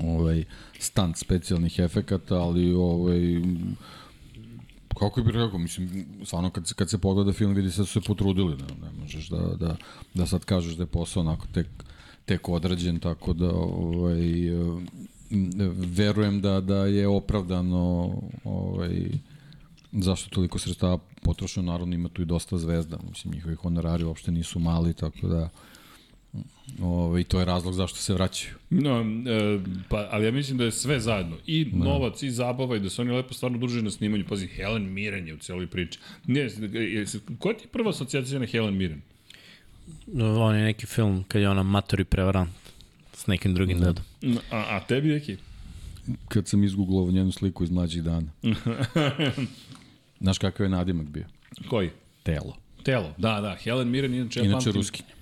[0.03, 0.43] ovaj,
[0.79, 3.41] stunt specijalnih efekata, ali ovaj,
[4.99, 8.07] kako bih rekao, mislim, stvarno kad, kad se pogleda film vidi se da su se
[8.07, 9.75] potrudili, ne, ne možeš da, da,
[10.13, 11.67] da sad kažeš da je posao onako tek,
[12.25, 14.21] tek odrađen, tako da ovaj,
[15.75, 18.13] verujem da, da je opravdano
[18.43, 19.09] ovaj,
[19.91, 24.59] zašto toliko sredstava potrošeno, naravno ima tu i dosta zvezda, mislim, njihovi honorari uopšte nisu
[24.59, 25.49] mali, tako da
[26.81, 28.53] ovaj, to je razlog zašto se vraćaju.
[28.69, 29.59] No, e,
[29.89, 31.37] pa, ali ja mislim da je sve zajedno.
[31.47, 34.25] I novac, i zabava, i da se oni lepo stvarno druže na snimanju.
[34.29, 35.99] Pazi, Helen Mirren je u cijeloj priči.
[36.27, 36.39] Ne,
[36.73, 37.05] je,
[37.39, 39.01] koja ti je prva asocijacija na Helen Mirren?
[40.17, 42.49] On je neki film kad je ona matori prevarant
[43.13, 44.03] s nekim drugim dedom.
[44.51, 45.37] A, a tebi neki?
[46.27, 48.27] Kad sam izgooglao njenu sliku iz mlađih dana.
[50.21, 51.25] Znaš kakav je nadimak bio?
[51.69, 51.89] Koji?
[52.23, 52.57] Telo.
[52.83, 53.55] Telo, da, da.
[53.63, 55.18] Helen Mirren, inače, Inače pamtim- ruskinja.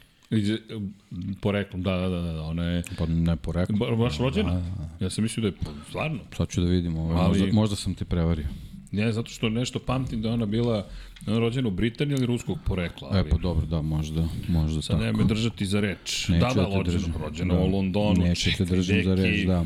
[1.41, 2.83] Poreklom, da, da, da, da, ona je...
[2.97, 3.77] Pa ne poreklo.
[3.77, 4.53] Ba, baš rođena?
[4.53, 5.05] Da, da.
[5.05, 6.19] Ja sam mislio da je, pa, stvarno.
[6.37, 8.45] Sad ću da vidim, ovaj, Ali- možda, možda sam te prevario.
[8.91, 10.87] Ne, zato što nešto pamtim da ona bila
[11.21, 13.09] da ona rođena u Britaniji ili ruskog porekla.
[13.11, 13.19] Ali...
[13.19, 15.05] E pa dobro, da, možda, možda Sad tako.
[15.05, 16.27] nema me držati za reč.
[16.27, 17.59] Neću da, da, da rođena, rođena Da.
[17.59, 18.23] u Londonu.
[18.23, 19.65] Neću te držim za reč, da.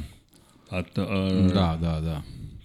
[0.70, 2.22] A, ta, a, Da, da, da.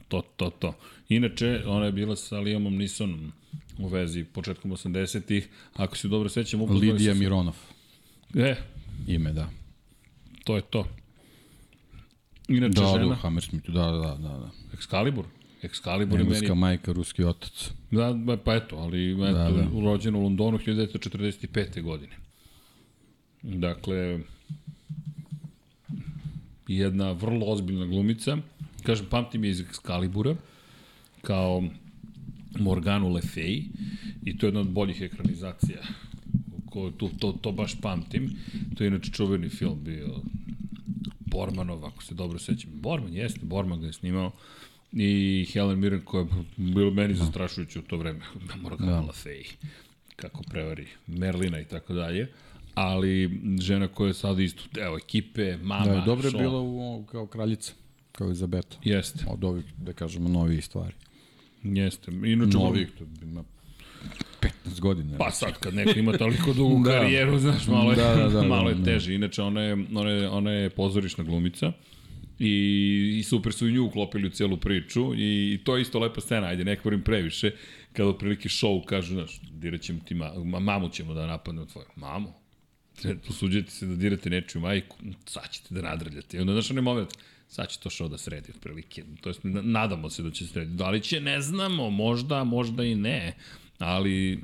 [0.09, 0.73] To, to, to.
[1.09, 3.33] Inače, ona je bila sa Liamom Nisonom
[3.79, 5.49] u vezi početkom 80-ih.
[5.75, 7.57] Ako se dobro sećam, upoznali Lidija Mironov,
[8.35, 8.57] E,
[9.07, 9.49] ime, da.
[10.45, 10.87] to je to.
[12.49, 14.39] Inače, Da, da, u žena, Hammersmithu, da, da, da.
[14.39, 14.51] da.
[14.73, 15.25] Excalibur.
[15.63, 16.61] Excalibur je Engleska meni...
[16.61, 17.71] majka, ruski otac.
[17.91, 19.63] Da, pa eto, ali eto, Da, da, da.
[19.63, 19.81] da.
[19.81, 21.83] rođen u Londonu 1945.
[21.83, 22.13] godine.
[23.43, 24.21] Dakle,
[26.69, 28.37] jedna vrlo ozbiljna glumica.
[28.83, 30.37] Kažem, pamtim je iz Excalibura,
[31.23, 31.63] kao
[32.59, 33.65] Morganu Le Fay,
[34.25, 35.83] i to je jedna od boljih ekranizacija.
[36.77, 38.31] Ko, to, to, to baš pamtim.
[38.75, 40.21] To je inače čuveni film bio
[41.21, 42.71] Bormanov, ako se dobro sećam.
[42.73, 44.31] Borman, jeste, Borman ga je snimao.
[44.93, 45.11] I
[45.53, 46.27] Helen Mirren koja je
[46.57, 48.21] bilo meni zastrašujuće u to vreme.
[48.63, 48.97] Morgana Da.
[48.97, 49.01] da.
[49.01, 49.53] Le Fay.
[50.17, 52.29] Kako prevari Merlina i tako dalje.
[52.75, 53.31] Ali
[53.61, 56.39] žena koja je sad isto, evo, ekipe, mama, Da, dobro je šo.
[56.39, 57.73] bila u, kao kraljica,
[58.13, 58.77] kao Elizabeta.
[58.85, 60.95] Jeste, Od ovih, da kažemo, novih stvari.
[61.63, 62.13] jeste.
[62.13, 63.45] Inače, Novih, to ima
[64.65, 65.19] 15 godina.
[65.19, 66.91] Pa sad kad neko ima toliko dugu Da.
[66.91, 68.85] karijeru, znaš, malo je, Da, da, da, malo je da, da.
[68.85, 69.15] teže.
[69.15, 71.73] Inače, ona je, ona je, ona je pozorišna glumica
[72.39, 72.51] i,
[73.19, 75.19] i super su i nju uklopili u cijelu priču i,
[75.55, 77.51] i to je isto lepa scena, ajde, ne govorim previše,
[77.93, 81.87] kada otprilike show kažu, znaš, dirat ćemo ti ma, ma, mamu ćemo da napadnemo tvoju.
[81.97, 82.33] Mamu?
[83.29, 84.97] Usuđujete se da dirate nečiju majku,
[85.27, 86.37] sad ćete da nadrljate.
[86.37, 87.09] I onda, znaš, onaj moment,
[87.49, 89.05] sad će to show da sredi otprilike.
[89.21, 90.75] To jest, na- nadamo se da će sredi.
[90.75, 93.35] Da li će, ne znamo, možda, možda i ne.
[93.79, 94.41] Ali,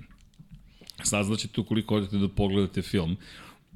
[1.03, 3.17] saznaćete ukoliko odete da pogledate film.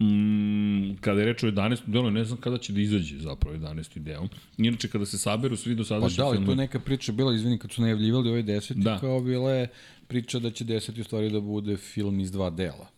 [0.01, 1.81] Mm, kada je reč o 11.
[1.87, 3.99] delu, ne znam kada će da izađe zapravo 11.
[3.99, 4.28] deo.
[4.59, 7.73] Inače, kada se saberu svi Pa dosadašnji da, ali tu neka priča bila, izvini, kad
[7.73, 8.99] su najavljivali ovaj deseti, Da.
[8.99, 9.69] kao bila je
[10.07, 12.95] priča da će deseti u stvari da bude film iz dva dela.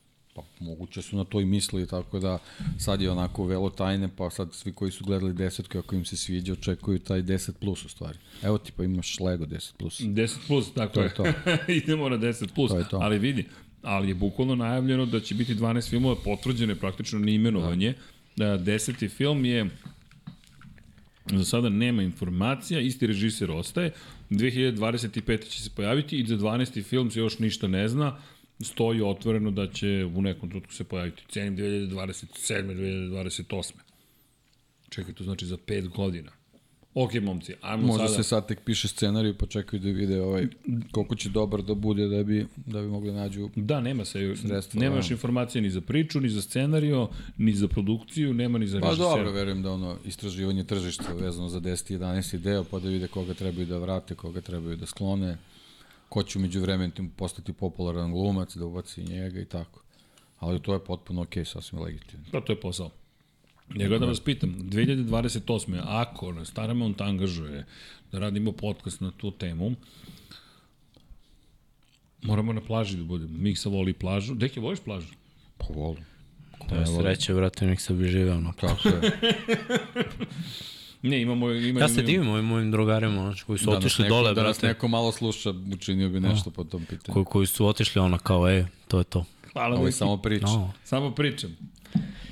[0.58, 2.38] Pa moguće su na to i mislili, tako da
[2.78, 6.16] sad je onako velo tajne, pa sad svi koji su gledali desetku, ako im se
[6.16, 8.18] sviđa, očekuju taj 10 plus u stvari.
[8.42, 10.00] Evo ti pa imaš Lego 10 plus.
[10.00, 11.06] 10 plus, tako To je.
[11.06, 11.24] je to.
[11.72, 12.70] Idemo na 10 plus.
[12.70, 12.96] To je to.
[12.96, 13.44] Ali vidi,
[13.82, 17.94] ali je bukvalno najavljeno da će biti 12 filmova potvrđene praktično na imenovanje.
[18.36, 18.56] Da.
[18.56, 19.70] Deseti film je
[21.32, 23.92] za sada nema informacija, isti režiser ostaje,
[24.30, 25.48] 2025.
[25.48, 26.82] će se pojaviti i za 12.
[26.84, 28.18] film se još ništa ne zna,
[28.60, 29.86] stoji otvoreno da će
[30.16, 31.22] u nekom trenutku se pojaviti.
[31.28, 32.74] Cenim 2027.
[32.74, 33.72] 2028.
[34.88, 36.30] Čekaj, to znači za 5 godina.
[36.94, 38.22] Ok, momci, ajmo Možda sada...
[38.22, 40.46] se sad tek piše scenarij pa čekaju da vide ovaj,
[40.90, 44.80] koliko će dobar da bude da bi, da bi mogli nađu Da, nema se, Sredstva,
[44.80, 44.98] nema da.
[44.98, 48.86] još informacije ni za priču, ni za scenario, ni za produkciju, nema ni za Pa
[48.86, 49.08] režisera.
[49.10, 53.06] dobro, verujem da ono istraživanje tržišta vezano za 10 i 11 deo, pa da vide
[53.08, 55.36] koga trebaju da vrate, koga trebaju da sklone,
[56.08, 59.82] ko će umeđu vremenom postati popularan glumac, da ubaci njega i tako.
[60.38, 62.24] Ali to je potpuno okej, okay, sasvim legitimno.
[62.32, 62.90] Pa to je posao.
[63.68, 65.80] Nego da vas pitam, 2028.
[65.84, 67.66] ako nas Paramount angažuje
[68.12, 69.74] da radimo podcast na tu temu,
[72.22, 73.38] moramo na plaži da budemo.
[73.38, 74.34] Miksa voli plažu.
[74.34, 75.14] Deki, voliš plažu?
[75.58, 76.04] Pa volim.
[76.68, 78.40] To je sreće, vrate, nek se bi živeo.
[78.40, 78.52] No.
[78.60, 79.00] Tako je.
[81.02, 81.50] Ne, imamo...
[81.50, 84.34] Ima, Ja se divim ovim mojim drugarima, znači, koji su Da nas otišli neko, dole,
[84.34, 84.66] da brate.
[84.66, 87.14] neko malo sluša, učinio bi nešto po tom pitanju.
[87.14, 89.24] Koji, koji su otišli ono kao, e, to je to.
[89.52, 90.46] Hvala Ovo je samo priča.
[90.46, 90.72] No.
[90.84, 91.56] Samo pričam.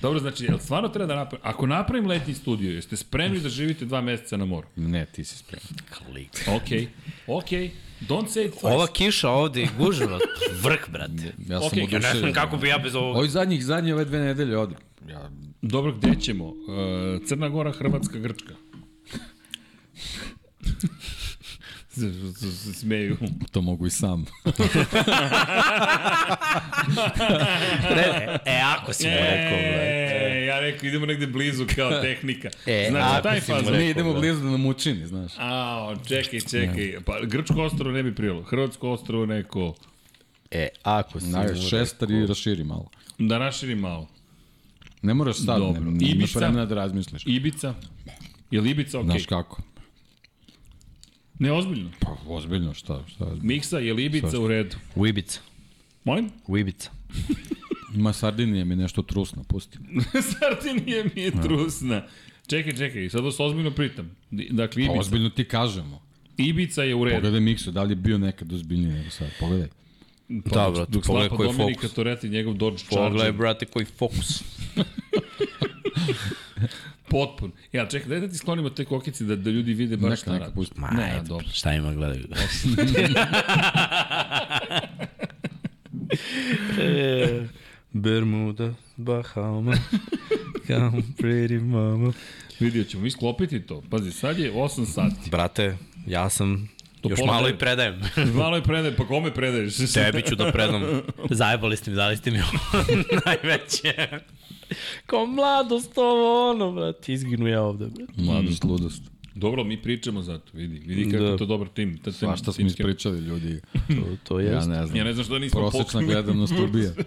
[0.03, 1.47] Dobro, znači, jel stvarno treba da napravim?
[1.47, 4.69] Ako napravim letnji studio, jeste spremni da živite dva meseca na moru?
[4.77, 5.67] Ne, ti si spreman.
[5.99, 6.49] Klik.
[6.57, 6.89] Okej,
[7.27, 7.71] okej.
[8.01, 8.75] Don't say it twice.
[8.75, 10.19] Ova kiša ovde i gužva,
[10.63, 11.35] vrh, brate.
[11.49, 13.17] Ja sam Okej, okay, Ja ne znam kako bi ja bez ovog...
[13.17, 14.79] Ovi zadnjih, zadnje ove dve nedelje odim.
[15.09, 15.31] Ja,
[15.63, 16.45] Dobro, gde ćemo?
[16.45, 16.55] Uh,
[17.27, 18.55] Crna Gora, Hrvatska, Grčka.
[22.81, 23.17] Smeju.
[23.51, 24.25] to mogu i sam.
[27.97, 30.17] Ne, e, ako si mu rekao, brate.
[30.33, 32.49] E, ja rekao, idemo negde blizu kao tehnika.
[32.67, 33.73] E, znači, ako taj si mu fazon.
[33.73, 35.33] rekao, Mi idemo blizu da nam učini, znaš.
[35.39, 36.95] A, čekaj, čekaj.
[37.05, 38.43] Pa, Grčko ostrovo ne bi prijelo.
[38.43, 39.75] Hrvatsko ostrovo neko...
[40.51, 42.89] E, ako si mu Najviše šestar i raširi malo.
[43.19, 44.09] Da raširim malo.
[45.03, 45.85] Ne moraš sad, Dobro.
[45.85, 46.39] ne, ne, Ibiza?
[46.39, 47.23] vremena da razmisliš.
[47.27, 47.75] Ibica.
[48.51, 49.07] Je li Ibica okej?
[49.11, 49.63] Znaš kako?
[51.39, 51.91] Ne, ozbiljno.
[52.01, 53.37] Pa, ozbiljno, šta, šta.
[53.43, 54.41] Miksa, je li Ibica Svašta.
[54.41, 54.77] u redu?
[54.95, 55.41] U Ibica.
[56.05, 56.31] Molim?
[56.47, 56.91] U Ibica.
[57.97, 59.79] Ima Sardinije mi nešto trusno, pusti.
[60.39, 62.03] Sardinija mi je trusna.
[62.47, 64.11] Čekaj, čekaj, sad vas ozbiljno pritam.
[64.31, 65.01] Dakle, Pa, Ibica.
[65.01, 66.03] ozbiljno ti kažemo.
[66.37, 67.17] Ibica je u redu.
[67.17, 69.69] Pogledaj Miksu, da li je bio nekad ozbiljniji nego sad, pogledaj.
[70.29, 71.95] Da, brate, Dok pogledaj koji Dominika fokus.
[71.95, 73.09] Toretti, njegov Dodge Charger.
[73.09, 74.43] Pogledaj, brate, koji fokus.
[77.09, 77.53] Potpun.
[77.73, 80.33] Ja, čekaj, daj da ti sklonimo te kokice da, da ljudi vide baš Neka, šta
[80.33, 80.55] neka, radi.
[80.55, 80.81] pusti.
[80.81, 81.47] Ma, Ne, ajde, dobro.
[81.53, 82.25] šta ima gledaju.
[86.81, 87.47] e,
[87.93, 89.73] Bermuda, Bahama,
[90.67, 92.13] come pretty mama.
[92.61, 93.83] Vidio ćemo, mi sklopiti to.
[93.91, 95.31] Pazi, sad je 8 sati.
[95.31, 95.77] Brate,
[96.07, 96.69] ja sam
[97.03, 98.01] Do još pola malo i predajem.
[98.35, 99.77] Malo je predaj, pa kome predaješ?
[99.95, 100.83] Tebi ću da predam.
[101.31, 102.85] Zajebali ste mi, dali ste mi ovo
[103.27, 104.09] najveće.
[105.07, 108.13] Kao mladost ovo, ono, brate, izginu ja ovde, brate.
[108.17, 109.03] Mladost, ludost.
[109.35, 110.79] Dobro, mi pričamo zato, vidi.
[110.79, 111.31] Vidi kako Da.
[111.31, 111.99] je to dobar tim.
[111.99, 113.61] Ta, Svašta smo timski- ispričali, ljudi.
[113.73, 114.47] To, to je.
[114.47, 114.97] Ja ne znam.
[114.97, 116.07] Ja ne znam što nismo Prosečna poknuli.
[116.07, 116.91] gledanost ubija.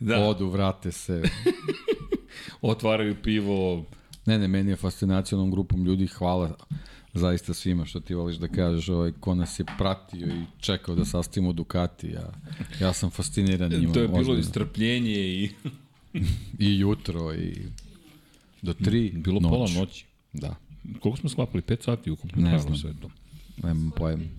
[0.00, 1.22] Da, Odu, vrate se.
[2.62, 3.84] otvaraju pivo.
[4.26, 6.56] Ne, ne, meni je fascinacija onom grupom ljudi, hvala
[7.14, 11.04] zaista svima što ti voliš da kažeš, ovaj, ko nas je pratio i čekao da
[11.04, 12.32] sastavimo Ducati, ja,
[12.80, 13.92] ja sam fasciniran njima.
[13.92, 14.40] To je bilo ozbiljno.
[14.40, 15.50] i strpljenje i
[16.58, 17.58] I jutro, i
[18.62, 19.50] do tri bilo noć.
[19.50, 20.04] pola noći.
[20.32, 20.56] Da,
[21.00, 21.62] Koliko smo sklapali?
[21.62, 22.42] 5 sati ukupno?
[22.42, 22.76] Ne znam.
[22.76, 23.10] Sve to.
[23.62, 24.30] nemam pojem.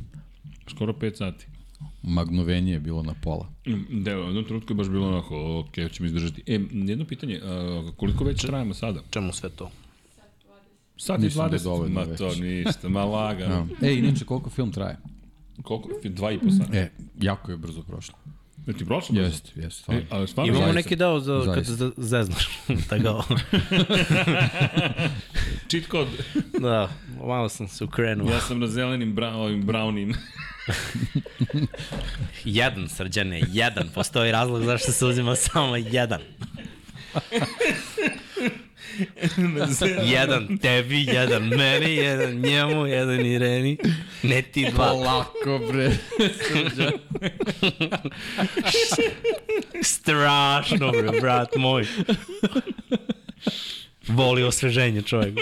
[0.70, 1.46] Skoro 5 sati.
[2.04, 3.50] Magnovenje je bilo na pola.
[3.92, 6.44] Da, u jednom trenutku je baš bilo onako, ok, ćemo izdržati.
[6.48, 9.02] E, jedno pitanje, a, koliko već trajamo sada?
[9.10, 9.72] Čemu sve to?
[10.98, 11.64] Sat i Mislim da je 20.
[11.64, 12.18] dovoljno Ma već.
[12.18, 13.56] to ništa, ma lagano.
[13.56, 13.68] Ja.
[13.90, 14.98] E, inače, koliko film traje?
[15.64, 15.90] Koliko?
[16.04, 16.78] Dva i po sata.
[16.78, 16.92] E,
[17.22, 18.16] jako je brzo prošlo.
[18.68, 19.14] E, ti prošlo?
[19.14, 19.26] brzo?
[19.26, 20.02] Jeste, jeste, stvarno.
[20.02, 20.76] E, ali stvarno Imamo zaista.
[20.76, 21.78] neki deo za kad Zaista.
[21.78, 22.50] se zeznaš.
[22.90, 23.24] Tako ovo.
[25.70, 26.12] Cheat code.
[26.60, 28.32] da, malo sam se ukrenuo.
[28.32, 30.16] Ja sam na zelenim bra, ovim brownim.
[32.46, 33.90] Jedan, srđane, jedan.
[33.90, 36.22] Postoji razlog zašto se uzima samo jedan.
[40.06, 43.78] Jedan tebi, jedan meni, jedan njemu, jedan Ireni.
[44.24, 44.88] Ne ti dva.
[44.88, 45.92] Polako, bre.
[49.82, 51.86] Strašno, bre, brat moj.
[54.08, 55.40] Voli osveženje čovjek.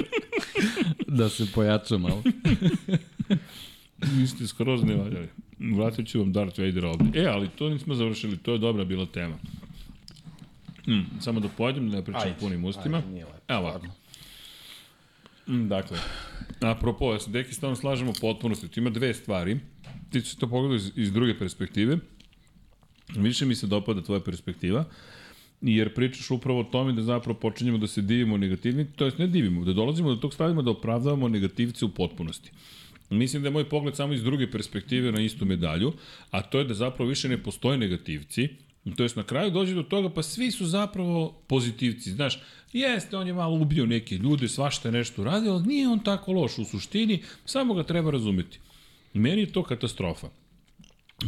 [1.07, 2.23] da se pojača malo.
[4.01, 5.27] Vi ste skroz ne valjali.
[5.59, 7.21] Vratit ću vam Darth Vader ovde.
[7.21, 9.35] E, ali to nismo završili, to je dobra bila tema.
[10.87, 12.97] Mm, samo da pojedem, da ne pričam Ajde, punim ustima.
[12.97, 13.87] ajde, nije lepo, Evo ovako.
[15.47, 15.97] Mm, dakle,
[16.61, 18.67] apropo, ja se deki stavno slažemo potpunosti.
[18.67, 19.59] Tu ima dve stvari.
[20.09, 21.97] Ti ću to pogledati iz, iz druge perspektive.
[23.15, 24.85] Više mi se dopada tvoja perspektiva,
[25.61, 29.27] jer pričaš upravo o tome da zapravo počinjemo da se divimo negativni, to jest ne
[29.27, 32.51] divimo, da dolazimo do tog stavima da opravdavamo negativce u potpunosti.
[33.09, 35.93] Mislim da je moj pogled samo iz druge perspektive na istu medalju,
[36.31, 38.49] a to je da zapravo više ne postoje negativci,
[38.95, 42.11] To jest na kraju dođe do toga, pa svi su zapravo pozitivci.
[42.11, 42.39] Znaš,
[42.73, 46.33] jeste, on je malo ubio neke ljude, svašta je nešto uradio, ali nije on tako
[46.33, 48.59] loš u suštini, samo ga treba razumeti.
[49.13, 50.29] Meni je to katastrofa.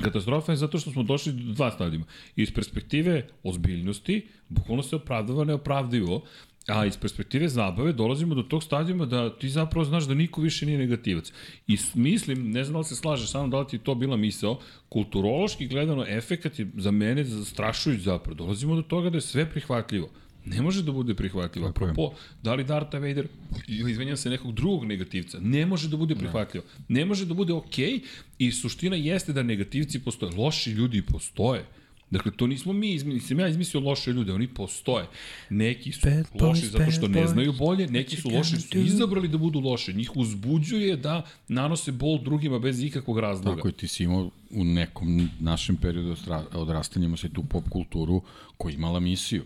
[0.01, 2.05] Katastrofa je zato što smo došli do dva stadijuma.
[2.35, 6.23] Iz perspektive ozbiljnosti, bukvalno se opravdava neopravdivo,
[6.68, 10.65] a iz perspektive zabave dolazimo do tog stadijuma da ti zapravo znaš da niko više
[10.65, 11.31] nije negativac.
[11.68, 14.60] I mislim, ne znam da li se slaže samo da li ti to bila misao,
[14.90, 18.35] kulturološki gledano efekat je za mene zastrašujuć zapravo.
[18.35, 20.10] Dolazimo do toga da je sve prihvatljivo.
[20.45, 21.68] Ne može da bude prihvatljivo.
[21.68, 23.27] Apropo, da li Darta Vader,
[23.68, 26.65] ili izvenjam se nekog drugog negativca, ne može da bude prihvatljivo.
[26.88, 28.02] Ne, ne može da bude okej okay,
[28.38, 30.35] i suština jeste da negativci postoje.
[30.35, 31.65] Loši ljudi postoje.
[32.14, 35.06] Dakle, to nismo mi izmislili, nisam ja izmislio loše ljude, oni postoje.
[35.49, 39.27] Neki su bad loši boys, zato što ne znaju bolje, neki su loši, su izabrali
[39.27, 39.94] da budu loše.
[39.94, 43.56] Njih uzbuđuje da nanose bol drugima bez ikakvog razloga.
[43.56, 46.15] Tako je, ti si imao u nekom našem periodu
[46.53, 48.22] odrastanja imao se tu pop kulturu
[48.57, 49.44] koja imala misiju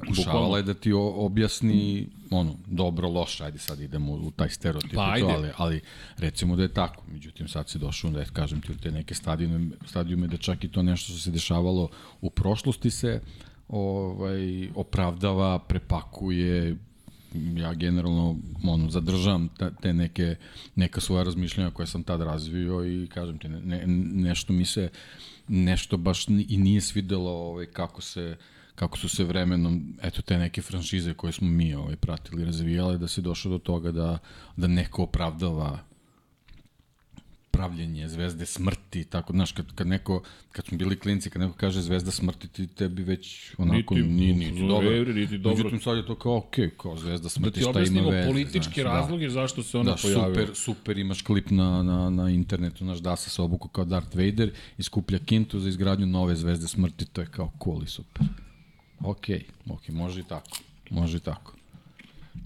[0.00, 2.08] pokušavala je da ti objasni
[2.38, 5.80] ono, dobro, loše, ajde sad idemo u taj stereotip pa, to, ali, ali
[6.18, 7.04] recimo da je tako.
[7.12, 10.68] Međutim, sad si došao da kažem ti u te neke stadijume, stadijume da čak i
[10.68, 11.88] to nešto što se dešavalo
[12.20, 13.20] u prošlosti se
[13.68, 16.76] ovaj, opravdava, prepakuje,
[17.56, 19.48] ja generalno ono, zadržam
[19.82, 20.36] te neke,
[20.74, 23.86] neka svoja razmišljanja koje sam tad razvio i kažem ti, ne, ne,
[24.22, 24.88] nešto mi se
[25.48, 28.36] nešto baš i nije svidelo ovaj, kako se
[28.74, 33.08] kako su se vremenom, eto te neke franšize koje smo mi ovaj, pratili, razvijale, da
[33.08, 34.18] se došlo do toga da,
[34.56, 35.78] da neko opravdava
[37.54, 40.22] pravljenje zvezde smrti, tako, znaš, kad, kad neko,
[40.52, 44.34] kad smo bili klinci, kad neko kaže zvezda smrti, ti tebi već onako niti, nije,
[44.34, 44.90] niti dobro.
[44.90, 45.56] Niti dobro.
[45.56, 48.28] Međutim, sad je to kao, ok, kao zvezda smrti, da šta ima veze.
[48.28, 49.00] političke znaš, da.
[49.00, 49.30] razloge da.
[49.30, 50.34] zašto se ona da, pojavila.
[50.34, 54.50] Super, super, imaš klip na, na, na internetu, znaš, da se obuku kao Darth Vader,
[54.78, 58.26] iskuplja kintu za izgradnju nove zvezde smrti, to je kao cool i super.
[59.00, 59.26] Ok,
[59.70, 60.58] ok, može i tako.
[60.90, 61.54] Može i tako.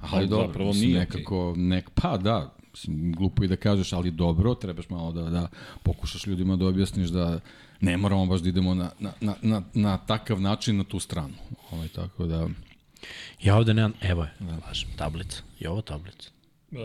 [0.01, 1.69] Ali, ali dobro, zapravo nije nekako, okay.
[1.69, 2.55] nek, pa da,
[2.87, 5.49] glupo i da kažeš, ali dobro, trebaš malo da, da
[5.83, 7.41] pokušaš ljudima da objasniš da
[7.81, 11.35] ne moramo baš da idemo na, na, na, na, na takav način na tu stranu.
[11.71, 12.49] Ovaj, tako da...
[13.43, 14.59] Ja ovde nemam, evo je, da.
[14.67, 15.43] lažem, tablica.
[15.61, 16.31] I ovo tablica.
[16.71, 16.79] Uh,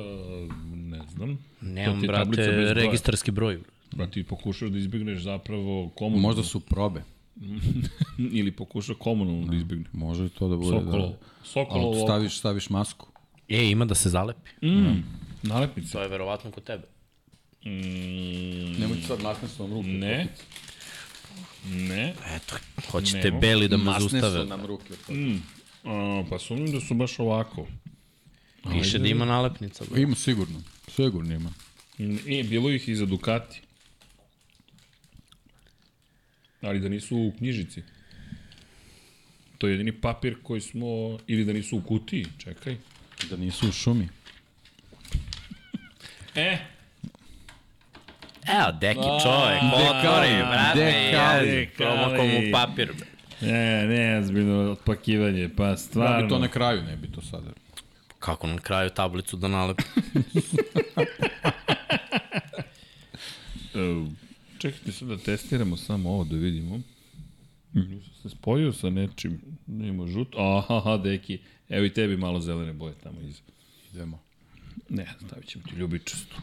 [0.73, 1.38] ne znam.
[1.61, 3.60] Nemam, brate, registarski broj.
[3.91, 6.18] Brate, ti pokušaš da izbjegneš zapravo komu...
[6.18, 7.03] Možda su probe.
[8.18, 9.85] Ili pokuša komunalno da izbjegne.
[9.93, 10.80] Može to da bude.
[10.80, 11.07] Sokolo.
[11.07, 13.07] Da, Sokolo Ali staviš, staviš masku.
[13.49, 14.68] E, ima da se zalepi.
[14.68, 15.03] Mm.
[15.43, 15.91] Nalepnice.
[15.91, 16.84] To je verovatno kod tebe.
[17.65, 18.80] Mm.
[18.80, 19.88] Nemoj sad masne nam ruke.
[19.88, 20.27] Ne.
[21.65, 22.14] Ne.
[22.35, 22.55] Eto,
[22.91, 23.39] hoćete Nemo.
[23.39, 24.22] beli da me zustave.
[24.22, 24.93] Masne su nam ruke.
[25.10, 25.41] Mm.
[25.84, 27.68] A, pa sumnjam da su baš ovako.
[28.72, 29.85] Piše da ima nalepnica.
[29.89, 30.01] Bro.
[30.01, 30.61] Ima sigurno.
[30.88, 31.53] Sigurno ima.
[32.27, 33.61] E, bilo ih i za Ducati.
[36.64, 37.84] Ali da nisu u knjižici.
[39.57, 40.85] To je jedini papir koji smo,
[41.27, 42.77] ili da nisu u kutiji, čekaj.
[43.30, 44.10] Da nisu u šumi.
[46.35, 46.57] e,
[48.48, 52.91] Evo, deki čovek, dekali, brate, dekali, komu, komu papir.
[53.41, 56.18] Ne, ne, zbiljno otpakivanje, pa stvarno.
[56.18, 57.49] Da bi to na kraju, ne bi to sada.
[58.19, 59.84] Kako na kraju tablicu da nalepi?
[64.64, 66.77] Čekajte sad da testiramo samo ovo da vidimo.
[67.76, 67.99] Mm.
[68.22, 70.35] Se spojio sa nečim, nema žut.
[70.38, 73.41] Aha, deki, evo i tebi malo zelene boje tamo iza.
[73.94, 74.19] Idemo.
[74.90, 76.35] Ne, stavit ćemo ti ljubičastu.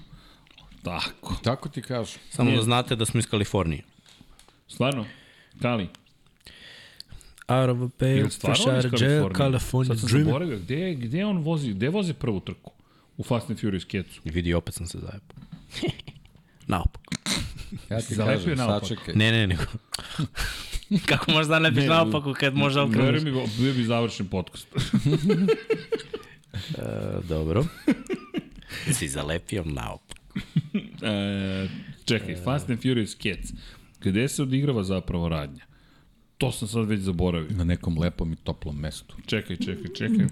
[0.82, 1.36] Tako.
[1.42, 2.18] Tako ti kažu.
[2.30, 2.56] Samo Nije.
[2.56, 3.82] da znate da smo iz Kalifornije.
[4.68, 5.06] Stvarno?
[5.62, 5.88] Kali?
[7.48, 11.38] Out of a pale, fresh out of jail, California Sad sam zaboravio, gde, gde on
[11.38, 12.72] vozi, gde vozi prvu trku?
[13.16, 14.20] U Fast and Furious kecu.
[14.24, 15.42] I vidi, opet sam se zajepao.
[16.66, 17.12] Naopako.
[17.90, 19.14] Ja ti kažem, sačekaj.
[19.14, 19.62] Ne, ne, nego.
[21.08, 23.06] Kako možda ne biš naopako kad može okrenuš?
[23.06, 24.66] Veruj mi, bio bi završen podcast.
[26.78, 26.82] e,
[27.28, 27.64] dobro.
[28.92, 30.20] Si zalepio naopako.
[31.02, 31.68] e,
[32.04, 33.52] čekaj, Fast and Furious Cats.
[34.00, 35.64] Gde se odigrava zapravo radnja?
[36.38, 37.56] To sam sad već zaboravio.
[37.56, 39.16] Na nekom lepom i toplom mestu.
[39.26, 40.26] Čekaj, čekaj, čekaj.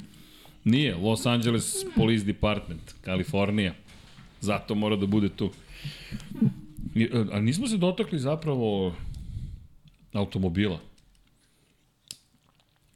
[0.65, 3.75] Nije, Los Angeles Police Department, Kalifornija.
[4.41, 5.51] Zato mora da bude tu.
[7.33, 8.97] A nismo se dotakli zapravo
[10.13, 10.81] automobila.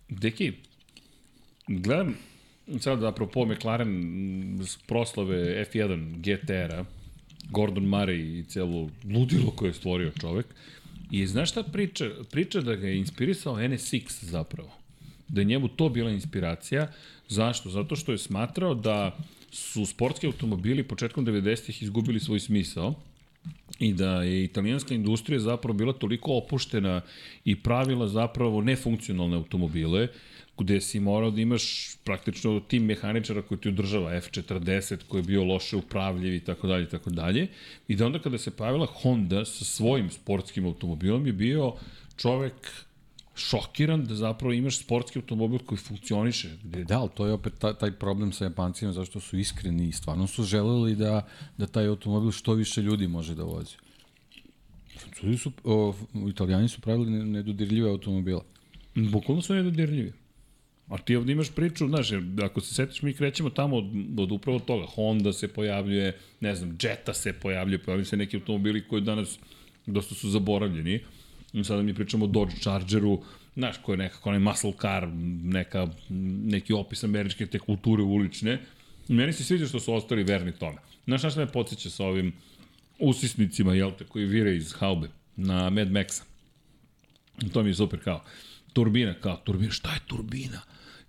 [0.09, 0.53] Deki,
[1.69, 2.15] gledam
[2.81, 6.85] sad apropo McLaren proslave F1 GTR-a,
[7.51, 10.47] Gordon Murray i celo ludilo koje je stvorio čovek.
[11.11, 12.11] I znaš šta priča?
[12.31, 14.71] Priča da ga je inspirisao NSX zapravo.
[15.29, 16.93] Da je njemu to bila inspiracija.
[17.29, 17.71] Zašto?
[17.71, 19.19] Zato što je smatrao da
[19.51, 22.95] su sportski automobili početkom 90-ih izgubili svoj smisao
[23.79, 27.01] i da je italijanska industrija zapravo bila toliko opuštena
[27.45, 30.09] i pravila zapravo nefunkcionalne automobile,
[30.59, 35.45] gde si morao da imaš praktično tim mehaničara koji ti održava F40 koji je bio
[35.45, 37.47] loše upravljiv i tako dalje i tako dalje.
[37.89, 41.73] I da onda kada se pojavila Honda sa svojim sportskim automobilom je bio
[42.17, 42.55] čovek
[43.35, 46.57] šokiran da zapravo imaš sportski automobil koji funkcioniše.
[46.63, 46.85] Gde...
[46.85, 50.27] Da, ali to je opet taj, taj problem sa Japancima, zašto su iskreni i stvarno
[50.27, 51.27] su želeli da,
[51.59, 53.75] da taj automobil što više ljudi može da vozi.
[54.99, 55.95] Francuzi su, o,
[56.29, 58.41] Italijani su pravili nedodirljive automobile.
[58.95, 60.13] Bukvalno su nedodirljivi.
[60.89, 63.85] A ti ovde imaš priču, znaš, jer ako se setiš, mi krećemo tamo od,
[64.19, 64.87] od upravo toga.
[64.87, 69.39] Honda se pojavljuje, ne znam, Jetta se pojavljuje, pojavljaju se neki automobili koji danas
[69.87, 70.95] dosta su zaboravljeni.
[70.95, 71.01] I
[71.65, 73.23] sada mi pričamo o Dodge Chargeru,
[73.55, 75.09] znaš, koji je nekako onaj muscle car,
[75.43, 75.89] neka,
[76.45, 78.61] neki opis američke te kulture ulične.
[79.09, 80.79] Meni se sviđa što su ostali verni tome.
[81.05, 82.33] Znaš, šta me podsjeća sa ovim
[82.99, 86.23] usisnicima, jel te, koji vire iz haube na Mad Maxa.
[87.53, 88.25] To mi je super kao.
[88.73, 90.61] Turbina, kao turbina, šta je turbina?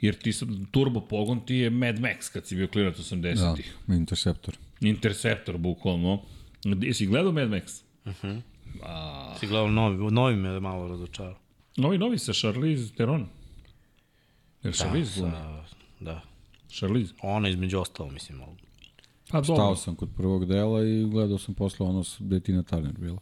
[0.01, 3.73] Jer ti sad, turbo pogon ti je Mad Max kad si bio klinac 80-ih.
[3.87, 4.57] Da, Interceptor.
[4.81, 6.21] Interceptor, bukvalno.
[6.63, 7.81] Jesi gledao Mad Max?
[8.05, 8.41] Uh -huh.
[8.81, 9.35] A...
[9.39, 11.37] Si gledao novi, novi me malo razočarao.
[11.77, 13.27] Novi, novi sa Charlize Theron.
[14.63, 15.63] Jer da, Charlize sa,
[15.99, 16.21] da.
[16.69, 17.13] Charlize.
[17.21, 18.41] Ona između ostalo, mislim.
[18.41, 18.51] Ali...
[19.29, 22.93] Pa Stao sam kod prvog dela i gledao sam posle ono gde je Tina Turner
[22.97, 23.17] bila.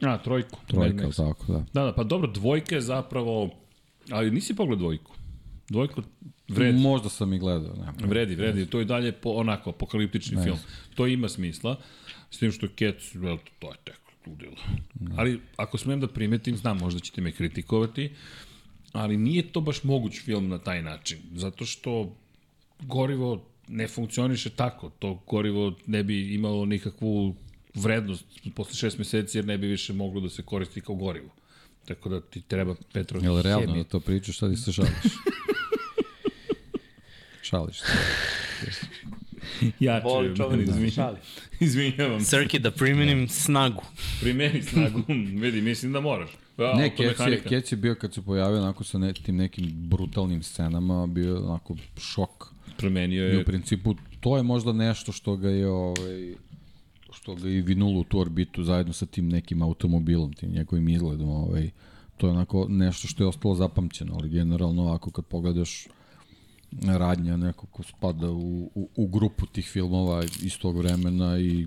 [0.00, 0.58] A, trojku.
[0.66, 1.64] Trojka, tako, da.
[1.72, 3.50] Da, da, pa dobro, dvojka je zapravo...
[4.10, 5.12] Ali nisi pogledao dvojku?
[5.68, 6.02] Dvojku
[6.48, 6.78] vredi.
[6.78, 7.74] Možda sam i gledao.
[7.74, 8.66] Ne, vredi, vredi.
[8.66, 10.42] To je dalje po, onako apokaliptični ne.
[10.42, 10.58] film.
[10.94, 11.76] To ima smisla.
[12.30, 13.12] S tim što Cats,
[13.58, 14.56] to je tek ludilo.
[15.00, 15.14] Ne.
[15.16, 18.10] Ali ako smem da primetim, znam, možda ćete me kritikovati,
[18.92, 21.18] ali nije to baš moguć film na taj način.
[21.34, 22.16] Zato što
[22.80, 24.90] gorivo ne funkcioniše tako.
[24.98, 27.34] To gorivo ne bi imalo nikakvu
[27.74, 28.24] vrednost
[28.54, 31.28] posle šest meseci jer ne bi više moglo da se koristi kao gorivo.
[31.84, 33.32] Tako da ti treba petrohemija.
[33.32, 34.90] Jel realno da to pričaš, šta ti se šališ?
[37.50, 37.86] šališ se.
[39.80, 41.16] ja Voli čovjek da se šali.
[41.60, 42.26] Izvinjavam se.
[42.26, 43.82] Srki, da primenim snagu.
[44.20, 45.02] Primeni snagu,
[45.42, 46.30] vidi, mislim da moraš.
[46.58, 49.72] Ja, ne, Kec je, Kec je bio kad se pojavio onako sa ne, tim nekim
[49.74, 52.52] brutalnim scenama, bio onako šok.
[52.76, 53.34] Promenio je.
[53.34, 56.34] I u principu to je možda nešto što ga je ovaj,
[57.12, 61.28] što ga i vinulo u tu orbitu zajedno sa tim nekim automobilom, tim njegovim izgledom,
[61.28, 61.70] ovaj,
[62.16, 65.86] to je onako nešto što je ostalo zapamćeno, ali generalno ako kad pogledaš
[66.98, 71.66] radnja neko ko spada u, u, u grupu tih filmova iz tog vremena i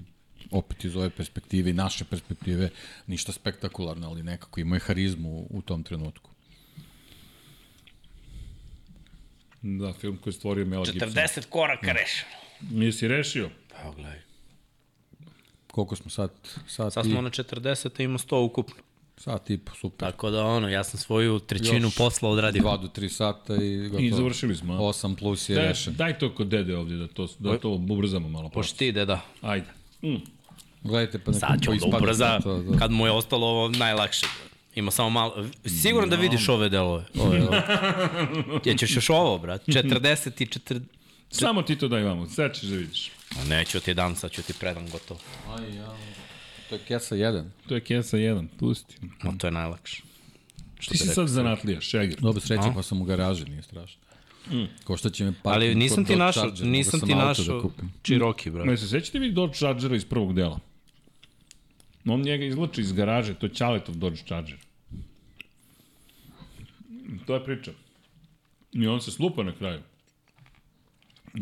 [0.51, 2.69] opet iz ove perspektive i naše perspektive
[3.07, 6.31] ništa spektakularno, ali nekako ima je harizmu u tom trenutku.
[9.61, 11.09] Da, film koji je stvorio Mel Gibson.
[11.09, 11.93] 40 koraka da.
[11.93, 12.31] rešeno.
[12.71, 13.49] Nisi rešio?
[13.69, 14.21] Pa, gledaj.
[15.71, 16.31] Koliko smo sad?
[16.67, 17.21] Sad, sad smo i...
[17.21, 18.75] na 40, a ima 100 ukupno.
[19.17, 20.11] Sat i po, super.
[20.11, 22.63] Tako da ono, ja sam svoju trećinu Još posla odradio.
[22.63, 23.99] 2 do 3 sata i gotovo.
[23.99, 24.73] I završili smo.
[24.73, 25.93] 8 plus je daj, rešen.
[25.95, 28.49] Daj to kod dede ovdje da to, da to ubrzamo malo.
[28.49, 29.21] Pošto ti deda.
[29.41, 29.67] Ajde.
[30.03, 30.15] Mm.
[30.83, 32.77] Gledajte pa Sad ću da ubrza, to, da.
[32.77, 34.25] kad mu je ostalo ovo najlakše.
[34.75, 35.45] Ima samo malo...
[35.65, 36.15] Sigurno no.
[36.15, 37.05] da vidiš ove delove.
[37.19, 37.61] Ove, ove.
[38.65, 39.67] Ja ćeš još ovo, brat.
[39.67, 40.81] 40 i 40...
[41.29, 43.11] Samo ti to daj vamo, sad ćeš da vidiš.
[43.41, 45.19] A neću ti dan, sad ću ti predam gotovo.
[45.57, 45.95] Aj, ja.
[46.69, 47.43] To je kesa 1.
[47.67, 48.95] To je kesa 1, pusti.
[49.23, 50.03] No, to je najlakše.
[50.79, 52.19] Što Ti si sad zanatlija, šegir.
[52.21, 54.01] Dobro, sreća, pa sam u garaži, nije strašno.
[54.51, 54.65] Mm.
[54.83, 55.49] Ko što će me pa...
[55.49, 57.69] Ali nisam ti našao, nisam ti našao da
[58.03, 58.65] Cherokee, bro.
[58.65, 60.59] Ne se sećate vi Dodge Chargera iz prvog dela?
[62.05, 64.57] On njega izlači iz garaže, to je Ćaletov Dodge Charger.
[67.25, 67.71] To je priča.
[68.71, 69.79] I on se slupa na kraju.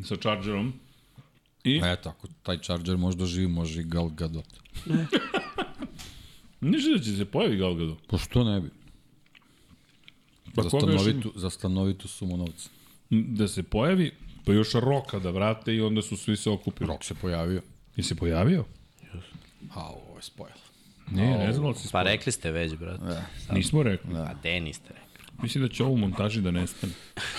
[0.03, 0.73] Sa Chargerom.
[1.63, 1.81] I...
[1.83, 4.45] E, tako, taj Charger možda živi, može i Gal Gadot.
[4.85, 5.07] Ne.
[6.71, 7.97] Ništa da će se pojavi Gal Gadot.
[8.07, 8.69] Pa što ne bi?
[10.55, 12.69] Pa za, stanovitu, za stanovitu sumu novca.
[13.09, 14.11] Da se pojavi,
[14.45, 16.87] pa još Roka da vrate i onda su svi se okupili.
[16.87, 17.61] Rok se pojavio.
[17.95, 18.65] I se pojavio?
[19.73, 20.57] A, ovo je spojilo.
[21.11, 23.03] Ne, ne znam da se Pa rekli ste već, brate.
[23.03, 23.25] Da.
[23.53, 24.13] Nismo rekli.
[24.13, 24.21] Da.
[24.21, 25.43] A de niste rekli.
[25.43, 26.93] Mislim da će ovo u montaži da nestane.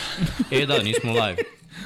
[0.51, 1.37] e da, nismo live.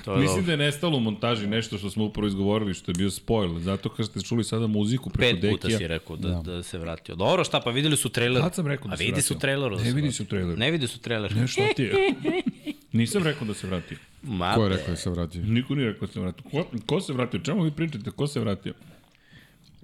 [0.04, 0.46] To je Mislim dobro.
[0.46, 3.58] da je nestalo u montaži nešto što smo upravo izgovorili, što je bio spoil.
[3.58, 5.52] Zato kad ste čuli sada muziku preko Dekija...
[5.52, 6.52] Pet puta si rekao da, da.
[6.52, 7.14] da se vratio.
[7.14, 8.42] Dobro, šta, pa videli su trailer.
[8.42, 9.12] Kad sam rekao da se vratio?
[9.12, 9.76] A vidi su trailer.
[9.76, 10.58] Da ne vidi su trailer.
[10.58, 11.36] Ne vidi su trailer.
[11.36, 11.92] Ne, šta ti je?
[12.92, 13.98] Nisam rekao da se vratio.
[14.22, 15.42] Ma ko je rekao da se vratio?
[15.42, 16.50] Niko nije rekao da se vratio.
[16.50, 17.40] Ko, ko se vratio?
[17.40, 18.10] Čemu vi pričate?
[18.10, 18.74] Ko se vratio?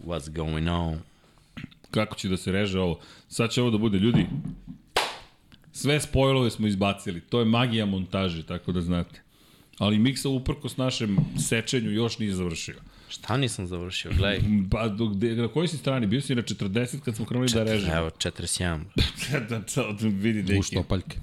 [0.06, 0.98] What's going on?
[1.90, 3.00] Kako će da se reže ovo?
[3.28, 4.26] Sad će ovo da bude, ljudi,
[5.72, 7.20] sve spojlove smo izbacili.
[7.20, 9.23] To je magija montaže, tako da znate.
[9.78, 11.16] Ali Miksa uprkos našem
[11.48, 12.74] sečenju još nije završio.
[13.08, 14.40] Šta nisam završio, gledaj.
[14.70, 16.06] Pa, dok, de, na kojoj si strani?
[16.06, 17.94] Bio si na 40 kad smo krenuli da režemo.
[17.94, 18.80] Evo, 47.
[19.48, 20.58] da, da, vidi, deki.
[20.58, 21.18] Ušto opaljke.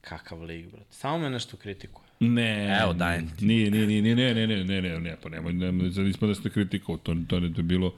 [0.00, 0.86] Kakav lig, brate.
[0.90, 2.08] Samo me nešto kritikuje.
[2.20, 2.78] Ne.
[2.82, 3.46] Evo, dajem ti.
[3.46, 6.34] Nije, nije, nije, ne, ne, ne, ne, ne, ne, pa nemoj, nemoj, sad ispada da
[6.34, 7.94] ste kritikovao, to, to, ne, to je bilo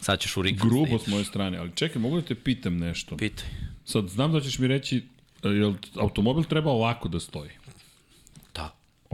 [0.00, 3.16] Sad ćeš u Riku grubo s moje strane, ali čekaj, mogu da te pitam nešto?
[3.16, 3.48] Pitaj.
[3.84, 5.02] Sad, znam da ćeš mi reći,
[5.42, 7.50] jel automobil treba ovako da stoji?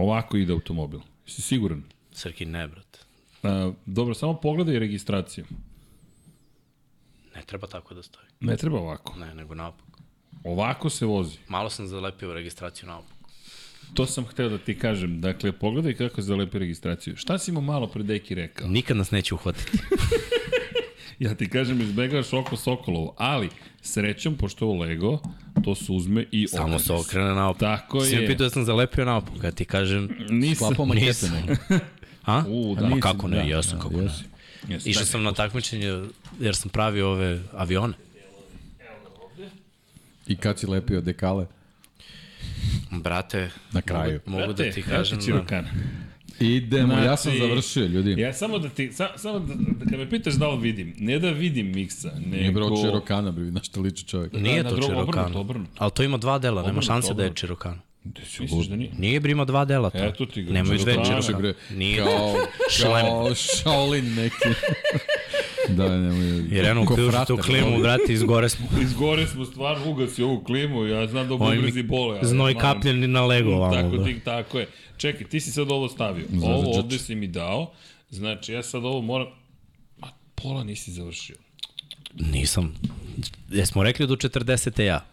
[0.02, 1.00] Ovako ide automobil.
[1.26, 1.82] Si siguran?
[2.12, 2.98] Srki, ne, brate.
[3.42, 5.44] A, dobro, samo pogledaj registraciju.
[7.34, 8.26] Ne treba tako da stoji.
[8.40, 9.18] Ne treba ovako.
[9.18, 9.86] Ne, nego naopak.
[10.44, 11.38] Ovako se vozi.
[11.48, 13.16] Malo sam zalepio registraciju naopak.
[13.94, 15.20] To sam hteo da ti kažem.
[15.20, 17.16] Dakle, pogledaj kako zalepi registraciju.
[17.16, 18.68] Šta si mu malo pre deki rekao?
[18.68, 19.78] Nikad nas neće uhvatiti.
[21.22, 23.48] ja ti kažem, izbegavaš oko Sokolovo, ali
[23.82, 25.20] srećom, pošto je ovo Lego,
[25.64, 27.60] to se uzme i Samo okrene se okrene naopak.
[27.60, 28.26] Tako Svi je.
[28.26, 30.08] pitao da sam zalepio naopak, ja ti kažem...
[30.28, 30.66] Nisam.
[30.66, 31.30] Sklapao makete Nisam.
[31.32, 31.54] nego.
[32.24, 32.44] A?
[32.48, 32.80] U, da.
[32.80, 32.88] da.
[32.88, 34.02] Ma kako ne, da, jesam, da, kako ne.
[34.02, 34.24] jesi.
[34.68, 34.90] Jesi.
[34.90, 36.02] Išao sam na takmičenje
[36.40, 37.94] jer sam pravio ove avione.
[40.26, 41.46] I kad si lepio dekale?
[42.90, 44.20] Brate, Na kraju.
[44.26, 45.18] mogu, mogu Brate, da ti kažem...
[45.18, 45.64] Brate,
[46.42, 46.66] Čirokana.
[46.66, 48.20] Idemo, ja sam Znači, završio, ljudi.
[48.20, 51.18] Ja samo da ti, sa, samo da, da kad me pitaš da li vidim, ne
[51.18, 52.36] da vidim miksa, nego...
[52.36, 54.32] Nije bro Čirokana, bre, na što liči čovjek.
[54.32, 55.72] Nije na to obrnuto, obrnuto.
[55.78, 57.32] Ali to ima dva dela, nema Obrnuto, šanse da je.
[57.34, 57.78] Čirokano.
[58.04, 58.90] Da si misliš da nije?
[58.98, 59.98] Nije bre ima dva dela to.
[59.98, 60.92] Eto ti ga, Nemaju dve.
[60.92, 61.96] Čirokana, Nije.
[61.96, 62.34] kao,
[62.82, 64.36] kao Shaolin neki.
[65.72, 66.26] da, nemoj.
[66.50, 68.66] Jer jednom Ko uključu tu klimu, brate, izgore smo.
[68.80, 72.18] Izgore smo stvarno, ugasi ovu klimu, ja znam da Ovaj mi bubrezi bole.
[72.18, 72.60] ali Znoj znam.
[72.62, 73.74] kapljen na lego vamo.
[73.74, 74.04] Tako, da.
[74.04, 74.66] ti, tako je.
[74.96, 76.24] Čekaj, ti si sad ovo stavio.
[76.30, 77.70] Za- za Ovo ovde si mi dao.
[78.10, 79.26] Znači, ja sad ovo moram...
[79.98, 81.36] Ma, pola nisi završio.
[82.14, 82.74] Nisam.
[83.50, 84.82] Jesmo rekli do 40.
[84.82, 85.04] ja.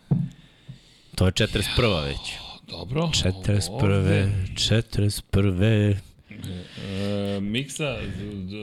[1.16, 2.04] To je 41.
[2.04, 2.18] već.
[2.70, 3.02] Dobro.
[3.02, 3.70] ovo 41.
[3.70, 4.32] ovde.
[4.50, 5.96] 41.
[6.80, 8.08] E, miksa, d,
[8.42, 8.54] d,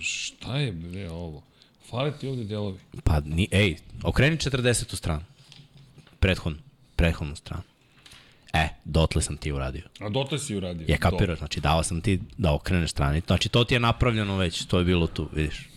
[0.00, 1.42] šta je bre ovo?
[1.84, 2.78] Fale ti ovde delovi.
[3.04, 4.96] Pa, ni, ej, okreni 40.
[4.96, 5.22] stranu.
[6.20, 6.58] Prethodnu.
[6.96, 7.62] Prethodnu stranu.
[8.52, 9.82] E, dotle sam ti uradio.
[10.00, 10.84] A dotle si uradio.
[10.88, 11.36] Je kapirao, Dobro.
[11.36, 13.26] znači dao sam ti da okreneš stranicu.
[13.26, 15.68] Znači to ti je napravljeno već, to je bilo tu, vidiš.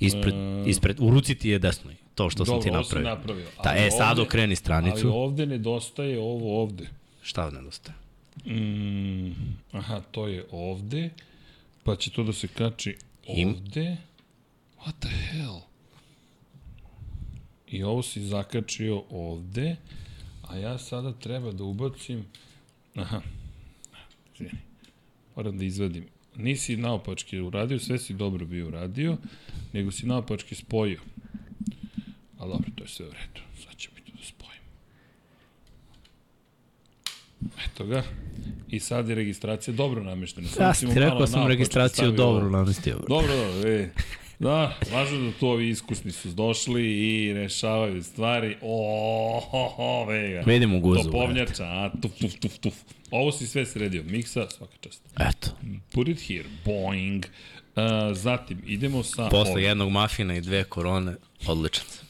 [0.00, 0.64] Ispred, E.
[0.66, 3.10] ispred, u ruci ti je desno, to što sam Dobro, ti ovo si napravio.
[3.10, 3.44] napravio.
[3.64, 5.10] Da, Ali e, sad ovde- okreni Ali stranicu.
[5.14, 6.88] ovde nedostaje ovo ovde.
[7.22, 7.96] Šta nedostaje?
[8.46, 9.32] Mm,
[9.72, 11.10] aha, to je ovde.
[11.84, 12.96] Pa će to da se kači
[13.26, 13.48] Im?
[13.48, 13.96] ovde.
[14.84, 15.60] What the hell?
[17.66, 19.76] I ovo si zakačio ovde.
[20.48, 22.24] A ja sada treba da ubacim...
[22.94, 23.22] Aha.
[24.34, 24.60] Izvini.
[25.36, 26.06] Moram da izvadim.
[26.36, 29.16] Nisi naopački uradio, sve si dobro bio uradio,
[29.72, 31.00] nego si naopački spojio.
[32.38, 33.40] Ali dobro, to je sve u redu.
[33.64, 34.62] Sad ćemo mi to da spojimo.
[37.82, 38.02] Eto ga.
[38.68, 40.48] I sad je registracija dobro nameštena.
[40.82, 42.96] Mu ti rekao sam registraciju stavio dobro namestio.
[42.96, 43.06] bro.
[43.08, 43.90] Dobro, dobro, e.
[44.38, 48.56] Da, važno da tu ovi iskusni su došli i rešavaju stvari.
[48.62, 50.42] O, ho, ho, vega.
[50.46, 52.74] Vidimo guzu, Topovnjača, a, tuf, tuf, tuf, tuf.
[53.10, 54.02] Ovo si sve sredio.
[54.02, 55.02] Miksa, svaka čast.
[55.20, 55.50] Eto.
[55.92, 57.24] Put it here, boing.
[57.76, 59.28] Uh, zatim, idemo sa...
[59.28, 59.64] Posle ovim.
[59.64, 61.14] jednog mafina i dve korone,
[61.46, 62.06] odličan sam.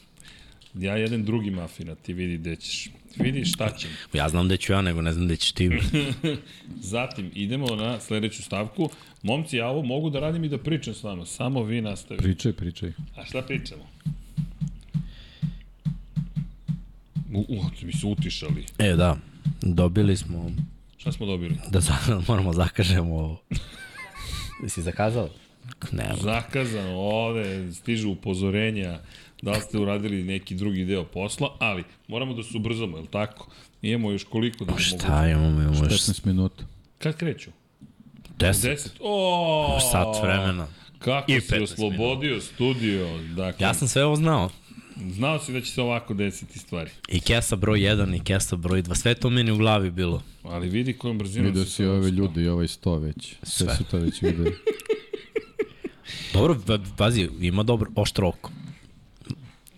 [0.73, 2.89] Ja jedan drugi mafina, ti vidi gde ćeš.
[3.15, 3.93] Vidi šta ćemo.
[4.13, 5.69] Ja znam da ću ja, nego ne znam da ćeš ti.
[6.93, 8.89] Zatim, idemo na sledeću stavku.
[9.23, 11.25] Momci, ja ovo mogu da radim i da pričam s vama.
[11.25, 12.23] Samo vi nastavite.
[12.23, 12.93] Pričaj, pričaj.
[13.15, 13.83] A šta pričamo?
[17.33, 18.65] U, u, mi su utišali.
[18.77, 19.17] E, da.
[19.61, 20.51] Dobili smo
[20.97, 21.55] Šta smo dobili?
[21.71, 21.93] da za,
[22.27, 23.41] moramo zakažemo ovo.
[24.63, 25.29] Jesi zakazao?
[25.91, 28.99] Ne, Zakazano ovde, stižu upozorenja
[29.43, 33.07] da li ste uradili neki drugi deo posla, ali moramo da se ubrzamo, je li
[33.07, 33.47] tako?
[33.81, 34.81] Imamo još koliko da mogu...
[34.83, 35.61] šta imamo?
[35.61, 36.63] Imamo još 15 minuta.
[36.97, 37.49] Kad kreću?
[38.37, 38.51] 10.
[38.69, 38.89] 10.
[38.99, 40.67] O, Sat vremena.
[40.99, 43.17] Kako I si 15 oslobodio studio.
[43.35, 44.49] Dakle, Ja sam sve ovo znao.
[45.11, 46.89] Znao si da će se ovako desiti stvari.
[47.07, 48.95] I kesa broj 1 i kesa broj 2.
[48.95, 50.23] Sve to meni u glavi bilo.
[50.43, 53.35] Ali vidi kojom brzinom Vidio se si to ove ljude i ovaj sto već.
[53.43, 53.75] Sve, Sve.
[53.75, 54.55] su to već videli.
[56.33, 58.51] Dobro, pa- pazi, ima dobro oštro oko.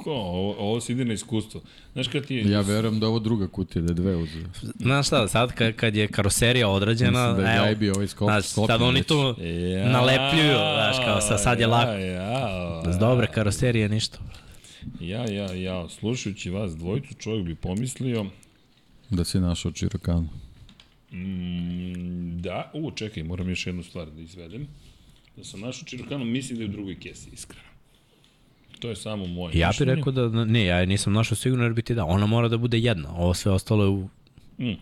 [0.06, 1.62] Ko, ovo, ovo se ide na iskustvo.
[1.94, 2.52] Znaš kad ti je...
[2.52, 4.44] Ja verujem da ovo druga kutija, da je dve uzeo.
[4.76, 8.26] Znaš šta, sad kad, kad je karoserija odrađena, Mislim da je evo, Gajbi ovaj skop,
[8.26, 9.36] znaš, sklopljen sad oni tu
[9.76, 11.92] Ja, nalepljuju, znaš, kao sad, sad je lako.
[11.92, 14.18] Ja, Bez dobre karoserije ništa.
[15.00, 18.26] ja, ja, ja, slušajući vas dvojicu, čovjek bi pomislio,
[19.10, 20.28] Da si našao Čirokanu.
[21.12, 24.68] mm, da, u, čekaj, moram još jednu stvar da izvedem.
[25.38, 27.75] Da sam našao Čirokanu, mislim da je u drugoj kesi, iskreno.
[28.86, 31.82] To je samo moje Ja bih rekao da, ne, ja nisam našao sigurno jer bi
[31.82, 32.06] ti da.
[32.06, 34.10] Ona mora da bude jedna, ovo sve ostalo je u
[34.58, 34.74] Mm.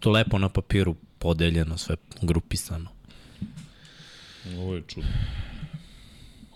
[0.00, 2.90] To lepo na papiru podeljeno, sve grupisano.
[4.58, 5.10] Ovo je čudno.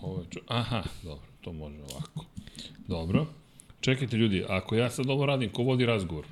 [0.01, 0.47] Ovo je čudno.
[0.47, 2.25] Aha, dobro, to može ovako.
[2.87, 3.25] Dobro.
[3.81, 6.25] Čekajte ljudi, ako ja sad ovo radim, ko vodi razgovor?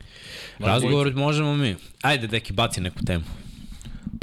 [0.60, 1.76] Razgovor možemo mi.
[2.02, 3.23] Ajde, deki, baci neku temu.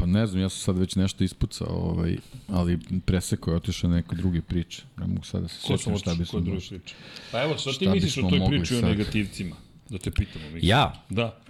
[0.01, 2.17] Pa ne znam, ja sam sad već nešto ispucao, ovaj,
[2.49, 4.83] ali preseko je otišao na neke druge priče.
[4.97, 6.39] Ne mogu sad da se sjećam šta bi ko smo...
[6.39, 6.95] je drugi priče?
[7.33, 8.89] Pa evo, šta ti šta misliš o toj priči o sad?
[8.89, 9.57] negativcima?
[9.89, 10.45] Da te pitamo.
[10.45, 10.71] Misliš.
[10.71, 11.05] Ja?
[11.09, 11.41] Da.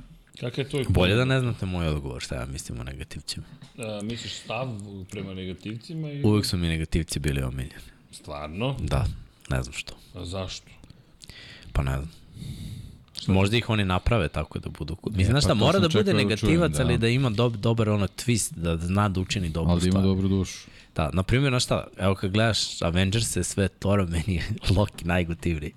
[0.41, 3.47] Kakav je tvoj Bolje da ne znate moj odgovor, šta ja mislim o negativcima.
[3.79, 4.69] A, misliš stav
[5.11, 6.13] prema negativcima?
[6.13, 6.23] I...
[6.23, 7.75] Uvijek su mi negativci bili omiljeni.
[8.13, 8.77] Stvarno?
[8.81, 9.07] Da,
[9.51, 9.95] ne znam što.
[10.15, 10.71] A zašto?
[11.73, 12.11] Pa ne znam.
[13.27, 14.97] Možda ih oni naprave tako da budu...
[15.05, 16.83] Mislim, E, znaš pa šta, to mora da bude da negativac, čujem, da.
[16.83, 19.93] ali da ima dob, dobar ono twist, da zna da učini dobru Ali da ima
[19.93, 20.05] stvar.
[20.05, 20.69] dobru dušu.
[20.97, 24.43] Da, na primjer, znaš šta, evo kad gledaš Avengers-e, sve Tora, meni je
[24.77, 25.73] Loki najgotivniji.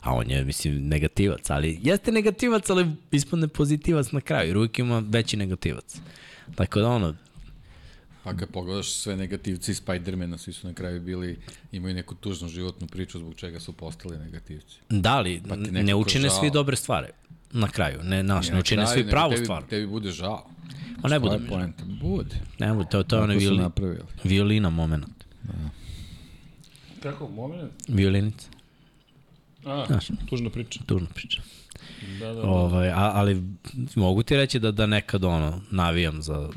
[0.00, 4.78] A on je, mislim, negativac, ali jeste negativac, ali ispune pozitivac na kraju, jer uvijek
[4.78, 5.96] ima veći negativac.
[6.54, 7.14] Tako da ono,
[8.28, 11.38] Pa kad pogledaš sve negativci Spidermana, svi su na kraju bili,
[11.72, 14.78] imaju neku tužnu životnu priču zbog čega su postali negativci.
[14.88, 16.38] da li, Pa ne učine žao.
[16.40, 17.06] svi dobre stvari.
[17.52, 19.62] Na kraju, ne, naš, ne na učine kraju, svi pravu tebi, stvar.
[19.62, 20.46] Tebi bude žao.
[21.02, 21.48] A ne bude mi žao.
[21.50, 21.84] poenta?
[22.02, 22.36] Bude.
[22.58, 24.00] Ne bude, to, to je ono Tako su violi, napravili.
[24.24, 25.24] violina moment.
[27.02, 27.72] Kako, moment?
[27.88, 28.48] Violinica.
[29.64, 30.08] A, Znaš.
[30.28, 30.80] tužna priča.
[30.86, 31.42] Tužna priča.
[32.20, 32.42] Da, da, da.
[32.42, 33.42] Ovaj, a, ali
[33.94, 36.48] mogu ti reći da, da nekad ono, navijam za,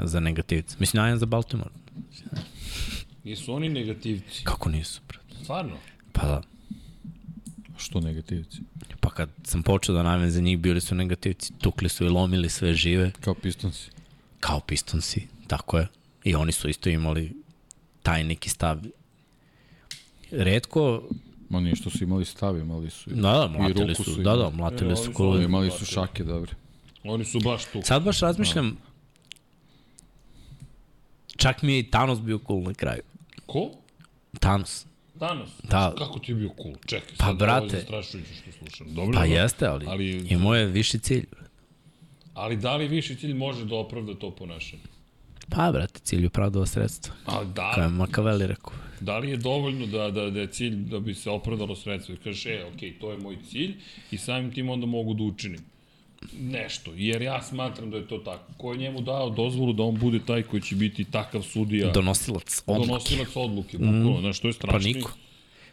[0.00, 0.76] za negativce.
[0.80, 1.70] Mislim, navijam za Baltimore.
[3.24, 4.44] Nisu oni negativci.
[4.44, 5.42] Kako nisu, brate?
[5.42, 5.76] Stvarno?
[6.12, 6.42] Pa da.
[7.78, 8.58] Što negativci?
[9.00, 11.52] Pa kad sam počeo da navijam za njih, bili su negativci.
[11.54, 13.10] Tukli su i lomili sve žive.
[13.20, 13.90] Kao pistonsi.
[14.40, 15.86] Kao pistonsi, tako je.
[16.24, 17.32] I oni su isto imali
[18.02, 18.78] taj neki stav.
[20.30, 21.02] Redko,
[21.48, 23.10] Ma ništa su imali stav, imali su.
[23.10, 24.38] i- da, da, i mlatili ruku su, da, imali.
[24.40, 25.40] da, mlatili E, su su kolo.
[25.40, 26.52] Imali su šake, dobre.
[27.04, 27.80] Oni su baš tu.
[27.84, 28.76] Sad baš razmišljam,
[31.38, 33.02] čak mi je i Thanos bio cool na kraju.
[33.46, 33.70] Ko?
[34.40, 34.86] Thanos.
[35.14, 35.50] Danas?
[35.62, 35.94] Da.
[35.98, 36.74] Kako ti je bio cool?
[36.86, 37.56] Čekaj, Pa, sad brate.
[37.56, 38.86] ovo je zastrašujuće što slušam.
[38.88, 39.34] Dobro, Pa dobro.
[39.34, 41.26] jeste, ali, ali, imao je viši cilj.
[42.34, 44.82] ali da li viši cilj može da opravda to ponašanje?
[45.48, 47.14] Pa, brate, cilj opravdava sredstva.
[47.26, 48.72] A da, Kao je Makaveli rekao.
[49.00, 52.18] da li je dovoljno da, da, da je cilj da bi se opravdalo sredstvo i
[52.18, 53.74] kažeš, e, okej, to je moj cilj
[54.10, 55.60] i samim tim onda mogu da učinim
[56.32, 58.52] nešto, jer ja smatram da je to tako.
[58.56, 62.62] Ko je njemu dao dozvolu da on bude taj koji će biti takav sudija, Donosilac
[62.66, 62.88] odluke.
[62.88, 64.92] donosilac odluke, bukvalno, znaš, to je Pa strašni.
[64.92, 65.12] niko.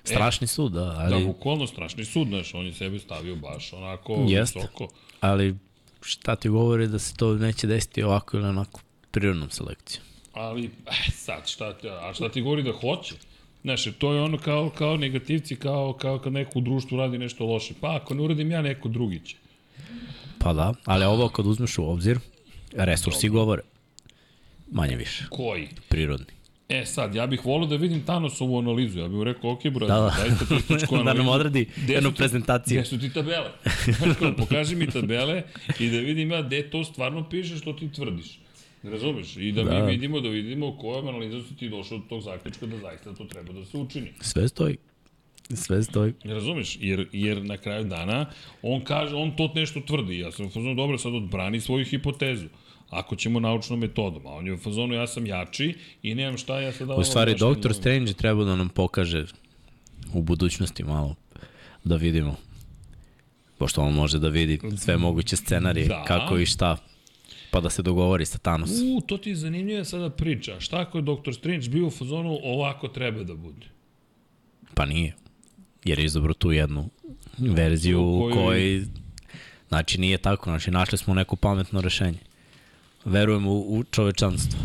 [0.04, 4.26] Strašni sud, da, Da, ali, bukvalno strašni sud, znaš, on je sebe stavio baš onako
[4.28, 4.60] Jeste.
[4.60, 4.88] visoko.
[5.22, 5.56] ali
[6.02, 8.82] šta ti govori da se to neće desiti ovako ili onako
[9.12, 10.04] prirodnom selekcijom.
[10.34, 13.16] Ali, eh, sad, šta, ti- a šta ti govori da hoće?
[13.64, 17.46] Znaš, to je ono kao, kao negativci, kao, kao kad neko u društvu radi nešto
[17.46, 17.74] loše.
[17.82, 19.36] Pa ako ne uradim ja, neko drugi će.
[20.46, 22.20] Pa da, ali ovo kad uzmeš u obzir,
[22.74, 23.62] resursi govore.
[24.72, 25.68] Manje više, Koji?
[25.90, 26.26] prirodni.
[26.70, 29.00] E sad, ja bih volio da vidim Thanosovu analizu.
[29.00, 30.16] Ja bih rekao, ok, brate, Da, da, da.
[30.20, 31.24] daj statističku Da analizu.
[31.24, 32.76] nam odradi Gde jednu ti- prezentaciju.
[32.76, 33.50] Gde su ti tabele?
[34.38, 35.44] Pokaži mi tabele
[35.80, 38.40] i da vidim ja gde to stvarno piše što ti tvrdiš.
[38.84, 39.38] Razumeš?
[39.38, 39.72] I da, Da.
[39.76, 43.26] mi vidimo, da vidimo kojom analizom si ti došao do tog zaključka da zaista to
[43.26, 44.14] treba da se učini.
[44.22, 44.78] Sve stoji.
[45.54, 46.14] Sve stoji.
[46.24, 46.78] Razumeš?
[46.82, 48.26] Jer, jer na kraju dana
[48.62, 50.20] on kaže, on to nešto tvrdi.
[50.20, 52.48] Ja sam u fazonu, dobro, sad odbrani svoju hipotezu.
[52.90, 56.60] Ako ćemo naučnom metodom, a on je u fazonu, ja sam jači i nemam šta,
[56.60, 56.90] ja sad...
[56.98, 59.26] U stvari, Doktor Strange treba da nam pokaže
[60.14, 61.16] u budućnosti malo
[61.84, 62.36] da vidimo.
[63.58, 66.04] Pošto on može da vidi sve moguće scenarije, Da.
[66.04, 66.78] kako i šta,
[67.52, 68.98] pa da se dogovori sa Thanosom.
[68.98, 70.60] U, to ti je zanimljiva sada priča.
[70.60, 73.68] Šta ako je Doktor Strange bio u fazonu, ovako treba da bude?
[74.74, 75.14] Pa nije.
[75.86, 76.90] Jer je izabro tu jednu
[77.38, 78.82] verziju u kojoj...
[79.68, 82.18] Znači nije tako, znači našli smo neko pametno rešenje.
[83.06, 84.60] Verujem u, u čovečanstvo.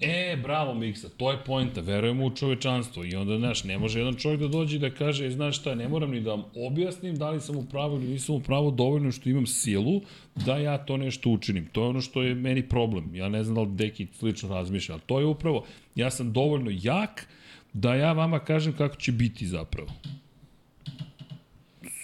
[0.00, 4.14] E, bravo Miksa, to je poenta, verujemo u čovečanstvo i onda, znaš, ne može jedan
[4.14, 7.16] čovjek da dođe i da kaže, "E, znaš šta, ne moram ni da vam objasnim
[7.16, 10.00] da li sam u pravu ili nisam u pravu dovoljno što imam silu
[10.34, 11.66] da ja to nešto učinim.
[11.72, 13.14] To je ono što je meni problem.
[13.14, 15.64] Ja ne znam da li Deki slično razmišlja, ali to je upravo,
[15.94, 17.26] ja sam dovoljno jak
[17.72, 19.88] da ja vama kažem kako će biti zapravo.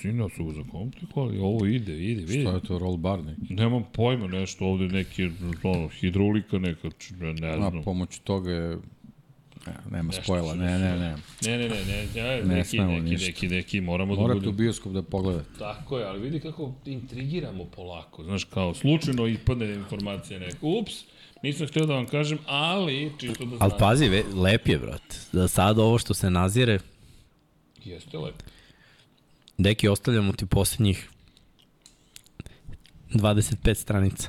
[0.04, 2.40] Sina su zakomplikovali, ovo ide, ide, vidi.
[2.40, 3.54] Šta je to, roll bar neki?
[3.54, 5.30] Nemam pojma, nešto ovde neki,
[5.62, 6.88] ono, hidrolika neka,
[7.40, 7.82] ne, znam.
[7.84, 8.78] pomoću toga je...
[9.66, 11.16] Ne, nema Nešto spojla, ne, ne, ne.
[11.42, 14.56] Ne, ne, ne, ne, ne, Ne neki, neki, neki, neki, moramo da Morate u budemo...
[14.56, 15.58] bioskop da pogledate.
[15.58, 20.92] Tako je, ali vidi kako intrigiramo polako, znaš, kao slučajno ispadne informacija neka, ups,
[21.42, 23.76] nisam htio da vam kažem, ali, čisto da Ali znate.
[23.78, 25.16] pazi, ve, lep je, brate.
[25.32, 26.78] Da sad ovo što se nazire,
[27.84, 28.53] Jeste lepo.
[29.58, 31.08] Deki, ostavljamo ti posljednjih
[33.10, 34.28] 25 stranica.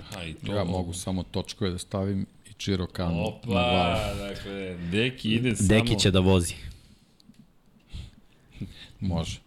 [0.00, 0.54] Aha, i to...
[0.54, 4.18] Ja mogu samo točkove da stavim i Čirokan na Opa, glavu.
[4.18, 5.68] dakle, Deki ide samo...
[5.68, 6.54] Deki će da vozi.
[9.00, 9.40] Može.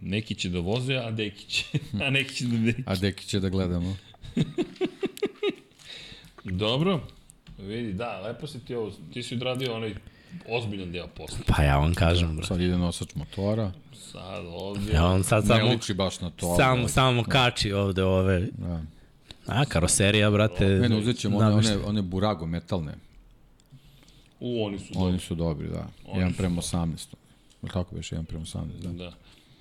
[0.00, 1.64] Neki će da voze, a Deki će,
[2.06, 2.82] a neki će da Deki.
[2.86, 3.96] A Deki će da gledamo.
[6.44, 7.00] Dobro,
[7.58, 9.94] vidi, da, lepo si ti ovo, ti si odradio onaj
[10.48, 11.38] ozbiljan deo posla.
[11.46, 12.46] Pa ja vam kažem, bro.
[12.46, 13.72] Sad ide nosač motora.
[13.94, 14.94] Sad ovdje...
[14.94, 16.56] Ja on sad Ne samo, liči baš na to.
[16.56, 18.48] sam, ali- samo kači ovde ove.
[18.58, 18.82] Da.
[19.46, 20.66] A, karoserija, brate.
[20.66, 22.92] Ne, ne, uzet ćemo one, one, one burago metalne.
[24.40, 25.18] U, oni su Oni dobri.
[25.18, 25.86] su dobri, da.
[26.06, 27.14] Oni 1 su prema 18.
[27.62, 28.88] Ili tako biš, 1 prema 18, da.
[28.88, 29.12] Da.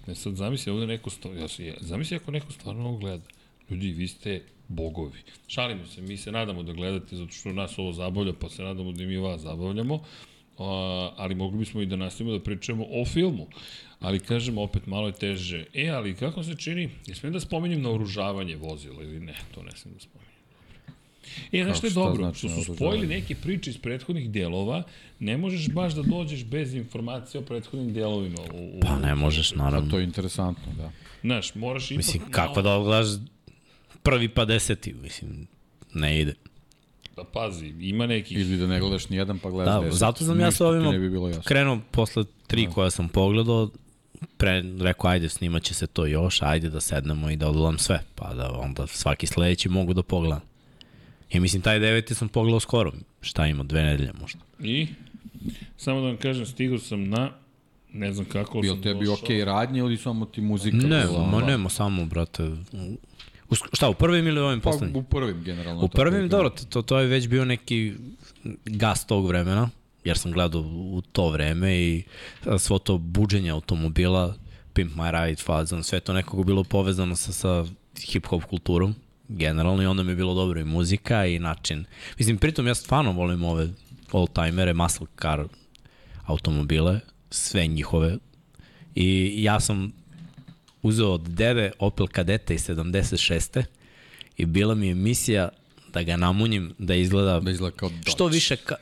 [0.08, 1.34] E sad zamisli ovde neko sto...
[1.34, 1.48] Ja
[1.80, 3.24] zamisli ako neko stvarno ovo gleda.
[3.70, 5.20] Ljudi, vi ste bogovi.
[5.48, 8.92] Šalimo se, mi se nadamo da gledate zato što nas ovo zabavlja, pa se nadamo
[8.92, 10.04] da i mi vas zabavljamo.
[11.18, 13.48] Ali mogli bismo i da nastavimo da pričamo o filmu.
[14.00, 15.66] Ali kažem, opet malo je teže.
[15.74, 19.72] E, ali kako se čini, ne smijem da spominjem naoružavanje vozila ili ne, to ne
[19.72, 20.32] smijem da spominjem.
[21.52, 22.16] E, znaš što je dobro?
[22.16, 24.84] znači što su spojili neke priče iz prethodnih delova,
[25.20, 28.42] ne možeš baš da dođeš bez informacije o prethodnim delovima.
[28.54, 29.92] U, u, Pa ne možeš, naravno.
[29.92, 30.92] to je interesantno, da.
[31.22, 31.98] Znaš, moraš ipak...
[31.98, 33.08] Mislim, kako da odgledaš
[34.04, 35.48] prvi pa deseti, mislim,
[35.94, 36.34] ne ide.
[37.22, 38.38] Da pazi, ima nekih...
[38.38, 40.00] Ili da ne gledaš ni jedan pa gledaš Da, deset.
[40.00, 41.44] zato sam ja sa ovima bi bilo jasno.
[41.46, 43.70] krenuo posle tri koja sam pogledao,
[44.38, 48.00] pre, rekao ajde snimat će se to još, ajde da sednemo i da odgledam sve,
[48.16, 50.42] pa da onda svaki sledeći mogu da pogledam.
[51.32, 52.92] I mislim, taj deveti sam pogledao skoro,
[53.22, 54.40] šta ima, dve nedelje možda.
[54.60, 54.88] I,
[55.78, 57.32] samo da vam kažem, stigao sam na,
[57.94, 59.24] ne znam kako Bil sam tebi došao.
[59.24, 60.78] okej radnje ili samo ti muzika?
[60.78, 62.44] Ne, ma nema samo, brate.
[63.52, 64.98] U, šta, u prvim ili u ovim Pa poslednjim?
[64.98, 65.84] u prvim generalno.
[65.84, 67.94] U prvim, dobro, to, to je već bio neki
[68.66, 69.70] gas tog vremena,
[70.04, 72.04] jer sam gledao u to vreme i
[72.60, 74.36] svo to buđenje automobila,
[74.74, 77.66] Pimp My Ride, fazon, sve to nekako bilo povezano sa, sa
[77.96, 78.96] hip-hop kulturom,
[79.28, 81.86] generalno, i onda mi je bilo dobro i muzika i način.
[82.18, 83.70] Mislim, pritom ja stvarno volim ove
[84.12, 85.46] old-timere, muscle car
[86.26, 87.00] automobile,
[87.30, 88.18] sve njihove,
[88.96, 90.01] i ja sam
[90.84, 93.64] uzeo od dede Opel Kadeta iz 76.
[94.38, 95.50] i bila mi je misija
[95.94, 98.12] da ga namunjim da izgleda, Da izgleda kao Dodge.
[98.12, 98.76] što više ka,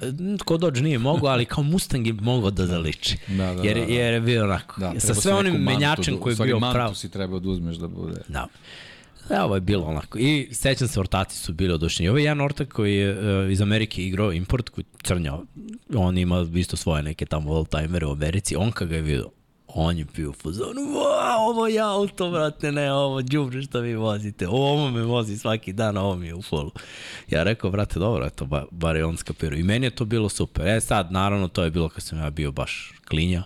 [0.45, 3.17] ko Dodge nije mogao, ali kao Mustang je mogao da zaliči.
[3.27, 3.93] Da, da, jer, da, da.
[3.93, 4.81] jer je bio onako.
[4.81, 7.87] Da, sa sve onim menjačem da- koji je bio mantu si trebao da uzmeš da
[7.87, 8.21] bude.
[8.27, 8.47] Da.
[9.29, 10.17] Da, ovo je bilo onako.
[10.19, 12.09] I sećam se, ortaci su bili odušeni.
[12.09, 13.11] Ovo je jedan ortak koji je
[13.45, 15.45] uh, iz Amerike igrao import, koji crnjao.
[15.95, 18.55] On ima isto svoje neke tamo old-timere u Americi.
[18.55, 19.29] On kad ga je vidio,
[19.75, 20.81] on je bio u fazonu,
[21.39, 24.47] ovo je auto, brate, ne, ovo džubre što vi vozite.
[24.47, 26.71] Ovo me vozi svaki dan, ovo mi je u folu.
[27.29, 29.59] Ja rekao, brate, dobro, eto, ba, bar je on skapirao.
[29.59, 30.67] I meni je to bilo super.
[30.67, 33.43] E sad, naravno, to je bilo kad sam ja bio baš klinja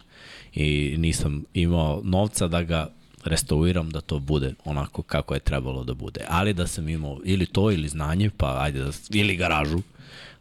[0.54, 2.88] i nisam imao novca da ga
[3.26, 6.26] restauriram da to bude onako kako je trebalo da bude.
[6.30, 9.80] Ali da sam imao ili to ili znanje, pa ajde da, ili garažu,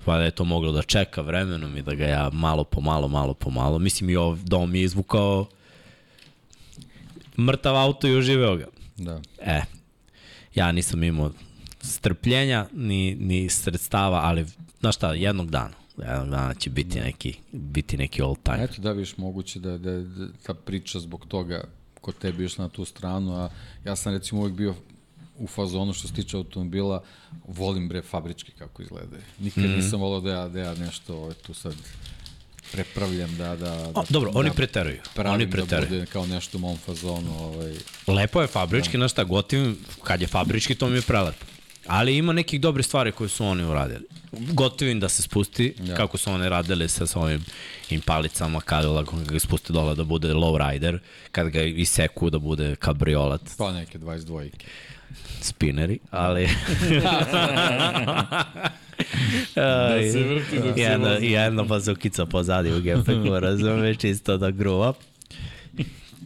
[0.05, 3.09] pa da je to moglo da čeka vremenom i da ga ja malo po malo,
[3.09, 3.79] malo po malo.
[3.79, 5.47] Mislim i ov dom mi je izvukao
[7.43, 8.67] mrtav auto i oživeo ga.
[8.97, 9.21] Da.
[9.41, 9.63] E,
[10.55, 11.31] ja nisam imao
[11.81, 14.47] strpljenja ni, ni sredstava, ali
[14.81, 18.65] znaš šta, jednog dana, jednog dana će biti neki, biti neki old time.
[18.65, 21.65] Eto da viš moguće da, da, da ta priča zbog toga
[22.01, 23.51] kod tebe išla na tu stranu, a
[23.85, 24.75] ja sam recimo uvijek bio
[25.39, 27.03] u fazonu što se tiče automobila,
[27.47, 29.23] volim bre fabrički kako izgledaju.
[29.39, 29.67] Nikad mm.
[29.67, 29.77] -hmm.
[29.77, 31.75] nisam volao da ja, da ja nešto ovaj, tu sad
[32.73, 35.01] prepravljam, da, da, da O, dobro, oni preteruju.
[35.15, 35.89] pravim Oni da preteruju.
[35.91, 37.39] bude kao nešto u mom fazonu.
[37.39, 37.75] Ovaj,
[38.09, 41.45] Lepo je fabrički, znaš šta, gotivim, kad je fabrički, to mi je prelepo.
[41.87, 44.05] Ali ima nekih dobrih stvari koje su oni uradili.
[44.33, 45.95] Gotivim da se spusti, Ja.
[45.97, 47.45] kako su oni radili sa svojim
[47.91, 48.85] impalicama, kad
[49.25, 50.99] ga spusti dole da bude low rider,
[51.33, 54.51] kad ga iseku da bude kabriolat, pa neke 22
[55.41, 56.49] spineri, ali...
[59.55, 61.27] Da se vrti dok se jedna, vozi.
[61.27, 64.93] jedna bazukica pozadi u gepeku, razumeš, čisto da gruva.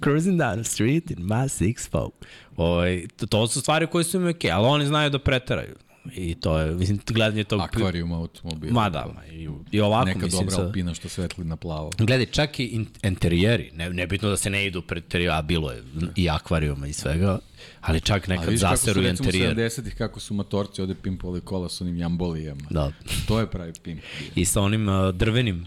[0.03, 2.11] Cruising down the street in my six four.
[2.57, 5.75] Ovaj, to, to su stvari koje su im okej, ali oni znaju da preteraju.
[6.15, 7.61] I to je, mislim, gledanje tog...
[7.61, 8.73] akvarijum automobila.
[8.73, 11.91] Ma da, ma, i, i ovako, Neka mislim, dobra sa, alpina što svetli na plavo.
[11.99, 15.73] Gledaj, čak i in, interijeri, ne, nebitno da se ne idu pred interijeri, a bilo
[15.73, 15.83] je
[16.17, 17.39] i akvarijuma i svega,
[17.81, 19.57] ali čak A nekad vidiš kako su zaseru recimo interijer.
[19.57, 22.67] 70-ih kako su motorci ovde pimpovali kola sa onim jambolijama.
[22.71, 22.93] Da.
[23.29, 24.01] To je pravi pimp.
[24.35, 25.67] I sa onim uh, drvenim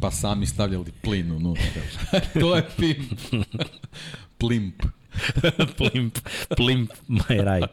[0.00, 1.82] Pa sami stavljali plin unutra.
[2.40, 3.20] to je pimp.
[4.38, 4.82] Plimp.
[5.78, 6.18] plimp,
[6.56, 7.66] plimp, my ride.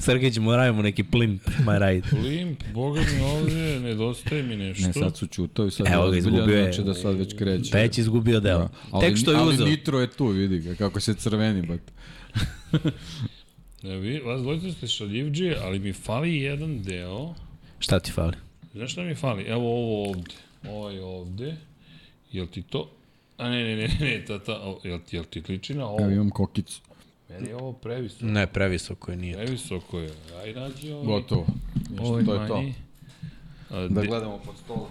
[0.00, 2.08] Srgej ćemo radimo neki plimp, my ride.
[2.28, 4.86] Limp, boga mi ovdje, nedostaje mi nešto.
[4.86, 6.64] Ne, sad su čutovi, sad Evo ga, izgubio je.
[6.64, 7.76] znači da sad već kreće.
[7.78, 8.58] Već izgubio deo.
[8.58, 8.68] Da.
[8.90, 9.66] Ali, Tek što je ali uzeo.
[9.66, 11.80] nitro je tu, vidi ga, kako se crveni, bat.
[13.82, 17.34] Ne, vi, vas dvojica ste šaljivđije, ali mi fali jedan deo.
[17.78, 18.36] Šta ti fali?
[18.74, 19.42] Znaš šta mi fali?
[19.42, 20.34] Evo ovo ovde.
[20.68, 21.56] Ovaj ovde.
[22.32, 22.90] Jel ti to?
[23.42, 26.00] A ne, ne, ne, ne, ta, ta, o, jel, ti- jel ti liči na ovo?
[26.00, 26.80] Evo imam kokicu.
[27.28, 28.24] Meni je ovo previsoko.
[28.26, 29.34] Ne, previsoko je nije.
[29.36, 30.10] Previsoko je.
[30.36, 31.06] Aj, nađi ovaj.
[31.06, 31.46] Gotovo.
[31.90, 32.62] Ništa, Ovaj to je to.
[33.70, 34.88] A, Da de- gledamo pod stolom.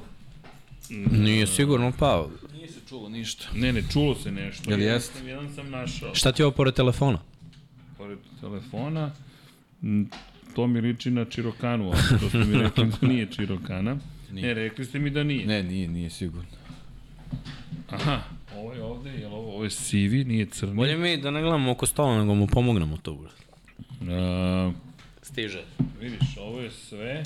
[1.13, 2.29] Nije sigurno pao.
[2.53, 3.45] Nije se čulo ništa.
[3.53, 4.71] Ne, ne, čulo se nešto.
[4.71, 6.15] Jel Jedan sam- Jedan sam našao.
[6.15, 7.19] Šta ti je ovo pored telefona?
[7.97, 9.11] Pored telefona.
[10.55, 13.97] To mi liči na Čirokanu, ali to ste mi rekli da nije Čirokana.
[14.31, 14.47] Nije.
[14.47, 15.45] Ne, rekli ste mi da nije.
[15.45, 16.49] Ne, nije, nije sigurno.
[17.89, 18.19] Aha,
[18.53, 20.73] ovo je ovde, jel ovo, ovo je sivi, nije crni.
[20.73, 23.13] Bolje mi da ne gledamo oko stola, nego mu pomognemo to.
[23.13, 23.29] Bro.
[24.11, 24.71] A,
[25.21, 25.63] Stiže.
[25.99, 27.23] vidiš, ovo je sve.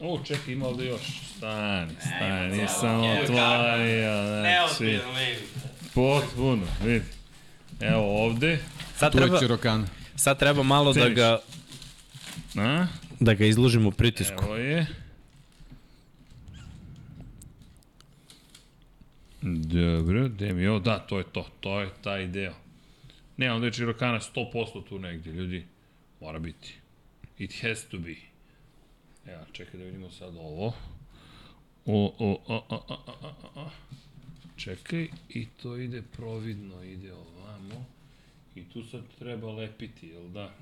[0.00, 1.00] O, čekaj, ima ovde još.
[1.36, 4.12] Stani, stani, nisam otvorio,
[4.68, 4.98] znači.
[5.94, 7.04] Potpuno, vidi.
[7.80, 8.58] Evo ovde.
[8.96, 9.86] Sad Tu je treba, Čirokan.
[10.16, 11.16] sad treba malo da Ceniš?
[11.16, 11.38] ga,
[12.56, 12.86] A?
[13.20, 14.44] da ga izložimo pritisku.
[14.44, 14.86] Evo je.
[19.42, 20.78] Dobro, gde mi ovo?
[20.78, 21.46] Da, to je to.
[21.60, 22.54] To je taj deo.
[23.36, 25.64] Ne, onda je Čirokana 100% tu negdje, ljudi.
[26.20, 26.74] Mora biti.
[27.38, 28.14] It has to be.
[29.26, 30.66] Evo, čekaj da vidimo sad ovo.
[31.86, 33.70] O, o, o, o, o, o, o, o.
[34.56, 37.84] Čekaj, i to ide providno, ide ovamo.
[38.54, 40.54] I tu sad treba lepiti, jel da?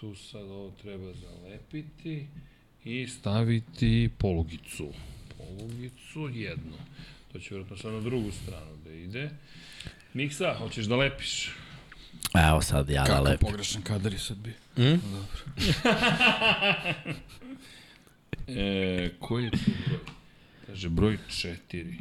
[0.00, 2.26] Tu sad ovo treba zalepiti
[2.84, 4.92] i staviti polugicu.
[5.38, 6.76] Polugicu jednu.
[7.32, 9.30] To će vjerojatno sad na drugu stranu da ide.
[10.14, 11.50] Miksa, hoćeš da lepiš?
[12.48, 13.48] Evo sad ja da Kako lepim.
[13.48, 14.54] pogrešan kadar je sad bio.
[14.76, 15.00] Mm?
[18.48, 19.58] E, koji je to
[19.88, 19.98] broj?
[20.66, 21.98] Kaže, broj četiri.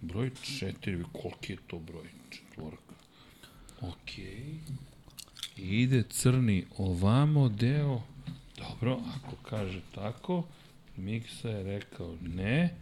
[0.00, 2.06] Broj četiri, koliki je to broj?
[2.30, 2.94] Četvorka.
[3.80, 4.44] Okej.
[5.56, 8.02] I ide crni ovamo deo.
[8.56, 10.44] Dobro, ako kaže tako,
[10.96, 12.74] Miksa je rekao ne,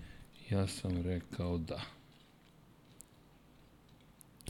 [0.50, 1.80] ja sam rekao da.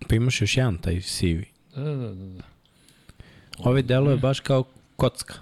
[0.08, 1.46] Pa imaš još jedan taj sivi.
[1.74, 2.44] Da, da, da, da.
[3.58, 4.64] Ovaj delo je baš kao
[4.96, 5.34] kocka.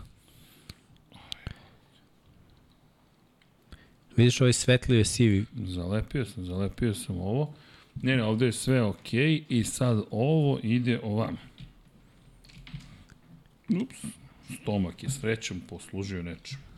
[4.16, 5.44] Vidiš ovaj svetliji je sivi.
[5.66, 7.54] Zalepio sam, zalepio sam ovo.
[8.02, 11.38] Ne, ne, ovde je sve okej i sad ovo ide ovamo.
[13.82, 13.96] Ups,
[14.62, 16.69] stomak je srećom poslužio nečem.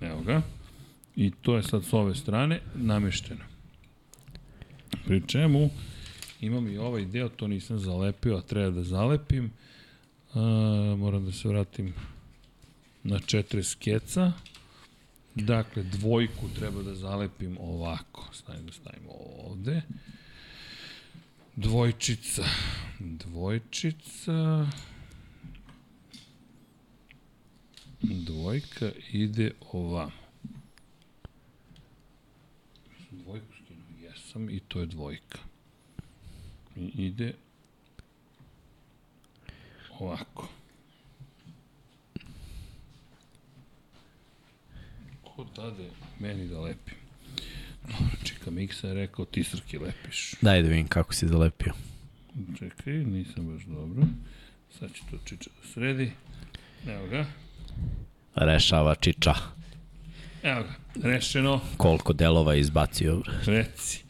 [0.00, 0.42] Evo ga.
[1.16, 3.44] I to je sad s ove strane namešteno.
[5.06, 5.70] Pri čemu
[6.40, 9.50] imam i ovaj deo, to nisam zalepio, a treba da zalepim.
[10.34, 10.40] A,
[10.98, 11.94] moram da se vratim
[13.02, 14.32] na 40 keca.
[15.34, 18.28] Dakle, dvojku treba da zalepim ovako.
[18.32, 19.10] Stavim da stavimo
[19.44, 19.82] ovde.
[21.56, 22.44] Dvojčica.
[22.98, 24.66] Dvojčica.
[28.02, 30.10] Dvojka ide ovamo.
[33.10, 35.38] Dvojku skinuo, jesam i to je dvojka.
[36.76, 37.32] I ide
[39.98, 40.48] ovako.
[45.24, 46.94] Ko dade meni da lepim?
[47.82, 50.34] Dobro, čeka Miksa je rekao ti Srki lepiš.
[50.40, 51.72] Daj da vidim kako si zalepio.
[52.58, 54.02] Čekaj, nisam baš dobro.
[54.78, 56.12] Sad će to Čiča da sredi.
[56.86, 57.26] Evo ga.
[58.34, 59.34] Rešava čiča.
[60.42, 60.74] Evo ga.
[61.08, 61.60] Rešeno.
[61.76, 63.22] Koliko delova je izbacio.
[63.46, 64.02] Reci.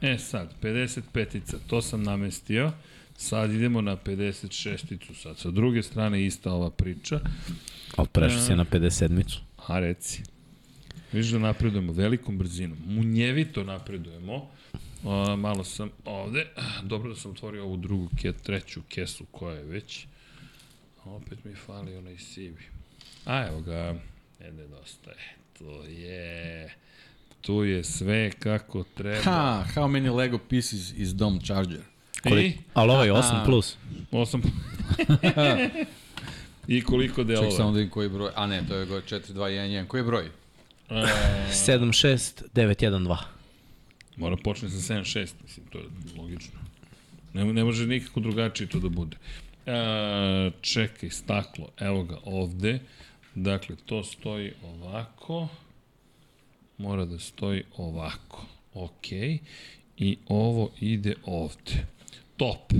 [0.00, 2.72] E sad, 55-ica, to sam namestio.
[3.16, 5.14] Sad idemo na 56-icu.
[5.14, 7.20] Sad sa druge strane ista ova priča.
[7.96, 8.56] Ali prešao si E.
[8.56, 9.40] na 57-icu.
[9.66, 10.22] A reci.
[11.12, 12.78] Viš da napredujemo velikom brzinom.
[12.86, 14.48] Munjevito napredujemo.
[15.04, 16.46] A, malo sam ovde.
[16.82, 20.06] Dobro da sam otvorio ovu drugu, ke, treću kesu koja je već.
[21.04, 22.62] Opet mi fali onaj sivi.
[23.24, 23.94] A evo ga.
[24.40, 25.36] Ne nedostaje.
[25.58, 26.74] To je...
[27.40, 29.22] Tu je sve kako treba.
[29.22, 31.80] Ha, how many Lego pieces is Dom Charger?
[32.24, 32.52] I?
[32.74, 33.44] Ali ovaj 8 Aha.
[33.46, 33.76] plus.
[34.12, 34.42] 8
[36.68, 37.48] I koliko delova?
[37.48, 38.30] Ček samo da vidim koji je broj.
[38.34, 39.86] A ne, to je go 4211.
[39.86, 40.30] Koji je broj?
[40.90, 41.06] E,
[41.52, 43.16] 76912.
[44.16, 45.84] Mora počne sa 7.6, mislim, to je
[46.16, 46.60] logično.
[47.32, 49.16] Ne, ne može nikako drugačije to da bude.
[49.66, 52.80] E, čekaj, staklo, evo ga ovde.
[53.34, 55.48] Dakle, to stoji ovako.
[56.78, 58.46] Mora da stoji ovako.
[58.74, 59.12] Ok.
[59.98, 61.86] I ovo ide ovde.
[62.36, 62.72] Top.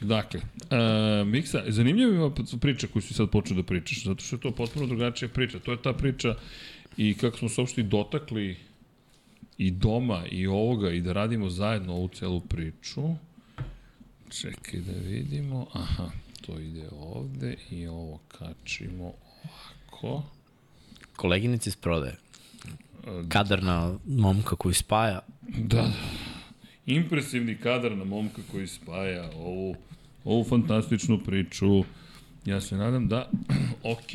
[0.00, 4.40] Dakle, e, Miksa, zanimljiva je priča koju si sad počeo da pričaš, zato što je
[4.40, 5.58] to potpuno drugačija priča.
[5.58, 6.34] To je ta priča
[6.96, 8.56] i kako smo se uopšte dotakli
[9.58, 13.02] i doma i ovoga i da radimo zajedno ovu celu priču.
[14.30, 15.66] Čekaj da vidimo.
[15.72, 19.12] Aha, to ide ovde i ovo kačimo
[19.44, 20.22] ovako.
[21.16, 22.16] Koleginici iz prodaje.
[23.28, 25.20] Kadar na momka koji spaja.
[25.42, 25.92] Da, da.
[26.86, 29.74] Impresivni kadar na momka koji spaja ovu,
[30.24, 31.84] ovu fantastičnu priču.
[32.44, 33.30] Ja se nadam da,
[33.94, 34.14] ok.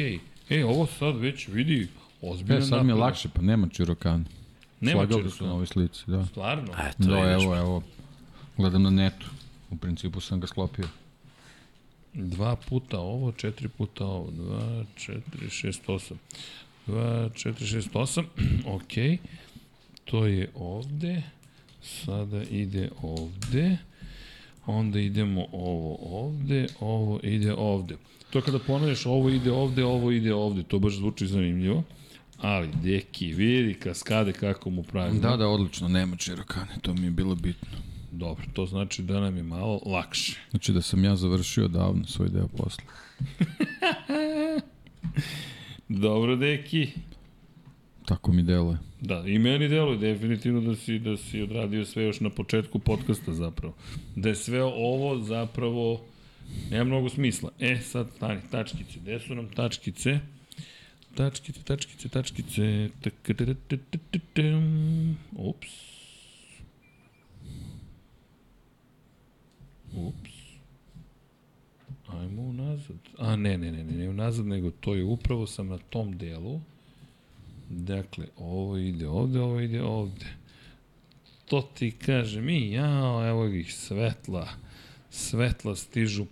[0.49, 1.87] E, ovo sad već vidi
[2.21, 4.23] ozbiljno E, sad mi je lakše, pa nema Čirokana.
[4.81, 6.25] Nema Slagali su na ovoj slici, da.
[6.25, 6.71] Stvarno?
[6.89, 7.83] Eto, Da, evo, evo.
[8.57, 9.25] Gledam na netu.
[9.75, 10.87] U principu sam ga sklopio.
[12.13, 14.31] Dva puta ovo, četiri puta ovo.
[14.31, 16.19] Dva, četiri, šest, osam.
[16.87, 18.25] Dva, četiri, šest, osam.
[18.75, 19.19] ok.
[20.05, 21.23] To je ovde.
[21.81, 23.77] Sada ide ovde.
[24.65, 27.97] Onda idemo ovo ovde, ovo ide ovde.
[28.29, 30.63] To je kada ponoviš ovo ide ovde, ovo ide ovde.
[30.63, 31.83] To baš zvuči zanimljivo.
[32.37, 35.19] Ali, deki, vidi kaskade kako mu pravi.
[35.19, 37.84] Da, da, odlično, nema Čirokane, to mi je bilo bitno.
[38.15, 40.39] Dobro, to znači da nam je malo lakše.
[40.49, 42.83] Znači da sam ja završio davno svoj deo posla.
[46.03, 46.87] Dobro, deki.
[48.05, 48.77] Tako mi deluje.
[49.01, 53.33] Da, i meni deluje definitivno da si, da si odradio sve još na početku podcasta
[53.33, 53.73] zapravo.
[54.15, 56.01] Da je sve ovo zapravo
[56.71, 57.51] nema mnogo smisla.
[57.59, 58.99] E, sad stani, tačkice.
[58.99, 60.19] Gde su nam tačkice?
[61.15, 62.89] Tačkice, tačkice, tačkice.
[65.31, 65.94] Ups.
[69.97, 70.31] Ups.
[72.07, 72.97] Ajmo unazad.
[73.17, 76.61] A, ne, ne, ne, ne, ne unazad, nego to je upravo sam na tom delu.
[77.69, 80.25] Dakle, ovo ide ovde, ovo ide ovde.
[81.45, 84.49] To ti kaže mi, jao, evo ih, svetla,
[85.09, 86.25] svetla stižu.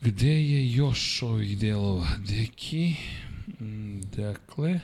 [0.00, 2.94] Gde je još ovih delova, deki?
[4.16, 4.80] Dakle,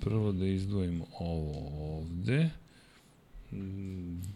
[0.00, 1.68] prvo da izdvojimo ovo
[1.98, 2.44] ovde.
[2.44, 2.67] Mm,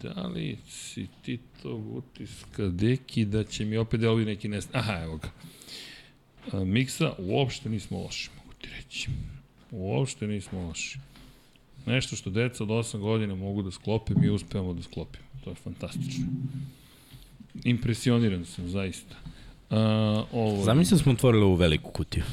[0.01, 4.69] Da li si ti tog utiska, deki, da će mi opet delovi neki nest...
[4.75, 5.29] Aha, evo ga.
[6.51, 9.09] A, Miksa, uopšte nismo loši, mogu ti reći.
[9.71, 10.99] Uopšte nismo loši.
[11.85, 15.25] Nešto što deca od 8 godina mogu da sklope, mi uspevamo da sklopimo.
[15.43, 16.25] To je fantastično.
[17.63, 19.15] Impresioniran sam, zaista.
[19.69, 20.63] A, ovo...
[20.63, 22.23] Zamislim smo otvorili ovu veliku kutiju.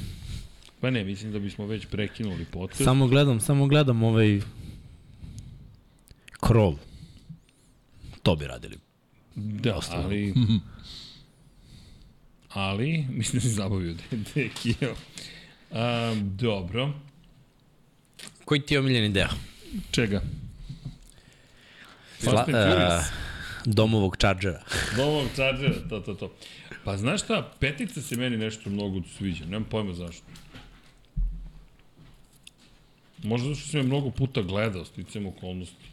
[0.81, 2.85] Pa ne, mislim da bismo već prekinuli podcast.
[2.85, 4.41] Samo gledam, samo gledam ovaj
[6.41, 6.75] krov.
[8.23, 8.79] To bi radili.
[9.35, 10.05] Da, Ostalo.
[10.05, 10.35] ali...
[12.49, 13.95] ali, mislim da si zabavio
[14.35, 14.95] Dekio.
[15.71, 16.93] A, dobro.
[18.45, 19.29] Koji ti je omiljeni deo?
[19.91, 20.23] Čega?
[22.21, 23.05] Fast and Furious.
[23.07, 23.31] uh,
[23.65, 24.63] domovog čarđera.
[24.97, 26.33] Novog Chargera, to, to, to.
[26.85, 30.23] Pa znaš šta, petica se meni nešto mnogo sviđa, nemam pojma zašto.
[33.23, 35.90] Možda zato što sam je mnogo puta gledao, sticam okolnosti.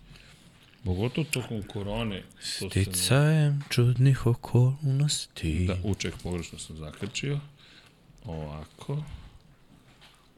[0.88, 2.24] Pogotovo tokom korone.
[2.60, 5.66] To Sticajem čudnih okolnosti.
[5.66, 7.40] Da, uček pogrešno sam zakačio.
[8.26, 9.04] Ovako.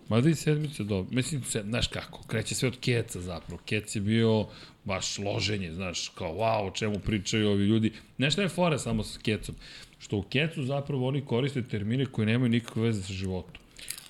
[0.07, 1.15] Mada i sedmica dobro.
[1.15, 3.61] Mislim, se, znaš kako, kreće sve od keca zapravo.
[3.65, 4.47] Kec je bio
[4.83, 7.91] baš loženje, znaš, kao wow, o čemu pričaju ovi ljudi.
[8.17, 9.55] Nešto je fora samo sa kecom.
[9.99, 13.61] Što u kecu zapravo oni koriste termine koji nemaju nikakve veze sa životom.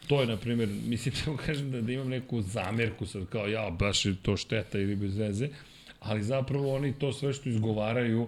[0.07, 3.69] To je, na primjer, mislim da kažem da, da imam neku zamerku sad kao ja,
[3.69, 5.49] baš je to šteta ili bez veze,
[5.99, 8.27] ali zapravo oni to sve što izgovaraju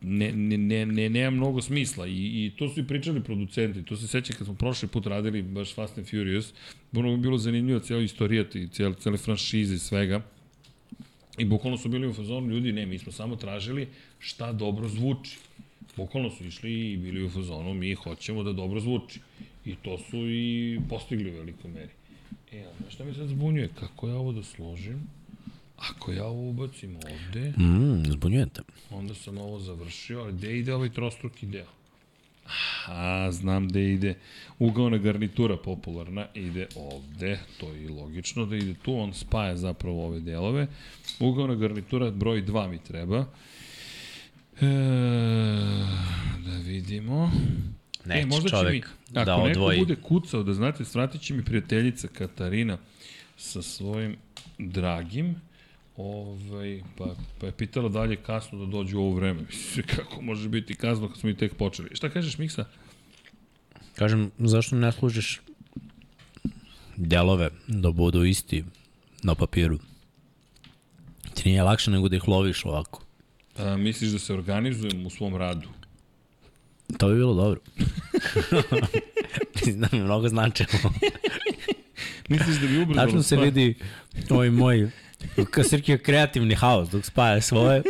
[0.00, 3.96] ne, ne, ne, ne, nema mnogo smisla I, i to su i pričali producenti, to
[3.96, 6.52] se seća kad smo prošli put radili baš Fast and Furious,
[6.92, 10.22] ono bi bilo zanimljivo cijela istorija i cijele, cijele franšize i svega.
[11.38, 15.38] I bukvalno su bili u fazonu ljudi, ne, mi smo samo tražili šta dobro zvuči.
[15.96, 19.20] Bukvalno su išli i bili u fazonu, mi hoćemo da dobro zvuči.
[19.64, 21.92] I to su i postigli u velikoj meri.
[22.52, 23.68] E, a znaš šta mi sad zbunjuje?
[23.80, 25.17] Kako ja ovo da složim?
[25.78, 28.62] Ako ja ovo ubacim ovde, Mm, zbunjujem te.
[28.90, 31.66] onda sam ovo završio, ali gde ide ovaj trostruki deo?
[32.86, 34.14] A, znam gde ide.
[34.58, 40.06] Ugaona garnitura popularna ide ovde, to je i logično da ide tu, on spaja zapravo
[40.06, 40.66] ove delove.
[41.20, 43.26] Ugaona garnitura broj 2 mi treba.
[44.60, 44.66] E,
[46.40, 47.30] da vidimo.
[48.04, 49.78] Neće e, možda će mi, ako da neko odvoji.
[49.78, 52.78] bude kucao, da znate, svratit će mi prijateljica Katarina
[53.36, 54.16] sa svojim
[54.58, 55.34] dragim,
[55.98, 59.40] Ovaj, pa, pa je pitala da li je kasno da dođe u ovo vreme.
[59.96, 61.88] Kako može biti kasno kad smo i tek počeli.
[61.92, 62.64] Šta kažeš, Miksa?
[63.94, 65.40] Kažem, zašto ne služiš
[66.96, 68.64] delove da budu isti
[69.22, 69.78] na papiru?
[71.34, 73.02] Ti nije lakše nego da ih loviš ovako.
[73.56, 75.68] A, misliš da se organizujem u svom radu?
[76.98, 77.60] To bi bilo dobro.
[79.54, 80.68] Mislim da mi mnogo značilo.
[82.28, 83.74] Misliš da bi ubrzalo Tačno se vidi
[84.30, 84.90] ovaj moj
[85.50, 87.82] Kasirki je kreativni haos dok spaja svoje.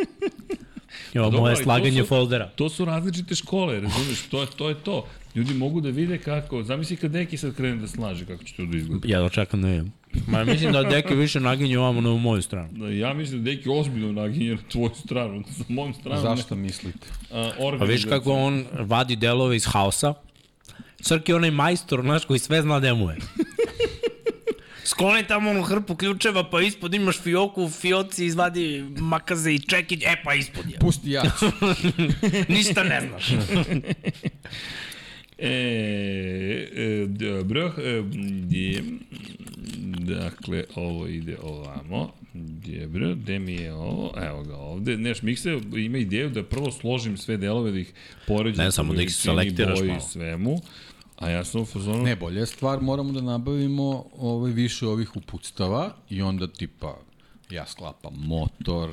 [1.15, 2.49] Evo moje ali to slaganje su- foldera.
[2.49, 4.23] To su različite škole, razumiješ?
[4.23, 5.07] To je, to je to.
[5.35, 8.65] Ljudi mogu da vide kako, zamisli kad neki sad krene da slaže, kako će to
[8.65, 9.09] da izgleda.
[9.09, 9.93] Ja da čekam da vidim.
[10.27, 12.69] Ma mislim da deke više naginju ovamo na moju stranu.
[12.73, 16.23] Da, Ja mislim da neki ozbiljno naginje na tvoju stranu, sa mojom stranom.
[16.23, 17.07] Zašto mislite?
[17.33, 20.15] A, Pa viš kako on vadi delove iz haosa.
[21.01, 23.17] Srki je onaj majstor, znaš, koji sve zna gde mu je.
[24.89, 30.23] Skloni tamo onu hrpu ključeva, pa ispod imaš fioku, fioci izvadi makaze i čekić, e
[30.25, 30.79] pa ispod je.
[30.79, 31.23] Pusti ja.
[32.57, 33.29] Ništa ne znaš.
[35.41, 35.51] E,
[36.77, 38.03] e, dobro, e,
[38.51, 38.83] je,
[39.99, 45.99] dakle, ovo ide ovamo, dobro, gde mi je ovo, evo ga ovde, neš, Mikse ima
[45.99, 47.93] ideju da prvo složim sve delove, da ih
[48.27, 50.01] poređam Ne, samo da ih selektiraš boji malo.
[50.01, 50.61] svemu,
[51.19, 55.17] a ja sam u fazonu, Ne, bolja je stvar, moramo da nabavimo ovaj, više ovih
[55.17, 56.97] uputstava i onda tipa
[57.51, 58.91] ja sklapam motor,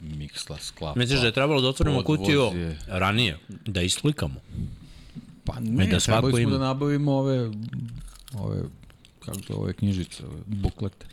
[0.00, 2.50] Miksla sklapa Misliš da je trebalo da otvorimo kutiju
[2.86, 4.40] ranije, da islikamo?
[5.44, 6.50] Pa I ne, da da trebali smo ima.
[6.50, 7.50] da nabavimo ove,
[8.34, 8.62] ove,
[9.24, 11.06] kako to, ove knjižice, ove buklete.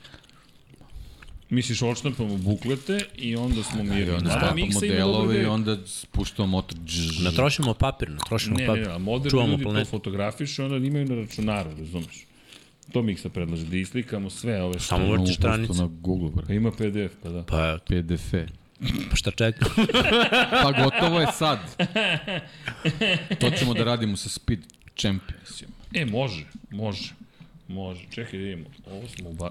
[1.54, 4.00] Misliš odštampamo buklete i onda smo mi...
[4.00, 6.78] I onda sklapamo delove i onda spuštamo motor.
[6.80, 7.24] Džž.
[7.24, 8.88] Ne trošimo papir, ne trošimo Ne, ne, papir.
[8.88, 9.90] ne, a moderni Čuvamo ljudi to planetu.
[9.90, 12.26] fotografišu, onda imaju na računaru, razumeš?
[12.92, 14.88] To Miksa predlaže, da islikamo sve ove što...
[14.88, 15.74] Samo vrti stranicu.
[15.74, 16.56] Na Google, Pa bre.
[16.56, 17.44] ima PDF, pa da.
[17.44, 18.32] Pa, PDF.
[19.10, 19.70] pa šta čekam?
[20.64, 21.60] Pa gotovo je sad.
[23.40, 24.60] To ćemo da radimo sa Speed
[24.96, 25.72] Championsima.
[25.94, 27.14] E, može, može,
[27.68, 28.02] može.
[28.12, 28.66] Čekaj da vidimo.
[28.88, 29.50] Ovo smo ba...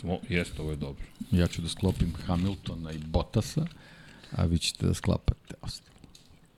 [0.00, 1.04] Smo, jeste, ovo je dobro.
[1.30, 3.66] Ja ću da sklopim Hamiltona i Bottasa,
[4.30, 5.94] a vi ćete da sklapate ostalo.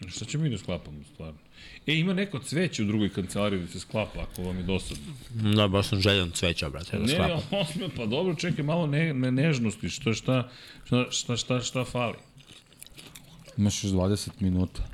[0.09, 1.39] Šta ćemo mi da sklapamo, stvarno?
[1.87, 5.05] E, ima neko cveće u drugoj kancelariji da se sklapa, ako vam je dosadno.
[5.57, 7.43] da, baš sam željan cveća, brate, da Ne, sklapam.
[7.51, 10.51] ne, osme, pa dobro, čekaj, malo ne, ne nežnosti, što, šta,
[10.85, 12.17] šta, šta, šta, šta fali?
[13.57, 14.89] Imaš još 20 minuta.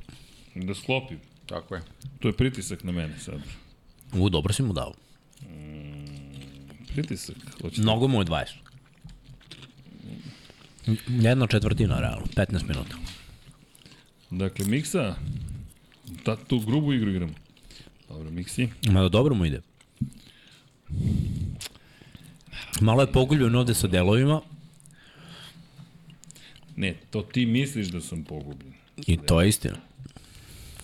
[0.54, 1.18] Da sklopim.
[1.46, 1.82] Tako je.
[2.20, 3.40] To je pritisak na mene sad.
[4.12, 4.94] U, dobro si mu dao.
[6.94, 7.36] Pritisak.
[7.62, 7.82] Hoćete?
[7.82, 8.46] Mnogo mu je 20.
[11.08, 12.96] Jedna četvrtina, realno, 15 minuta.
[14.30, 15.14] Dakle, Miksa,
[16.24, 17.32] ta, tu grubu igru igramo.
[18.08, 18.68] Dobro, Miksi.
[18.86, 19.60] Mada dobro mu ide.
[22.80, 24.40] Malo je poguljen ovde sa delovima
[26.76, 28.72] Ne, to ti misliš da sam pogubljen.
[29.06, 29.76] i to je istina.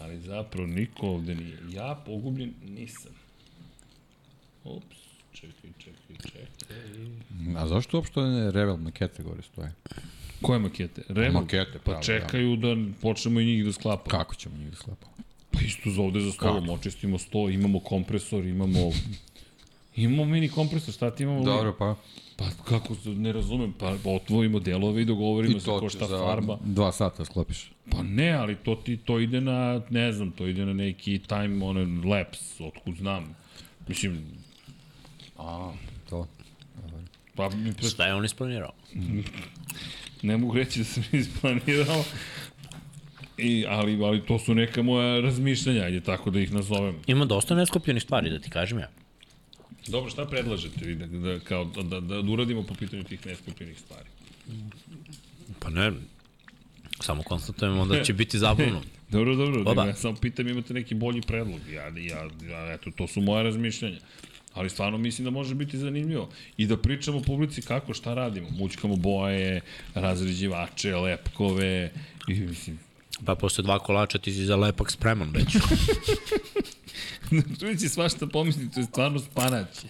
[0.00, 1.58] Ali zapravo niko ovde nije.
[1.70, 3.12] Ja pogubljen nisam.
[4.64, 4.96] Ups,
[5.32, 5.70] čekaj.
[7.56, 9.72] A zašto uopšte ne Revel makete gore stoje?
[10.42, 11.02] Koje makete?
[11.08, 11.40] Revo?
[11.40, 12.68] Makete, Pa pravo, čekaju da
[13.02, 14.10] počnemo i njih da sklapamo.
[14.10, 15.12] Kako ćemo njih da sklapamo?
[15.50, 18.78] Pa isto za ovde za stolom, očistimo sto, imamo kompresor, imamo...
[19.96, 21.44] Imamo mini kompresor, šta ti imamo?
[21.44, 21.94] Dobro, pa.
[22.36, 26.18] Pa kako, se- ne razumem, pa otvojimo delove i dogovorimo I se ko šta za
[26.18, 26.58] farba.
[26.64, 27.70] dva sata sklopiš.
[27.90, 31.64] Pa ne, ali to ti to ide na, ne znam, to ide na neki time
[31.64, 33.34] on lapse, otkud znam.
[33.88, 34.24] Mislim,
[35.38, 35.72] A.
[37.38, 38.72] pa pre- Šta je on isplanirao?
[40.22, 42.04] ne mogu reći da sam isplanirao,
[43.38, 46.96] I, ali, ali to su neka moja razmišljanja, ajde tako da ih nazovem.
[47.06, 48.88] Ima dosta nesklopljenih stvari, da ti kažem ja.
[49.88, 53.78] Dobro, šta predlažete vi da, da, kao, da, da, da uradimo po pitanju tih neskupljenih
[53.78, 54.08] stvari?
[55.58, 55.92] Pa ne,
[57.00, 58.82] samo konstatujemo da će biti zabavno.
[59.10, 59.70] Dobro, dobro, Oba.
[59.70, 59.84] Oba.
[59.86, 61.60] ja samo pitam imate neki bolji predlog.
[61.72, 63.98] Ja, ja, ja, eto, to su moje razmišljanja.
[64.58, 66.28] Ali stvarno mislim da može biti zanimljivo.
[66.56, 68.50] I da pričamo publici kako, šta radimo.
[68.50, 69.60] Mućkamo boje,
[69.94, 71.92] razređivače, lepkove.
[72.28, 72.78] I, mislim,
[73.24, 75.46] Pa posle dva kolača ti si za lepak spreman već.
[77.60, 79.86] čovjek će svašta pomisliti, to je stvarno spanaće.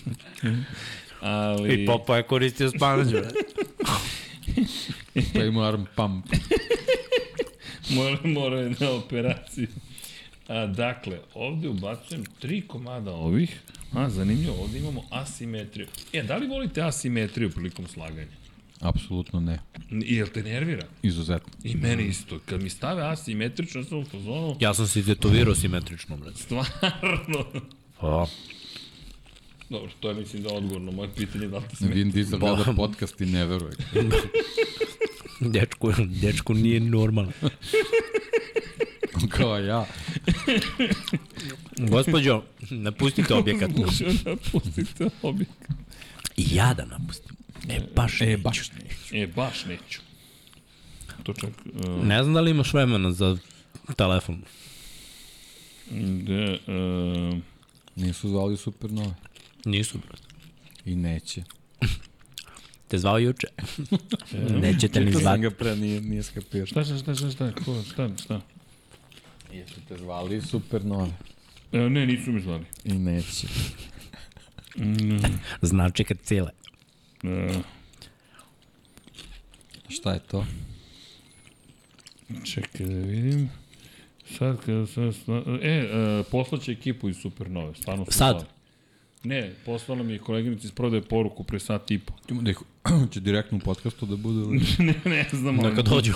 [1.20, 1.82] Ali...
[1.82, 3.16] I Popa je koristio spanđu.
[5.34, 6.26] Pa ima arm pump.
[7.90, 9.68] Mora, mora je na operaciju.
[10.50, 13.60] A, dakle, ovde ubacujem tri komada ovih.
[13.92, 15.86] A, zanimljivo, ovde imamo asimetriju.
[16.12, 18.36] E, da li volite asimetriju prilikom slaganja?
[18.80, 19.58] Apsolutno ne.
[19.90, 20.86] Jel te nervira?
[21.02, 21.52] Izuzetno.
[21.64, 22.38] I mene isto.
[22.46, 26.38] Kad mi stave asimetrično, sam u fazonu, Ja sam si tetovirao simetrično, brate.
[26.38, 27.44] stvarno.
[28.00, 28.26] Pa,
[29.70, 31.86] Dobro, to je mislim da je odgovor na moje pitanje da li te.
[31.86, 33.72] Vin Diesel gleda podcast i ne veruje.
[35.40, 37.32] dečku, dečku nije normalno.
[39.36, 39.86] Kao ja.
[41.90, 43.70] Gospođo, napustite objekat.
[44.24, 45.68] Napustite objekat.
[46.36, 47.36] I ja da napustim.
[47.68, 49.22] E, baš E, baš ne.
[49.22, 50.00] E, baš neću.
[51.22, 51.50] To čak...
[51.74, 53.36] Uh, Ne znam da li imaš vremena za
[53.96, 54.42] telefon.
[55.90, 57.38] de, uh,
[57.96, 59.14] Nisu zvali Supernove.
[59.64, 60.22] Nisu, brate.
[60.84, 61.42] I neće.
[62.88, 63.46] Te zvao juče.
[64.50, 65.42] Nećete ni sam zvati.
[65.42, 66.66] ga pre, nije, nije skapio.
[66.66, 68.40] Šta, šta, šta, šta, šta, ko, šta, šta?
[69.52, 71.10] Jesu te zvali Supernove.
[71.72, 72.64] E, ne, nisu me zvali.
[72.84, 73.46] I neće.
[74.76, 75.18] Mm,
[75.62, 76.50] Znači kad cijele.
[77.24, 77.58] e,
[79.88, 80.46] Šta je to?
[82.44, 83.50] čekaj da vidim.
[84.38, 85.12] Sad kada sam...
[85.12, 88.30] sna- E, e poslaće ekipu iz Supernove, stvarno su Sad?
[88.30, 88.46] zvali.
[89.22, 92.12] Ne, poslala mi je koleginica iz prodaje poruku pre sat i po.
[92.28, 92.56] Ćemo da ih,
[93.12, 95.60] će direktno u podcastu da bude ne, ne znam.
[95.60, 96.12] ali Neka dođu.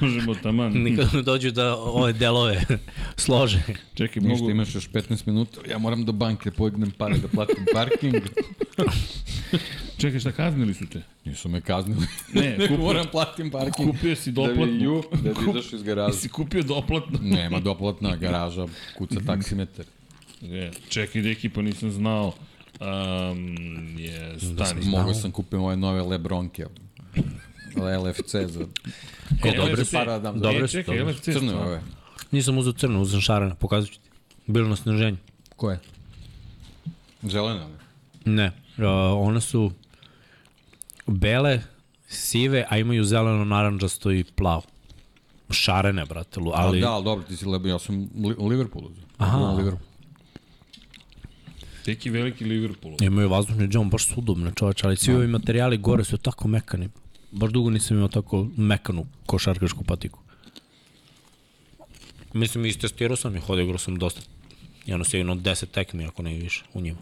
[0.00, 0.72] Možemo taman.
[0.84, 2.64] Nikad ne dođu da ove delove
[3.16, 3.62] slože.
[3.94, 4.50] Čekaj, Ništa, mogu...
[4.50, 5.60] imaš još 15 minuta.
[5.70, 8.14] Ja moram do banke podignem pare da platim parking.
[9.98, 11.02] Čekaj, šta kaznili su te?
[11.24, 12.06] Nisu me kaznili.
[12.34, 13.90] Ne, kupio- moram platim parking.
[13.90, 14.74] Kupio si Da bi doplatnu.
[14.76, 16.12] ju, da bi Kup- izašao iz garaža.
[16.12, 17.18] Si kupio doplatno.
[17.22, 18.66] Nema doplatna garaža,
[18.96, 19.84] kuca taksimetar.
[20.40, 22.32] Ne, čekaj, deki, pa nisam znao.
[22.80, 24.86] Um, je, stani.
[24.86, 26.66] Mogao sam kupiti ove nove Lebronke.
[27.76, 28.66] LFC za...
[29.44, 29.86] E, dobre LFC.
[29.86, 29.92] su.
[29.92, 30.42] para da dam za...
[30.42, 31.66] Dobre E, čekaj, dobre LFC Crne stvarno.
[31.66, 31.82] ove.
[32.30, 34.10] Nisam uzeo crno, uzem šarene, pokazat ću ti.
[34.46, 35.16] Bilo na sniženju.
[35.56, 35.80] Koje?
[37.22, 37.74] Zelene one.
[38.24, 38.46] Ne,
[38.78, 38.84] uh,
[39.28, 39.72] one su
[41.06, 41.60] bele,
[42.08, 44.62] sive, a imaju zeleno, naranđasto i plavo.
[45.50, 46.50] Šarene, brate, ali...
[46.54, 46.80] Ali...
[46.80, 49.04] Da, ali dobro, ti si Lebo, ja sam li, Liverpool uzeo.
[49.18, 49.38] Aha.
[49.38, 49.87] Liverpool.
[51.88, 52.96] Teki veliki Liverpool.
[53.00, 56.88] Imaju vazdušni džon, baš su udobne čoveče, ali svi ovi materijali gore su tako mekani.
[57.30, 60.20] Baš dugo nisam imao tako mekanu košarkašku patiku.
[62.32, 64.20] Mislim, istestirao sam ih, odigrao sam dosta.
[64.86, 66.98] Jedno sigurno 10 tekmi, ako ne više, u njima.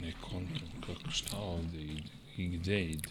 [0.00, 2.02] Ne kontam kako, šta ovde ide
[2.36, 3.08] i gde ide.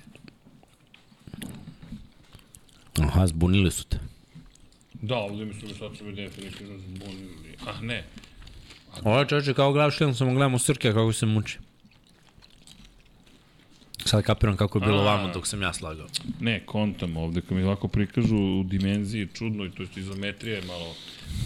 [2.99, 3.99] Aha, zbunili su te.
[4.93, 7.57] Da, ovde mi su me sad su me definitivno zbunili.
[7.67, 8.03] Ah, ne.
[9.03, 11.57] Ovo je čoveče kao gledaš film, samo gledamo Srke kako se muči.
[14.05, 15.03] Sad kapiram kako je bilo A.
[15.03, 16.07] vamo dok sam ja slagao.
[16.39, 20.61] Ne, kontam ovde, kad mi ovako prikažu u dimenziji čudno i to je izometrija je
[20.61, 20.95] malo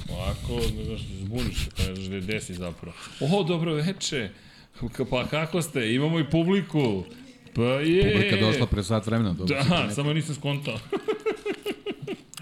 [0.10, 2.96] ovako, ne znaš, zbuniš se, pa ne znaš da je desi zapravo.
[3.20, 4.30] O, dobro veče,
[5.10, 7.04] pa kako ste, imamo i publiku.
[7.56, 8.14] Pa je.
[8.14, 9.34] Publika došla pre sat vremena.
[9.34, 10.78] Dobro, Da, samo nisam skontao.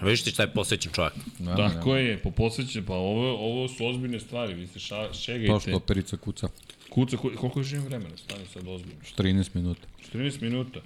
[0.04, 1.12] Vidiš ti šta je posvećen čovjek.
[1.38, 5.46] Da, Tako je, po posvećenju, pa ovo, ovo su ozbiljne stvari, vi se ša, šegajte.
[5.48, 6.48] To što perica kuca.
[6.90, 9.00] Kuca, ko- koliko još imam vremena, stani sad ozbiljno.
[9.18, 9.86] 13 minuta.
[10.04, 10.80] 14 minuta.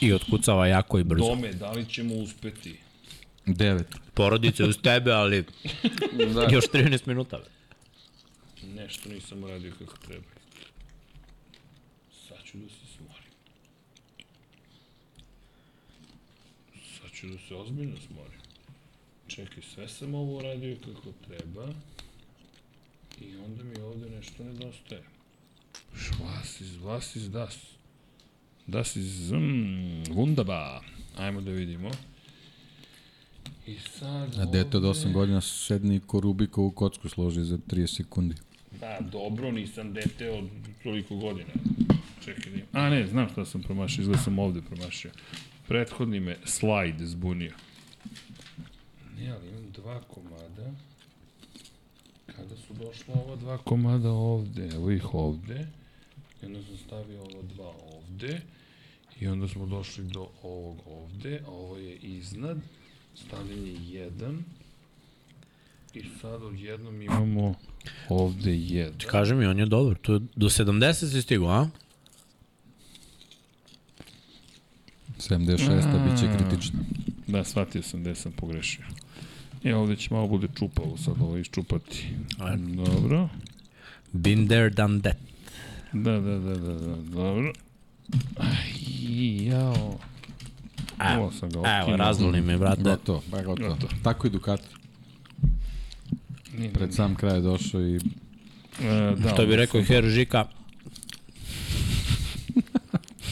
[0.00, 1.24] I otkucava jako i brzo.
[1.24, 2.76] Tome, da li ćemo uspeti?
[3.46, 3.82] 9.
[4.14, 5.44] Porodice uz tebe, ali
[6.34, 6.48] Da.
[6.52, 7.38] još 13 minuta.
[7.38, 7.44] be.
[8.74, 10.24] Nešto nisam uradio kako treba.
[12.28, 13.32] Sad ću da se smorim.
[16.92, 18.31] Sad ću da se ozbiljno smorim.
[19.34, 21.68] Čekaj, sve sam ovo uradio kako treba.
[23.20, 25.02] I onda mi ovde nešto nedostaje.
[26.20, 27.58] Was is, was is das?
[28.66, 29.36] Das is, mm,
[30.06, 30.80] wunderbar.
[31.16, 31.90] Ajmo da vidimo.
[33.66, 37.86] I sad A dete od 8 ovde- godina sedni ko Rubikovu kocku složi za 30
[37.88, 38.34] sekundi.
[38.72, 40.44] Da, dobro, nisam dete od
[40.82, 41.50] toliko godina.
[42.24, 45.10] Čekaj, imam- A ne, znam šta sam promašio, izgleda sam ovde promašio.
[45.68, 47.52] Prethodni me slajd zbunio.
[49.22, 50.72] Ne, ali imam dva komada.
[52.26, 55.66] Kada su došla ova dva komada ovde, evo ih ovde.
[56.42, 58.40] I onda sam stavio ova dva ovde.
[59.20, 62.58] I onda smo došli do ovog ovde, a ovo je iznad.
[63.14, 64.44] Stavljen je jedan.
[65.94, 67.54] I sad odjednom imamo
[68.08, 68.98] ovde jedan.
[69.06, 69.96] Kaži mi, on je dobar.
[69.96, 71.68] To je do 70 si stigo, a?
[75.18, 76.10] 76.
[76.10, 76.78] bit će kritično.
[77.26, 78.84] Da, shvatio sam gde sam pogrešio.
[79.64, 82.08] E, ovde će malo bude čupavo sad ovo iščupati.
[82.76, 83.28] Dobro.
[84.12, 85.16] Been there, done that.
[85.92, 87.52] Da, da, da, da, da, dobro.
[88.36, 88.72] Aj,
[89.46, 89.98] jao.
[91.14, 92.82] Evo, Ovo sam ga evo, razvoli me, brate.
[92.82, 93.68] Gotovo, ba gotovo.
[93.68, 93.92] Gotovo.
[94.02, 94.68] Tako i Ducati.
[96.58, 97.96] Nije, Pred sam kraj je došao i
[98.82, 100.46] E, da, Što bi rekao Her Žika,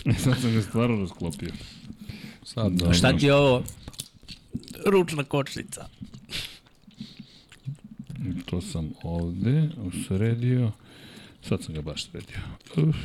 [0.24, 1.52] Sad sam ga stvarno rasklopio.
[2.44, 2.92] sad da...
[2.92, 3.62] Šta ti je ovo?
[4.86, 5.88] Ručna kočnica.
[8.44, 10.72] To sam ovde usredio.
[11.42, 12.38] Sad sam ga baš sredio.
[12.76, 12.96] Uf.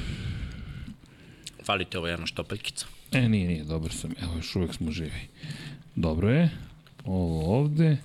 [1.65, 2.85] Fali ti ovo jedna štopeljkica.
[3.11, 4.11] E, nije, nije, dobar sam.
[4.21, 5.27] Evo, još uvek smo živi.
[5.95, 6.49] Dobro je.
[7.05, 7.97] Ovo ovde.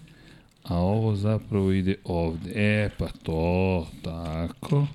[0.64, 2.50] A ovo zapravo ide ovde.
[2.54, 4.86] E, pa to, tako.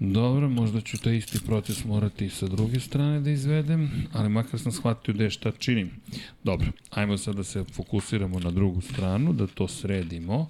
[0.00, 4.60] Dobro, možda ću taj isti proces morati i sa druge strane da izvedem, ali makar
[4.60, 5.90] sam shvatio da je šta činim.
[6.44, 10.48] Dobro, ajmo sad da se fokusiramo na drugu stranu, da to sredimo.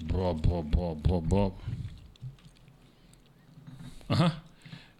[0.00, 1.52] Bo, bo, bo, bo, bo.
[4.08, 4.30] Aha,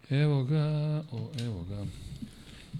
[0.09, 0.65] Evo ga,
[1.11, 1.85] o, evo ga.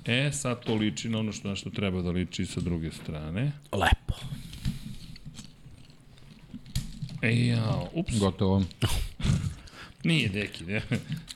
[0.06, 3.52] E, sad to liči na ono što, na što treba da liči sa druge strane.
[3.72, 4.16] Lepo.
[7.22, 8.20] E, jao, ups.
[8.20, 8.64] Gotovo.
[10.06, 10.82] Nije deki, ne.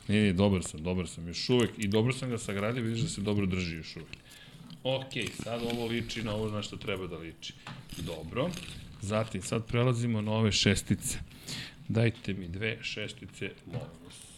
[0.07, 1.71] Nije, nije, dobar sam, dobar sam još uvek.
[1.77, 4.09] I dobro sam ga sagradio, vidiš da se dobro drži još uvek.
[4.83, 5.13] Ok,
[5.43, 7.53] sad ovo liči na ovo na što treba da liči.
[7.97, 8.49] Dobro.
[9.01, 11.17] Zatim, sad prelazimo na ove šestice.
[11.87, 14.29] Dajte mi dve šestice, molim vas.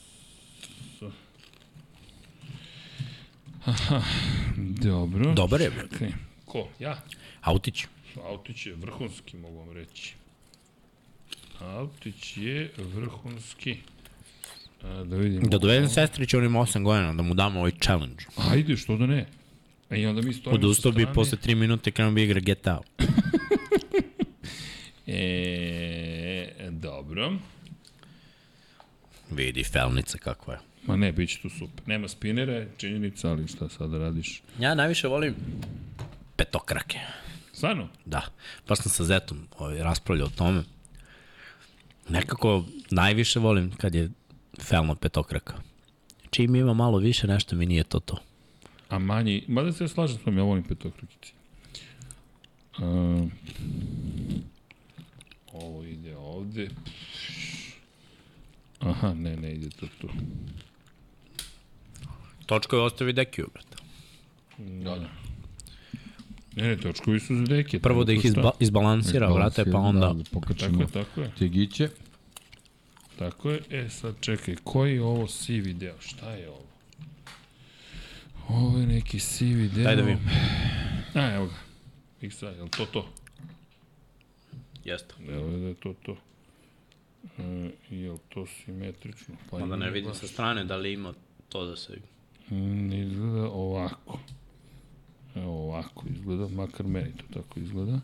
[3.66, 4.02] Aha,
[4.58, 5.34] dobro.
[5.34, 5.72] Dobar je.
[5.92, 6.12] Čekaj.
[6.46, 6.70] Ko?
[6.80, 7.02] Ja?
[7.42, 7.86] Autić.
[8.24, 10.14] Autić je vrhunski, mogu vam reći.
[11.60, 13.78] Autić je vrhunski.
[14.84, 15.48] A, da vidimo.
[15.48, 18.26] Da dovedem sestrić, on ima 8 godina, da mu damo ovaj challenge.
[18.52, 19.26] Ajde, što da ne?
[19.90, 22.80] E, i onda mi stojimo Odustao bi posle 3 minute krenuo bi igra GTA.
[25.08, 27.34] e, dobro.
[29.32, 30.60] Vidi, felnica kakva je.
[30.86, 31.84] Ma ne, bit će tu super.
[31.86, 34.42] Nema spinere, činjenica, ali šta sad radiš?
[34.60, 35.36] Ja najviše volim
[36.36, 37.00] petokrake.
[37.54, 37.88] Stvarno?
[38.06, 38.22] Da.
[38.68, 40.64] Baš sam sa Zetom ovaj, raspravljao o tome.
[42.10, 44.10] Nekako najviše volim kad je
[44.64, 45.54] felno petokraka.
[46.30, 48.18] Čim ima malo više, nešto mi nije to to.
[48.90, 51.34] A manji, mada se ja slažem s vam, ja volim petokrakice.
[52.78, 53.30] Uh,
[55.54, 56.70] ovo ide ovde.
[58.80, 60.10] Aha, ne, ne ide to tu.
[62.46, 63.78] Točko je ostavi dekiju, brate.
[64.58, 65.10] Da, da.
[66.56, 67.80] Ne, ne, točkovi su za deke.
[67.80, 70.14] Prvo da ih izba, izbalansira, brate, pa onda...
[70.14, 71.32] Da, pokačemo tako je, tako je.
[71.40, 71.90] Tegiće.
[73.22, 73.62] Tako je.
[73.70, 75.96] E, sad čekaj, koji je ovo sivi deo?
[76.00, 76.66] Šta je ovo?
[78.50, 79.84] Ovo je neki sivi deo.
[79.84, 80.30] Daj da vidim.
[81.14, 81.56] A, evo ga.
[82.22, 83.10] XA, je li to to?
[84.84, 85.14] Jeste.
[85.30, 86.18] Evo je da je to to.
[87.38, 89.36] E, je li to simetrično?
[89.50, 91.14] Pa Onda ne vidim sa strane da li ima
[91.50, 91.98] to da se...
[92.52, 94.20] Mm, izgleda ovako.
[95.36, 98.00] Evo ovako izgleda, makar meni to tako izgleda.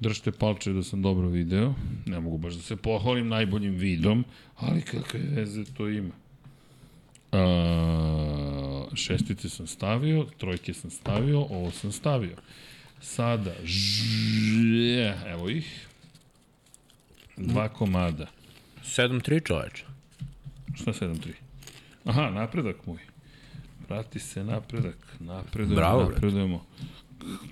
[0.00, 1.74] Držite palče da sam dobro video.
[2.06, 4.24] Ne mogu baš da se pohvalim najboljim vidom,
[4.56, 6.14] ali kakve veze to ima.
[7.32, 12.36] A, šestice sam stavio, trojke sam stavio, ovo sam stavio.
[13.00, 15.88] Sada, žje, evo ih.
[17.36, 18.26] Dva komada.
[18.84, 19.84] 7-3 čoveče.
[20.74, 21.32] Šta 7-3?
[22.04, 22.98] Aha, napredak moj.
[23.88, 25.16] Prati se napredak.
[25.20, 26.64] Napredujemo, Bravo, napredujemo.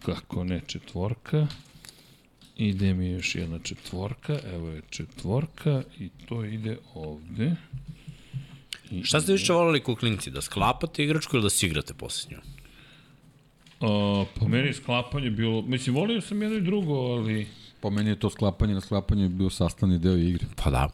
[0.05, 1.47] Kako ne, četvorka.
[2.57, 4.39] Ide mi još jedna četvorka.
[4.55, 7.57] Evo je četvorka i to ide ovde.
[8.91, 10.31] I Šta ste više volili kuklinci?
[10.31, 12.41] Da sklapate igračku ili da si igrate posle njom?
[13.81, 15.63] A, po meni je sklapanje bilo...
[15.63, 17.47] Mislim, volio sam jedno i drugo, ali...
[17.81, 20.47] Po meni je to sklapanje na sklapanje bio sastavni deo igre.
[20.57, 20.89] Pa da.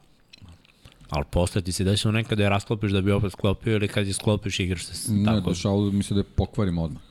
[1.11, 4.07] Ali posle ti se desilo nekada da je rasklopiš da bi opet sklopio ili kad
[4.07, 5.51] je sklopiš igraš se Ne, tako.
[5.51, 7.03] dešavalo mi se da je pokvarim odmah.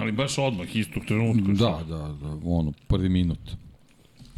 [0.00, 1.52] Ali baš odmah, istog trenutka.
[1.54, 3.38] Da, da, da, ono, prvi minut.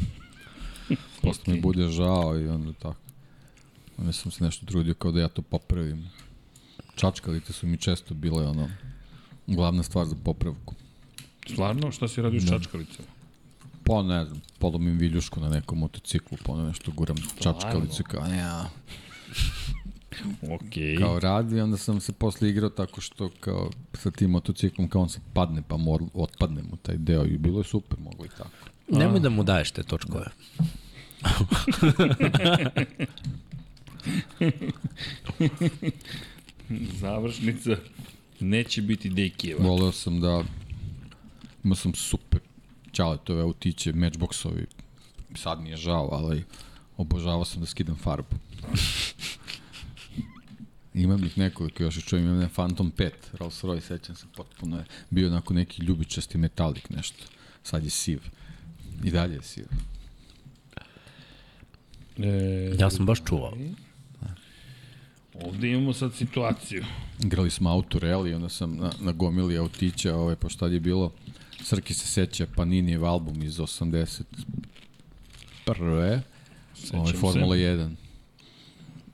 [1.23, 2.97] Posle mi bude žao i onda tako.
[3.99, 6.11] Onda sam se nešto trudio kao da ja to popravim.
[6.95, 8.69] Čačkalice su mi često bile ono,
[9.47, 10.75] glavna stvar za popravku.
[11.49, 11.91] Stvarno?
[11.93, 12.51] Šta si radio s Da.
[12.51, 13.09] čačkalicama?
[13.85, 17.61] Pa ne znam, polomim viljušku na nekom motociklu, pa onda nešto guram Stvarno?
[17.61, 18.71] čačkalicu kao, ja,
[20.51, 20.97] Okej.
[20.97, 25.09] kao radi, onda sam se posle igrao tako što kao sa tim motociklom kao on
[25.09, 28.51] se padne pa mor, otpadne mu taj deo i bilo je super, moglo i tako.
[28.89, 30.27] Nemoj da mu daješ te točkove.
[37.01, 37.77] Završnica
[38.41, 39.65] neće biti Dekijeva.
[39.65, 40.45] Voleo sam da
[41.65, 42.41] imao sam super
[42.93, 44.65] čaletove autiće, matchboxovi,
[45.35, 46.45] sad mi je žao, ali
[46.97, 48.37] obožavao sam da skidam farbu.
[50.95, 55.29] Imam ih nekoliko još čujem, imam Phantom 5, Rolls Royce, sećam se potpuno je, bio
[55.29, 57.25] onako neki ljubičasti metalik nešto,
[57.63, 58.21] sad je siv.
[59.05, 59.65] I dalje je siv.
[62.19, 63.53] E, Ja sam baš čuvao.
[65.35, 66.85] Ovde imamo sad situaciju.
[67.25, 70.81] Igrali smo auto rally i onda sam na, na gomili autića, ovaj, pošto tad je
[70.81, 71.13] bilo,
[71.65, 74.23] Srki se seća Paninijev album iz 81.
[75.69, 76.21] Ovaj,
[77.13, 77.19] se.
[77.19, 77.95] Formula 1.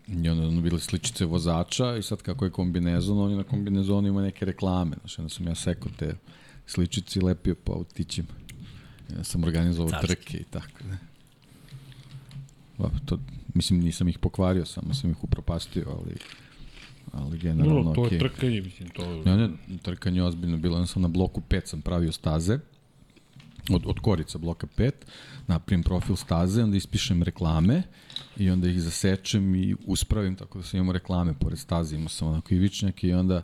[0.08, 4.08] I onda ono bile sličice vozača i sad kako je kombinezon, on je na kombinezonu
[4.08, 4.96] ima neke reklame.
[5.00, 6.14] Znaš, onda sam ja sekao te
[6.66, 8.28] sličice i lepio po autićima.
[9.10, 10.06] Onda sam organizovao Carski.
[10.06, 10.84] trke i tako.
[10.90, 10.98] Ne.
[12.78, 13.18] Ba, to,
[13.54, 16.16] mislim, nisam ih pokvario, samo sam ih upropastio, ali,
[17.12, 18.16] ali generalno No, to okej.
[18.16, 19.22] je trkanje, mislim, to...
[19.24, 19.48] Ne, ne,
[19.82, 20.76] trkanje je ozbiljno bilo.
[20.76, 22.58] Onda sam na bloku 5 sam pravio staze,
[23.70, 24.90] od, od korica bloka 5,
[25.46, 27.82] napravim profil staze, onda ispišem reklame
[28.38, 32.28] i onda ih zasečem i uspravim tako da sam imao reklame pored staze, imao sam
[32.28, 33.42] onako ivičnjake i onda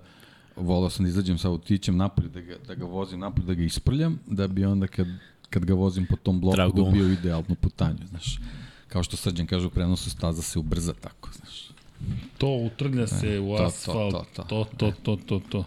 [0.56, 3.62] volao sam da izađem sa autićem napolje, da ga, da ga vozim napolje, da ga
[3.62, 5.06] isprljam, da bi onda kad,
[5.50, 6.84] kad ga vozim po tom bloku Dragom.
[6.84, 8.38] dobio idealnu putanju, znaš.
[8.88, 11.68] Kao što srđan kaže u prenosu, staza se ubrza tako, znaš.
[12.38, 14.42] To utrlja se E, u asfalt, to, to.
[14.44, 15.64] to, to, to, to, to.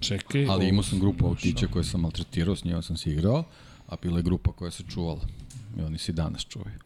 [0.00, 0.46] Čekaj.
[0.48, 3.44] Ali imao sam grupu autića koje sam maltretirao, s njima sam se igrao,
[3.88, 5.20] a bila je grupa koja se čuvala.
[5.78, 6.85] I oni se i danas čuvaju.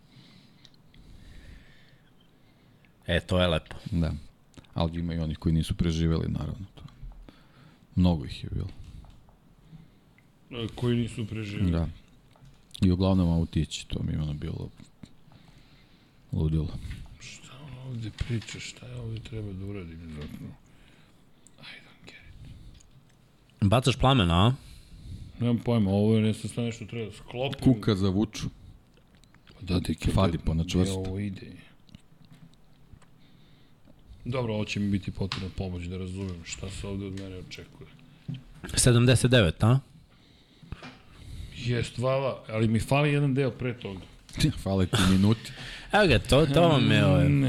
[3.10, 3.76] E, to je lepo.
[3.90, 4.12] Da.
[4.74, 6.66] Ali ima i onih koji nisu preživeli, naravno.
[6.74, 6.82] To.
[7.96, 8.68] Mnogo ih je bilo.
[10.50, 11.70] E, Koji nisu preživjeli.
[11.72, 11.88] Da.
[12.82, 14.68] I uglavnom autići, to mi je ono bilo
[16.32, 16.68] ludilo.
[17.20, 20.52] Šta on ovde priča, šta je ovde treba da uradim zapravo?
[23.60, 24.52] Bacaš plamena, a?
[25.40, 27.60] Nemam pojma, ovo je nešto stane što treba da sklopim.
[27.74, 28.46] Kuka za vuču.
[29.60, 31.52] Da, deke, Fadi gde- po na gde ovo ide.
[34.24, 37.88] Dobro, ovo će mi biti potrebna pomoć da razumem šta se ovde od mene očekuje.
[38.64, 39.78] 79, a?
[41.56, 44.00] Jest, vala, ali mi fali jedan deo pre toga.
[44.62, 45.52] Fale ti minuti.
[45.92, 47.46] Evo ga, to, to vam je ovaj, Mm,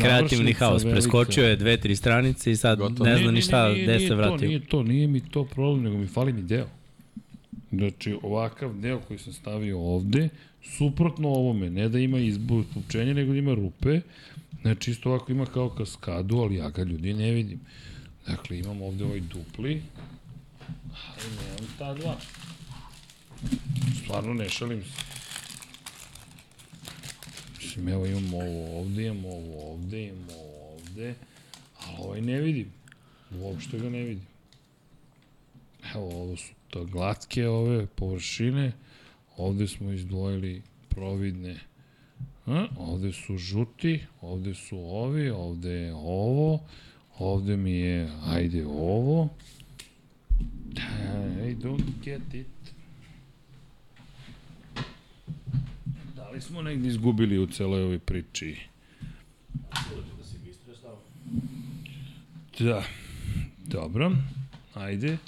[0.00, 0.82] kreativni haos.
[0.82, 3.04] Preskočio je dve, tri stranice i sad Gotovo.
[3.04, 4.48] ne zna ni šta, gde se to, vratio.
[4.48, 6.66] Nije to, nije mi to problem, nego mi fali mi deo.
[7.78, 10.28] Znači, ovakav deo koji sam stavio ovde,
[10.62, 14.00] suprotno ovome, ne da ima izbučenje, nego da ima rupe,
[14.62, 17.60] znači isto ovako ima kao kaskadu, ali ja ga ljudi ne vidim.
[18.26, 19.82] Dakle, imam ovde ovaj dupli,
[20.92, 22.16] ali nemam ta dva.
[24.02, 25.14] Stvarno ne šalim se.
[27.58, 31.14] Mislim, evo imam ovo ovde, imam ovo ovde, imam ovo ovde,
[31.80, 32.72] ali ovaj ne vidim.
[33.38, 34.33] Uopšte ga ne vidim.
[35.94, 38.72] Evo, ovo su to glatke ove površine.
[39.36, 41.60] Ovde smo izdvojili providne.
[42.46, 46.60] A, ovde su žuti, ovde su ovi, ovde je ovo,
[47.18, 49.28] ovde mi je, ajde, ovo.
[51.48, 52.46] I don't get it.
[56.16, 58.56] Da li smo negdje izgubili u celoj ovoj priči?
[62.58, 62.84] Da.
[63.66, 64.12] Dobro.
[64.74, 65.18] Ajde.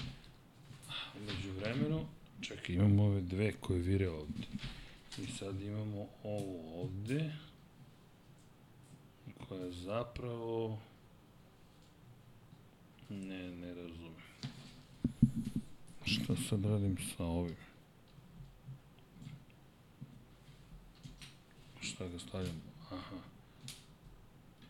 [1.66, 2.06] Vremenu,
[2.40, 4.46] čekaj, imamo ove dve koje vire ovde.
[5.18, 7.32] I sad imamo ovo ovde,
[9.48, 10.78] koja zapravo...
[13.10, 14.14] Ne, ne razumem.
[16.04, 17.56] Šta sad radim sa ovim?
[21.80, 22.62] Šta ga stavljam?
[22.90, 23.16] Aha.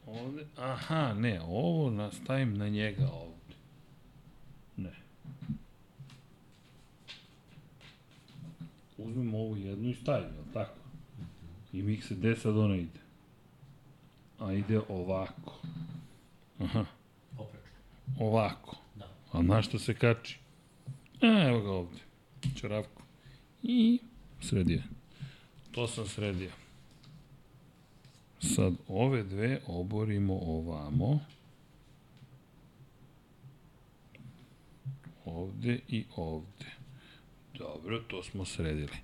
[0.06, 3.54] Ovde, aha, ne, ovo nastavim na njega ovde.
[4.76, 4.92] Ne.
[8.98, 10.78] Uzmem ovu jednu i stavim, jel tako?
[11.72, 13.00] I mi se, gde sad ona ide?
[14.38, 15.58] A ide ovako.
[16.58, 16.84] Aha.
[18.18, 18.76] Ovako.
[18.94, 19.08] Da.
[19.32, 20.38] A na što se kači?
[21.22, 21.98] A, evo ga ovde.
[22.60, 23.02] Čaravku.
[23.62, 23.98] I
[24.40, 24.82] sredio.
[25.72, 26.50] To sam sredio.
[28.40, 31.20] Sad ove dve oborimo ovamo.
[35.24, 36.66] Ovde i ovde.
[37.58, 38.96] Dobro, to smo sredili.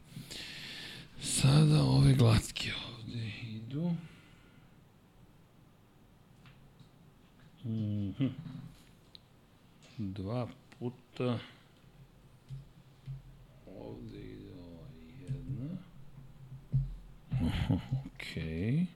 [1.21, 3.95] Sada ove glatke ovde idu.
[7.65, 8.27] Mhm.
[9.99, 10.49] Dva
[10.79, 11.39] puta
[13.67, 14.87] ovde ide ova
[15.21, 15.77] jedna.
[18.07, 18.87] Okej.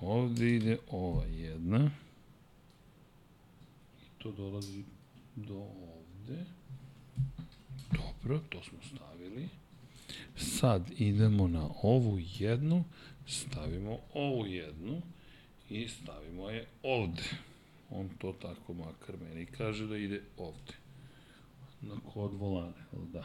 [0.00, 1.90] Ovde ide ova jedna.
[4.02, 4.84] I to dolazi
[5.36, 6.44] do ovde.
[8.24, 9.48] Dobro, to smo stavili.
[10.36, 12.84] Sad idemo na ovu jednu,
[13.26, 15.02] stavimo ovu jednu
[15.70, 17.22] i stavimo je ovde.
[17.90, 20.72] On to tako makar meni kaže da ide ovde.
[21.82, 23.24] Na kod volane, da?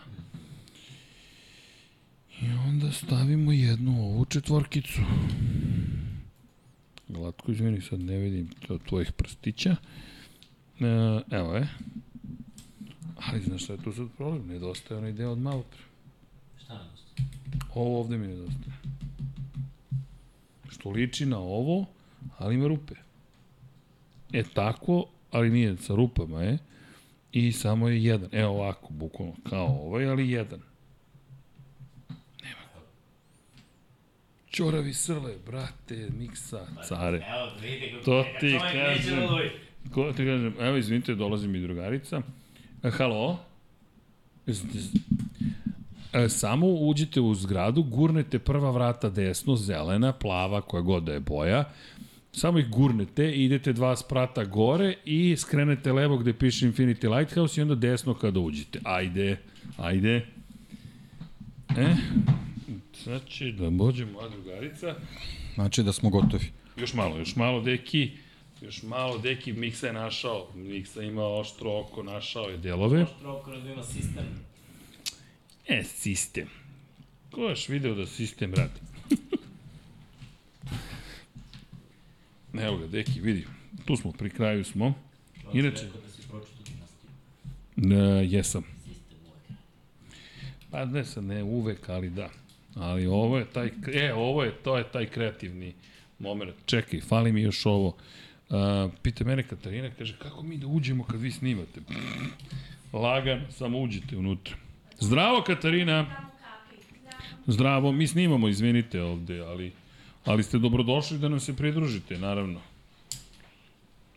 [2.41, 5.01] I onda stavimo jednu ovu četvorkicu.
[7.07, 8.49] Glatko, izvini, sad ne vidim
[8.87, 9.75] tvojih prstića.
[10.79, 11.67] E, evo je.
[13.27, 14.47] Ali znaš šta je tu sad problem?
[14.47, 15.83] Nedostaje onaj deo od malo pre.
[16.63, 16.79] Šta je
[17.75, 18.73] Ovo ovde mi nedostaje.
[20.69, 21.85] Što liči na ovo,
[22.37, 22.95] ali ima rupe.
[24.33, 26.57] E tako, ali nije sa rupama, je.
[27.31, 28.29] I samo je jedan.
[28.31, 30.59] Evo ovako, bukvalno, kao ovaj, ali jedan.
[32.43, 32.81] Nema ga.
[34.49, 37.25] Čoravi srle, brate, miksa, care.
[38.05, 39.15] To ti kažem.
[39.15, 39.51] da lovi.
[39.93, 42.21] Ko ti kažem, evo izvinite, dolazi mi drugarica.
[42.83, 43.39] Halo?
[46.13, 51.19] E, samo uđite u zgradu, gurnete prva vrata desno, zelena, plava, koja god da je
[51.19, 51.63] boja,
[52.31, 57.59] samo ih gurnete i idete dva sprata gore i skrenete levo gde piše Infinity Lighthouse
[57.59, 58.79] i onda desno kada uđete.
[58.83, 59.37] Ajde,
[59.77, 60.25] ajde.
[61.77, 61.95] E,
[63.27, 64.95] će da dođe moja drugarica.
[65.55, 66.45] Znači da smo gotovi.
[66.77, 68.11] Još malo, još malo, deki.
[68.61, 70.47] Još malo, deki, Miksa je našao.
[70.55, 73.03] Miksa ima oštro oko, našao je delove.
[73.03, 74.25] Oštro oko razvima sistem.
[75.67, 76.49] E, sistem.
[77.31, 78.79] Ko još video da sistem radi?
[82.65, 83.47] Evo ga, deki, vidi.
[83.85, 84.93] Tu smo, pri kraju smo.
[85.53, 85.85] Inače...
[85.85, 86.09] Da.
[87.75, 88.63] Ne, jesam.
[90.71, 92.29] Pa ne sad, ne uvek, ali da.
[92.75, 95.73] Ali ovo je taj, e, ovo je, to je taj kreativni
[96.19, 96.55] moment.
[96.65, 97.97] Čekaj, fali mi još ovo.
[98.49, 101.81] Uh, pita mene Katarina, kaže, kako mi da uđemo kad vi snimate?
[102.93, 104.55] Lagan, samo uđite unutra.
[104.99, 106.29] Zdravo, Katarina!
[107.47, 109.71] Zdravo, mi snimamo, izvinite ovde, ali,
[110.25, 112.59] ali ste dobrodošli da nam se pridružite, naravno.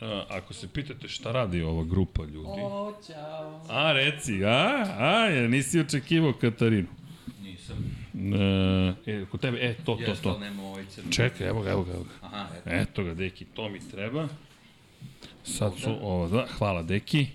[0.00, 2.60] A, ako se pitate šta radi ova grupa ljudi.
[2.62, 3.60] O, čao.
[3.68, 4.86] A, reci, a?
[4.98, 6.88] A, ja nisi očekivao Katarinu.
[7.42, 8.01] Nisam.
[8.22, 10.40] E, e, kod tebe, e, to, to, to.
[10.60, 10.84] ovaj.
[11.10, 12.26] Čekaj, evo ga, evo ga, evo ga.
[12.26, 12.70] Aha, eto.
[12.70, 14.28] Eto ga, deki, to mi treba.
[15.44, 17.26] Sad su ovo, da, hvala deki.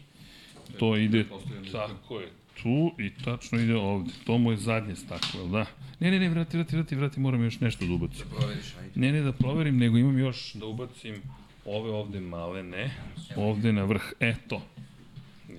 [0.80, 1.25] To ide,
[1.72, 2.27] tako je,
[2.64, 4.11] tu i tačno ide ovde.
[4.25, 5.66] To mu je zadnje staklo, jel da?
[5.99, 8.25] Ne, ne, ne, vrati, vrati, vrati, vrati, moram još nešto da ubacim.
[8.30, 8.91] Da proveriš, ajde.
[8.95, 11.22] Ne, ne, da proverim, nego imam još da ubacim
[11.66, 12.91] ove ovde male, ne,
[13.35, 14.61] ovde na vrh, eto.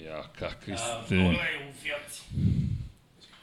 [0.05, 1.09] Ja, kakvi ste...
[1.09, 2.23] Pogledaj u fioci.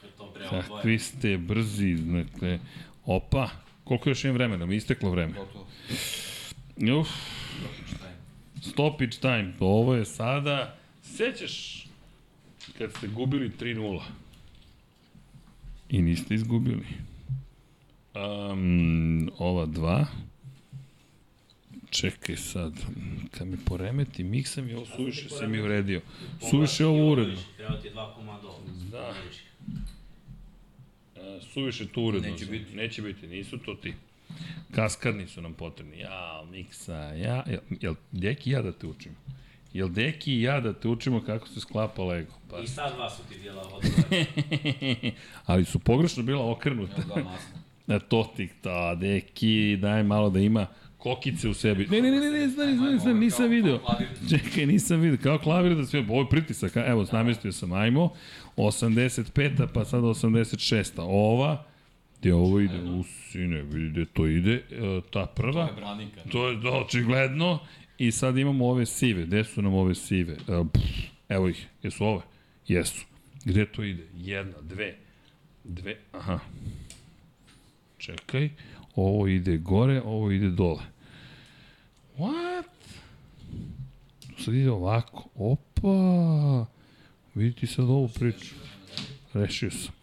[0.06, 0.15] bre, ovo dvoje.
[0.50, 2.58] Kakvi ste brzi, dakle,
[3.04, 3.48] opa,
[3.84, 5.32] koliko još imam vremena, mi isteklo vreme.
[5.32, 5.66] Gotovo.
[7.00, 7.08] Uf,
[8.62, 11.86] stoppage time, ovo je sada, sećaš
[12.78, 14.00] kad ste gubili 3-0
[15.88, 16.86] i niste izgubili.
[18.14, 20.06] Um, ova dva,
[21.90, 22.72] čekaj sad,
[23.30, 26.00] kad me poremeti, miksa mi ovo suviše se mi uredio.
[26.50, 27.38] Suviše ovo uredno.
[27.56, 28.72] Treba ti dva komada ovde.
[28.90, 29.14] Da.
[31.52, 32.28] Suviše tu uredno.
[32.28, 32.76] Neće biti.
[32.76, 33.94] Neće biti, nisu to ti.
[34.74, 35.98] Kaskadni su nam potrebni.
[35.98, 37.44] Ja, miksa, ja.
[37.46, 39.12] Jel, jel Deki ja da te učim?
[39.72, 42.32] Jel Deki i ja da te učimo kako se sklapa Lego?
[42.50, 42.58] Pa.
[42.58, 44.26] I sad dva su ti dijela od dvoje.
[45.46, 46.92] Ali su pogrešno bila okrenuta.
[46.92, 47.62] Evo dva masna.
[47.86, 50.66] Na to ti, ta, Deki, daj malo da ima
[51.06, 51.86] kokice u sebi.
[51.90, 53.80] Ne, ne, ne, ne, ne, znam, znam, znam, nisam video.
[54.30, 55.18] Čekaj, nisam video.
[55.22, 56.72] Kao klavir da sve, ovo je pritisak.
[56.76, 58.10] Evo, namestio sam, ajmo.
[58.56, 61.02] 85-a, pa sad 86-a.
[61.02, 61.64] Ova,
[62.20, 62.82] gde ovo ide?
[62.82, 64.54] U sine, vidi gde to ide.
[64.54, 65.66] E, ta prva.
[65.66, 66.20] To je branika.
[66.32, 67.58] To je da, očigledno.
[67.98, 69.26] I sad imamo ove sive.
[69.26, 70.32] Gde su nam ove sive?
[70.32, 70.84] E, pff,
[71.28, 71.66] evo ih.
[71.82, 72.22] Jesu ove?
[72.68, 73.04] Jesu.
[73.44, 74.02] Gde to ide?
[74.16, 74.94] Jedna, dve.
[75.64, 76.38] Dve, aha.
[77.98, 78.50] Čekaj.
[78.96, 80.95] Ovo ide gore, ovo ide dole.
[82.18, 82.64] What?
[84.38, 85.28] Sad ide ovako.
[85.34, 86.66] Opa!
[87.34, 88.54] Vidite sad ovu priču.
[89.34, 89.94] Rešio sam.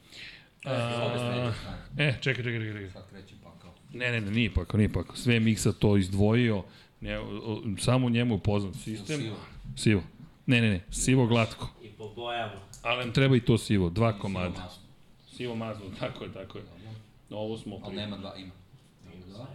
[0.66, 1.52] A,
[1.98, 2.74] e, čekaj, čekaj, čekaj.
[2.74, 2.90] čekaj.
[2.90, 3.74] Sad kreće pakao.
[3.94, 5.16] Ne, ne, ne, nije pakao, nije pakao.
[5.16, 6.64] Sve je Miksa to izdvojio.
[7.02, 9.20] Ne, o, o, samo njemu je poznat sistem.
[9.22, 9.36] Sivo.
[9.76, 10.04] Sivo.
[10.46, 11.70] Ne, ne, ne, sivo glatko.
[11.84, 12.62] I po bojama.
[12.82, 14.50] Ali nam treba i to sivo, dva komada.
[14.50, 14.84] masno.
[15.38, 16.64] Sivo mazno, tako je, tako je.
[17.30, 18.52] Ovo smo Ali nema dva, ima.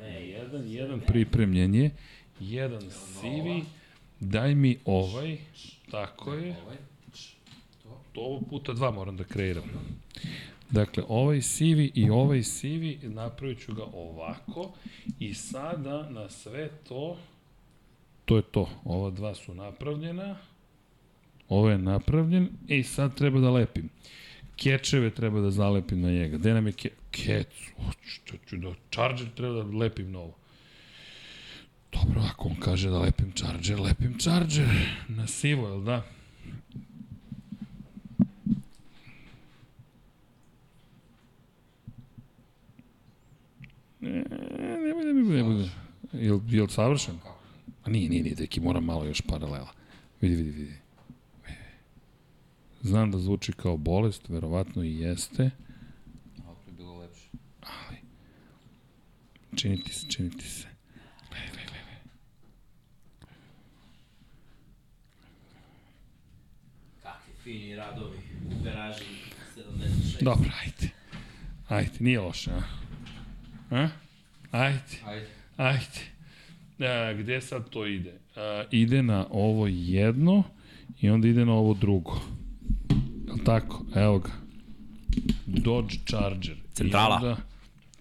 [0.02, 1.90] E, jedan, jedan pripremljen je,
[2.40, 3.62] jedan sivi,
[4.20, 5.38] daj mi ovaj,
[5.90, 6.76] tako je, Ovaj.
[8.12, 9.64] to ovo puta dva moram da kreiram.
[10.70, 14.70] Dakle, ovaj sivi i ovaj sivi, napravit ću ga ovako
[15.18, 17.16] i sada na sve to,
[18.24, 20.36] to je to, ova dva su napravljena,
[21.48, 23.88] ovo je napravljen i sad treba da lepim.
[24.56, 26.36] Kečeve treba da zalepim na njega.
[26.36, 26.90] Gde nam je ke...
[27.10, 27.46] Kec?
[28.06, 28.74] Što ću da...
[28.90, 30.34] Charger treba da lepim novo.
[31.92, 34.68] Dobro, ako on kaže da lepim Charger, lepim Charger.
[35.08, 36.02] Na sivo, jel da?
[44.00, 44.24] Ne,
[44.86, 45.70] nemoj da mi bude, ne bude.
[46.12, 47.14] Jel, jel savršen?
[47.84, 49.72] A nije, nije, nije, deki, moram malo još paralela.
[50.20, 50.74] Vidi, vidi, vidi.
[52.82, 55.50] Znam da zvuči kao bolest, verovatno i jeste,
[56.46, 57.28] Ovo je bilo lepše.
[57.60, 57.96] ali
[59.56, 60.67] činiti se, činiti se.
[67.48, 68.18] Fini radovi
[68.60, 69.04] u garaži
[69.56, 70.22] 76.
[70.24, 70.90] Dobro, ajde.
[71.68, 72.62] Ajde, nije loše, a?
[73.70, 73.88] A?
[74.50, 75.26] Ajde, Ajde.
[75.56, 76.00] ajde.
[76.78, 78.12] A, gde sad to ide?
[78.36, 80.42] A, ide na ovo jedno
[81.00, 82.20] i onda ide na ovo drugo.
[83.26, 83.84] Jel tako?
[83.94, 84.30] Evo ga.
[85.46, 86.56] Dodge Charger.
[86.72, 87.20] Centrala.
[87.22, 87.36] I onda,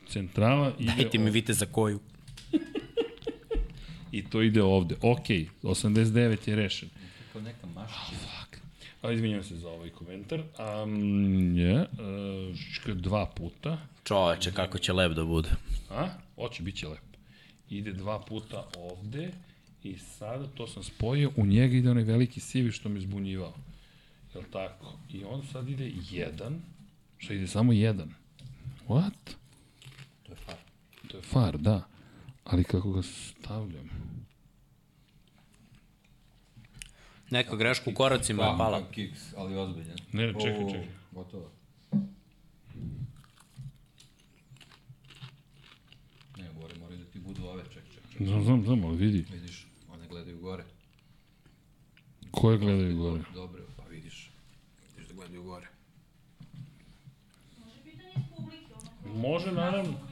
[0.08, 2.00] centrala ide Dajte mi vidite za koju.
[4.12, 4.96] I to ide ovde.
[5.02, 5.28] Ok,
[5.64, 6.90] 89 je rešen.
[7.34, 8.37] Kao neka mašića.
[9.02, 10.40] A izvinjam se za ovaj komentar.
[10.84, 11.82] Um, je,
[12.88, 13.78] uh, dva puta.
[14.04, 15.50] Čoveče, kako će lep da bude.
[15.90, 16.08] A?
[16.38, 17.08] Oće, bit će lep.
[17.70, 19.32] Ide dva puta ovde
[19.84, 23.54] i sada to sam spojio, u njega ide onaj veliki sivi što me zbunjivao.
[24.34, 25.00] Jel tako?
[25.14, 26.62] I on sad ide jedan,
[27.18, 28.14] što ide samo jedan.
[28.88, 29.36] What?
[30.24, 30.56] To je far.
[31.08, 31.88] To je far, da.
[32.44, 34.07] Ali kako ga stavljam?
[37.30, 38.92] Neka greška u koracima je pala.
[38.92, 39.98] Kiks, ali ozbiljan.
[40.12, 40.88] Ne, čekaj, čekaj.
[41.12, 41.52] Gotovo.
[46.38, 48.28] Ne, gore moraju da ti budu ove, ček, ček, ček.
[48.28, 49.26] Znam, znam, znam, ali vidi.
[49.32, 50.64] Vidiš, one gledaju gore.
[52.32, 53.24] Koje gledaju gore?
[53.34, 54.32] Dobro, pa vidiš.
[54.96, 55.68] Vidiš da gledaju gore.
[59.16, 60.07] Može, naravno.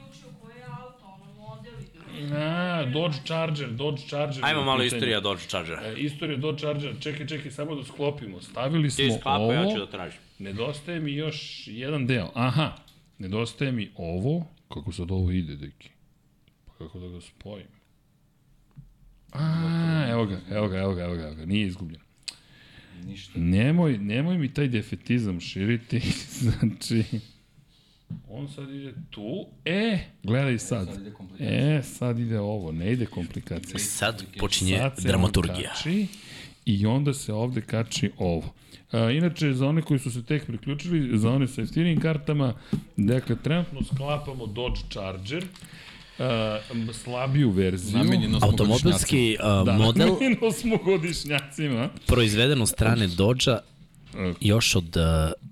[2.32, 4.44] A, Dodge Charger, Dodge Charger.
[4.44, 5.82] Ajmo malo istorija Dodge Chargera.
[5.84, 8.40] E, istorija Dodge Charger, čekaj, čekaj, samo da sklopimo.
[8.40, 9.52] Stavili smo Ti sklapaj, ovo.
[9.52, 10.20] ja ću da tražim.
[10.38, 12.30] Nedostaje mi još jedan deo.
[12.34, 12.76] Aha,
[13.18, 14.46] nedostaje mi ovo.
[14.68, 15.88] Kako sad ovo ide, deki?
[16.66, 17.66] Pa kako da ga spojim?
[19.32, 21.46] A, evo ga, evo ga, evo ga, evo ga, evo ga.
[21.46, 22.00] nije izgubljen.
[23.04, 23.32] Ništa.
[23.34, 26.00] Nemoj, nemoj mi taj defetizam širiti,
[26.40, 27.04] znači...
[28.28, 30.86] On sad ide tu, e, gledaj sad.
[30.86, 31.12] sad ide.
[31.38, 33.78] E, sad ide ovo, ne ide komplikacija.
[33.78, 35.70] Sad počinje Sad dramaturgija.
[35.74, 36.06] Kači,
[36.66, 38.54] I onda se ovde kači ovo.
[38.92, 42.54] A, inače, za one koji su se tek priključili, za one sa jeftinim kartama,
[42.96, 45.44] dakle, trenutno sklapamo Dodge Charger,
[46.18, 48.00] uh, slabiju verziju.
[48.42, 51.88] Automobilski uh, Da, model namenjeno smo godišnjacima.
[52.06, 53.58] proizveden od strane Dodge-a
[54.40, 55.02] još od uh,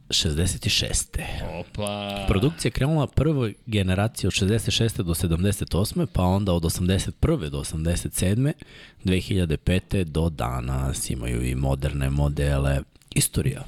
[0.08, 1.20] 66.
[1.60, 2.24] Opa.
[2.28, 5.02] Produkcija je krenula prvoj generaciji od 66.
[5.02, 6.06] do 78.
[6.12, 7.48] pa onda od 81.
[7.50, 8.52] do 87.
[9.04, 10.04] 2005.
[10.04, 12.80] do danas imaju i moderne modele.
[13.14, 13.64] Istorija.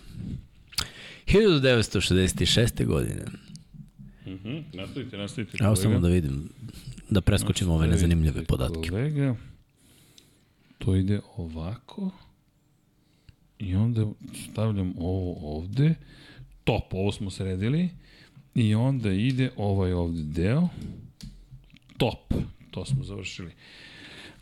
[1.27, 2.85] 1966.
[2.85, 3.25] godine.
[4.27, 5.59] Mhm, nastavite, nastavite.
[5.61, 6.49] Evo samo da vidim,
[7.11, 8.91] da preskočimo ove nezanimljive podatke.
[8.91, 9.37] Kolega,
[10.79, 12.11] to ide ovako.
[13.59, 14.07] I onda
[14.51, 15.95] stavljam ovo ovde.
[16.65, 17.89] Top, ovo smo sredili.
[18.55, 20.69] I onda ide ovaj ovde deo.
[21.97, 22.35] Top,
[22.71, 23.53] to smo završili.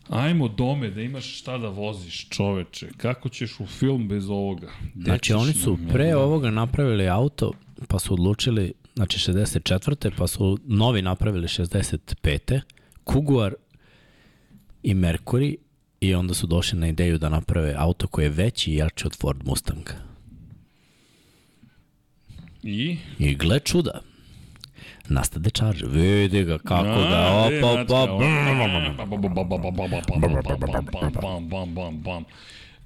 [0.09, 2.89] Ajmo dome da imaš šta da voziš, čoveče.
[2.97, 4.71] Kako ćeš u film bez ovoga?
[4.95, 6.19] Gde Znači oni su pre ja?
[6.19, 7.53] ovoga napravili auto,
[7.89, 10.11] pa su odlučili, znači 64.
[10.17, 12.61] pa su novi napravili 65.
[13.05, 13.55] Kuguar
[14.83, 15.57] i Mercury
[16.05, 19.17] i onda su došli na ideju da naprave auto koji je veći i jači od
[19.17, 19.93] Ford Mustanga.
[22.63, 22.97] I?
[23.19, 24.01] I gle čuda.
[25.09, 25.89] Nastade Charger.
[25.89, 27.49] Vidi ga kako da...
[27.53, 28.07] e, Opa, opa,
[31.93, 32.25] bam.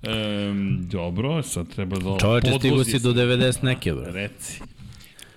[0.03, 2.19] Ehm, dobro, sad treba da...
[2.21, 4.13] Čoveče, stigu si do 90 neke, bre.
[4.13, 4.61] Reci.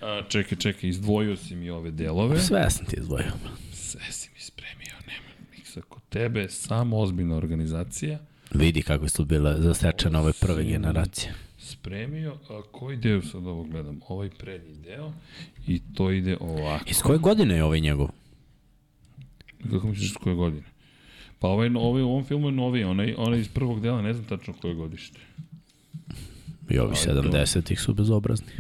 [0.02, 2.40] A, čekaj, čekaj, izdvojio si mi ove delove.
[2.40, 3.32] Sve sam ti izdvojio.
[3.74, 8.20] Sve si mi spremio, nema miksa kod tebe, samo ozbiljna organizacija.
[8.54, 11.34] Vidi kako su bile zasečene ove prve generacije.
[11.58, 14.00] Spremio, a koji deo sad ovo gledam?
[14.08, 15.14] Ovaj prednji deo
[15.68, 16.86] i to ide ovako.
[16.90, 18.08] Iz koje godine je ovaj njegov?
[19.72, 20.64] Kako misliš s koje godine?
[21.40, 24.26] Pa ovaj, ovaj u ovom filmu je novi, onaj, onaj iz prvog dela, ne znam
[24.28, 25.20] tačno koje godište.
[26.70, 28.52] I ovi Ali to- 70-ih su bezobrazni.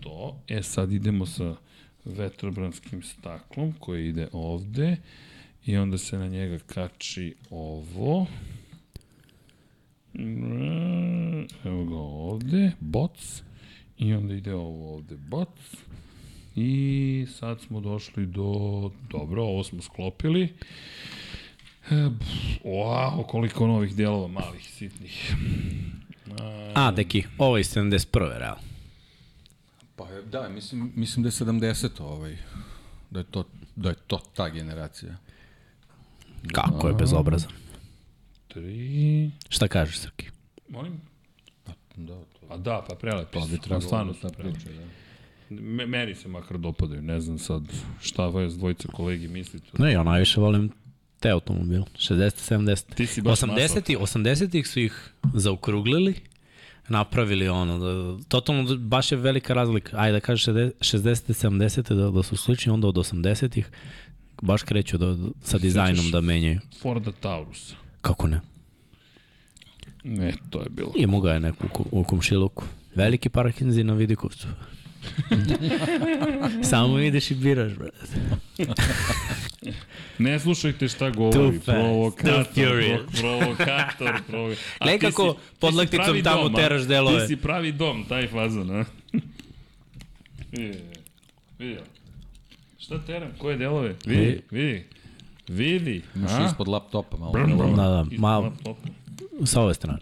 [0.00, 1.54] To, e sad idemo sa
[2.04, 4.96] vetrobranskim staklom koji ide ovde
[5.66, 8.26] i onda se na njega kači ovo.
[11.64, 13.42] Evo ga ovde, boc.
[13.98, 15.48] I onda ide ovo ovde, boc.
[16.56, 18.90] I sad smo došli do...
[19.10, 20.54] Dobro, ovo smo sklopili.
[21.90, 22.08] E,
[22.64, 25.34] Wow, koliko novih delova, malih, sitnih.
[26.74, 28.38] A, deki, ovo je iz 71.
[28.38, 28.62] realno.
[29.96, 32.36] Pa da, mislim, mislim da je 70 ovaj.
[33.10, 33.44] Da je to,
[33.76, 35.16] da je to ta generacija.
[36.52, 37.50] Kako je bezobrazan.
[38.48, 39.30] Tri...
[39.48, 40.26] Šta kažeš, Srki?
[40.68, 41.00] Molim?
[41.96, 43.48] Da, to, Pa da, pa prelepi to su.
[43.48, 44.58] bi Pa trebalo stvarno da su ta prelepi.
[44.58, 44.82] priča, da.
[45.60, 47.62] Me, meni se makar dopadaju, ne znam sad
[48.00, 49.66] šta vas dvojica kolegi mislite.
[49.78, 50.70] Ne, ja najviše volim
[51.20, 51.84] te automobile.
[51.98, 52.94] 60, 70.
[52.94, 56.14] Ti si baš 80 80-ih su ih zaokruglili,
[56.88, 59.96] napravili ono, da, totalno baš je velika razlika.
[60.00, 60.72] Ajde da kažeš 60,
[61.48, 63.70] 70 da, da su slični, onda od 80-ih
[64.42, 66.60] baš kreću da, sa dizajnom da menjaju.
[66.80, 67.74] Forda Taurus.
[68.00, 68.40] Kako ne?
[70.04, 70.92] Ne, to je bilo.
[70.96, 72.64] Imao ga je neku u, komšiluku.
[72.94, 74.46] Veliki parkinzi na Vidikovcu.
[76.62, 78.06] Samo ideš i biraš, brate.
[80.18, 83.00] Ne slušajte šta Too govori, fast, provokator, too furious.
[83.02, 84.64] pro- provokator, provokator.
[84.78, 87.20] A Gledaj ti kako si- pod lekticom pravi tamo dom, teraš delove.
[87.20, 88.84] Ti si pravi dom, taj fazon, a?
[90.52, 90.78] Vidi,
[91.58, 91.78] vidi.
[92.92, 93.94] Šta teram, koje delove?
[94.06, 94.84] Vidi, vidi.
[95.48, 96.46] Vidi, Imaš a?
[96.46, 97.32] ispod laptopa malo.
[97.32, 97.76] Brum, brum.
[97.76, 98.52] Da, da, malo,
[99.44, 99.98] sa ove strane.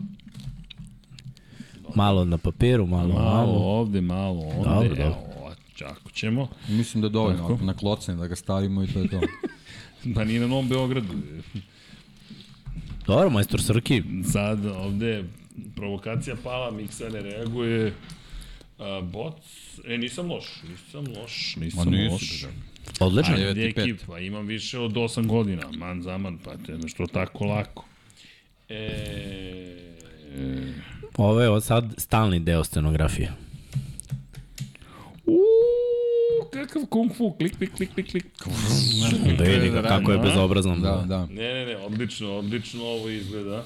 [1.94, 3.52] Malo na papiru, malo, Malo malo.
[3.52, 4.65] ovde, malo ovde.
[4.65, 5.02] Dobro, dobro.
[5.02, 5.52] Evo,
[5.86, 6.49] ako ćemo.
[6.69, 7.55] Mislim da je dovoljno, Tako.
[7.55, 9.20] ako na klocne da ga stavimo i to je to.
[10.15, 11.15] Pa nije na Novom Beogradu.
[13.07, 14.02] Dobro, majstor Srki.
[14.25, 15.25] Sad ovde
[15.77, 17.94] provokacija pala, Miksa ne reaguje.
[18.78, 19.35] A, boc,
[19.86, 22.43] e, nisam loš, nisam loš, nisam Ma nisi, loš.
[22.43, 22.69] bre.
[23.01, 23.35] Odlično.
[23.35, 23.85] Ajde, Devet i pet.
[23.85, 27.85] ekip, pa imam više od 8 godina, man za man, pa te što tako lako.
[28.69, 29.77] E,
[31.17, 33.33] Ovo je od sad stalni deo scenografije.
[35.27, 38.27] Uuu, kakav kung fu, klik, klik, klik, klik, klik.
[39.39, 40.23] Da vidi kako je a?
[40.23, 40.81] bezobrazan.
[40.83, 41.27] Da, da.
[41.27, 43.65] Ne, ne, ne, odlično, odlično ovo izgleda.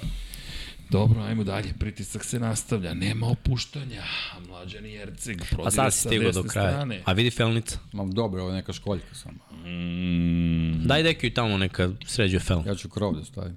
[0.90, 4.02] Dobro, ajmo dalje, pritisak se nastavlja, nema opuštanja.
[4.48, 6.70] Mlađani Jerceg prodire A sad si sa desne do kraja.
[6.70, 7.02] strane.
[7.04, 7.78] A vidi felnica.
[7.92, 9.38] Ma dobro, ovo je neka školjka samo.
[9.64, 12.62] Mm, Daj deki tamo neka sređuje fel.
[12.66, 13.56] Ja ću krov da stavim.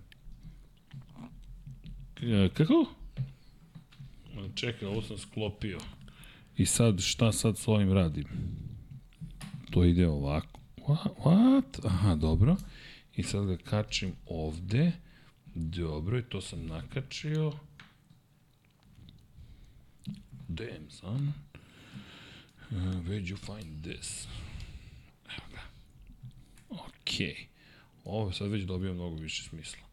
[2.15, 2.21] k-
[2.53, 2.85] kako?
[4.55, 5.77] Čekaj, ovo sam sklopio.
[6.57, 8.25] I sad, šta sad s ovim radim?
[9.71, 10.59] To ide ovako.
[10.79, 11.07] What?
[11.17, 11.85] What?
[11.85, 12.55] Aha, dobro.
[13.15, 14.91] I sad ga kačim ovde.
[15.59, 17.53] Dobro, i to sam nakačio.
[20.47, 21.33] Damn, son.
[22.71, 24.27] Uh, where'd you find this?
[25.25, 25.61] Evo ga.
[26.69, 27.47] Okej.
[28.03, 29.83] Ovo sad već dobio mnogo više smisla.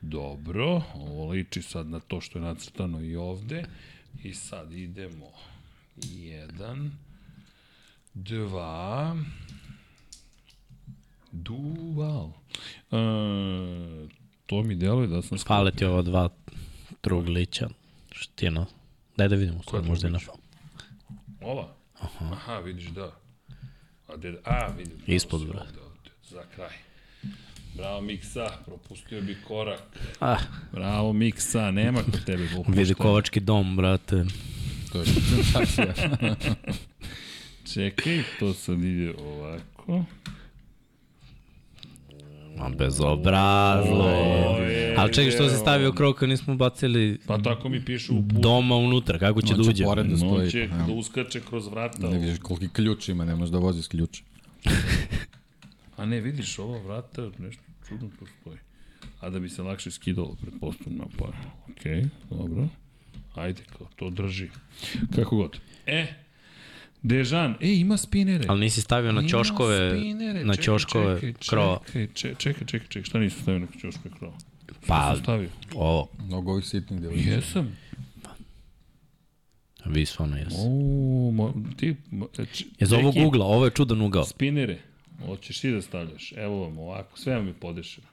[0.00, 3.64] Dobro, ovo liči sad na to što je nacrtano i ovde.
[4.22, 5.30] I sad idemo.
[6.02, 6.92] Jedan,
[8.14, 9.16] dva,
[11.32, 12.32] dual.
[12.90, 16.28] E, to mi deluje da sam Fale ti ova dva
[17.00, 17.68] truglića.
[18.12, 18.66] Ština.
[19.16, 20.18] Daj da vidimo, sad možda je na?
[21.40, 21.68] Ova?
[22.00, 22.28] Aha.
[22.32, 23.12] Aha, vidiš da.
[24.08, 24.98] A, de, a vidim.
[25.06, 25.66] Ispod, brate.
[25.66, 26.76] ovde, ovde, za kraj.
[27.74, 29.82] Bravo Miksa, propustio bi korak.
[30.20, 30.38] Ah,
[30.72, 34.24] Bravo Miksa, nema kod tebe vidi kovački dom, brate.
[34.92, 35.94] To je senzacija.
[37.74, 40.04] Čekaj, to sad ide ovako.
[42.58, 44.94] Ma bezobrazlo je.
[44.98, 48.40] Ali čekaj, što se stavio krov kad nismo bacili Pa tako mi piše u put.
[48.40, 49.84] doma unutra, kako će da Hoće uđe?
[49.84, 50.68] pored da stoji.
[50.68, 50.86] Pa, evo.
[50.86, 52.08] da uskače kroz vrata.
[52.10, 54.24] Ne vidiš koliki ključ ima, ne možeš da vozi s ključem.
[55.96, 58.58] A ne, vidiš, ova vrata nešto čudno tu stoji.
[59.20, 61.24] A da bi se lakše skidalo, pretpostavljam, pa
[61.70, 62.68] okej, okay, dobro.
[63.34, 64.48] Ajde, kao to drži.
[65.16, 65.56] Kako god.
[65.86, 66.06] E,
[67.06, 68.44] Dežan, e, ima spinere.
[68.48, 70.44] Ali nisi stavio na ćoškove, spinere.
[70.44, 71.78] na Čekaj, ćoškove čekaj, krova.
[71.86, 74.34] Čekaj, čekaj, čekaj, čekaj, čekaj, šta nisam stavio na ćoškove krova?
[74.86, 75.48] Pa, stavio?
[75.74, 77.14] ovo, Mnogo ovih sitnih dela.
[77.14, 77.76] Jesam.
[79.84, 80.56] vi stvarno jesu.
[80.58, 84.24] O, mo, ti, mo, č, Je za ovog neki ugla, ovo je čudan ugao.
[84.24, 84.78] Spinere.
[85.26, 86.32] Hoćeš ti da stavljaš.
[86.36, 88.06] Evo vam ovako, sve vam je podešeno.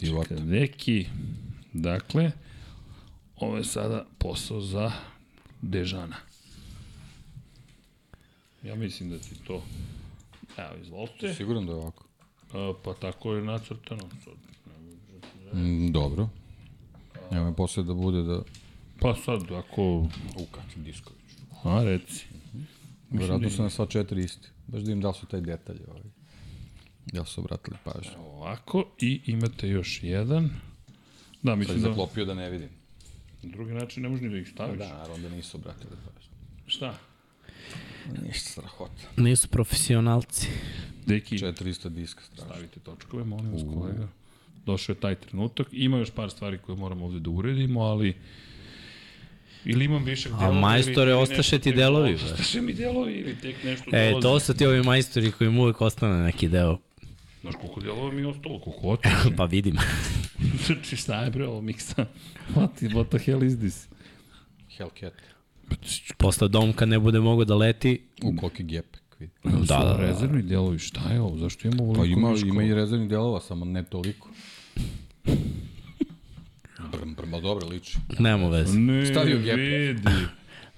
[0.00, 0.28] Divota.
[0.28, 1.06] Čekaj, neki,
[1.72, 2.30] dakle,
[3.36, 4.92] ovo je sada posao za
[5.62, 6.16] Dežana.
[8.62, 9.62] Ja mislim da ti to...
[10.56, 11.34] Evo, izvolite.
[11.34, 12.04] Siguran da je ovako.
[12.52, 14.08] A, pa tako je nacrtano.
[14.24, 14.34] Sad,
[15.54, 16.28] Mm, dobro.
[17.30, 18.42] Evo me posle da bude da...
[19.00, 19.82] Pa sad, ako...
[20.36, 21.16] U, kakvi diskovi.
[21.64, 22.26] A, reci.
[23.10, 24.48] Vjerojatno su na sva četiri isti.
[24.66, 25.78] Baš da im da su taj detalj.
[25.88, 26.02] Ovaj.
[27.12, 28.12] Da li su obratili pažnju.
[28.18, 30.50] Ovako, i imate još jedan.
[31.42, 31.88] Da, Sad mislim da...
[31.88, 32.68] zaklopio da ne vidim.
[33.42, 34.78] Na drugi način ne možeš ni da ih staviš.
[34.78, 36.30] Da, naravno da nisu obratili pažnju.
[36.66, 36.94] Šta?
[38.22, 39.02] Ništa strahota.
[39.16, 40.46] Nisu profesionalci.
[41.06, 42.44] Deki, Četiri ista diska strašno.
[42.46, 44.08] stavite točkove, molim vas, kolega.
[44.66, 45.66] Došao je taj trenutak.
[45.72, 48.16] Ima još par stvari koje moramo ovde da uredimo, ali...
[49.64, 52.14] Ili imam višak A delova, majstore, ili- ili ostaše ti delovi.
[52.14, 54.22] Ostaše mi delovi ili tek nešto E, dolazi.
[54.22, 56.78] to su ti ovi majstori koji mu uvek ostane neki deo.
[57.40, 59.12] Znaš koliko delova mi je ostalo, koliko hoćeš.
[59.36, 59.76] pa vidim.
[60.66, 62.06] Znači, šta je bre ovo miksa?
[62.50, 63.88] What, what the hell is this?
[64.70, 65.12] Hellcat.
[66.16, 69.00] Posle dom kad ne bude mogo da leti, U koliki gepek.
[69.44, 69.96] Da, da, da, da.
[69.96, 71.38] rezervni delovi, šta je ovo?
[71.38, 74.28] Zašto imamo ovoliko Pa ima, ima i rezervnih delova, samo ne toliko.
[76.92, 77.98] Brm, brm, dobro liči.
[78.18, 78.78] nema veze.
[78.78, 79.58] Ne, Stavio gepek.
[79.58, 80.08] vidi.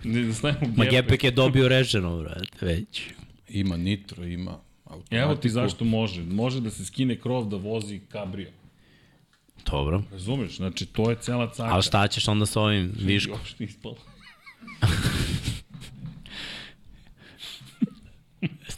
[0.04, 0.90] Ne znamo Ma gepek.
[0.90, 3.02] Gepek je dobio reženo, brate, već.
[3.48, 5.16] Ima nitro, ima automatiku.
[5.16, 6.22] Evo ti zašto može.
[6.22, 8.50] Može da se skine krov da vozi kabrio.
[9.70, 10.02] Dobro.
[10.12, 10.56] Razumeš?
[10.56, 11.74] Znači, to je cela caka.
[11.74, 13.38] Ali šta ćeš onda sa ovim viškom?
[13.42, 13.96] Još nije ispalo.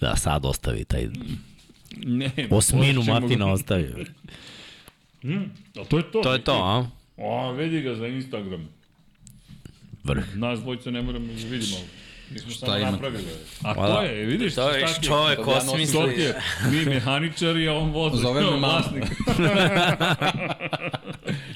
[0.00, 1.08] Da, sad ostavi taj
[1.96, 4.06] Ne, osminu Martina ostavi.
[5.22, 5.42] Mm,
[5.80, 6.20] a to je to.
[6.22, 6.86] To je to, a?
[7.22, 8.68] A, vidi ga za Instagram.
[10.04, 10.36] Vrh.
[10.36, 11.76] Nas dvojica ne moramo da vidimo.
[12.30, 12.90] Mi smo samo ima?
[12.90, 13.24] napravili.
[13.62, 14.54] A Ma to je, vidiš?
[14.54, 15.38] To je šta ti čovek
[15.92, 16.40] To je.
[16.70, 18.22] Mi mehaničari, a on vozi.
[18.22, 19.04] Zove me vlasnik.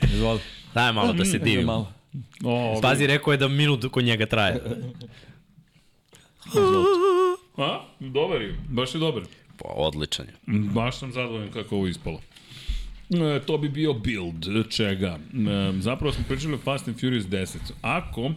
[0.15, 0.41] Izvoli.
[0.75, 1.69] Daj malo da se divim.
[2.45, 4.61] O, Pazi, rekao je da minut kod njega traje.
[7.57, 7.81] A?
[8.01, 9.23] Dobar je, baš je dobar.
[9.57, 10.35] Pa, odličan je.
[10.59, 12.21] Baš sam zadovoljan kako ovo ispalo.
[13.11, 15.19] E, to bi bio build čega.
[15.19, 17.57] E, zapravo smo pričali o Fast and Furious 10.
[17.83, 18.31] Ako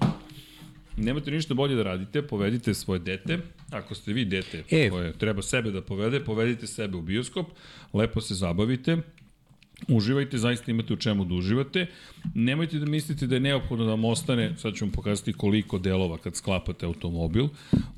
[0.98, 3.40] nemate ništa bolje da radite, povedite svoje dete.
[3.72, 4.90] Ako ste vi dete E.
[4.90, 7.48] koje treba sebe da povede, povedite sebe u bioskop,
[7.94, 8.98] lepo se zabavite,
[9.88, 11.88] uživajte, zaista imate u čemu da uživate.
[12.34, 16.18] Nemojte da mislite da je neophodno da vam ostane, sad ću vam pokazati koliko delova
[16.18, 17.48] kad sklapate automobil,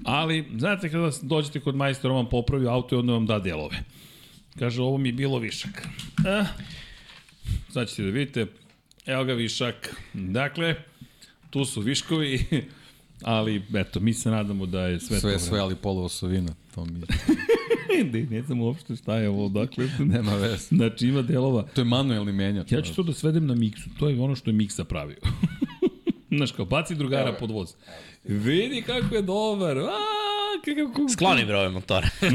[0.04, 3.84] ali znate kada dođete kod majstora, on vam popravi auto i onda vam da delove.
[4.60, 5.88] Kaže, ovo mi je bilo višak.
[6.28, 6.46] Eh,
[7.70, 8.48] sad ćete da vidite,
[9.06, 9.96] evo ga višak.
[10.14, 10.76] Dakle,
[11.50, 12.46] tu su viškovi,
[13.22, 16.54] ali eto, mi se nadamo da je sve, Sve, to sve, ali poluvosovina.
[16.76, 17.00] To mi
[18.04, 19.90] ne, ne znam uopšte šta je ovo, dakle.
[20.14, 20.76] nema veze.
[20.76, 21.64] Znači ima delova.
[21.64, 22.72] To je manuelni menjač.
[22.72, 25.18] Ja ću to da svedem na miksu, to je ono što je miksa pravio.
[26.38, 27.76] Znaš, kao baci drugara pod voz.
[28.24, 29.78] Vidi kako je dobar.
[29.78, 29.84] A,
[30.96, 31.12] kuk.
[31.12, 32.08] Skloni bre ove motore.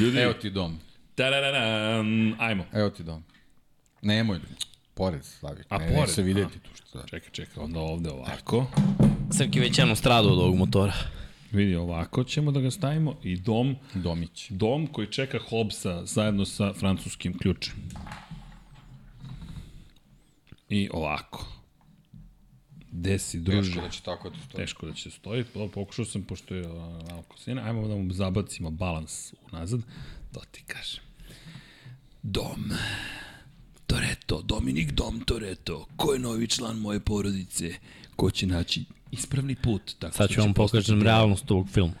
[0.00, 0.78] Ljudi, Evo ti dom.
[1.14, 2.64] tarararam, ajmo.
[2.72, 3.22] Evo ti dom.
[4.02, 4.38] Nemoj,
[4.94, 5.62] pored stavi.
[5.68, 7.02] A, ne, pored, Ne se videti tu što.
[7.06, 8.66] Čekaj, čekaj, onda ovde ovako.
[9.36, 10.92] Srki već jednu stradu od ovog motora.
[11.52, 14.50] Vidi, ovako ćemo da ga stavimo i dom, Domić.
[14.50, 17.74] dom koji čeka Hobbsa zajedno sa francuskim ključem.
[20.68, 21.46] I ovako.
[22.90, 23.70] Gde si, druže?
[23.70, 24.64] Teško da će tako da stoji.
[24.64, 25.44] Teško da će stoji.
[25.44, 26.68] To pokušao sam, pošto je
[27.08, 27.62] malo kosina.
[27.62, 29.80] Ajmo da mu zabacimo balans unazad.
[30.32, 31.00] To ti kažem.
[32.22, 32.70] Dom.
[33.86, 35.86] Toreto, Dominik Dom Toreto.
[35.96, 37.74] Ko je novi član moje porodice?
[38.16, 39.94] Ko će naći ispravni put?
[39.98, 41.94] Tako Sad ću će vam pokažem realnost ovog filma.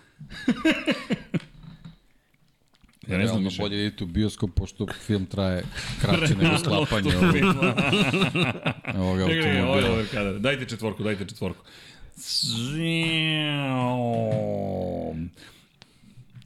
[3.08, 3.62] Ja ne znam više.
[3.62, 5.64] bolje idete u bioskop, pošto film traje
[6.00, 7.34] kraće nego sklapanje ovog
[9.20, 10.04] ovog, čekaj, ovo je automobila.
[10.12, 10.38] kadar.
[10.38, 11.64] Dajte četvorku, dajte četvorku.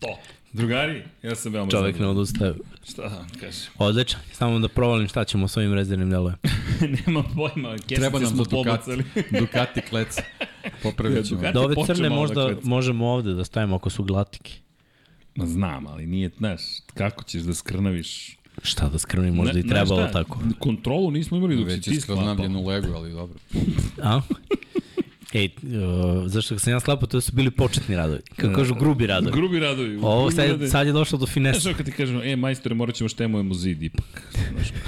[0.01, 0.19] To.
[0.53, 2.11] Drugari, ja sam veoma Čovek ne zadovoljan.
[2.11, 2.55] odustaje.
[2.85, 3.73] Šta da vam kažem?
[3.79, 4.21] Odličan.
[4.33, 6.39] Samo da provalim šta ćemo s ovim rezervnim delovima.
[6.97, 9.05] Nema pojma, kesice Treba nam smo Ducati, pobacali.
[9.41, 10.17] Ducati klec.
[10.83, 11.41] Popravit ćemo.
[11.55, 14.53] Da ove crne možda da možemo ovde da stavimo ako su glatike.
[15.35, 16.61] Ma znam, ali nije, znaš,
[16.95, 18.37] kako ćeš da skrnaviš?
[18.63, 20.39] Šta da skrvim, možda Ne- i trebalo šta, tako.
[20.59, 22.25] Kontrolu nismo imali dok si Već ti je sklapao.
[22.25, 23.39] skrnavljen u legu, ali dobro.
[24.03, 24.21] A?
[25.35, 25.71] Ej, uh,
[26.27, 28.21] zašto sam ja sklapao, to su bili početni radovi.
[28.37, 29.33] Kako kažu, grubi radovi.
[29.37, 29.97] Grubi radovi.
[29.97, 30.71] Ovo grubi sad, radovi.
[30.71, 31.61] sad je došlo do Znaš finesa.
[31.61, 34.23] što kad ti kažemo, e, majstore, morat ćemo štemujemo zid ipak.
[34.53, 34.69] Znaš.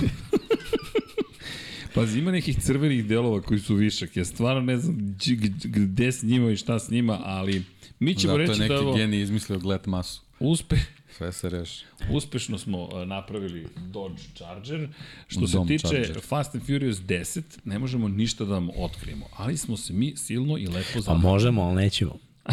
[1.95, 4.17] Pazi, ima nekih crvenih delova koji su višak.
[4.17, 5.17] Ja stvarno ne znam
[5.65, 7.63] gde s njima i šta s njima, ali
[7.99, 10.23] mi ćemo Zato je reći neki da ovo genij izmislio glet masu.
[10.41, 10.77] uspe,
[11.23, 11.85] Sve se reši.
[12.11, 14.89] uspešno smo uh, napravili Dodge Charger.
[15.27, 16.21] Što se Dom tiče Charger.
[16.21, 20.59] Fast and Furious 10, ne možemo ništa da vam otkrijemo, ali smo se mi silno
[20.59, 21.23] i lepo Pa zabavili.
[21.23, 22.19] možemo, ali nećemo.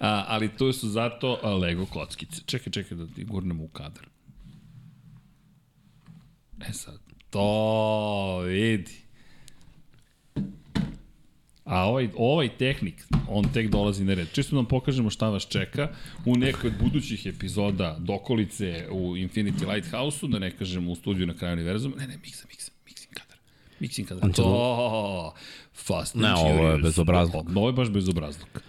[0.00, 2.42] A, ali to su zato Lego kockice.
[2.46, 4.06] Čekaj, čekaj da ti gurnemo u kadar.
[6.68, 6.98] E sad,
[7.30, 9.01] to vidi.
[11.64, 14.28] A ovaj, ovaj tehnik, on tek dolazi na red.
[14.32, 15.88] Čisto da vam pokažemo šta vas čeka
[16.26, 21.34] u nekoj od budućih epizoda Dokolice u Infinity Lighthouse-u, da ne kažem u studiju na
[21.34, 21.96] kraju univerzuma.
[21.96, 23.36] Ne, ne, miksa, miksa, mixing kadar.
[23.80, 24.24] Mixing kadar.
[24.24, 25.34] On To,
[25.74, 27.46] fast and Ne, ovo je bezobrazluk.
[27.54, 28.62] Ovo je baš bezobrazluk.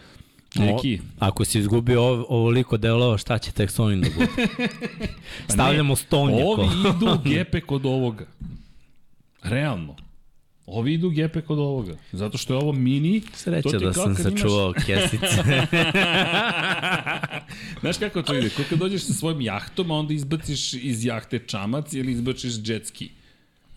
[0.56, 4.48] Neki, O, ako si izgubio ov, ovoliko delova, šta će tek s ovim da bude?
[5.54, 6.44] Stavljamo stonje.
[6.44, 8.26] Ovi idu gepe kod ovoga.
[9.44, 9.96] Realno.
[10.66, 11.96] Ovi idu gepe kod ovoga.
[12.12, 13.22] Zato što je ovo mini.
[13.22, 15.28] to Sreća ti da kao sam kad imaš- sačuvao kesice.
[17.82, 18.50] Znaš kako to ide?
[18.50, 23.10] Kako dođeš sa svojim jahtom, a onda izbaciš iz jahte čamac ili izbaciš jet ski.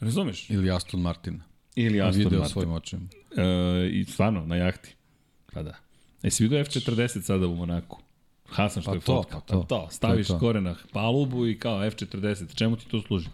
[0.01, 0.51] Razumeš?
[0.51, 1.41] Ili Aston Martin.
[1.77, 2.53] Ili Aston Video Martin.
[2.53, 3.03] svojim očima.
[3.37, 3.43] E,
[3.91, 4.95] I stvarno, na jahti.
[5.53, 5.75] Pa da.
[6.23, 7.99] E, si vidio F40 sada u Monaku?
[8.47, 9.35] Hasan što Pa je to, fotka.
[9.35, 9.63] pa to.
[9.63, 9.89] to.
[9.91, 10.39] Staviš To to.
[10.39, 12.55] gore na palubu i kao F40.
[12.55, 13.27] Čemu ti to služi?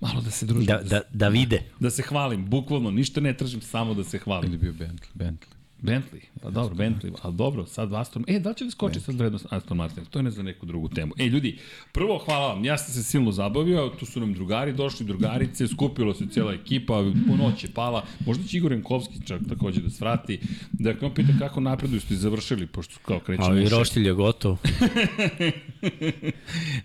[0.00, 0.66] Malo da se družim.
[0.66, 1.62] da, da, da vide.
[1.80, 4.50] Da se hvalim, bukvalno, ništa ne tražim, samo da se hvalim.
[4.50, 5.08] Ili bio Bentley.
[5.14, 5.55] Bentley.
[5.82, 9.14] Bentley, pa dobro, Bentley, ali dobro, sad Aston, e, da li će da skoči sad
[9.14, 11.14] vrednost Aston Martin, to je ne za neku drugu temu.
[11.18, 11.58] E, ljudi,
[11.92, 16.14] prvo, hvala vam, ja sam se silno zabavio, tu su nam drugari došli, drugarice, skupilo
[16.14, 20.40] se cijela ekipa, po noć je pala, možda će Igor Jankovski čak takođe da svrati,
[20.72, 24.56] da on pita kako napreduju ste završili, pošto kao krećemo Ali roštilj je gotov.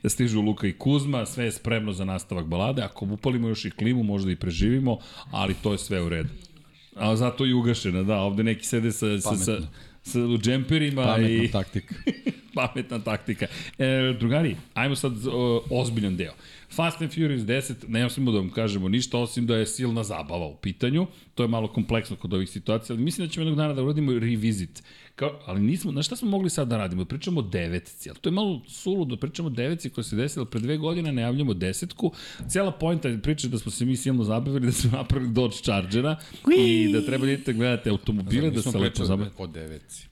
[0.04, 3.72] da stižu Luka i Kuzma, sve je spremno za nastavak balade, ako upalimo još i
[3.72, 4.98] klimu, možda i preživimo,
[5.32, 6.51] ali to je sve u redu.
[6.96, 9.58] A zato i ugašena, da, ovde neki sede sa, sa, sa,
[10.04, 11.52] sa džemperima Pametna i...
[11.52, 11.96] taktika.
[12.56, 13.48] Pametna taktika.
[13.78, 16.34] E, drugari, ajmo sad o, ozbiljan deo.
[16.76, 20.46] Fast and Furious 10, ne smemo da vam kažemo ništa, osim da je silna zabava
[20.46, 21.08] u pitanju.
[21.36, 24.12] To je malo kompleksno kod ovih situacija, ali mislim da ćemo jednog dana da uradimo
[24.12, 24.84] revisit.
[25.22, 27.06] Kao, ali nismo, na šta smo mogli sad da radimo?
[27.06, 30.60] Pričamo o devetci, ali to je malo suludo, pričamo o devetci koja se desila pre
[30.60, 32.12] dve godine, najavljamo desetku.
[32.48, 36.16] Cijela pojenta je priča da smo se mi silno zabavili, da smo napravili Dodge Chargera
[36.58, 39.36] i da treba idete gledate automobile, da se lepo zabavite.
[39.38, 40.08] O deveci.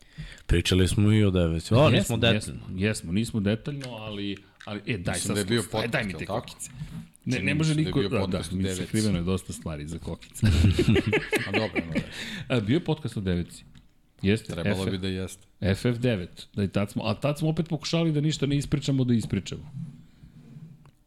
[0.45, 1.73] Pričali smo i o deveci.
[1.73, 2.35] O, nismo detaljno.
[2.35, 6.19] Jesmo, jesmo, nismo detaljno, ali, ali e, daj sad, da bio aj, daj mi podcast,
[6.19, 6.71] te kokice.
[7.25, 8.81] Ne, ne može da niko, da, da, podcast mi deveci.
[8.81, 10.47] sakriveno je dosta stvari za kokice.
[11.47, 12.01] A dobro, no,
[12.47, 13.63] A, bio je podcast o deveci.
[14.21, 15.47] Jeste, trebalo FF bi da jeste.
[15.61, 19.13] FF9, da i tad smo, a tad smo opet pokušali da ništa ne ispričamo da
[19.13, 19.71] ispričamo.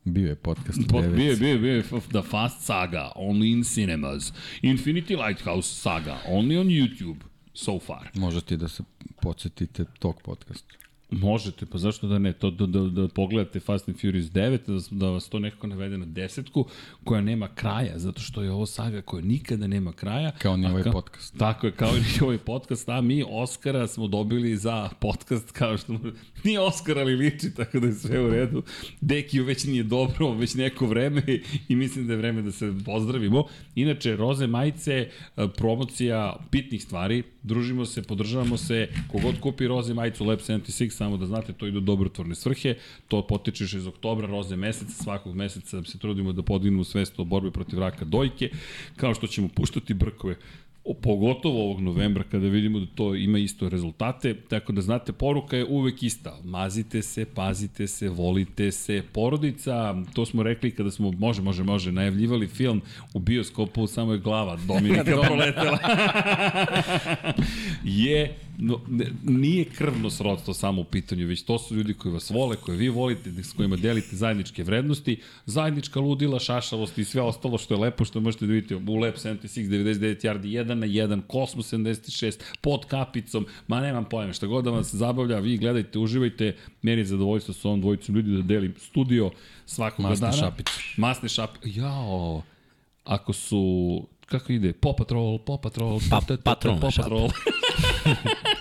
[0.04, 1.16] Bio je podcast Pod, deveci.
[1.16, 4.32] bio je, bio je, bio je The Fast Saga, only in cinemas.
[4.62, 7.16] Infinity Lighthouse Saga, only on YouTube,
[7.54, 8.08] so far.
[8.14, 8.82] Možete da se
[9.22, 10.81] podsjetite tog podcasta.
[11.12, 12.32] Možete, pa zašto da ne?
[12.32, 15.98] To, da, da, da pogledate Fast and Furious 9, da, da vas to nekako navede
[15.98, 16.66] na desetku,
[17.04, 20.30] koja nema kraja, zato što je ovo saga koja nikada nema kraja.
[20.38, 21.38] Kao ni ovaj ka- podcast.
[21.38, 25.98] Tako je, kao i ovaj podcast, a mi Oscara smo dobili za podcast, kao što
[26.44, 28.62] nije Oscar, ali liči, tako da je sve u redu.
[29.00, 31.22] Dekiju već nije dobro, već neko vreme
[31.68, 33.44] i mislim da je vreme da se pozdravimo.
[33.74, 35.08] Inače, roze majice, e,
[35.56, 41.26] promocija bitnih stvari, družimo se, podržavamo se, kogod kupi roze majicu Lab 76, samo da
[41.26, 42.74] znate, to ide u dobrotvorne svrhe,
[43.08, 47.24] to potiče još iz oktobra, roze meseca, svakog meseca se trudimo da podignemo svest o
[47.24, 48.50] borbi protiv raka dojke,
[48.96, 50.36] kao što ćemo puštati brkove
[50.84, 55.56] o, pogotovo ovog novembra kada vidimo da to ima isto rezultate, tako da znate, poruka
[55.56, 56.38] je uvek ista.
[56.44, 59.02] Mazite se, pazite se, volite se.
[59.12, 62.82] Porodica, to smo rekli kada smo, može, može, može, najavljivali film
[63.14, 65.78] u bioskopu, samo je glava Dominika proletela.
[68.04, 72.30] je, no, ne, nije krvno srodstvo samo u pitanju, već to su ljudi koji vas
[72.30, 77.58] vole, koje vi volite, s kojima delite zajedničke vrednosti, zajednička ludila, šašavost i sve ostalo
[77.58, 81.22] što je lepo, što možete da vidite u Lab 76, 99 yardi, 1 na 1,
[81.32, 86.56] Cosmos 76, pod kapicom, ma nemam pojma, šta god da vas zabavlja, vi gledajte, uživajte,
[86.82, 89.30] meni je zadovoljstvo sa ovom dvojicom ljudi da delim studio
[89.66, 90.36] svakog Masne dana.
[90.36, 90.72] šapice.
[90.96, 91.80] Masne šapice.
[91.80, 92.42] Jao,
[93.04, 94.72] ako su kako ide?
[94.96, 97.04] Patrol, Paw Patrol, Pa- ta- ta- ta- patron Paw šape.
[97.04, 97.28] Patrol.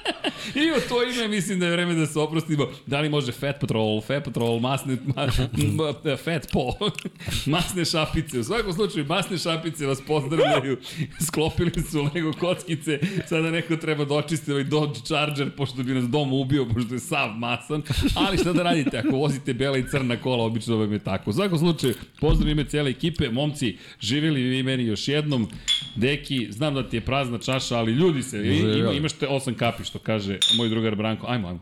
[0.56, 2.68] I u to ime mislim da je vreme da se oprostimo.
[2.86, 5.28] Da li može Fat Patrol, Fat Patrol, masne, ma,
[5.74, 6.74] ma, Fat Po,
[7.52, 8.40] masne šapice.
[8.40, 10.78] U svakom slučaju, masne šapice vas pozdravljaju.
[11.28, 13.00] Sklopili su Lego kockice.
[13.28, 17.00] Sada neko treba da očisti ovaj Dodge Charger, pošto bi nas dom ubio, pošto je
[17.00, 17.82] sav masan.
[18.16, 21.30] Ali šta da radite, ako vozite bela i crna kola, obično vam je tako.
[21.30, 23.30] U svakom slučaju, pozdrav ime cijele ekipe.
[23.30, 25.48] Momci, živjeli vi meni još jednom.
[25.96, 28.38] Deki, znam da ti je prazna čaša, ali ljudi se,
[28.78, 30.11] ima, imaš te osam kapi, što kaže
[30.58, 31.28] moj drugar Branko.
[31.28, 31.60] Ajmo, ajmo.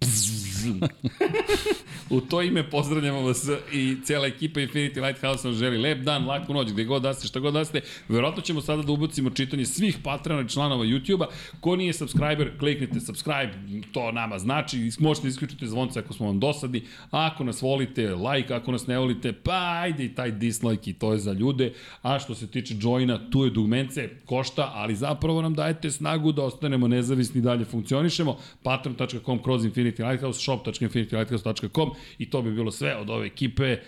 [2.10, 6.54] U to ime pozdravljamo vas i cijela ekipa Infinity Lighthouse vam želi lep dan, laku
[6.54, 7.80] noć, gde god da ste, šta god da ste.
[8.08, 11.26] Verovatno ćemo sada da ubacimo čitanje svih patrona i članova YouTube-a.
[11.60, 13.52] Ko nije subscriber, kliknite subscribe,
[13.92, 14.90] to nama znači.
[14.98, 16.82] Možete da isključiti zvonce ako smo vam dosadni.
[17.10, 20.94] A ako nas volite, like, ako nas ne volite, pa ajde i taj dislike i
[20.94, 21.72] to je za ljude.
[22.02, 26.42] A što se tiče joina, tu je dugmence, košta, ali zapravo nam dajete snagu da
[26.42, 28.36] ostanemo nezavisni i dalje funkcionišemo.
[28.62, 33.78] patron.com kroz Infinity Lighthouse, shop.infinitylighthouse.com i to bi bilo sve od ove ekipe.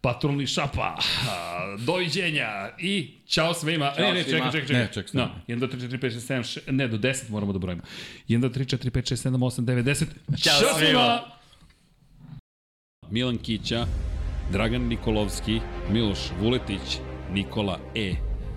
[0.00, 0.96] Patrolni šapa.
[1.78, 3.92] Doviđenja i čao svima.
[3.96, 4.76] Ćao ne, ne, čekaj, čekaj, čekaj.
[4.76, 5.10] Ne, čekaj.
[5.12, 7.82] No, 1, 2, 3, 4, 5, 6, 7, 6, ne, do 10 moramo da brojimo.
[8.28, 10.42] 1, 2, 3, 4, 5, 6, 7, 8, 9, 10.
[10.42, 11.20] Ćao svima.
[13.10, 13.86] Milan Kića,
[14.52, 16.98] Dragan Nikolovski, Miloš Vuletić,
[17.32, 18.14] Nikola E,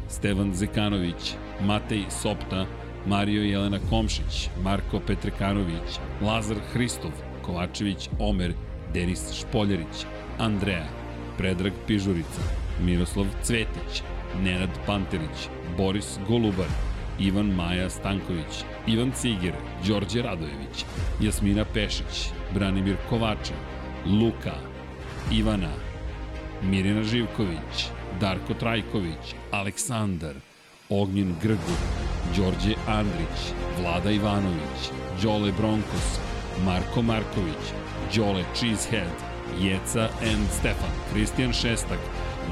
[0.10, 2.66] Stevan Zekanović, Matej Sopta,
[3.06, 8.54] Mario Jelena Komšić, Marko Petrekanović, Lazar Hristov, Kovačević Omer,
[8.94, 10.06] Denis Špoljarić,
[10.40, 10.86] Andreja,
[11.38, 12.42] Predrag Pižurica,
[12.82, 14.02] Miroslav Cvetić,
[14.44, 16.70] Nenad Pantelić, Boris Golubar,
[17.20, 19.54] Ivan Maja Stanković, Ivan Ciger,
[19.88, 20.86] Đorđe Radojević,
[21.22, 23.58] Jasmina Pešić, Branimir Kovačev,
[24.06, 24.54] Luka,
[25.32, 25.74] Ivana,
[26.64, 27.88] Mirjana Živković,
[28.20, 30.36] Darko Trajković, Aleksandar,
[30.90, 31.82] Ognjen Grgur,
[32.38, 34.92] Đorđe Andrić, Vlada Ivanović,
[35.24, 36.20] Đole Bronkos,
[36.66, 37.74] Marko Marković,
[38.16, 39.18] Đole Cheesehead,
[39.60, 42.00] Jeca and Stefan, Kristijan Šestak,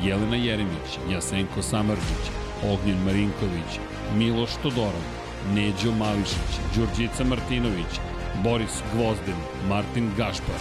[0.03, 2.25] Jelena Jeremić, Jasenko Samarđić,
[2.63, 3.79] Ognjen Marinković,
[4.17, 5.05] Miloš Todorov,
[5.53, 7.99] Neđo Mališić, Đurđica Martinović,
[8.43, 10.59] Boris Gvozden, Martin Gašpar,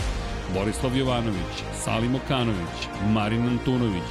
[0.55, 2.79] Borislav Jovanović, Salim Okanović,
[3.13, 4.11] Marin Antunović,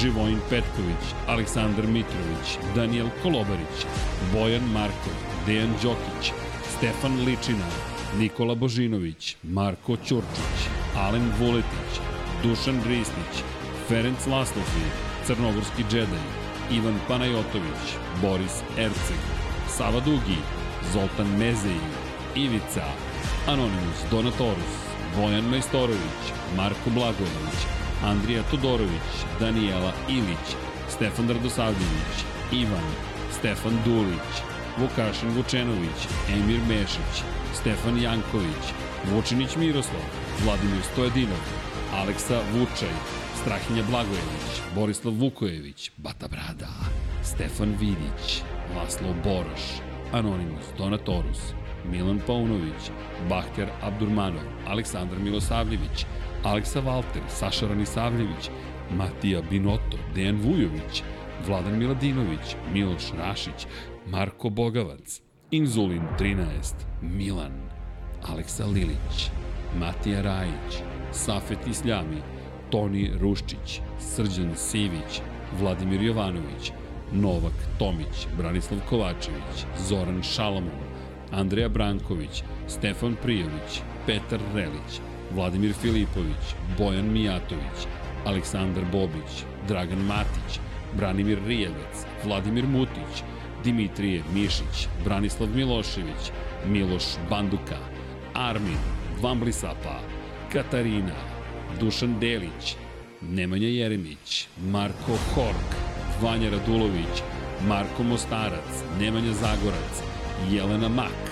[0.00, 3.86] Živojin Petković, Aleksandar Mitrović, Daniel Kolobarić,
[4.32, 6.32] Bojan Markov, Dejan Đokić,
[6.76, 10.58] Stefan Ličina, Nikola Božinović, Marko Ćurčić,
[10.96, 11.92] Alen Vuletić,
[12.42, 13.34] Dušan Risnić,
[13.88, 14.86] Ferenc Laslofi,
[15.26, 16.26] Crnogorski džedaj,
[16.70, 17.84] Ivan Panajotović,
[18.22, 19.22] Boris Erceg,
[19.68, 20.38] Sava Dugi,
[20.92, 21.90] Zoltan Mezeji,
[22.36, 22.86] Ivica,
[23.46, 24.74] Anonimus Donatorus,
[25.16, 26.22] Bojan Majstorović,
[26.56, 27.58] Marko Blagojević,
[28.04, 30.46] Andrija Todorović, Danijela Ilić,
[30.88, 32.14] Stefan Radosavljević,
[32.52, 32.88] Ivan,
[33.38, 34.32] Stefan Dulić,
[34.78, 38.64] Vukašin Vučenović, Emir Mešić, Stefan Janković,
[39.12, 40.02] Vučinić Miroslav,
[40.44, 41.44] Vladimir Stojedinov,
[41.92, 42.94] Aleksa Vučaj,
[43.40, 46.72] Strahinja Blagojević, Borislav Vukojević, Bata Brada,
[47.22, 48.42] Stefan Vidić,
[48.76, 49.62] Laslo Boroš,
[50.12, 51.40] Anonimus Donatorus,
[51.90, 52.90] Milan Paunović,
[53.28, 56.06] Bahter Abdurmanov, Aleksandar Milosavljević,
[56.44, 58.50] Aleksa Valter, Saša Ranisavljević,
[58.90, 61.02] Matija Binoto, Dejan Vujović,
[61.46, 63.66] Vladan Miladinović, Miloš Rašić,
[64.06, 65.23] Marko Bogavac,
[65.54, 67.52] Inzulin 13, Milan,
[68.22, 69.30] Aleksa Lilić,
[69.78, 72.22] Matija Rajić, Safet Isljami,
[72.70, 75.20] Toni Ruščić, Srđan Sivić,
[75.60, 76.72] Vladimir Jovanović,
[77.12, 80.82] Novak Tomić, Branislav Kovačević, Zoran Šalamon,
[81.32, 84.98] Andreja Branković, Stefan Prijović, Petar Relić,
[85.34, 87.86] Vladimir Filipović, Bojan Mijatović,
[88.24, 90.60] Aleksandar Bobić, Dragan Matić,
[90.96, 93.22] Branimir Rijevac, Vladimir Mutić,
[93.64, 96.30] Dimitrije Mišić, Branislav Milošević,
[96.66, 97.78] Miloš Banduka,
[98.34, 98.78] Armin,
[99.22, 100.00] Vamblisapa,
[100.52, 101.16] Katarina,
[101.80, 102.76] Dušan Delić,
[103.22, 105.70] Nemanja Jeremić, Marko Hork,
[106.22, 107.22] Vanja Radulović,
[107.68, 110.02] Marko Mostarac, Nemanja Zagorac,
[110.50, 111.30] Jelena Mak,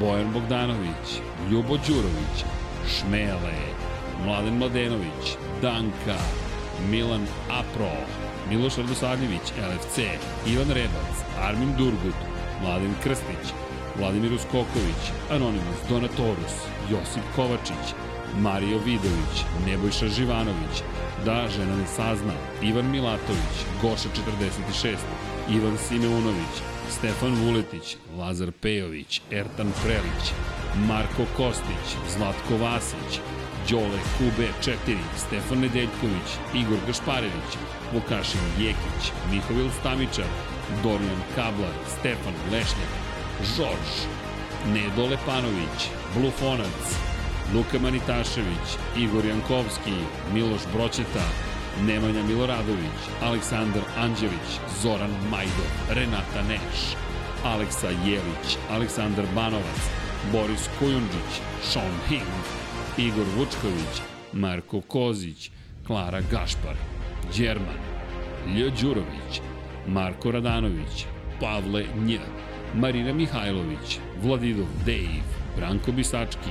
[0.00, 1.20] Bojan Bogdanović,
[1.50, 2.44] Ljubo Đurović,
[2.88, 3.58] Šmele,
[4.24, 6.18] Mladen Mladenović, Danka,
[6.90, 9.98] Milan Apro, Miloš Radosavljević, LFC,
[10.46, 12.18] Ivan Rebac, Armin Durgut,
[12.62, 13.52] Mladen Krstić,
[13.98, 16.54] Vladimir Uskoković, Anonimus Donatorus,
[16.90, 17.94] Josip Kovačić,
[18.38, 20.82] Mario Vidović, Nebojša Živanović,
[21.24, 24.96] Da žena ne sazna, Ivan Milatović, Goša 46,
[25.50, 26.54] Ivan Simeunović,
[26.90, 30.32] Stefan Vuletić, Lazar Pejović, Ertan Prelić,
[30.88, 33.20] Marko Kostić, Zlatko Vasić,
[33.70, 37.52] Đole QB4, Stefan Nedeljković, Igor Gašparević,
[37.92, 40.30] Vukašin Jekić, Mihovil Stamičar,
[40.82, 42.92] Dorijan Kablar, Stefan Lešnjak,
[43.56, 43.92] Žorž,
[44.74, 46.82] Nedo Lepanović, Blufonac,
[47.54, 49.96] Luka Manitašević, Igor Jankovski,
[50.34, 51.26] Miloš Broćeta,
[51.86, 54.50] Nemanja Miloradović, Aleksandar Anđelić,
[54.82, 56.96] Zoran Majdov, Renata Neš,
[57.44, 59.82] Aleksa Jelić, Aleksandar Banovac,
[60.32, 62.42] Boris Kujundžić, Sean Hing,
[62.98, 65.50] Igor Vučković, Marko Kozić,
[65.86, 66.76] Klara Gašpar,
[67.36, 67.80] Đerman,
[68.46, 68.70] Lj.
[68.80, 69.40] Đurović,
[69.86, 71.06] Marko Radanović,
[71.40, 72.18] Pavle Nj,
[72.74, 75.22] Marina Mihajlović, Vladidov Dave,
[75.56, 76.50] Branko Bisački,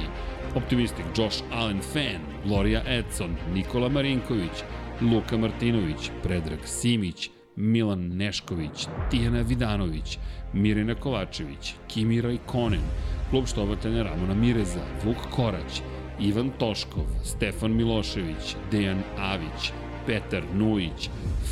[0.56, 4.64] Optimistik Josh Allen Fan, Gloria Edson, Nikola Marinković,
[5.02, 10.20] Luka Martinović, Predrag Simić, Milan Nešković, Tijana Vidanović,
[10.54, 12.82] Mirina Kovačević, Kimi Rajkonen,
[13.30, 15.82] klub štovatelja Ramona Mireza, Vuk Korać,
[16.20, 19.72] Ivan Toškov, Stefan Milošević, Dejan Avić,
[20.06, 21.10] Petar Nujić,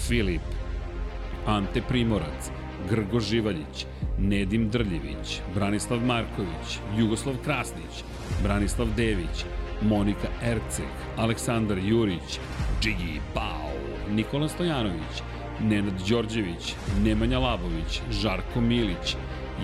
[0.07, 0.41] Filip,
[1.45, 2.51] Ante Primorac,
[2.89, 3.85] Grgo Živaljić,
[4.19, 8.03] Nedim Drljević, Branislav Marković, Jugoslav Krasnić,
[8.43, 9.45] Branislav Dević,
[9.81, 12.39] Monika Erceg, Aleksandar Jurić,
[12.81, 13.71] Džigi Pau,
[14.11, 15.23] Nikola Stojanović,
[15.61, 19.15] Nenad Đorđević, Nemanja Labović, Žarko Milić,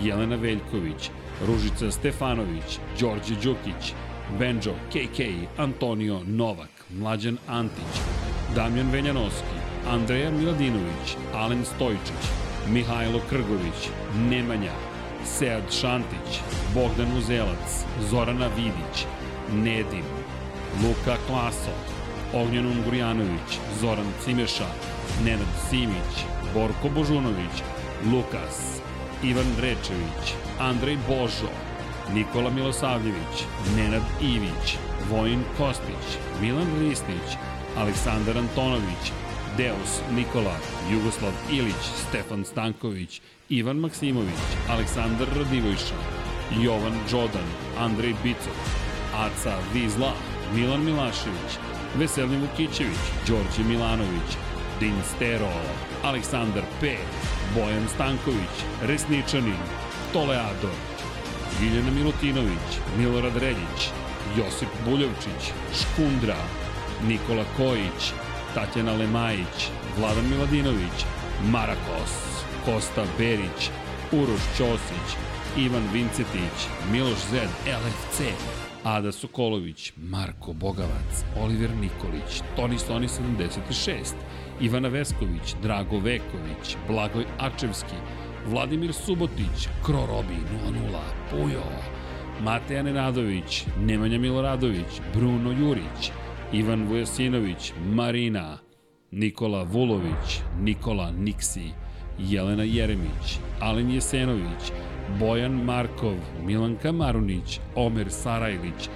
[0.03, 1.09] Jelena Veljković,
[1.47, 3.93] Ružica Stefanović, Đorđe Đukić,
[4.39, 5.19] Benjo KK,
[5.57, 8.01] Antonio Novak, Mlađan Antić,
[8.55, 9.57] Damjan Venjanoski,
[9.89, 12.23] Andreja Miladinović, Alen Stojčić,
[12.69, 13.89] Mihajlo Krgović,
[14.29, 14.71] Nemanja,
[15.25, 16.39] Sead Šantić,
[16.73, 19.05] Bogdan Uzelac, Zorana Vidić,
[19.53, 20.05] Nedim,
[20.83, 21.75] Luka Klaso,
[22.33, 24.67] Ognjan Ungurjanović, Zoran Cimeša,
[25.25, 26.13] Nenad Simić,
[26.53, 27.55] Borko Božunović,
[28.11, 28.81] Lukas,
[29.23, 31.51] Ivan Rečević, Andrej Božo,
[32.13, 33.35] Nikola Milosavljević,
[33.75, 34.77] Nenad Ivić,
[35.11, 37.37] Vojin Kostić, Milan Risnić,
[37.77, 39.11] Aleksandar Antonović,
[39.57, 40.57] Deus Nikola,
[40.91, 45.95] Jugoslav Ilić, Stefan Stanković, Ivan Maksimović, Aleksandar Radivojša,
[46.61, 48.53] Jovan Đodan, Andrej Bicov,
[49.15, 50.13] Aca Vizla,
[50.53, 51.51] Milan Milašević,
[51.97, 54.29] Veselin Vukićević, Đorđe Milanović,
[54.79, 55.51] Din Stero,
[56.03, 56.95] Aleksandar P,
[57.55, 59.63] Bojan Stanković, Resničanin,
[60.13, 60.71] Toleado,
[61.61, 63.89] Ljiljana Milutinović, Milorad Reljić,
[64.37, 66.37] Josip Buljovčić, Škundra,
[67.07, 68.13] Nikola Kojić,
[68.53, 71.05] Tatjana Lemajić, Vladan Miladinović,
[71.51, 72.13] Marakos,
[72.65, 73.69] Kosta Berić,
[74.11, 75.07] Uroš Ćosić,
[75.57, 76.57] Ivan Vincetić,
[76.91, 78.21] Miloš Zed, LFC,
[78.83, 84.15] Ada Sokolović, Marko Bogavac, Oliver Nikolić, Toni Stoni 76,
[84.61, 87.95] Ivana Vesković, Drago Veković, Blagoj Ačevski,
[88.47, 90.37] Vladimir Subotić, Krorobi
[90.91, 90.99] 00,
[91.31, 91.63] Pujo,
[92.41, 96.11] Mateja Nenadović, Nemanja Miloradović, Bruno Jurić,
[96.55, 98.57] Ivan Vujasinović, Marina,
[99.11, 101.71] Nikola Vulović, Nikola Niksi,
[102.19, 104.71] Jelena Jeremić, Alen Jesenović,
[105.19, 108.89] Bojan Markov, Milanka Marunić, Omer Sarajlić,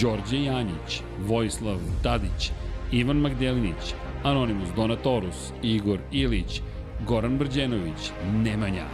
[0.00, 2.50] Đorđe Janjić, Vojislav Tadić,
[2.92, 3.94] Ivan Magdelinić,
[4.24, 6.60] Anonimus Donatorus, Igor Ilić,
[7.06, 8.10] Goran Brđenović,
[8.44, 8.86] Nemanja,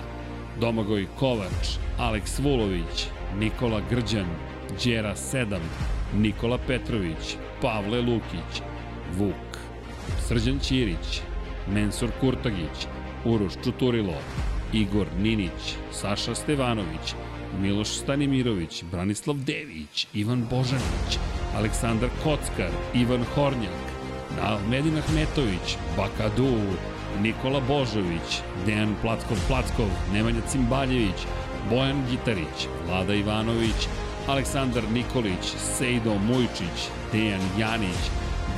[0.60, 3.06] Domagoj Kovač, Aleks Vulović,
[3.38, 4.28] Nikola Grđan,
[4.84, 5.58] Đera 7,
[6.14, 8.62] Nikola Petrović, Pavle Lukić,
[9.16, 9.58] Vuk,
[10.28, 11.20] Srđan Ćirić,
[11.74, 12.86] Mensur Kurtagić,
[13.24, 14.14] Uroš Čuturilo,
[14.72, 17.14] Igor Ninić, Saša Stevanović,
[17.60, 21.18] Miloš Stanimirović, Branislav Dević, Ivan Božanić,
[21.56, 23.80] Aleksandar Kockar, Ivan Hornjak,
[24.70, 26.56] Medin Ahmetović, Bakadu,
[27.22, 31.26] Nikola Božović, Dejan Plackov Plackov, Nemanja Cimbaljević,
[31.70, 33.88] Bojan Gitarić, Vlada Ivanović,
[34.30, 38.02] Aleksandar Nikolić, Sejdo Mujčić, Dejan Janić,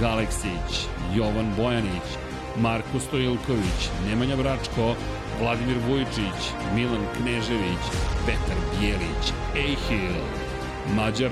[0.01, 2.09] Galeksić, Jovan Bojanić,
[2.57, 4.95] Marko Stojilković, Nemanja Bračko,
[5.41, 6.41] Vladimir Vujčić,
[6.75, 7.85] Milan Knežević,
[8.27, 10.21] Petar Bjelić, Ejhil,
[10.97, 11.31] Mađar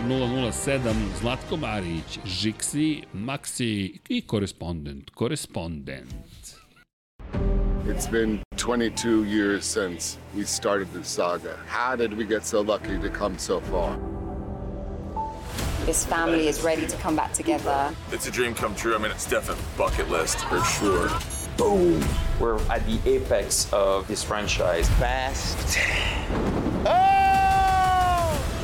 [0.52, 6.60] 007, Zlatko Marić, Žiksi, Maksi i korespondent, korespondent.
[7.86, 11.56] It's been 22 years since we started the saga.
[11.66, 14.20] How did we get so lucky to come so far?
[15.86, 17.94] This family is ready to come back together.
[18.12, 18.94] It's a dream come true.
[18.94, 21.10] I mean, it's definitely bucket list for sure.
[21.56, 22.04] Boom!
[22.38, 24.88] We're at the apex of this franchise.
[24.90, 25.78] Fast.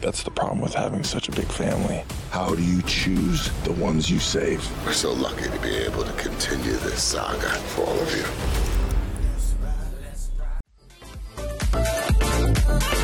[0.00, 2.04] That's the problem with having such a big family.
[2.30, 4.66] How do you choose the ones you save?
[4.86, 8.16] We're so lucky to be able to continue this saga for all of
[12.96, 12.99] you.